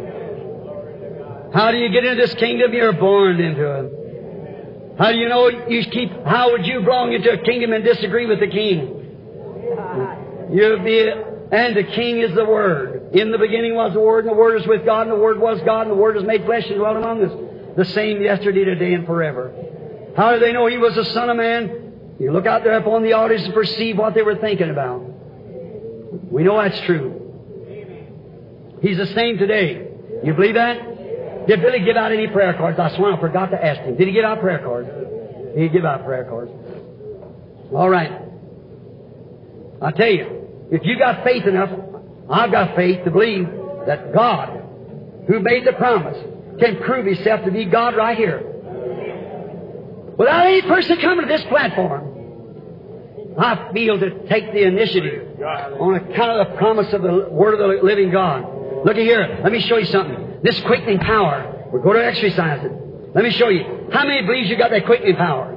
How 1.53 1.71
do 1.71 1.79
you 1.79 1.91
get 1.91 2.05
into 2.05 2.21
this 2.21 2.35
kingdom? 2.35 2.73
You're 2.73 2.93
born 2.93 3.41
into 3.41 3.65
it. 3.65 4.97
How 4.99 5.13
do 5.13 5.19
you 5.19 5.29
know 5.29 5.49
you 5.49 5.85
keep, 5.85 6.11
how 6.25 6.53
would 6.53 6.67
you 6.67 6.81
belong 6.81 7.13
into 7.13 7.31
a 7.31 7.39
kingdom 7.39 7.73
and 7.73 7.85
disagree 7.85 8.27
with 8.27 8.41
the 8.41 8.49
king? 8.49 8.93
You'll 10.51 10.83
be, 10.83 11.11
and 11.53 11.77
the 11.77 11.85
king 11.85 12.21
is 12.21 12.35
the 12.35 12.45
Word. 12.47 13.15
In 13.15 13.31
the 13.31 13.39
beginning 13.39 13.75
was 13.75 13.93
the 13.93 14.01
Word, 14.01 14.25
and 14.25 14.33
the 14.33 14.39
Word 14.39 14.61
is 14.61 14.67
with 14.67 14.85
God, 14.87 15.03
and 15.03 15.13
the 15.13 15.21
Word 15.21 15.39
was 15.39 15.61
God, 15.63 15.83
and 15.83 15.91
the 15.91 16.01
Word 16.01 16.17
was 16.17 16.25
made 16.25 16.45
flesh 16.45 16.67
and 16.67 16.77
dwelt 16.77 16.97
among 16.97 17.23
us. 17.25 17.33
The 17.77 17.85
same 17.85 18.23
yesterday, 18.23 18.65
today, 18.65 18.95
and 18.95 19.05
forever. 19.05 19.53
How 20.17 20.33
do 20.33 20.41
they 20.41 20.53
know 20.53 20.67
He 20.67 20.79
was 20.79 20.95
the 20.95 21.05
Son 21.05 21.29
of 21.29 21.37
Man? 21.37 22.17
You 22.19 22.33
look 22.33 22.47
out 22.47 22.65
there 22.65 22.79
upon 22.79 23.03
the 23.03 23.13
audience 23.13 23.45
and 23.45 23.53
perceive 23.53 23.99
what 23.99 24.15
they 24.15 24.23
were 24.23 24.37
thinking 24.37 24.71
about. 24.71 25.01
We 26.33 26.43
know 26.43 26.57
that's 26.57 26.81
true. 26.81 27.13
He's 28.81 28.97
the 28.97 29.07
same 29.09 29.37
today. 29.37 29.89
You 30.25 30.33
believe 30.33 30.55
that? 30.55 30.96
Did 31.47 31.63
Billy 31.63 31.81
give 31.81 31.97
out 31.97 32.13
any 32.13 32.27
prayer 32.27 32.55
cards? 32.55 32.79
I 32.79 32.95
swear 32.97 33.15
I 33.15 33.21
forgot 33.21 33.51
to 33.53 33.65
ask 33.65 33.81
him. 33.83 33.97
Did 33.97 34.09
he 34.09 34.15
give 34.15 34.25
out 34.25 34.41
prayer 34.41 34.59
cards? 34.59 34.89
He 35.57 35.69
give 35.69 35.85
out 35.85 36.05
prayer 36.05 36.25
cards. 36.25 36.51
All 37.73 37.89
right. 37.89 38.13
I 39.81 39.91
tell 39.93 40.11
you, 40.11 40.49
if 40.71 40.83
you 40.85 40.99
got 40.99 41.23
faith 41.25 41.47
enough, 41.47 41.71
I've 42.29 42.51
got 42.51 42.75
faith 42.75 43.05
to 43.05 43.11
believe 43.11 43.47
that 43.87 44.13
God, 44.13 44.63
who 45.29 45.41
made 45.41 45.65
the 45.67 45.73
promise, 45.73 46.19
can 46.59 46.83
prove 46.83 47.07
Himself 47.07 47.45
to 47.45 47.51
be 47.51 47.65
God 47.67 47.97
right 47.97 48.17
here. 48.17 48.43
Without 50.19 50.47
any 50.47 50.63
person 50.63 50.99
coming 51.01 51.29
to 51.29 51.33
this 51.33 51.45
platform, 51.45 52.15
I 53.39 53.71
feel 53.73 53.99
to 54.01 54.27
take 54.29 54.53
the 54.53 54.63
initiative 54.63 55.41
on 55.43 55.95
account 55.95 56.41
of 56.41 56.49
the 56.49 56.57
promise 56.57 56.93
of 56.93 57.03
the 57.03 57.29
Word 57.31 57.55
of 57.55 57.59
the 57.61 57.87
living 57.87 58.11
God. 58.11 58.85
Look 58.85 58.97
at 58.97 59.03
here. 59.03 59.41
Let 59.43 59.53
me 59.53 59.61
show 59.61 59.77
you 59.77 59.87
something. 59.87 60.26
This 60.43 60.61
quickening 60.61 60.99
power, 60.99 61.69
we're 61.73 61.83
going 61.83 61.97
to 61.97 62.05
exercise 62.05 62.65
it. 62.65 62.73
Let 63.15 63.25
me 63.25 63.31
show 63.31 63.49
you. 63.49 63.89
How 63.93 64.05
many 64.05 64.27
believes 64.27 64.49
you 64.49 64.57
got 64.57 64.71
that 64.71 64.85
quickening 64.85 65.17
power? 65.17 65.55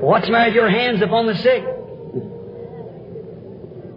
What's 0.00 0.28
matter 0.28 0.50
with 0.50 0.54
your 0.54 0.68
hands 0.68 1.00
upon 1.02 1.26
the 1.26 1.36
sick? 1.36 1.64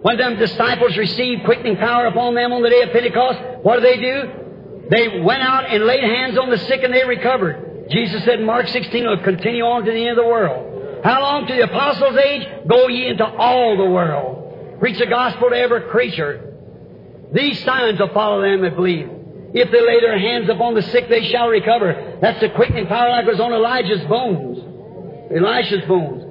When 0.02 0.16
them 0.16 0.38
disciples 0.38 0.96
received 0.96 1.44
quickening 1.44 1.76
power 1.76 2.06
upon 2.06 2.34
them 2.34 2.52
on 2.52 2.62
the 2.62 2.70
day 2.70 2.82
of 2.82 2.90
Pentecost, 2.90 3.38
what 3.62 3.80
did 3.80 3.84
they 3.84 4.00
do? 4.00 4.88
They 4.90 5.20
went 5.20 5.42
out 5.42 5.66
and 5.66 5.84
laid 5.84 6.02
hands 6.02 6.38
on 6.38 6.48
the 6.48 6.58
sick 6.58 6.82
and 6.82 6.92
they 6.92 7.04
recovered. 7.04 7.88
Jesus 7.90 8.24
said 8.24 8.40
in 8.40 8.46
Mark 8.46 8.66
16, 8.68 9.04
will 9.04 9.18
continue 9.18 9.62
on 9.62 9.84
to 9.84 9.90
the 9.90 10.00
end 10.00 10.18
of 10.18 10.24
the 10.24 10.28
world. 10.28 11.04
How 11.04 11.20
long 11.20 11.46
to 11.46 11.54
the 11.54 11.62
apostles' 11.62 12.16
age? 12.16 12.48
Go 12.66 12.88
ye 12.88 13.08
into 13.08 13.24
all 13.24 13.76
the 13.76 13.84
world. 13.84 14.78
Preach 14.80 14.98
the 14.98 15.06
gospel 15.06 15.50
to 15.50 15.56
every 15.56 15.82
creature. 15.82 16.49
These 17.32 17.62
signs 17.64 18.00
will 18.00 18.12
follow 18.12 18.42
them 18.42 18.62
that 18.62 18.74
believe. 18.74 19.08
If 19.52 19.70
they 19.70 19.80
lay 19.80 20.00
their 20.00 20.18
hands 20.18 20.48
upon 20.48 20.74
the 20.74 20.82
sick, 20.82 21.08
they 21.08 21.28
shall 21.30 21.48
recover. 21.48 22.18
That's 22.20 22.40
the 22.40 22.50
quickening 22.50 22.86
power 22.86 23.10
like 23.10 23.26
was 23.26 23.40
on 23.40 23.52
Elijah's 23.52 24.04
bones. 24.06 24.58
Elisha's 25.34 25.86
bones. 25.86 26.24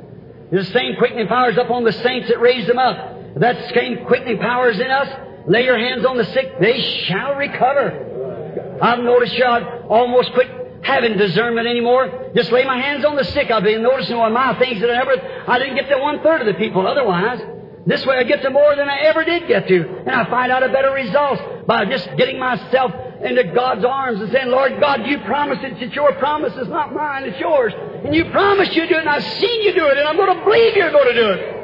The 0.51 0.63
same 0.65 0.95
quickening 0.97 1.27
power 1.27 1.51
is 1.51 1.57
upon 1.57 1.84
the 1.84 1.91
saints 1.91 2.30
that 2.30 2.39
raised 2.39 2.67
them 2.67 2.80
up. 2.80 3.39
That 3.39 3.73
same 3.73 4.05
quickening 4.05 4.39
power 4.39 4.69
is 4.69 4.80
in 4.80 4.89
us. 4.89 5.07
Lay 5.47 5.63
your 5.63 5.77
hands 5.77 6.05
on 6.05 6.17
the 6.17 6.26
sick, 6.26 6.59
they 6.59 6.81
shall 7.07 7.35
recover. 7.35 8.80
I've 8.81 8.99
noticed 8.99 9.34
you 9.34 9.45
I've 9.45 9.85
almost 9.89 10.31
quit 10.34 10.47
having 10.81 11.17
discernment 11.17 11.67
anymore. 11.67 12.31
Just 12.35 12.51
lay 12.51 12.63
my 12.65 12.77
hands 12.80 13.05
on 13.05 13.15
the 13.15 13.23
sick. 13.23 13.51
I've 13.51 13.63
been 13.63 13.84
noticing 13.84 14.15
on 14.15 14.34
my 14.34 14.57
things 14.59 14.80
that 14.81 14.89
I 14.89 14.93
never, 14.93 15.45
I 15.47 15.59
didn't 15.59 15.76
get 15.76 15.89
to 15.89 15.97
one 15.99 16.21
third 16.23 16.41
of 16.41 16.47
the 16.47 16.53
people 16.53 16.88
otherwise. 16.88 17.41
This 17.85 18.06
way 18.06 18.18
I 18.18 18.23
get 18.23 18.41
to 18.43 18.49
more 18.49 18.76
than 18.76 18.89
I 18.89 18.99
ever 18.99 19.23
did 19.23 19.47
get 19.47 19.68
to. 19.68 19.99
And 19.99 20.10
I 20.10 20.30
find 20.30 20.51
out 20.51 20.64
a 20.64 20.69
better 20.69 20.91
result 20.91 21.65
by 21.65 21.85
just 21.85 22.10
getting 22.18 22.38
myself 22.38 22.91
into 23.23 23.43
God's 23.45 23.85
arms 23.85 24.22
and 24.22 24.31
saying, 24.31 24.47
Lord 24.47 24.80
God, 24.80 25.06
you 25.06 25.19
promised 25.19 25.64
it. 25.64 25.81
It's 25.81 25.95
your 25.95 26.14
promise. 26.15 26.53
It's 26.56 26.69
not 26.69 26.93
mine. 26.93 27.23
It's 27.26 27.39
yours. 27.39 27.73
And 28.06 28.14
you 28.14 28.26
promised 28.31 28.73
you'd 28.73 28.89
do 28.89 28.95
it, 28.95 28.99
and 28.99 29.10
I've 29.10 29.23
seen 29.23 29.61
you 29.64 29.73
do 29.73 29.88
it, 29.88 29.97
and 29.97 30.07
I'm 30.07 30.15
going 30.15 30.38
to 30.38 30.43
believe 30.43 30.76
you're 30.76 30.91
going 30.91 31.14
to 31.14 31.22
do 31.22 31.30
it. 31.31 31.60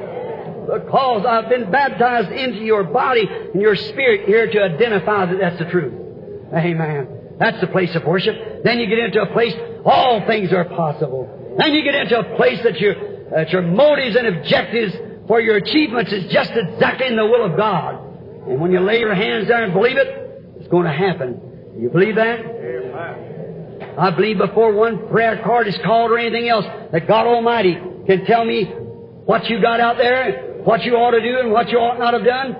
Because 0.83 1.25
I've 1.25 1.47
been 1.47 1.69
baptized 1.69 2.31
into 2.31 2.59
your 2.59 2.83
body 2.83 3.27
and 3.53 3.61
your 3.61 3.75
spirit 3.75 4.27
here 4.27 4.51
to 4.51 4.63
identify 4.63 5.27
that 5.27 5.37
that's 5.39 5.59
the 5.59 5.65
truth. 5.65 5.93
Amen. 6.53 7.07
That's 7.39 7.59
the 7.61 7.67
place 7.67 7.93
of 7.95 8.03
worship. 8.05 8.63
Then 8.63 8.79
you 8.79 8.87
get 8.87 8.99
into 8.99 9.21
a 9.21 9.31
place, 9.31 9.53
all 9.85 10.25
things 10.25 10.51
are 10.51 10.65
possible. 10.65 11.55
Then 11.57 11.73
you 11.73 11.83
get 11.83 11.95
into 11.95 12.19
a 12.19 12.35
place 12.35 12.61
that 12.63 12.79
your, 12.79 12.95
that 13.29 13.51
your 13.51 13.61
motives 13.61 14.15
and 14.15 14.27
objectives 14.27 14.93
for 15.27 15.41
your 15.41 15.57
achievements 15.57 16.11
is 16.11 16.31
just 16.31 16.51
exactly 16.51 17.07
in 17.07 17.15
the 17.15 17.25
will 17.25 17.45
of 17.45 17.57
God. 17.57 17.95
And 18.47 18.59
when 18.59 18.71
you 18.71 18.79
lay 18.79 18.99
your 18.99 19.15
hands 19.15 19.47
there 19.47 19.63
and 19.63 19.73
believe 19.73 19.97
it, 19.97 20.55
it's 20.59 20.67
going 20.67 20.85
to 20.85 20.93
happen. 20.93 21.73
You 21.77 21.89
believe 21.89 22.15
that? 22.15 22.39
Amen. 22.39 23.95
I 23.97 24.11
believe 24.11 24.37
before 24.37 24.73
one 24.73 25.07
prayer 25.07 25.41
card 25.43 25.67
is 25.67 25.77
called 25.83 26.11
or 26.11 26.19
anything 26.19 26.47
else, 26.47 26.65
that 26.91 27.07
God 27.07 27.25
Almighty 27.25 27.75
can 28.05 28.25
tell 28.25 28.45
me 28.45 28.65
what 28.65 29.49
you 29.49 29.61
got 29.61 29.79
out 29.79 29.97
there, 29.97 30.61
what 30.63 30.83
you 30.83 30.95
ought 30.95 31.11
to 31.11 31.21
do 31.21 31.39
and 31.39 31.51
what 31.51 31.69
you 31.69 31.77
ought 31.77 31.97
not 31.97 32.13
have 32.13 32.25
done. 32.25 32.55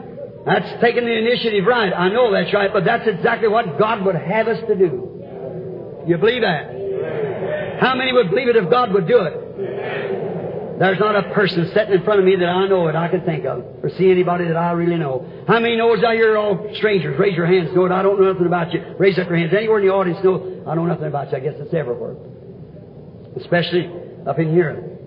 That's 0.46 0.82
taking 0.82 1.06
the 1.06 1.18
initiative 1.18 1.66
right. 1.66 1.92
I 1.92 2.10
know 2.10 2.32
that's 2.32 2.54
right, 2.54 2.72
but 2.72 2.86
that's 2.86 3.08
exactly 3.08 3.48
what 3.48 3.80
God 3.80 4.06
would 4.06 4.16
have 4.16 4.48
us 4.48 4.60
to 4.68 4.76
do. 4.76 6.04
You 6.08 6.18
believe 6.18 6.42
that? 6.42 7.80
How 7.82 7.96
many 7.96 8.14
would 8.14 8.30
believe 8.30 8.48
it 8.48 8.56
if 8.56 8.70
God 8.70 8.94
would 8.94 9.08
do 9.08 9.22
it? 9.24 9.44
There's 10.77 10.99
not 10.99 11.15
a 11.15 11.34
person 11.34 11.72
sitting 11.73 11.93
in 11.93 12.03
front 12.03 12.19
of 12.19 12.26
me 12.26 12.35
that 12.35 12.49
I 12.49 12.68
know 12.68 12.88
that 12.88 12.97
I 12.97 13.07
can 13.07 13.22
think 13.23 13.45
of, 13.45 13.64
or 13.81 13.89
see 13.97 14.11
anybody 14.11 14.45
that 14.47 14.57
I 14.57 14.72
really 14.72 14.97
know. 14.97 15.26
How 15.47 15.60
many 15.60 15.77
knows 15.77 15.99
here 16.02 16.34
are 16.34 16.38
all 16.38 16.69
strangers? 16.76 17.18
Raise 17.18 17.35
your 17.35 17.45
hands. 17.45 17.69
Know 17.73 17.85
it. 17.85 17.93
I 17.93 18.03
don't 18.03 18.19
know 18.19 18.34
nothing 18.34 18.47
about 18.47 18.73
you. 18.73 18.84
Raise 18.99 19.18
up 19.18 19.30
your 19.30 19.38
hands. 19.38 19.53
Anywhere 19.56 19.80
in 19.80 19.88
the 19.88 19.93
audience 19.93 20.19
know 20.23 20.64
I 20.68 20.76
know 20.76 20.85
nothing 20.85 21.07
about 21.07 21.31
you. 21.31 21.38
I 21.38 21.39
guess 21.39 21.53
it's 21.57 21.73
everywhere, 21.73 22.15
especially 23.38 23.89
up 24.27 24.38
in 24.38 24.52
here. 24.52 24.99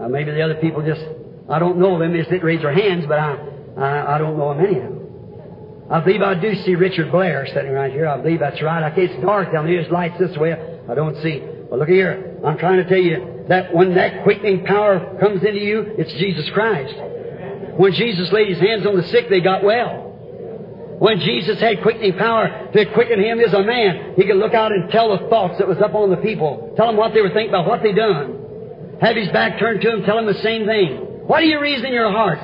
Uh, 0.00 0.08
maybe 0.08 0.30
the 0.30 0.42
other 0.42 0.56
people 0.56 0.86
just 0.86 1.02
I 1.50 1.58
don't 1.58 1.78
know 1.78 1.98
them. 1.98 2.12
They 2.12 2.18
just 2.18 2.30
didn't 2.30 2.44
raise 2.44 2.62
their 2.62 2.74
hands, 2.74 3.06
but 3.08 3.18
I 3.18 3.34
I, 3.76 4.14
I 4.14 4.18
don't 4.18 4.38
know 4.38 4.54
them 4.54 4.64
anyhow. 4.64 4.92
I 5.90 6.00
believe 6.00 6.22
I 6.22 6.34
do 6.34 6.54
see 6.64 6.74
Richard 6.76 7.10
Blair 7.10 7.46
sitting 7.52 7.72
right 7.72 7.90
here. 7.90 8.06
I 8.06 8.18
believe 8.18 8.40
that's 8.40 8.60
right. 8.62 8.82
I 8.82 8.90
can't, 8.90 9.10
it's 9.10 9.22
dark 9.22 9.52
down 9.52 9.66
there. 9.66 9.80
There's 9.80 9.92
lights 9.92 10.18
this 10.18 10.36
way. 10.36 10.52
I 10.88 10.94
don't 10.94 11.14
see. 11.22 11.42
But 11.70 11.78
look 11.78 11.88
here. 11.88 12.38
I'm 12.44 12.58
trying 12.58 12.82
to 12.82 12.88
tell 12.88 12.98
you 12.98 13.35
that 13.48 13.74
when 13.74 13.94
that 13.94 14.22
quickening 14.24 14.64
power 14.64 15.18
comes 15.20 15.42
into 15.42 15.60
you, 15.60 15.94
it's 15.98 16.12
Jesus 16.14 16.48
Christ. 16.50 16.94
When 17.76 17.92
Jesus 17.92 18.32
laid 18.32 18.48
his 18.48 18.58
hands 18.58 18.86
on 18.86 18.96
the 18.96 19.06
sick, 19.08 19.28
they 19.28 19.40
got 19.40 19.62
well. 19.62 20.06
When 20.98 21.20
Jesus 21.20 21.60
had 21.60 21.82
quickening 21.82 22.16
power 22.16 22.70
to 22.72 22.86
quicken 22.86 23.22
him 23.22 23.38
as 23.38 23.52
a 23.52 23.62
man, 23.62 24.14
he 24.16 24.24
could 24.24 24.36
look 24.36 24.54
out 24.54 24.72
and 24.72 24.90
tell 24.90 25.16
the 25.16 25.28
thoughts 25.28 25.58
that 25.58 25.68
was 25.68 25.78
up 25.78 25.94
on 25.94 26.10
the 26.10 26.16
people. 26.16 26.72
Tell 26.76 26.86
them 26.86 26.96
what 26.96 27.12
they 27.12 27.20
were 27.20 27.30
thinking 27.30 27.50
about 27.50 27.66
what 27.66 27.82
they 27.82 27.92
done. 27.92 28.96
Have 29.00 29.14
his 29.14 29.28
back 29.28 29.58
turned 29.58 29.82
to 29.82 29.92
him, 29.92 30.04
tell 30.04 30.18
him 30.18 30.26
the 30.26 30.40
same 30.40 30.64
thing. 30.64 30.96
What 31.26 31.40
do 31.40 31.46
you 31.46 31.60
reason 31.60 31.86
in 31.86 31.92
your 31.92 32.10
heart? 32.10 32.38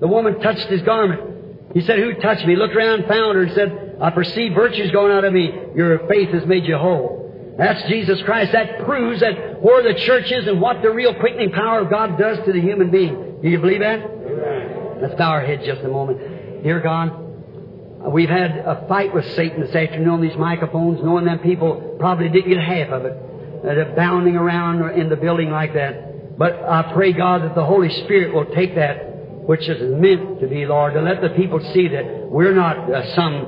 The 0.00 0.08
woman 0.08 0.40
touched 0.40 0.66
his 0.66 0.82
garment. 0.82 1.72
He 1.72 1.82
said, 1.82 1.98
Who 1.98 2.14
touched 2.14 2.46
me? 2.46 2.56
Looked 2.56 2.74
around, 2.74 3.06
found 3.06 3.36
her, 3.36 3.42
and 3.42 3.52
said, 3.52 3.96
I 4.00 4.10
perceive 4.10 4.54
virtues 4.54 4.90
going 4.90 5.12
out 5.12 5.24
of 5.24 5.32
me. 5.32 5.52
Your 5.76 6.06
faith 6.08 6.30
has 6.30 6.46
made 6.46 6.64
you 6.64 6.76
whole. 6.76 7.23
That's 7.56 7.82
Jesus 7.88 8.20
Christ. 8.22 8.52
That 8.52 8.84
proves 8.84 9.20
that 9.20 9.62
where 9.62 9.82
the 9.82 9.98
church 10.00 10.30
is 10.32 10.46
and 10.46 10.60
what 10.60 10.82
the 10.82 10.90
real 10.90 11.14
quickening 11.14 11.52
power 11.52 11.80
of 11.80 11.90
God 11.90 12.18
does 12.18 12.38
to 12.44 12.52
the 12.52 12.60
human 12.60 12.90
being. 12.90 13.40
Do 13.42 13.48
you 13.48 13.58
believe 13.58 13.80
that? 13.80 15.00
Let's 15.00 15.14
bow 15.14 15.30
our 15.30 15.44
heads 15.44 15.64
just 15.64 15.82
a 15.82 15.88
moment. 15.88 16.62
Dear 16.62 16.80
God, 16.80 18.12
we've 18.12 18.28
had 18.28 18.52
a 18.52 18.86
fight 18.88 19.14
with 19.14 19.24
Satan 19.34 19.60
this 19.60 19.74
afternoon 19.74 20.08
on 20.08 20.20
these 20.20 20.36
microphones, 20.36 21.02
knowing 21.02 21.26
that 21.26 21.42
people 21.42 21.96
probably 21.98 22.28
didn't 22.28 22.50
get 22.50 22.60
half 22.60 22.88
of 22.90 23.04
it. 23.04 23.62
They're 23.62 23.94
bounding 23.94 24.36
around 24.36 24.98
in 24.98 25.08
the 25.08 25.16
building 25.16 25.50
like 25.50 25.74
that. 25.74 26.36
But 26.36 26.54
I 26.64 26.92
pray, 26.92 27.12
God, 27.12 27.42
that 27.42 27.54
the 27.54 27.64
Holy 27.64 27.90
Spirit 28.04 28.34
will 28.34 28.46
take 28.46 28.74
that 28.74 29.14
which 29.46 29.68
is 29.68 29.80
meant 30.00 30.40
to 30.40 30.46
be, 30.46 30.64
Lord, 30.64 30.94
to 30.94 31.02
let 31.02 31.20
the 31.20 31.28
people 31.30 31.60
see 31.72 31.88
that 31.88 32.28
we're 32.30 32.54
not 32.54 32.90
uh, 32.90 33.14
some 33.14 33.46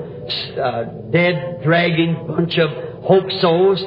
uh, 0.60 0.84
dead, 1.10 1.62
dragging 1.62 2.26
bunch 2.26 2.58
of 2.58 2.95
hope 3.06 3.30
souls. 3.40 3.82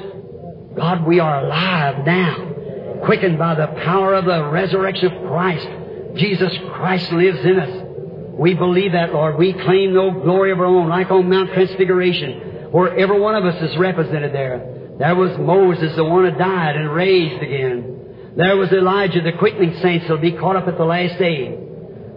God, 0.75 1.05
we 1.05 1.19
are 1.19 1.43
alive 1.43 2.05
now, 2.05 3.01
quickened 3.03 3.37
by 3.37 3.55
the 3.55 3.67
power 3.67 4.15
of 4.15 4.25
the 4.25 4.45
resurrection 4.45 5.11
of 5.11 5.27
Christ. 5.27 5.67
Jesus 6.15 6.57
Christ 6.71 7.11
lives 7.11 7.39
in 7.39 7.59
us. 7.59 7.85
We 8.39 8.53
believe 8.53 8.93
that, 8.93 9.13
Lord. 9.13 9.37
We 9.37 9.51
claim 9.51 9.93
no 9.93 10.11
glory 10.11 10.51
of 10.53 10.59
our 10.59 10.65
own, 10.65 10.87
like 10.87 11.11
on 11.11 11.29
Mount 11.29 11.51
Transfiguration, 11.51 12.71
where 12.71 12.97
every 12.97 13.19
one 13.19 13.35
of 13.35 13.43
us 13.43 13.61
is 13.61 13.77
represented 13.77 14.33
there. 14.33 14.95
There 14.97 15.15
was 15.15 15.37
Moses, 15.37 15.95
the 15.95 16.05
one 16.05 16.23
who 16.29 16.37
died 16.37 16.77
and 16.77 16.89
raised 16.93 17.43
again. 17.43 18.33
There 18.37 18.55
was 18.55 18.71
Elijah, 18.71 19.21
the 19.21 19.33
quickening 19.33 19.75
saints 19.81 20.07
who'll 20.07 20.17
be 20.17 20.31
caught 20.31 20.55
up 20.55 20.67
at 20.67 20.77
the 20.77 20.85
last 20.85 21.19
day. 21.19 21.57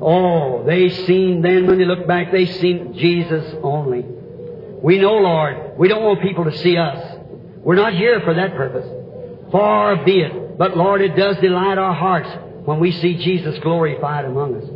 Oh, 0.00 0.62
they 0.64 0.88
seen 0.88 1.42
then, 1.42 1.66
when 1.66 1.78
they 1.78 1.84
look 1.84 2.06
back, 2.06 2.30
they 2.30 2.46
seen 2.46 2.94
Jesus 2.94 3.54
only. 3.62 4.04
We 4.82 4.98
know, 4.98 5.14
Lord, 5.14 5.78
we 5.78 5.88
don't 5.88 6.02
want 6.02 6.20
people 6.22 6.44
to 6.44 6.58
see 6.58 6.76
us. 6.76 7.18
We're 7.58 7.76
not 7.76 7.94
here 7.94 8.20
for 8.20 8.34
that 8.34 8.56
purpose. 8.56 8.86
Far 9.52 10.04
be 10.04 10.20
it. 10.20 10.58
But 10.58 10.76
Lord, 10.76 11.00
it 11.00 11.14
does 11.16 11.36
delight 11.36 11.78
our 11.78 11.94
hearts 11.94 12.28
when 12.64 12.80
we 12.80 12.90
see 12.90 13.14
Jesus 13.14 13.58
glorified 13.60 14.24
among 14.24 14.56
us. 14.56 14.68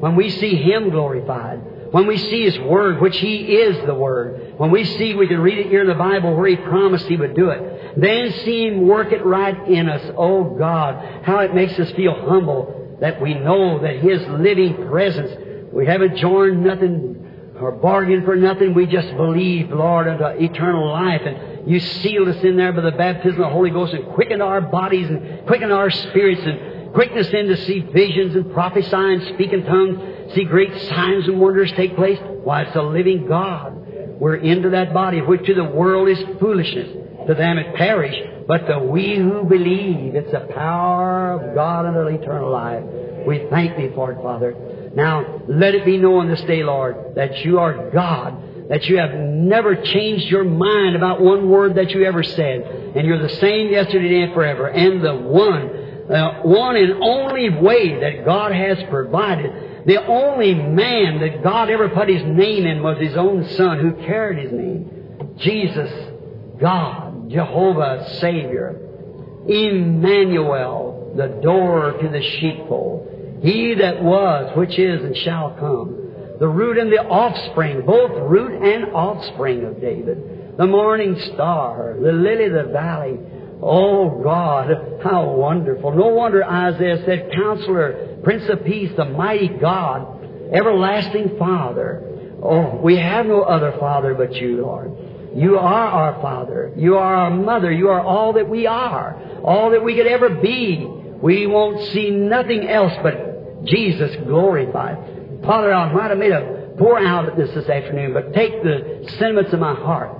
When 0.00 0.16
we 0.16 0.28
see 0.30 0.56
Him 0.56 0.90
glorified. 0.90 1.92
When 1.92 2.06
we 2.06 2.18
see 2.18 2.44
His 2.44 2.58
Word, 2.58 3.00
which 3.00 3.16
He 3.18 3.56
is 3.56 3.86
the 3.86 3.94
Word. 3.94 4.58
When 4.58 4.70
we 4.70 4.84
see, 4.84 5.14
we 5.14 5.26
can 5.26 5.40
read 5.40 5.58
it 5.58 5.66
here 5.68 5.80
in 5.80 5.88
the 5.88 5.94
Bible 5.94 6.36
where 6.36 6.48
He 6.48 6.56
promised 6.56 7.06
He 7.06 7.16
would 7.16 7.34
do 7.34 7.48
it. 7.48 7.98
Then 7.98 8.30
see 8.44 8.66
Him 8.66 8.86
work 8.86 9.12
it 9.12 9.24
right 9.24 9.68
in 9.68 9.88
us. 9.88 10.12
Oh 10.16 10.44
God, 10.58 11.24
how 11.24 11.38
it 11.38 11.54
makes 11.54 11.78
us 11.78 11.90
feel 11.92 12.14
humble 12.14 12.98
that 13.00 13.20
we 13.20 13.32
know 13.32 13.80
that 13.80 13.96
His 14.00 14.20
living 14.28 14.88
presence, 14.88 15.70
we 15.72 15.86
haven't 15.86 16.16
joined 16.16 16.62
nothing 16.62 17.17
or 17.60 17.72
bargained 17.72 18.24
for 18.24 18.36
nothing. 18.36 18.74
We 18.74 18.86
just 18.86 19.14
believe, 19.16 19.70
Lord, 19.70 20.08
unto 20.08 20.24
eternal 20.24 20.90
life. 20.90 21.22
And 21.24 21.68
you 21.68 21.80
sealed 21.80 22.28
us 22.28 22.42
in 22.42 22.56
there 22.56 22.72
by 22.72 22.82
the 22.82 22.92
baptism 22.92 23.40
of 23.40 23.48
the 23.48 23.52
Holy 23.52 23.70
Ghost 23.70 23.94
and 23.94 24.06
quickened 24.14 24.42
our 24.42 24.60
bodies 24.60 25.08
and 25.08 25.46
quickened 25.46 25.72
our 25.72 25.90
spirits 25.90 26.42
and 26.44 26.92
quickened 26.94 27.18
us 27.18 27.32
in 27.32 27.46
to 27.48 27.56
see 27.56 27.80
visions 27.80 28.34
and 28.34 28.52
prophesy 28.52 28.94
and 28.94 29.22
speak 29.34 29.52
in 29.52 29.64
tongues, 29.64 30.34
see 30.34 30.44
great 30.44 30.72
signs 30.88 31.26
and 31.28 31.40
wonders 31.40 31.72
take 31.72 31.94
place. 31.96 32.18
Why, 32.44 32.62
it's 32.62 32.76
a 32.76 32.82
living 32.82 33.26
God. 33.26 33.74
We're 34.18 34.36
into 34.36 34.70
that 34.70 34.92
body, 34.92 35.20
which 35.20 35.46
to 35.46 35.54
the 35.54 35.64
world 35.64 36.08
is 36.08 36.18
foolishness. 36.40 37.07
To 37.28 37.34
them 37.34 37.58
it 37.58 37.74
perish. 37.76 38.16
But 38.46 38.66
to 38.66 38.78
we 38.78 39.16
who 39.16 39.44
believe, 39.44 40.14
it's 40.14 40.32
the 40.32 40.48
power 40.54 41.32
of 41.32 41.54
God 41.54 41.84
unto 41.84 42.06
eternal 42.06 42.50
life. 42.50 42.82
We 43.26 43.46
thank 43.50 43.76
Thee 43.76 43.90
for 43.94 44.12
it, 44.12 44.22
Father. 44.22 44.56
Now, 44.94 45.42
let 45.46 45.74
it 45.74 45.84
be 45.84 45.98
known 45.98 46.28
this 46.28 46.40
day, 46.42 46.64
Lord, 46.64 47.14
that 47.16 47.44
you 47.44 47.58
are 47.58 47.90
God, 47.90 48.70
that 48.70 48.86
you 48.86 48.96
have 48.96 49.12
never 49.12 49.76
changed 49.76 50.24
your 50.28 50.44
mind 50.44 50.96
about 50.96 51.20
one 51.20 51.50
word 51.50 51.74
that 51.74 51.90
you 51.90 52.04
ever 52.04 52.22
said, 52.22 52.62
and 52.96 53.06
you're 53.06 53.22
the 53.22 53.36
same 53.36 53.70
yesterday 53.70 54.22
and 54.22 54.32
forever, 54.32 54.68
and 54.68 55.04
the 55.04 55.14
one, 55.14 56.10
uh, 56.10 56.40
one 56.44 56.76
and 56.76 57.02
only 57.02 57.50
way 57.50 58.00
that 58.00 58.24
God 58.24 58.52
has 58.52 58.78
provided, 58.88 59.84
the 59.86 60.02
only 60.06 60.54
man 60.54 61.20
that 61.20 61.42
God 61.42 61.68
ever 61.68 61.90
put 61.90 62.08
his 62.08 62.22
name 62.24 62.64
in 62.64 62.82
was 62.82 62.98
his 62.98 63.16
own 63.18 63.46
son 63.50 63.80
who 63.80 63.92
carried 64.06 64.44
his 64.44 64.52
name. 64.52 65.34
Jesus, 65.36 65.90
God, 66.58 67.07
Jehovah, 67.28 68.18
Savior, 68.20 68.80
Emmanuel, 69.46 71.12
the 71.16 71.40
door 71.42 71.92
to 71.92 72.08
the 72.08 72.22
sheepfold. 72.22 73.40
He 73.42 73.74
that 73.74 74.02
was, 74.02 74.56
which 74.56 74.78
is, 74.78 75.02
and 75.04 75.16
shall 75.16 75.54
come. 75.58 76.36
The 76.38 76.48
root 76.48 76.78
and 76.78 76.92
the 76.92 77.02
offspring, 77.02 77.84
both 77.84 78.12
root 78.28 78.62
and 78.62 78.92
offspring 78.94 79.64
of 79.64 79.80
David. 79.80 80.56
The 80.56 80.66
morning 80.66 81.18
star, 81.34 81.96
the 82.00 82.12
lily 82.12 82.44
of 82.44 82.52
the 82.52 82.72
valley. 82.72 83.18
Oh 83.60 84.22
God, 84.22 85.00
how 85.02 85.32
wonderful. 85.32 85.92
No 85.92 86.08
wonder 86.08 86.44
Isaiah 86.44 87.02
said, 87.04 87.30
Counselor, 87.32 88.18
Prince 88.22 88.48
of 88.48 88.64
Peace, 88.64 88.90
the 88.96 89.04
mighty 89.04 89.48
God, 89.48 90.24
everlasting 90.52 91.36
Father. 91.38 92.04
Oh, 92.42 92.76
we 92.76 92.96
have 92.96 93.26
no 93.26 93.42
other 93.42 93.76
Father 93.80 94.14
but 94.14 94.34
you, 94.34 94.62
Lord. 94.62 94.92
You 95.38 95.56
are 95.56 95.88
our 95.88 96.20
Father. 96.20 96.72
You 96.76 96.96
are 96.96 97.14
our 97.14 97.30
Mother. 97.30 97.70
You 97.70 97.90
are 97.90 98.00
all 98.00 98.32
that 98.32 98.48
we 98.48 98.66
are. 98.66 99.40
All 99.44 99.70
that 99.70 99.84
we 99.84 99.94
could 99.94 100.08
ever 100.08 100.30
be. 100.30 100.84
We 100.84 101.46
won't 101.46 101.80
see 101.92 102.10
nothing 102.10 102.68
else 102.68 102.92
but 103.04 103.64
Jesus 103.64 104.16
glorified. 104.26 105.40
Father, 105.44 105.72
I 105.72 105.92
might 105.92 106.10
have 106.10 106.18
made 106.18 106.32
a 106.32 106.74
pour 106.76 106.98
out 106.98 107.26
at 107.26 107.36
this 107.36 107.50
this 107.54 107.68
afternoon, 107.68 108.14
but 108.14 108.32
take 108.34 108.62
the 108.64 109.08
sentiments 109.18 109.52
of 109.52 109.60
my 109.60 109.74
heart 109.74 110.10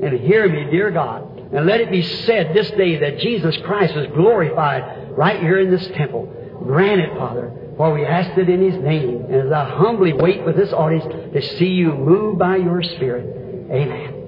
and 0.00 0.20
hear 0.20 0.48
me, 0.48 0.70
dear 0.70 0.90
God, 0.90 1.52
and 1.52 1.66
let 1.66 1.80
it 1.80 1.90
be 1.90 2.02
said 2.02 2.54
this 2.54 2.70
day 2.72 2.96
that 2.98 3.18
Jesus 3.18 3.56
Christ 3.64 3.96
is 3.96 4.06
glorified 4.14 5.10
right 5.10 5.40
here 5.40 5.60
in 5.60 5.70
this 5.70 5.86
temple. 5.96 6.26
Grant 6.64 7.00
it, 7.00 7.16
Father, 7.16 7.52
for 7.76 7.92
we 7.92 8.04
asked 8.04 8.38
it 8.38 8.48
in 8.48 8.62
His 8.62 8.80
name, 8.82 9.24
and 9.24 9.46
as 9.46 9.52
I 9.52 9.64
humbly 9.64 10.12
wait 10.12 10.44
with 10.44 10.56
this 10.56 10.72
audience 10.72 11.04
to 11.04 11.42
see 11.58 11.70
you 11.70 11.92
move 11.92 12.38
by 12.38 12.56
your 12.56 12.82
Spirit. 12.82 13.70
Amen. 13.70 14.19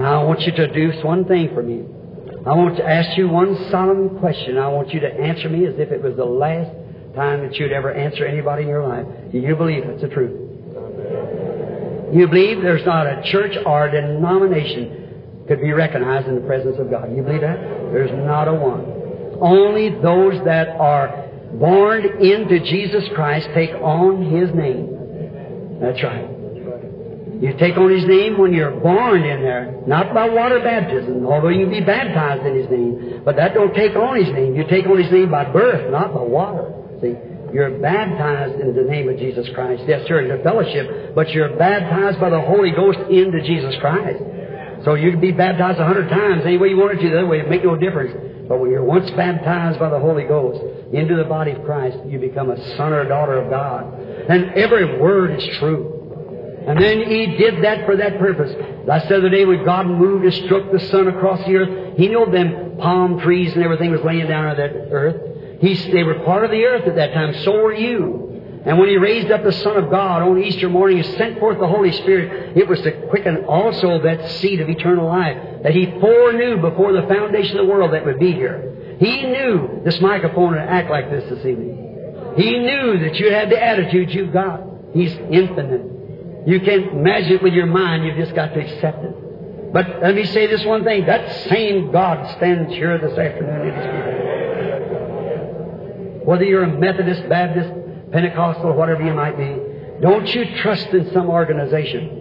Now 0.00 0.22
I 0.22 0.24
want 0.24 0.40
you 0.40 0.52
to 0.52 0.72
do 0.72 0.92
one 1.04 1.26
thing 1.26 1.52
for 1.52 1.62
me. 1.62 1.84
I 2.46 2.54
want 2.54 2.78
to 2.78 2.84
ask 2.86 3.18
you 3.18 3.28
one 3.28 3.54
solemn 3.70 4.18
question. 4.18 4.56
I 4.56 4.66
want 4.68 4.94
you 4.94 5.00
to 5.00 5.12
answer 5.12 5.50
me 5.50 5.66
as 5.66 5.74
if 5.78 5.92
it 5.92 6.02
was 6.02 6.16
the 6.16 6.24
last 6.24 6.70
time 7.14 7.42
that 7.46 7.56
you'd 7.56 7.70
ever 7.70 7.92
answer 7.92 8.24
anybody 8.24 8.62
in 8.62 8.68
your 8.68 8.86
life. 8.86 9.04
Do 9.30 9.38
you 9.38 9.54
believe 9.54 9.84
it's 9.84 10.00
the 10.00 10.08
truth? 10.08 10.32
You 12.14 12.26
believe 12.28 12.62
there's 12.62 12.86
not 12.86 13.06
a 13.06 13.20
church 13.30 13.54
or 13.66 13.88
a 13.88 13.92
denomination 13.92 15.44
could 15.46 15.60
be 15.60 15.72
recognized 15.72 16.28
in 16.28 16.34
the 16.34 16.46
presence 16.46 16.78
of 16.78 16.90
God. 16.90 17.14
You 17.14 17.22
believe 17.22 17.42
that? 17.42 17.60
There's 17.92 18.10
not 18.26 18.48
a 18.48 18.54
one. 18.54 19.36
Only 19.38 19.90
those 20.00 20.42
that 20.46 20.80
are 20.80 21.28
born 21.58 22.06
into 22.24 22.58
Jesus 22.60 23.04
Christ 23.14 23.50
take 23.52 23.74
on 23.82 24.30
His 24.32 24.48
name. 24.54 25.78
That's 25.78 26.02
right. 26.02 26.39
You 27.40 27.56
take 27.56 27.76
on 27.78 27.90
His 27.90 28.04
name 28.04 28.36
when 28.36 28.52
you're 28.52 28.78
born 28.80 29.22
in 29.24 29.40
there, 29.40 29.80
not 29.86 30.12
by 30.12 30.28
water 30.28 30.60
baptism, 30.60 31.24
although 31.24 31.48
you 31.48 31.64
can 31.64 31.70
be 31.70 31.80
baptized 31.80 32.44
in 32.44 32.54
His 32.54 32.68
name, 32.68 33.22
but 33.24 33.36
that 33.36 33.54
don't 33.54 33.74
take 33.74 33.96
on 33.96 34.16
His 34.22 34.28
name. 34.28 34.54
You 34.54 34.64
take 34.68 34.86
on 34.86 35.00
His 35.02 35.10
name 35.10 35.30
by 35.30 35.50
birth, 35.50 35.90
not 35.90 36.12
by 36.12 36.20
water. 36.20 36.68
See, 37.00 37.16
you're 37.52 37.80
baptized 37.80 38.60
in 38.60 38.76
the 38.76 38.82
name 38.82 39.08
of 39.08 39.16
Jesus 39.16 39.48
Christ. 39.54 39.84
Yes, 39.88 40.04
you're 40.08 40.20
in 40.20 40.28
the 40.36 40.44
fellowship, 40.44 41.14
but 41.14 41.30
you're 41.30 41.56
baptized 41.56 42.20
by 42.20 42.28
the 42.28 42.40
Holy 42.40 42.72
Ghost 42.72 42.98
into 43.10 43.40
Jesus 43.42 43.74
Christ. 43.80 44.22
So 44.84 44.94
you 44.94 45.10
can 45.10 45.20
be 45.20 45.32
baptized 45.32 45.80
a 45.80 45.86
hundred 45.86 46.08
times 46.08 46.42
any 46.44 46.58
way 46.58 46.68
you 46.68 46.76
wanted 46.76 47.00
to, 47.00 47.08
the 47.08 47.18
other 47.18 47.26
way, 47.26 47.40
it 47.40 47.48
make 47.48 47.64
no 47.64 47.76
difference. 47.76 48.12
But 48.48 48.60
when 48.60 48.70
you're 48.70 48.84
once 48.84 49.10
baptized 49.12 49.78
by 49.78 49.90
the 49.90 49.98
Holy 49.98 50.24
Ghost 50.24 50.60
into 50.92 51.16
the 51.16 51.24
body 51.24 51.52
of 51.52 51.64
Christ, 51.64 51.98
you 52.06 52.18
become 52.18 52.50
a 52.50 52.76
son 52.76 52.92
or 52.92 53.06
daughter 53.08 53.40
of 53.40 53.50
God. 53.50 53.94
And 54.28 54.52
every 54.54 54.98
word 54.98 55.38
is 55.38 55.46
true. 55.58 55.99
And 56.66 56.78
then 56.78 57.08
He 57.08 57.26
did 57.36 57.64
that 57.64 57.86
for 57.86 57.96
that 57.96 58.18
purpose. 58.18 58.54
Last 58.86 59.08
the 59.08 59.16
other 59.16 59.30
day 59.30 59.44
when 59.44 59.64
God 59.64 59.86
moved 59.86 60.24
and 60.24 60.34
struck 60.44 60.70
the 60.70 60.80
sun 60.88 61.08
across 61.08 61.44
the 61.46 61.56
earth, 61.56 61.96
He 61.96 62.08
knew 62.08 62.26
them 62.30 62.76
palm 62.78 63.20
trees 63.20 63.54
and 63.54 63.62
everything 63.62 63.90
was 63.90 64.02
laying 64.02 64.26
down 64.26 64.46
on 64.46 64.56
that 64.56 64.72
earth. 64.90 65.60
He, 65.60 65.74
they 65.92 66.02
were 66.02 66.20
part 66.20 66.44
of 66.44 66.50
the 66.50 66.64
earth 66.64 66.86
at 66.86 66.96
that 66.96 67.12
time. 67.12 67.34
So 67.44 67.52
were 67.52 67.74
you. 67.74 68.62
And 68.64 68.78
when 68.78 68.88
He 68.88 68.96
raised 68.96 69.30
up 69.30 69.42
the 69.42 69.52
Son 69.52 69.76
of 69.76 69.90
God 69.90 70.22
on 70.22 70.42
Easter 70.42 70.68
morning 70.68 70.98
He 70.98 71.02
sent 71.16 71.38
forth 71.38 71.58
the 71.58 71.66
Holy 71.66 71.92
Spirit, 71.92 72.56
it 72.56 72.68
was 72.68 72.80
to 72.82 72.92
quicken 73.08 73.44
also 73.46 74.02
that 74.02 74.30
seed 74.32 74.60
of 74.60 74.68
eternal 74.68 75.06
life 75.06 75.62
that 75.62 75.74
He 75.74 75.86
foreknew 75.86 76.60
before 76.60 76.92
the 76.92 77.02
foundation 77.02 77.58
of 77.58 77.66
the 77.66 77.72
world 77.72 77.94
that 77.94 78.04
would 78.04 78.18
be 78.18 78.32
here. 78.32 78.96
He 78.98 79.22
knew 79.22 79.80
this 79.82 79.98
microphone 80.00 80.50
would 80.50 80.58
act 80.58 80.90
like 80.90 81.10
this 81.10 81.24
this 81.30 81.44
evening. 81.44 82.34
He 82.36 82.58
knew 82.58 82.98
that 83.00 83.16
you 83.16 83.32
had 83.32 83.50
the 83.50 83.62
attitude 83.62 84.12
you've 84.12 84.32
got. 84.32 84.62
He's 84.92 85.12
infinite. 85.12 85.99
You 86.46 86.60
can't 86.60 86.92
imagine 86.92 87.32
it 87.34 87.42
with 87.42 87.52
your 87.52 87.66
mind, 87.66 88.04
you've 88.04 88.16
just 88.16 88.34
got 88.34 88.54
to 88.54 88.60
accept 88.60 89.04
it. 89.04 89.72
But 89.72 90.02
let 90.02 90.14
me 90.14 90.24
say 90.24 90.46
this 90.46 90.64
one 90.64 90.84
thing. 90.84 91.06
That 91.06 91.48
same 91.48 91.92
God 91.92 92.36
stands 92.36 92.72
here 92.72 92.98
this 92.98 93.16
afternoon 93.16 93.68
in 93.68 93.74
His 93.74 93.84
people. 93.86 94.20
Whether 96.24 96.44
you're 96.44 96.64
a 96.64 96.78
Methodist, 96.78 97.28
Baptist, 97.28 97.70
Pentecostal, 98.12 98.72
whatever 98.72 99.04
you 99.04 99.14
might 99.14 99.36
be, 99.36 99.56
don't 100.00 100.26
you 100.34 100.56
trust 100.56 100.88
in 100.88 101.12
some 101.12 101.28
organization. 101.28 102.16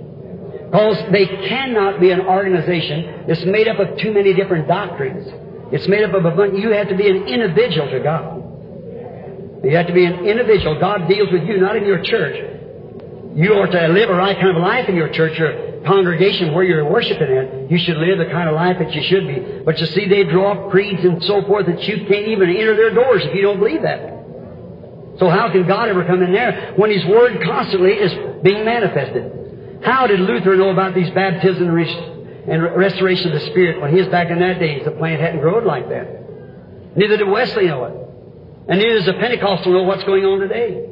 Because 0.69 0.97
they 1.11 1.25
cannot 1.25 1.99
be 1.99 2.11
an 2.11 2.21
organization 2.21 3.25
that's 3.27 3.43
made 3.45 3.67
up 3.67 3.79
of 3.79 3.97
too 3.97 4.13
many 4.13 4.33
different 4.33 4.67
doctrines. 4.67 5.27
It's 5.71 5.87
made 5.87 6.03
up 6.03 6.13
of 6.13 6.25
a 6.25 6.31
bunch. 6.31 6.59
You 6.59 6.71
have 6.71 6.89
to 6.89 6.95
be 6.95 7.09
an 7.09 7.27
individual 7.27 7.89
to 7.89 7.99
God. 7.99 8.35
You 9.63 9.75
have 9.75 9.87
to 9.87 9.93
be 9.93 10.05
an 10.05 10.25
individual. 10.25 10.79
God 10.79 11.07
deals 11.07 11.31
with 11.31 11.43
you, 11.43 11.57
not 11.59 11.75
in 11.75 11.85
your 11.85 12.03
church. 12.03 12.48
You 13.39 13.53
ought 13.53 13.71
to 13.71 13.87
live 13.87 14.09
a 14.09 14.15
right 14.15 14.35
kind 14.35 14.57
of 14.57 14.61
life 14.61 14.89
in 14.89 14.95
your 14.95 15.07
church 15.07 15.39
or 15.39 15.81
congregation 15.85 16.53
where 16.53 16.65
you're 16.65 16.83
worshiping 16.83 17.31
at. 17.37 17.71
You 17.71 17.77
should 17.77 17.95
live 17.95 18.17
the 18.17 18.25
kind 18.25 18.49
of 18.49 18.55
life 18.55 18.77
that 18.79 18.93
you 18.93 19.01
should 19.01 19.25
be. 19.25 19.63
But 19.63 19.79
you 19.79 19.85
see, 19.85 20.09
they 20.09 20.25
draw 20.25 20.51
up 20.51 20.71
creeds 20.71 21.05
and 21.05 21.23
so 21.23 21.41
forth 21.43 21.65
that 21.67 21.81
you 21.83 22.05
can't 22.05 22.27
even 22.27 22.49
enter 22.49 22.75
their 22.75 22.93
doors 22.93 23.23
if 23.23 23.33
you 23.33 23.41
don't 23.43 23.59
believe 23.59 23.83
that. 23.83 24.01
So 25.19 25.29
how 25.29 25.49
can 25.53 25.65
God 25.65 25.87
ever 25.87 26.03
come 26.03 26.21
in 26.21 26.33
there 26.33 26.73
when 26.75 26.91
His 26.91 27.05
Word 27.05 27.41
constantly 27.41 27.93
is 27.93 28.11
being 28.43 28.65
manifested? 28.65 29.79
How 29.85 30.05
did 30.05 30.19
Luther 30.19 30.57
know 30.57 30.71
about 30.71 30.93
these 30.93 31.09
baptisms 31.11 31.89
and 32.45 32.61
restoration 32.75 33.31
of 33.31 33.39
the 33.39 33.45
Spirit 33.51 33.79
when 33.79 33.91
he 33.91 34.01
was 34.01 34.09
back 34.09 34.29
in 34.31 34.39
that 34.39 34.59
days? 34.59 34.83
The 34.83 34.91
plant 34.91 35.21
hadn't 35.21 35.39
grown 35.39 35.63
like 35.63 35.87
that. 35.87 36.97
Neither 36.97 37.15
did 37.15 37.29
Wesley 37.29 37.67
know 37.67 37.85
it. 37.85 37.95
And 38.67 38.79
neither 38.79 38.95
does 38.97 39.05
the 39.05 39.13
Pentecostal 39.13 39.71
know 39.71 39.83
what's 39.83 40.03
going 40.03 40.25
on 40.25 40.39
today. 40.41 40.85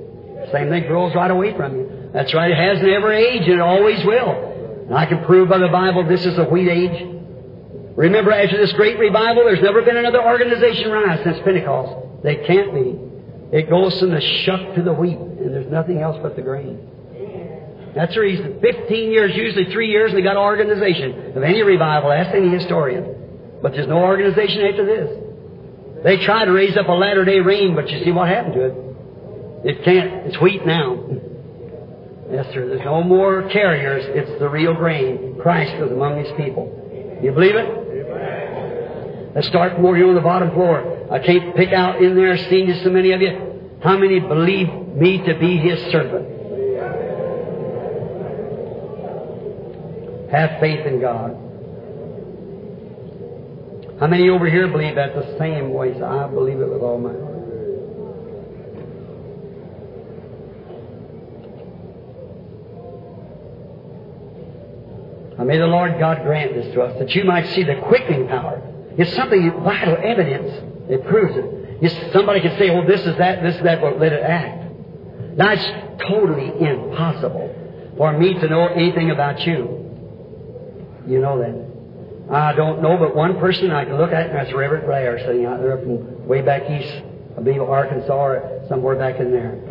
Same 0.54 0.70
thing 0.70 0.88
grows 0.88 1.14
right 1.14 1.30
away 1.30 1.54
from 1.54 1.76
you. 1.76 1.97
That's 2.14 2.34
right. 2.34 2.52
It 2.52 2.58
has 2.58 2.82
never 2.82 3.12
aged 3.14 3.46
and 3.46 3.56
it 3.56 3.60
always 3.60 4.04
will. 4.06 4.86
And 4.88 4.96
I 4.96 5.06
can 5.06 5.26
prove 5.26 5.50
by 5.50 5.58
the 5.58 5.68
Bible 5.68 6.08
this 6.08 6.26
is 6.26 6.38
a 6.38 6.46
wheat 6.46 6.70
age. 6.70 7.14
Remember, 7.96 8.32
after 8.32 8.58
this 8.58 8.72
great 8.74 9.00
revival, 9.00 9.44
there's 9.46 9.62
never 9.62 9.82
been 9.82 9.98
another 9.98 10.24
organization 10.24 10.92
rise 10.92 11.20
since 11.24 11.40
Pentecost. 11.44 12.24
They 12.24 12.36
can't 12.46 12.74
be. 12.74 13.58
It 13.58 13.70
goes 13.70 14.00
from 14.00 14.12
the 14.12 14.22
shuck 14.22 14.76
to 14.76 14.84
the 14.84 14.94
wheat, 14.94 15.18
and 15.18 15.54
there's 15.54 15.72
nothing 15.72 16.00
else 16.00 16.18
but 16.22 16.36
the 16.36 16.42
grain. 16.42 16.78
That's 17.96 18.14
the 18.14 18.22
reason. 18.22 18.60
Fifteen 18.62 19.12
years, 19.12 19.36
usually 19.36 19.72
three 19.72 19.90
years, 19.90 20.12
and 20.12 20.20
they 20.20 20.22
got 20.22 20.34
an 20.34 20.44
organization 20.44 21.36
of 21.36 21.42
any 21.42 21.64
revival. 21.64 22.12
Ask 22.12 22.36
any 22.36 22.50
historian. 22.50 23.16
But 23.62 23.72
there's 23.72 23.88
no 23.88 23.98
organization 24.04 24.62
after 24.62 24.86
this. 24.86 26.04
They 26.04 26.24
try 26.24 26.46
to 26.46 26.52
raise 26.52 26.78
up 26.78 26.88
a 26.88 26.92
latter 26.92 27.26
day 27.26 27.40
rain, 27.40 27.74
but 27.74 27.90
you 27.90 28.04
see 28.04 28.12
what 28.12 28.30
happened 28.30 28.54
to 28.54 28.66
it. 28.66 28.74
It 29.66 29.84
can't. 29.84 30.28
It's 30.28 30.40
wheat 30.40 30.64
now. 30.66 31.04
Yes, 32.32 32.46
sir. 32.54 32.68
There's 32.68 32.84
no 32.84 33.04
more 33.04 33.48
carriers. 33.50 34.04
It's 34.08 34.40
the 34.40 34.50
real 34.50 34.74
grain. 34.74 35.38
Christ 35.42 35.80
was 35.82 35.92
among 35.92 36.20
His 36.24 36.32
people. 36.36 36.68
You 37.24 37.32
believe 37.32 37.56
it? 37.56 39.34
Let's 39.34 39.48
start 39.48 39.76
from 39.76 39.86
over 39.86 39.96
here 39.96 40.10
on 40.10 40.16
the 40.16 40.22
bottom 40.22 40.52
floor. 40.52 41.08
I 41.12 41.20
can't 41.20 41.56
pick 41.56 41.72
out 41.72 42.02
in 42.02 42.16
there, 42.16 42.36
seen 42.38 42.50
seeing 42.50 42.82
so 42.84 42.90
many 42.90 43.12
of 43.12 43.22
you. 43.22 43.78
How 43.82 43.98
many 43.98 44.20
believe 44.20 44.68
me 44.96 45.24
to 45.26 45.40
be 45.40 45.58
His 45.58 45.80
servant? 45.92 46.28
Have 50.32 50.60
faith 50.60 50.86
in 50.86 51.00
God. 51.00 51.38
How 54.00 54.08
many 54.08 54.30
over 54.30 54.50
here 54.50 54.68
believe 54.68 54.96
that 54.96 55.16
the 55.16 55.38
same? 55.40 55.72
So 55.72 56.06
I 56.06 56.28
believe 56.28 56.60
it 56.60 56.70
with 56.70 56.82
all 56.82 57.00
my 57.00 57.14
heart. 57.14 57.27
May 65.44 65.58
the 65.58 65.68
Lord 65.68 66.00
God 66.00 66.24
grant 66.24 66.56
this 66.56 66.74
to 66.74 66.82
us, 66.82 66.98
that 67.00 67.14
you 67.14 67.24
might 67.24 67.48
see 67.50 67.64
the 67.64 67.76
quickening 67.76 68.28
power. 68.28 68.62
It's 68.98 69.14
something 69.16 69.52
vital 69.64 69.98
evidence. 70.02 70.52
It 70.90 71.06
proves 71.06 71.38
it. 71.38 71.46
It's, 71.82 72.14
somebody 72.14 72.42
can 72.42 72.58
say, 72.58 72.70
"Oh, 72.72 72.86
this 72.86 73.06
is 73.06 73.16
that, 73.18 73.44
this 73.44 73.56
is 73.56 73.64
that," 73.64 73.82
but 73.82 74.00
let 74.00 74.14
it 74.14 74.24
act. 74.24 74.74
Now 75.38 75.52
it's 75.52 76.02
totally 76.08 76.48
impossible 76.68 77.94
for 77.98 78.18
me 78.18 78.34
to 78.34 78.48
know 78.48 78.68
anything 78.68 79.12
about 79.12 79.46
you. 79.46 79.86
You 81.08 81.20
know 81.20 81.38
that. 81.40 82.34
I 82.34 82.54
don't 82.54 82.82
know 82.82 82.98
but 82.98 83.16
one 83.16 83.40
person 83.40 83.72
I 83.72 83.86
can 83.86 83.98
look 83.98 84.12
at, 84.12 84.28
and 84.30 84.36
that's 84.36 84.52
Reverend 84.54 84.86
Blair 84.86 85.20
sitting 85.20 85.46
out 85.46 85.62
there 85.62 85.78
from 85.78 86.28
way 86.28 86.42
back 86.42 86.70
east, 86.70 87.04
I 87.38 87.42
believe 87.42 87.62
Arkansas 87.62 88.14
or 88.14 88.66
somewhere 88.68 88.96
back 88.96 89.20
in 89.20 89.32
there. 89.32 89.62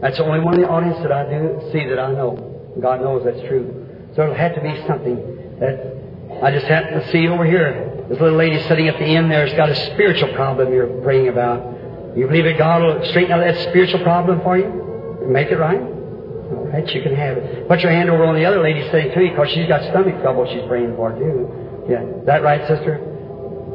That's 0.00 0.18
the 0.18 0.24
only 0.24 0.40
one 0.40 0.54
in 0.54 0.60
the 0.60 0.68
audience 0.68 0.98
that 1.02 1.10
I 1.10 1.24
do 1.24 1.60
see 1.72 1.88
that 1.88 1.98
I 1.98 2.12
know. 2.12 2.74
God 2.80 3.00
knows 3.00 3.24
that's 3.24 3.40
true. 3.48 3.83
So 4.14 4.22
it'll 4.22 4.34
have 4.34 4.54
to 4.54 4.60
be 4.60 4.76
something 4.86 5.16
that 5.60 6.40
I 6.42 6.50
just 6.50 6.66
happen 6.66 7.00
to 7.00 7.10
see 7.10 7.26
over 7.28 7.44
here. 7.44 8.06
This 8.08 8.20
little 8.20 8.38
lady 8.38 8.60
sitting 8.68 8.88
at 8.88 8.98
the 8.98 9.04
end 9.04 9.30
there 9.30 9.46
has 9.46 9.56
got 9.56 9.70
a 9.70 9.92
spiritual 9.92 10.32
problem 10.34 10.72
you're 10.72 10.86
praying 11.02 11.28
about. 11.28 12.16
You 12.16 12.26
believe 12.26 12.44
that 12.44 12.58
God 12.58 12.82
will 12.82 13.04
straighten 13.10 13.32
out 13.32 13.40
that 13.40 13.68
spiritual 13.70 14.02
problem 14.02 14.40
for 14.42 14.56
you? 14.56 14.66
And 15.22 15.32
make 15.32 15.48
it 15.48 15.56
right? 15.56 15.80
All 15.80 16.68
right, 16.72 16.86
you 16.94 17.02
can 17.02 17.14
have 17.14 17.38
it. 17.38 17.66
Put 17.66 17.80
your 17.80 17.90
hand 17.90 18.10
over 18.10 18.24
on 18.24 18.34
the 18.34 18.44
other 18.44 18.62
lady 18.62 18.82
sitting 18.90 19.12
to 19.12 19.22
you 19.22 19.30
because 19.30 19.50
she's 19.50 19.66
got 19.66 19.82
stomach 19.90 20.20
trouble 20.22 20.46
she's 20.46 20.66
praying 20.68 20.94
for 20.94 21.12
too. 21.12 21.86
Yeah. 21.88 22.02
Is 22.02 22.26
that 22.26 22.42
right, 22.42 22.60
sister? 22.68 23.00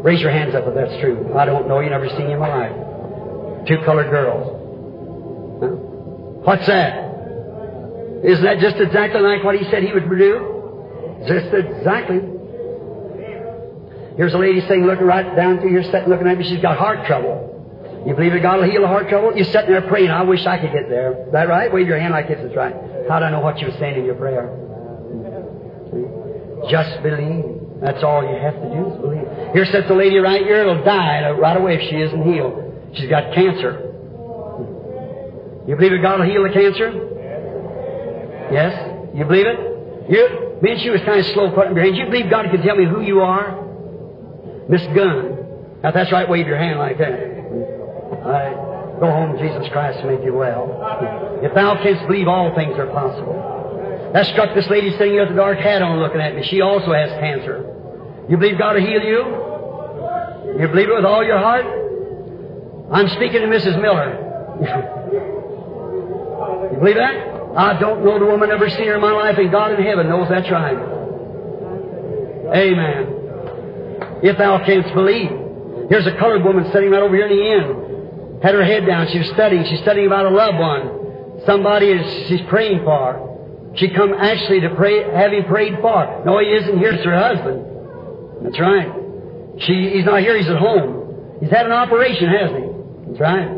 Raise 0.03 0.21
your 0.21 0.31
hands 0.31 0.55
up 0.55 0.65
if 0.67 0.73
that's 0.73 0.95
true. 1.01 1.33
I 1.35 1.43
don't 1.43 1.67
know. 1.67 1.81
You 1.81 1.89
never 1.89 2.07
seen 2.09 2.29
you 2.29 2.33
in 2.33 2.39
my 2.39 2.47
life. 2.47 3.67
Two 3.67 3.83
colored 3.83 4.09
girls. 4.09 4.47
Huh? 5.59 5.67
What's 6.45 6.65
that? 6.67 7.08
Isn't 8.23 8.43
that 8.43 8.59
just 8.59 8.77
exactly 8.77 9.21
like 9.21 9.43
what 9.43 9.55
he 9.55 9.63
said 9.71 9.83
he 9.83 9.93
would 9.93 10.09
do? 10.09 11.23
Just 11.27 11.53
exactly. 11.53 12.19
Here's 14.17 14.33
a 14.33 14.37
lady 14.37 14.59
saying, 14.67 14.83
looking 14.83 15.05
right 15.05 15.35
down 15.35 15.59
through 15.59 15.69
here, 15.69 15.83
sitting 15.83 16.09
looking 16.09 16.27
at 16.27 16.37
me, 16.37 16.43
she's 16.43 16.61
got 16.61 16.77
heart 16.77 17.07
trouble. 17.07 18.03
You 18.05 18.13
believe 18.15 18.33
that 18.33 18.41
God 18.41 18.59
will 18.59 18.69
heal 18.69 18.81
the 18.81 18.87
heart 18.87 19.07
trouble? 19.07 19.31
You're 19.35 19.45
sitting 19.45 19.71
there 19.71 19.87
praying, 19.87 20.09
I 20.09 20.23
wish 20.23 20.45
I 20.45 20.57
could 20.59 20.73
get 20.73 20.89
there. 20.89 21.27
Is 21.27 21.31
that 21.31 21.47
right? 21.47 21.71
Wave 21.71 21.87
your 21.87 21.99
hand 21.99 22.11
like 22.11 22.27
this 22.27 22.39
is 22.39 22.55
right. 22.55 22.75
How 23.07 23.19
do 23.19 23.25
I 23.25 23.31
know 23.31 23.39
what 23.39 23.59
you 23.59 23.67
were 23.67 23.77
saying 23.79 23.97
in 23.97 24.05
your 24.05 24.15
prayer? 24.15 24.51
Just 26.69 27.01
believe. 27.01 27.45
That's 27.79 28.03
all 28.03 28.23
you 28.23 28.35
have 28.35 28.55
to 28.59 28.67
do 28.67 28.91
is 28.91 28.99
believe. 28.99 29.27
Here 29.55 29.65
sits 29.71 29.89
a 29.89 29.95
lady 29.95 30.17
right 30.17 30.43
here, 30.43 30.67
it'll 30.67 30.83
die 30.83 31.29
right 31.31 31.55
away 31.55 31.75
if 31.75 31.89
she 31.89 31.95
isn't 31.95 32.23
healed. 32.23 32.91
She's 32.95 33.09
got 33.09 33.33
cancer. 33.33 33.87
You 35.67 35.75
believe 35.75 35.91
that 35.91 36.01
God 36.01 36.19
will 36.19 36.27
heal 36.27 36.43
the 36.43 36.51
cancer? 36.51 37.18
Yes? 38.51 38.73
You 39.13 39.25
believe 39.25 39.45
it? 39.45 39.59
You, 40.09 40.57
me 40.61 40.71
and 40.71 40.81
she 40.81 40.89
was 40.89 41.01
kind 41.01 41.19
of 41.19 41.25
slow 41.27 41.51
putting 41.51 41.75
your 41.75 41.85
hands. 41.85 41.97
You 41.97 42.05
believe 42.05 42.29
God 42.29 42.47
can 42.51 42.61
tell 42.61 42.75
me 42.75 42.85
who 42.85 43.01
you 43.01 43.21
are? 43.21 43.65
Miss 44.67 44.81
Gunn. 44.95 45.37
Now, 45.83 45.91
that's 45.91 46.11
right, 46.11 46.27
wave 46.27 46.47
your 46.47 46.57
hand 46.57 46.79
like 46.79 46.97
that. 46.97 47.13
All 47.13 48.29
right. 48.29 48.55
Go 48.99 49.09
home, 49.09 49.37
Jesus 49.37 49.69
Christ, 49.71 50.01
to 50.01 50.07
make 50.07 50.23
you 50.25 50.33
well. 50.33 51.39
If 51.41 51.53
thou 51.53 51.81
canst 51.81 52.05
believe, 52.07 52.27
all 52.27 52.53
things 52.53 52.77
are 52.77 52.87
possible. 52.87 54.11
That 54.13 54.25
struck 54.27 54.53
this 54.53 54.67
lady 54.69 54.91
sitting 54.91 55.13
here 55.13 55.21
with 55.21 55.29
the 55.29 55.35
dark 55.35 55.57
hat 55.59 55.81
on 55.81 55.99
looking 55.99 56.19
at 56.19 56.35
me. 56.35 56.43
She 56.43 56.59
also 56.61 56.91
has 56.91 57.09
cancer. 57.19 57.63
You 58.27 58.35
believe 58.37 58.57
God 58.57 58.75
will 58.75 58.81
heal 58.81 59.01
you? 59.01 59.23
You 60.59 60.67
believe 60.67 60.89
it 60.89 60.95
with 60.95 61.05
all 61.05 61.23
your 61.23 61.37
heart? 61.37 61.65
I'm 62.91 63.07
speaking 63.09 63.41
to 63.41 63.47
Mrs. 63.47 63.79
Miller. 63.81 64.25
you 66.73 66.79
believe 66.79 66.97
that? 66.97 67.38
I 67.55 67.79
don't 67.79 68.05
know 68.05 68.19
the 68.19 68.25
woman, 68.25 68.51
ever 68.51 68.69
seen 68.69 68.87
her 68.87 68.95
in 68.95 69.01
my 69.01 69.11
life, 69.11 69.37
and 69.37 69.51
God 69.51 69.71
in 69.73 69.83
heaven 69.83 70.07
knows 70.07 70.29
that's 70.29 70.49
right. 70.51 70.77
Amen. 72.53 74.19
If 74.23 74.37
thou 74.37 74.63
canst 74.65 74.93
believe. 74.93 75.31
Here's 75.89 76.05
a 76.05 76.15
colored 76.17 76.43
woman 76.43 76.71
sitting 76.71 76.91
right 76.91 77.01
over 77.01 77.15
here 77.15 77.27
in 77.27 77.35
the 77.35 77.49
end. 77.49 78.43
Had 78.43 78.53
her 78.53 78.63
head 78.63 78.85
down. 78.85 79.07
She 79.11 79.19
was 79.19 79.27
studying. 79.29 79.65
She's 79.65 79.81
studying 79.81 80.07
about 80.07 80.25
a 80.25 80.29
loved 80.29 80.57
one. 80.59 81.41
Somebody 81.45 81.87
is 81.87 82.27
she's 82.27 82.41
praying 82.47 82.83
for. 82.83 83.73
She 83.75 83.89
come 83.89 84.13
actually 84.13 84.61
to 84.61 84.75
pray, 84.75 85.03
have 85.03 85.31
him 85.31 85.45
prayed 85.45 85.75
for. 85.81 86.23
No, 86.25 86.39
he 86.39 86.47
isn't 86.47 86.77
here. 86.77 86.91
It's 86.91 87.03
her 87.05 87.17
husband. 87.17 87.65
That's 88.43 88.59
right. 88.59 88.91
She, 89.59 89.89
he's 89.93 90.05
not 90.05 90.21
here. 90.21 90.37
He's 90.37 90.49
at 90.49 90.57
home. 90.57 91.37
He's 91.39 91.49
had 91.49 91.65
an 91.65 91.71
operation, 91.71 92.29
hasn't 92.29 92.59
he? 92.59 92.69
That's 93.07 93.19
right. 93.19 93.49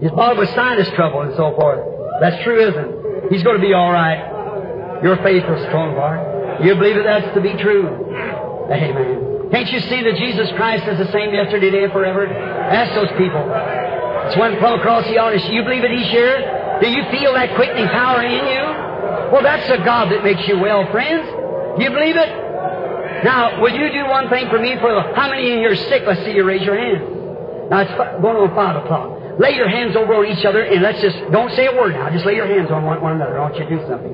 He's 0.00 0.10
bothered 0.10 0.38
with 0.38 0.48
sinus 0.50 0.88
trouble 0.90 1.22
and 1.22 1.34
so 1.36 1.54
forth. 1.56 1.80
That's 2.20 2.42
true, 2.44 2.60
isn't 2.60 2.84
it? 2.84 2.99
He's 3.28 3.42
going 3.42 3.60
to 3.60 3.62
be 3.62 3.74
all 3.74 3.92
right. 3.92 5.02
Your 5.02 5.16
faith 5.18 5.44
is 5.44 5.60
strong, 5.68 5.94
Bart. 5.94 6.64
You 6.64 6.74
believe 6.74 6.96
that 6.96 7.04
that's 7.04 7.34
to 7.34 7.40
be 7.40 7.54
true. 7.60 7.88
Amen. 8.70 9.50
Can't 9.50 9.70
you 9.72 9.80
see 9.80 10.02
that 10.04 10.16
Jesus 10.16 10.48
Christ 10.56 10.86
is 10.86 10.98
the 10.98 11.10
same 11.10 11.34
yesterday, 11.34 11.70
today, 11.70 11.84
and 11.84 11.92
forever? 11.92 12.26
Ask 12.26 12.94
those 12.94 13.10
people. 13.18 13.42
It's 14.28 14.36
one 14.36 14.56
come 14.60 14.78
across 14.78 15.04
the 15.06 15.18
audience. 15.18 15.48
You 15.50 15.64
believe 15.64 15.82
that 15.82 15.90
He's 15.90 16.08
here? 16.08 16.78
Do 16.80 16.88
you 16.88 17.02
feel 17.10 17.34
that 17.34 17.56
quickening 17.56 17.88
power 17.88 18.22
in 18.22 18.44
you? 18.46 18.62
Well, 19.32 19.42
that's 19.42 19.66
the 19.68 19.78
God 19.84 20.12
that 20.12 20.22
makes 20.22 20.46
you 20.46 20.58
well, 20.58 20.86
friends. 20.92 21.26
You 21.82 21.90
believe 21.90 22.16
it? 22.16 22.30
Now, 23.24 23.60
will 23.60 23.74
you 23.74 23.92
do 23.92 24.06
one 24.06 24.28
thing 24.28 24.48
for 24.48 24.58
me? 24.58 24.76
For 24.80 25.14
how 25.14 25.28
many 25.28 25.52
in 25.52 25.58
are 25.64 25.74
sick? 25.74 26.04
Let's 26.06 26.24
see 26.24 26.32
you 26.32 26.44
raise 26.44 26.62
your 26.62 26.76
hand. 26.76 27.70
Now 27.70 27.80
it's 27.80 27.94
going 28.22 28.36
on 28.36 28.50
oh 28.50 28.54
five 28.54 28.82
o'clock. 28.82 29.19
Lay 29.40 29.56
your 29.56 29.72
hands 29.72 29.96
over 29.96 30.20
on 30.20 30.28
each 30.28 30.44
other 30.44 30.60
and 30.60 30.84
let's 30.84 31.00
just 31.00 31.16
don't 31.32 31.48
say 31.56 31.64
a 31.64 31.72
word 31.72 31.96
now. 31.96 32.12
Just 32.12 32.28
lay 32.28 32.36
your 32.36 32.46
hands 32.46 32.68
on 32.70 32.84
one, 32.84 33.00
one 33.00 33.16
another. 33.16 33.40
I 33.40 33.48
want 33.48 33.56
you 33.56 33.64
to 33.64 33.72
do 33.72 33.80
something. 33.88 34.12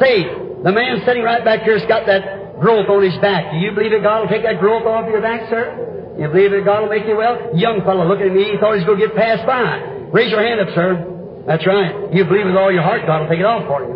Say, 0.00 0.24
the 0.64 0.72
man 0.72 1.04
sitting 1.04 1.20
right 1.20 1.44
back 1.44 1.60
here 1.68 1.76
has 1.76 1.84
got 1.84 2.08
that 2.08 2.56
growth 2.56 2.88
on 2.88 3.04
his 3.04 3.12
back. 3.20 3.52
Do 3.52 3.60
you 3.60 3.76
believe 3.76 3.92
that 3.92 4.00
God 4.00 4.24
will 4.24 4.32
take 4.32 4.48
that 4.48 4.64
growth 4.64 4.88
off 4.88 5.12
your 5.12 5.20
back, 5.20 5.44
sir? 5.52 6.16
You 6.16 6.32
believe 6.32 6.56
that 6.56 6.64
God 6.64 6.88
will 6.88 6.88
make 6.88 7.04
you 7.04 7.20
well? 7.20 7.52
Young 7.52 7.84
fellow 7.84 8.08
looking 8.08 8.28
at 8.28 8.34
me, 8.34 8.48
he 8.48 8.56
thought 8.56 8.80
he 8.80 8.80
was 8.80 8.88
going 8.88 9.00
to 9.00 9.06
get 9.08 9.16
passed 9.16 9.44
by. 9.44 10.08
Raise 10.16 10.32
your 10.32 10.40
hand 10.40 10.64
up, 10.64 10.72
sir. 10.72 11.44
That's 11.44 11.66
right. 11.68 11.92
You 12.16 12.24
believe 12.24 12.48
with 12.48 12.56
all 12.56 12.72
your 12.72 12.80
heart, 12.80 13.04
God 13.04 13.20
will 13.20 13.28
take 13.28 13.44
it 13.44 13.44
off 13.44 13.68
for 13.68 13.84
you. 13.84 13.92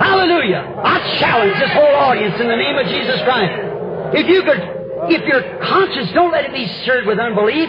Hallelujah! 0.00 0.64
I 0.80 1.18
challenge 1.20 1.58
this 1.58 1.72
whole 1.74 1.92
audience 1.92 2.40
in 2.40 2.46
the 2.48 2.56
name 2.56 2.78
of 2.78 2.86
Jesus 2.86 3.20
Christ. 3.26 4.16
If 4.16 4.30
you 4.30 4.40
could 4.46 4.77
if 5.06 5.22
your 5.26 5.58
conscience, 5.60 6.10
don't 6.12 6.32
let 6.32 6.44
it 6.44 6.52
be 6.52 6.66
stirred 6.82 7.06
with 7.06 7.18
unbelief. 7.18 7.68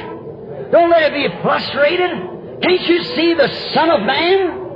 Don't 0.72 0.90
let 0.90 1.12
it 1.12 1.14
be 1.14 1.28
frustrated. 1.42 2.10
Can't 2.62 2.82
you 2.88 3.04
see 3.16 3.34
the 3.34 3.48
Son 3.74 3.90
of 3.90 4.02
Man? 4.02 4.68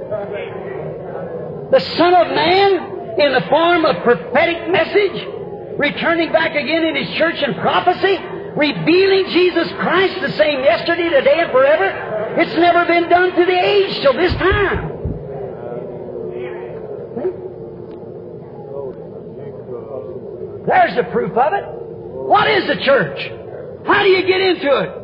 The 1.72 1.80
Son 1.98 2.14
of 2.14 2.28
Man 2.28 2.94
in 3.20 3.34
the 3.34 3.42
form 3.50 3.86
of 3.86 4.04
prophetic 4.04 4.70
message, 4.72 5.28
returning 5.78 6.32
back 6.32 6.56
again 6.56 6.84
in 6.84 6.96
His 6.96 7.10
church 7.18 7.42
and 7.42 7.56
prophecy, 7.58 8.18
revealing 8.56 9.30
Jesus 9.30 9.72
Christ 9.74 10.22
the 10.22 10.32
same 10.32 10.64
yesterday, 10.64 11.10
today, 11.10 11.40
and 11.42 11.52
forever. 11.52 12.36
It's 12.38 12.56
never 12.56 12.86
been 12.86 13.10
done 13.10 13.32
to 13.36 13.46
the 13.46 13.60
age 13.60 14.00
till 14.02 14.14
this 14.14 14.34
time. 14.36 14.90
Hmm? 17.14 17.30
There's 20.66 20.96
the 20.96 21.04
proof 21.12 21.38
of 21.38 21.54
it. 21.54 21.83
What 22.24 22.50
is 22.50 22.68
the 22.68 22.78
church? 22.84 23.20
How 23.86 24.02
do 24.02 24.10
you 24.10 24.26
get 24.26 24.40
into 24.40 24.72
it? 24.80 25.04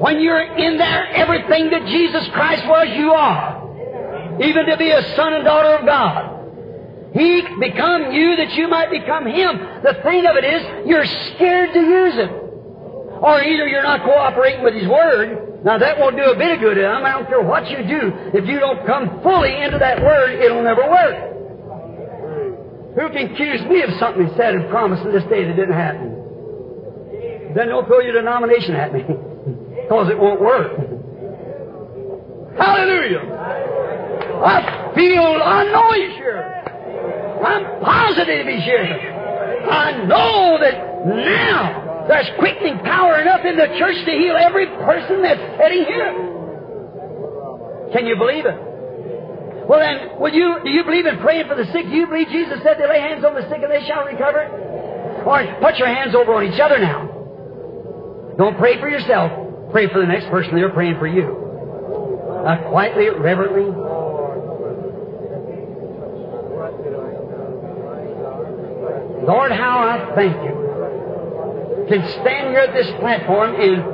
When 0.00 0.20
you're 0.20 0.56
in 0.56 0.76
there, 0.78 1.06
everything 1.08 1.70
that 1.70 1.86
Jesus 1.86 2.28
Christ 2.28 2.66
was, 2.66 2.88
you 2.96 3.12
are. 3.12 4.40
Even 4.42 4.66
to 4.66 4.76
be 4.76 4.90
a 4.90 5.14
son 5.16 5.34
and 5.34 5.44
daughter 5.44 5.76
of 5.76 5.86
God. 5.86 6.40
He 7.12 7.42
become 7.58 8.12
you 8.12 8.36
that 8.36 8.52
you 8.54 8.68
might 8.68 8.90
become 8.90 9.26
Him. 9.26 9.58
The 9.82 10.00
thing 10.02 10.26
of 10.26 10.36
it 10.36 10.44
is, 10.44 10.88
you're 10.88 11.06
scared 11.34 11.72
to 11.72 11.80
use 11.80 12.14
it. 12.16 12.30
Or 12.30 13.42
either 13.42 13.66
you're 13.66 13.82
not 13.82 14.04
cooperating 14.04 14.62
with 14.62 14.74
His 14.74 14.86
Word. 14.86 15.64
Now 15.64 15.76
that 15.78 15.98
won't 15.98 16.16
do 16.16 16.24
a 16.24 16.36
bit 16.36 16.52
of 16.52 16.60
good. 16.60 16.78
I 16.78 17.12
don't 17.12 17.26
care 17.26 17.42
what 17.42 17.68
you 17.70 17.78
do. 17.78 18.12
If 18.32 18.46
you 18.46 18.60
don't 18.60 18.86
come 18.86 19.22
fully 19.22 19.60
into 19.60 19.78
that 19.78 20.00
Word, 20.02 20.40
it'll 20.40 20.62
never 20.62 20.88
work. 20.88 21.16
Who 22.96 23.08
can 23.10 23.32
accuse 23.32 23.62
me 23.62 23.82
of 23.82 23.90
something 23.98 24.28
He 24.28 24.36
said 24.36 24.54
and 24.54 24.70
promised 24.70 25.04
in 25.04 25.12
this 25.12 25.24
day 25.24 25.44
that 25.44 25.56
didn't 25.56 25.74
happen? 25.74 26.19
Then 27.54 27.68
don't 27.68 27.86
throw 27.86 28.00
your 28.00 28.12
denomination 28.12 28.74
at 28.74 28.92
me, 28.92 29.02
because 29.82 30.10
it 30.10 30.18
won't 30.18 30.40
work. 30.40 30.76
Hallelujah! 32.56 33.22
I 34.40 34.92
feel, 34.94 35.22
I 35.42 35.64
know 35.64 35.92
here. 36.16 36.60
I'm 37.44 37.82
positive 37.82 38.46
He's 38.46 38.64
here. 38.64 39.20
I 39.70 40.04
know 40.04 40.58
that 40.60 41.06
now 41.06 42.06
there's 42.08 42.28
quickening 42.38 42.78
power 42.80 43.20
enough 43.20 43.44
in 43.44 43.56
the 43.56 43.66
church 43.78 43.96
to 44.04 44.12
heal 44.12 44.36
every 44.36 44.66
person 44.66 45.22
that's 45.22 45.40
sitting 45.60 45.84
here. 45.84 46.12
Can 47.92 48.06
you 48.06 48.16
believe 48.16 48.46
it? 48.46 48.70
Well 49.68 49.78
then, 49.78 50.18
will 50.18 50.32
you, 50.32 50.58
do 50.64 50.70
you 50.70 50.84
believe 50.84 51.06
in 51.06 51.18
praying 51.18 51.46
for 51.46 51.54
the 51.54 51.64
sick? 51.72 51.86
Do 51.86 51.94
you 51.94 52.06
believe 52.06 52.28
Jesus 52.28 52.58
said 52.62 52.78
they 52.78 52.88
lay 52.88 53.00
hands 53.00 53.24
on 53.24 53.34
the 53.34 53.42
sick 53.48 53.62
and 53.62 53.70
they 53.70 53.86
shall 53.86 54.04
recover? 54.04 54.48
Or 55.26 55.44
put 55.60 55.76
your 55.76 55.88
hands 55.88 56.14
over 56.14 56.34
on 56.34 56.44
each 56.44 56.58
other 56.58 56.78
now. 56.78 57.09
Don't 58.40 58.56
pray 58.56 58.80
for 58.80 58.88
yourself. 58.88 59.70
Pray 59.70 59.86
for 59.88 60.00
the 60.00 60.06
next 60.06 60.30
person. 60.30 60.54
They're 60.54 60.70
praying 60.70 60.98
for 60.98 61.06
you. 61.06 61.26
Quietly, 62.70 63.10
reverently. 63.10 63.64
Lord, 69.26 69.52
how 69.52 69.80
I 69.80 70.14
thank 70.14 70.34
you. 70.42 71.84
Can 71.86 72.08
stand 72.22 72.48
here 72.48 72.60
at 72.60 72.72
this 72.72 72.86
platform 72.98 73.56
and, 73.60 73.84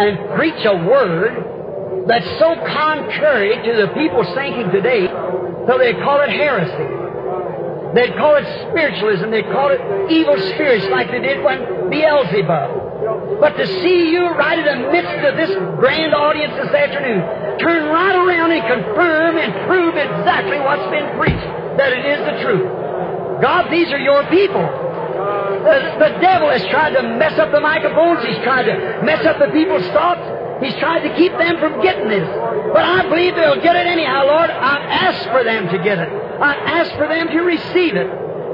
and 0.00 0.34
preach 0.34 0.64
a 0.64 0.84
word 0.84 2.08
that's 2.08 2.26
so 2.40 2.56
contrary 2.66 3.62
to 3.62 3.86
the 3.86 3.92
people's 3.94 4.34
thinking 4.34 4.72
today, 4.72 5.06
so 5.06 5.78
they 5.78 5.92
call 6.02 6.20
it 6.20 6.30
heresy. 6.30 7.94
They'd 7.94 8.16
call 8.16 8.34
it 8.34 8.68
spiritualism. 8.70 9.30
They'd 9.30 9.52
call 9.52 9.70
it 9.70 10.10
evil 10.10 10.36
spirits 10.50 10.86
like 10.86 11.12
they 11.12 11.20
did 11.20 11.44
when 11.44 11.90
Beelzebub. 11.90 12.81
But 13.02 13.58
to 13.58 13.66
see 13.82 14.10
you 14.10 14.30
right 14.30 14.58
in 14.58 14.64
the 14.64 14.92
midst 14.94 15.18
of 15.26 15.34
this 15.34 15.50
grand 15.78 16.14
audience 16.14 16.54
this 16.54 16.70
afternoon, 16.70 17.58
turn 17.58 17.90
right 17.90 18.14
around 18.14 18.52
and 18.52 18.62
confirm 18.62 19.36
and 19.38 19.50
prove 19.66 19.96
exactly 19.96 20.58
what's 20.62 20.86
been 20.94 21.18
preached, 21.18 21.50
that 21.78 21.90
it 21.90 22.06
is 22.06 22.20
the 22.22 22.36
truth. 22.46 23.42
God, 23.42 23.72
these 23.72 23.90
are 23.90 23.98
your 23.98 24.22
people. 24.30 24.62
The, 24.62 25.78
the 25.98 26.12
devil 26.22 26.50
has 26.50 26.62
tried 26.70 26.94
to 26.94 27.02
mess 27.02 27.38
up 27.38 27.50
the 27.50 27.60
microphones. 27.60 28.22
He's 28.24 28.38
tried 28.46 28.70
to 28.70 29.02
mess 29.02 29.26
up 29.26 29.38
the 29.38 29.50
people's 29.50 29.86
thoughts. 29.90 30.22
He's 30.62 30.74
tried 30.78 31.02
to 31.02 31.10
keep 31.18 31.32
them 31.38 31.58
from 31.58 31.82
getting 31.82 32.06
this. 32.06 32.28
But 32.70 32.86
I 32.86 33.02
believe 33.08 33.34
they'll 33.34 33.62
get 33.62 33.74
it 33.74 33.86
anyhow, 33.86 34.26
Lord. 34.26 34.50
I 34.50 34.78
ask 34.78 35.26
for 35.30 35.42
them 35.42 35.66
to 35.74 35.78
get 35.82 35.98
it. 35.98 36.08
I 36.38 36.54
ask 36.54 36.94
for 36.94 37.08
them 37.08 37.26
to 37.34 37.40
receive 37.42 37.96
it. 37.98 38.06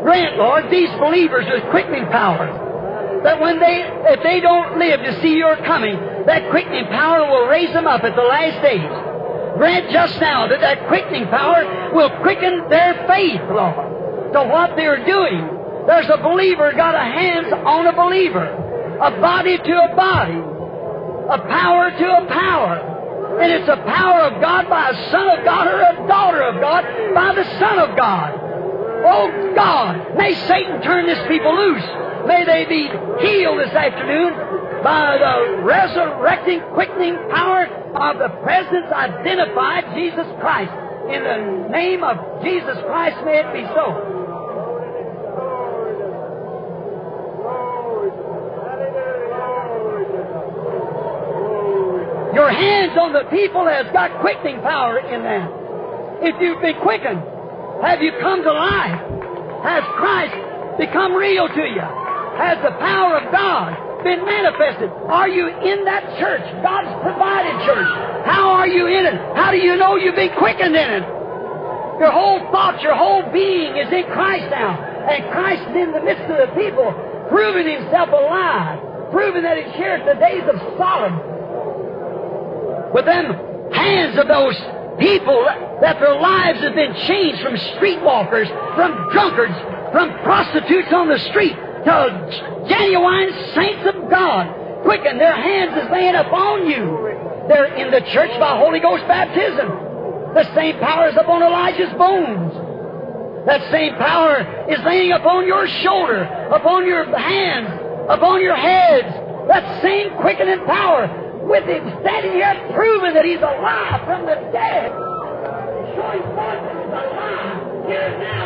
Grant, 0.03 0.39
Lord, 0.39 0.71
these 0.71 0.89
believers 0.97 1.45
with 1.53 1.69
quickening 1.69 2.07
powers 2.07 2.68
that 3.25 3.41
when 3.41 3.59
they, 3.59 3.83
if 4.15 4.23
they 4.23 4.41
don't 4.41 4.79
live 4.79 5.01
to 5.01 5.21
see 5.23 5.37
your 5.37 5.57
coming, 5.65 5.95
that 6.27 6.51
quickening 6.51 6.87
power 6.87 7.29
will 7.29 7.47
raise 7.49 7.73
them 7.73 7.87
up 7.87 8.05
at 8.05 8.15
the 8.15 8.23
last 8.23 8.63
days. 8.63 8.91
Grant 9.59 9.91
just 9.91 10.21
now 10.21 10.47
that 10.47 10.61
that 10.61 10.87
quickening 10.87 11.27
power 11.27 11.93
will 11.93 12.11
quicken 12.23 12.69
their 12.71 13.07
faith, 13.09 13.41
Lord, 13.51 14.33
to 14.33 14.41
what 14.45 14.77
they're 14.77 15.05
doing. 15.05 15.59
There's 15.87 16.09
a 16.09 16.19
believer 16.19 16.73
got 16.73 16.95
a 16.95 16.99
hands 16.99 17.53
on 17.53 17.87
a 17.87 17.93
believer, 17.97 18.47
a 19.03 19.11
body 19.21 19.57
to 19.57 19.73
a 19.91 19.97
body, 19.97 20.39
a 20.39 21.39
power 21.49 21.91
to 21.91 22.07
a 22.07 22.27
power. 22.29 22.95
And 23.41 23.53
it's 23.53 23.69
a 23.69 23.77
power 23.77 24.21
of 24.23 24.41
God 24.41 24.69
by 24.69 24.91
a 24.91 25.11
son 25.11 25.39
of 25.39 25.45
God 25.45 25.67
or 25.67 25.81
a 25.81 26.09
daughter 26.09 26.43
of 26.43 26.61
God 26.61 26.85
by 27.15 27.35
the 27.35 27.45
Son 27.59 27.79
of 27.79 27.97
God. 27.97 28.35
Oh 29.07 29.53
God, 29.55 30.17
may 30.17 30.35
Satan 30.47 30.83
turn 30.83 31.07
this 31.07 31.19
people 31.29 31.55
loose. 31.55 31.85
May 32.29 32.45
they 32.45 32.67
be 32.69 32.85
healed 33.25 33.59
this 33.59 33.73
afternoon 33.73 34.85
by 34.85 35.17
the 35.17 35.65
resurrecting, 35.65 36.61
quickening 36.75 37.17
power 37.33 37.65
of 37.65 38.19
the 38.21 38.29
presence 38.45 38.85
identified 38.93 39.97
Jesus 39.97 40.29
Christ. 40.39 40.69
In 41.09 41.25
the 41.25 41.69
name 41.73 42.05
of 42.05 42.45
Jesus 42.45 42.77
Christ, 42.85 43.17
may 43.25 43.41
it 43.41 43.49
be 43.57 43.65
so. 43.73 43.87
Your 52.35 52.53
hands 52.53 52.93
on 53.01 53.15
the 53.15 53.25
people 53.31 53.65
has 53.65 53.87
got 53.95 54.21
quickening 54.21 54.61
power 54.61 54.99
in 54.99 55.23
them. 55.23 55.49
If 56.21 56.37
you've 56.43 56.61
been 56.61 56.77
quickened, 56.83 57.25
have 57.81 58.03
you 58.03 58.13
come 58.21 58.43
to 58.43 58.53
life? 58.53 59.01
Has 59.65 59.83
Christ 59.97 60.77
become 60.77 61.15
real 61.15 61.49
to 61.49 61.63
you? 61.63 62.08
Has 62.39 62.63
the 62.63 62.71
power 62.79 63.19
of 63.19 63.35
God 63.35 63.75
been 64.07 64.23
manifested? 64.25 64.87
Are 65.11 65.29
you 65.29 65.51
in 65.51 65.85
that 65.91 66.07
church? 66.23 66.47
God's 66.63 66.95
provided 67.03 67.51
church. 67.67 67.91
How 68.31 68.55
are 68.55 68.69
you 68.69 68.87
in 68.87 69.07
it? 69.11 69.19
How 69.35 69.51
do 69.51 69.59
you 69.59 69.75
know 69.75 69.97
you've 69.97 70.15
been 70.15 70.31
quickened 70.39 70.77
in 70.79 71.03
it? 71.03 71.05
Your 71.99 72.15
whole 72.15 72.39
thought, 72.55 72.81
your 72.81 72.95
whole 72.95 73.27
being 73.35 73.75
is 73.75 73.91
in 73.91 74.07
Christ 74.15 74.47
now. 74.55 74.79
And 74.79 75.27
Christ 75.35 75.67
is 75.67 75.77
in 75.83 75.91
the 75.91 76.01
midst 76.01 76.31
of 76.31 76.39
the 76.39 76.55
people, 76.55 76.95
proving 77.27 77.67
himself 77.67 78.09
alive, 78.15 79.11
proving 79.11 79.43
that 79.43 79.59
he's 79.59 79.75
here 79.75 79.99
at 79.99 80.07
the 80.07 80.15
days 80.15 80.47
of 80.47 80.63
Solomon. 80.79 81.19
With 82.95 83.05
them 83.05 83.35
hands 83.75 84.15
of 84.15 84.31
those 84.31 84.55
people 85.03 85.43
that 85.83 85.99
their 85.99 86.15
lives 86.15 86.63
have 86.63 86.77
been 86.79 86.95
changed 87.11 87.43
from 87.43 87.59
streetwalkers, 87.75 88.47
from 88.79 88.95
drunkards, 89.11 89.59
from 89.91 90.15
prostitutes 90.23 90.95
on 90.95 91.09
the 91.09 91.19
street 91.35 91.59
to 91.85 92.67
genuine 92.69 93.31
saints 93.55 93.85
of 93.87 94.11
God. 94.11 94.83
Quicken, 94.83 95.19
their 95.19 95.35
hands 95.35 95.77
is 95.77 95.91
laying 95.91 96.15
upon 96.15 96.67
you. 96.67 97.09
They're 97.49 97.75
in 97.75 97.91
the 97.91 98.01
church 98.13 98.31
by 98.39 98.57
Holy 98.59 98.81
Ghost 98.81 99.07
baptism. 99.09 99.69
The 100.35 100.45
same 100.55 100.79
power 100.79 101.09
is 101.09 101.17
upon 101.17 101.43
Elisha's 101.43 101.93
bones. 101.99 102.53
That 103.47 103.65
same 103.73 103.95
power 103.97 104.69
is 104.69 104.79
laying 104.85 105.13
upon 105.13 105.47
your 105.47 105.67
shoulder, 105.83 106.23
upon 106.53 106.87
your 106.87 107.07
hands, 107.17 107.69
upon 108.09 108.43
your 108.43 108.57
heads. 108.57 109.09
That 109.49 109.83
same 109.83 110.15
quickening 110.21 110.65
power 110.67 111.09
with 111.49 111.65
him 111.65 111.89
standing 112.03 112.33
here 112.33 112.71
proving 112.75 113.15
that 113.15 113.25
he's 113.25 113.41
alive 113.41 114.05
from 114.05 114.27
the 114.27 114.37
dead. 114.53 114.93
Showing 115.97 116.23
forth 116.37 116.61
that 116.61 116.77
he's 116.77 116.93
alive 116.93 117.89
here 117.89 118.19
now 118.21 118.39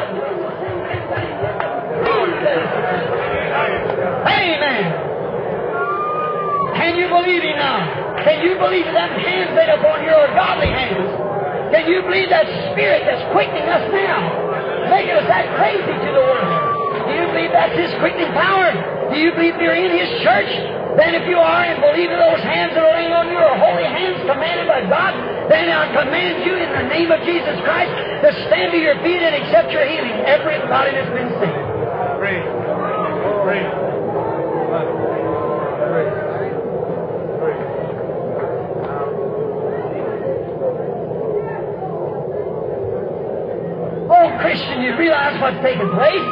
Amen. 4.27 4.85
Can 6.77 6.97
you 6.97 7.09
believe 7.09 7.43
him 7.43 7.57
now? 7.57 8.25
Can 8.25 8.43
you 8.47 8.55
believe 8.59 8.87
that 8.95 9.11
hands 9.19 9.51
laid 9.55 9.71
upon 9.71 10.05
your 10.05 10.27
godly 10.35 10.71
hands? 10.71 11.11
Can 11.75 11.89
you 11.89 12.03
believe 12.03 12.29
that 12.31 12.47
Spirit 12.73 13.03
that's 13.09 13.25
quickening 13.33 13.67
us 13.67 13.89
now? 13.91 14.91
Making 14.93 15.17
us 15.19 15.27
that 15.27 15.47
crazy 15.57 15.95
to 15.95 16.11
the 16.13 16.21
world. 16.21 17.09
Do 17.09 17.13
you 17.17 17.27
believe 17.33 17.51
that's 17.51 17.75
His 17.75 17.93
quickening 17.99 18.33
power? 18.37 18.73
Do 19.11 19.17
you 19.19 19.33
believe 19.33 19.57
you're 19.59 19.75
in 19.77 19.91
His 19.91 20.11
church? 20.23 20.53
Then 21.01 21.17
if 21.17 21.25
you 21.25 21.41
are 21.41 21.65
and 21.65 21.81
believe 21.81 22.13
in 22.13 22.21
those 22.21 22.45
hands 22.45 22.77
that 22.77 22.85
are 22.85 22.93
laying 22.93 23.17
on 23.17 23.33
you 23.33 23.41
are 23.41 23.57
holy 23.57 23.89
hands 23.89 24.21
commanded 24.29 24.69
by 24.69 24.85
God, 24.85 25.17
then 25.49 25.73
I 25.73 25.89
command 25.97 26.45
you 26.45 26.53
in 26.61 26.69
the 26.69 26.85
name 26.93 27.09
of 27.09 27.25
Jesus 27.25 27.57
Christ 27.65 27.93
to 28.21 28.29
stand 28.53 28.77
to 28.77 28.79
your 28.79 29.01
feet 29.01 29.25
and 29.25 29.33
accept 29.41 29.73
your 29.73 29.89
healing. 29.89 30.13
Everybody 30.29 30.93
that's 30.93 31.13
been 31.17 31.33
Pray. 32.23 32.39
Oh, 44.07 44.39
Christian, 44.39 44.83
you 44.83 44.95
realize 44.97 45.35
what's 45.43 45.59
taking 45.67 45.91
place? 45.91 46.23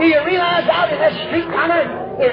Do 0.00 0.04
you 0.08 0.24
realize 0.24 0.64
out 0.72 0.88
in 0.88 1.00
that 1.04 1.12
street 1.28 1.44
corner 1.52 2.16
is 2.16 2.32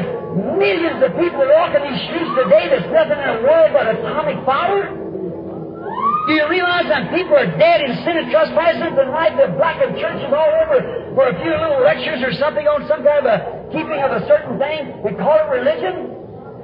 millions 0.56 1.04
of 1.04 1.12
people 1.20 1.44
walking 1.44 1.92
these 1.92 2.08
streets 2.08 2.32
today 2.40 2.72
there's 2.72 2.88
nothing 2.88 3.20
in 3.20 3.36
the 3.36 3.44
world 3.44 3.76
but 3.76 4.00
atomic 4.00 4.40
fire? 4.46 4.96
Do 4.96 6.32
you 6.32 6.48
realize 6.48 6.88
that 6.88 7.12
people 7.12 7.36
are 7.36 7.52
dead 7.60 7.82
in 7.82 7.98
sin 8.08 8.16
and 8.16 8.32
trespasses 8.32 8.96
and 8.96 9.12
like 9.12 9.36
the 9.36 9.52
blackened 9.60 10.00
churches 10.00 10.32
all 10.32 10.52
over 10.64 11.03
for 11.14 11.30
a 11.30 11.36
few 11.42 11.54
little 11.54 11.82
lectures 11.86 12.22
or 12.26 12.34
something 12.42 12.66
on 12.66 12.86
some 12.90 13.06
kind 13.06 13.22
of 13.22 13.28
a 13.30 13.38
keeping 13.70 14.02
of 14.02 14.12
a 14.18 14.22
certain 14.26 14.58
thing 14.58 15.02
We 15.06 15.14
call 15.18 15.38
it 15.38 15.50
religion? 15.50 16.14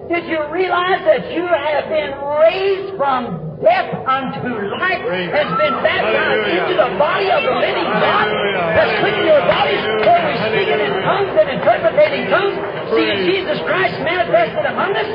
Did 0.09 0.25
you 0.25 0.41
realize 0.49 1.05
that 1.05 1.29
you 1.29 1.45
have 1.45 1.85
been 1.85 2.17
raised 2.17 2.97
from 2.97 3.49
death 3.61 3.93
unto 4.09 4.41
life 4.73 5.05
has 5.05 5.49
been 5.53 5.75
baptized 5.85 6.49
into 6.49 6.75
the 6.81 6.89
body 6.97 7.29
of 7.29 7.45
the 7.45 7.55
living 7.61 7.89
God 7.93 8.25
that's 8.73 8.93
quickened 9.05 9.29
your 9.29 9.43
bodies 9.45 9.81
where 10.01 10.21
we 10.25 10.33
speaking 10.49 10.81
in 10.81 10.93
tongues 11.05 11.33
and 11.37 11.47
interpreting 11.53 12.25
tongues, 12.33 12.57
seeing 12.89 13.19
Jesus 13.29 13.61
Christ 13.69 14.01
manifested 14.01 14.65
among 14.65 14.97
us. 14.97 15.09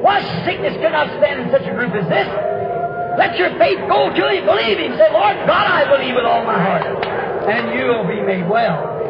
What 0.00 0.24
sickness 0.48 0.72
cannot 0.80 1.12
stand 1.20 1.44
in 1.44 1.46
such 1.52 1.68
a 1.68 1.74
group 1.76 1.92
as 1.92 2.08
this? 2.08 2.28
Let 3.20 3.36
your 3.36 3.52
faith 3.60 3.76
go 3.92 4.08
to 4.08 4.24
Him. 4.32 4.48
Believe 4.48 4.80
Him. 4.80 4.96
Say, 4.96 5.12
Lord 5.12 5.36
God, 5.44 5.66
I 5.68 5.84
believe 5.84 6.16
with 6.16 6.24
all 6.24 6.48
my 6.48 6.56
heart. 6.56 7.19
And 7.50 7.74
you 7.74 7.86
will 7.86 8.06
be 8.06 8.22
made 8.22 8.48
well. 8.48 9.00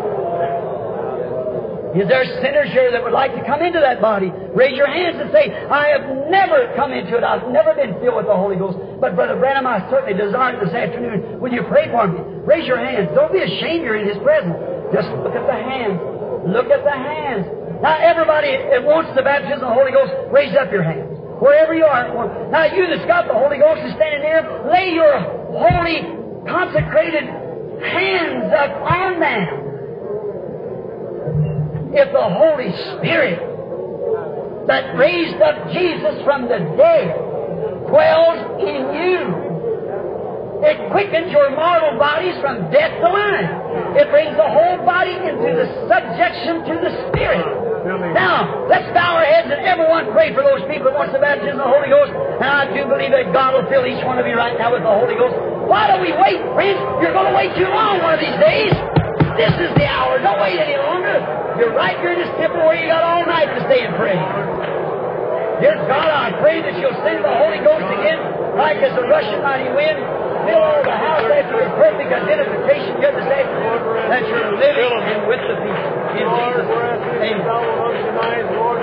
Is 1.90 2.06
there 2.06 2.22
sinners 2.38 2.70
here 2.70 2.94
that 2.94 3.02
would 3.02 3.12
like 3.12 3.34
to 3.34 3.42
come 3.42 3.66
into 3.66 3.82
that 3.82 4.00
body? 4.00 4.30
Raise 4.54 4.78
your 4.78 4.86
hands 4.86 5.18
and 5.18 5.26
say, 5.34 5.50
I 5.50 5.90
have 5.90 6.30
never 6.30 6.70
come 6.78 6.94
into 6.94 7.18
it. 7.18 7.24
I've 7.26 7.50
never 7.50 7.74
been 7.74 7.98
filled 7.98 8.22
with 8.22 8.30
the 8.30 8.38
Holy 8.38 8.54
Ghost. 8.54 8.78
But 9.02 9.18
Brother 9.18 9.34
Branham, 9.34 9.66
I 9.66 9.82
certainly 9.90 10.14
desire 10.14 10.54
it 10.54 10.62
this 10.62 10.72
afternoon. 10.72 11.42
Will 11.42 11.50
you 11.50 11.66
pray 11.66 11.90
for 11.90 12.06
me? 12.06 12.22
Raise 12.46 12.62
your 12.62 12.78
hands. 12.78 13.10
Don't 13.18 13.34
be 13.34 13.42
ashamed 13.42 13.82
you're 13.82 13.98
in 13.98 14.06
His 14.06 14.22
presence. 14.22 14.54
Just 14.94 15.10
look 15.26 15.34
at 15.34 15.42
the 15.50 15.58
hands. 15.58 15.98
Look 16.46 16.70
at 16.70 16.86
the 16.86 16.94
hands. 16.94 17.44
Now 17.82 17.98
everybody 17.98 18.54
that 18.70 18.86
wants 18.86 19.10
the 19.18 19.26
baptism 19.26 19.66
of 19.66 19.74
the 19.74 19.74
Holy 19.74 19.90
Ghost, 19.90 20.14
raise 20.30 20.54
up 20.54 20.70
your 20.70 20.86
hands. 20.86 21.10
Wherever 21.42 21.74
you 21.74 21.88
are. 21.88 22.06
Now 22.52 22.70
you 22.70 22.86
that's 22.86 23.08
got 23.08 23.26
the 23.26 23.34
Holy 23.34 23.58
Ghost 23.58 23.82
is 23.82 23.96
standing 23.98 24.22
there, 24.22 24.44
lay 24.70 24.92
your 24.94 25.16
holy, 25.56 26.04
consecrated 26.46 27.24
hands 27.82 28.52
up 28.52 28.70
on 28.82 29.20
them 29.20 29.70
if 31.92 32.12
the 32.12 32.22
Holy 32.22 32.72
Spirit 32.98 33.38
that 34.68 34.96
raised 34.96 35.40
up 35.42 35.72
Jesus 35.72 36.22
from 36.24 36.42
the 36.42 36.58
dead 36.76 37.16
dwells 37.88 38.60
in 38.60 38.94
you, 38.94 39.49
it 40.60 40.76
quickens 40.92 41.32
your 41.32 41.48
mortal 41.56 41.96
bodies 41.96 42.36
from 42.44 42.68
death 42.68 42.92
to 43.00 43.08
life. 43.08 43.96
It 43.96 44.06
brings 44.12 44.36
the 44.36 44.44
whole 44.44 44.84
body 44.84 45.16
into 45.16 45.56
the 45.56 45.66
subjection 45.88 46.68
to 46.68 46.74
the 46.84 46.92
Spirit. 47.08 47.48
Now, 48.12 48.68
let's 48.68 48.84
bow 48.92 49.16
our 49.16 49.24
heads 49.24 49.48
and 49.48 49.64
everyone 49.64 50.12
pray 50.12 50.36
for 50.36 50.44
those 50.44 50.60
people 50.68 50.92
that 50.92 50.96
want 51.00 51.16
the 51.16 51.22
baptism 51.22 51.56
of 51.56 51.64
the 51.64 51.70
Holy 51.72 51.88
Ghost. 51.88 52.12
And 52.12 52.44
I 52.44 52.68
do 52.76 52.84
believe 52.84 53.08
that 53.08 53.32
God 53.32 53.56
will 53.56 53.66
fill 53.72 53.88
each 53.88 54.04
one 54.04 54.20
of 54.20 54.28
you 54.28 54.36
right 54.36 54.52
now 54.60 54.76
with 54.76 54.84
the 54.84 54.92
Holy 54.92 55.16
Ghost. 55.16 55.32
Why 55.64 55.88
don't 55.88 56.04
we 56.04 56.12
wait, 56.12 56.44
friends? 56.52 56.76
You're 57.00 57.16
going 57.16 57.32
to 57.32 57.36
wait 57.36 57.56
too 57.56 57.68
long 57.72 58.04
one 58.04 58.12
of 58.12 58.20
these 58.20 58.36
days. 58.36 58.72
This 59.40 59.56
is 59.56 59.72
the 59.80 59.88
hour. 59.88 60.20
Don't 60.20 60.44
wait 60.44 60.60
any 60.60 60.76
longer. 60.76 61.24
You're 61.56 61.72
right 61.72 61.96
here 62.04 62.12
in 62.12 62.20
this 62.20 62.32
temple 62.36 62.60
where 62.60 62.76
you 62.76 62.84
got 62.84 63.00
all 63.00 63.24
night 63.24 63.48
to 63.48 63.64
stay 63.64 63.88
and 63.88 63.96
pray. 63.96 64.20
Yes, 65.60 65.76
God, 65.84 66.08
I 66.08 66.32
pray 66.40 66.64
that 66.64 66.72
you'll 66.80 66.96
send 67.04 67.20
the 67.20 67.28
Holy 67.36 67.60
Ghost 67.60 67.84
again, 67.84 68.16
like 68.56 68.80
as 68.80 68.96
the 68.96 69.04
rushing 69.04 69.44
mighty 69.44 69.68
wind. 69.76 70.00
Fill 70.48 70.56
all 70.56 70.80
the 70.80 70.96
house 70.96 71.28
after 71.28 71.60
a 71.60 71.68
perfect 71.76 72.08
identification, 72.08 72.96
goodness, 72.96 73.28
after 73.28 73.60
that 74.08 74.24
you're 74.24 74.56
living 74.56 74.92
and 75.04 75.28
with 75.28 75.44
the 75.44 75.56
people. 75.60 75.90
In 76.16 76.26
Lord, 76.32 76.64
Jesus' 76.64 77.20
name. 77.20 77.44
Lord, 77.44 78.80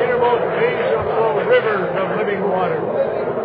innermost 0.00 0.44
veins 0.56 0.84
shall 0.88 1.04
flow 1.04 1.36
rivers 1.44 1.84
of 2.00 2.06
living 2.16 2.40
water. 2.48 3.35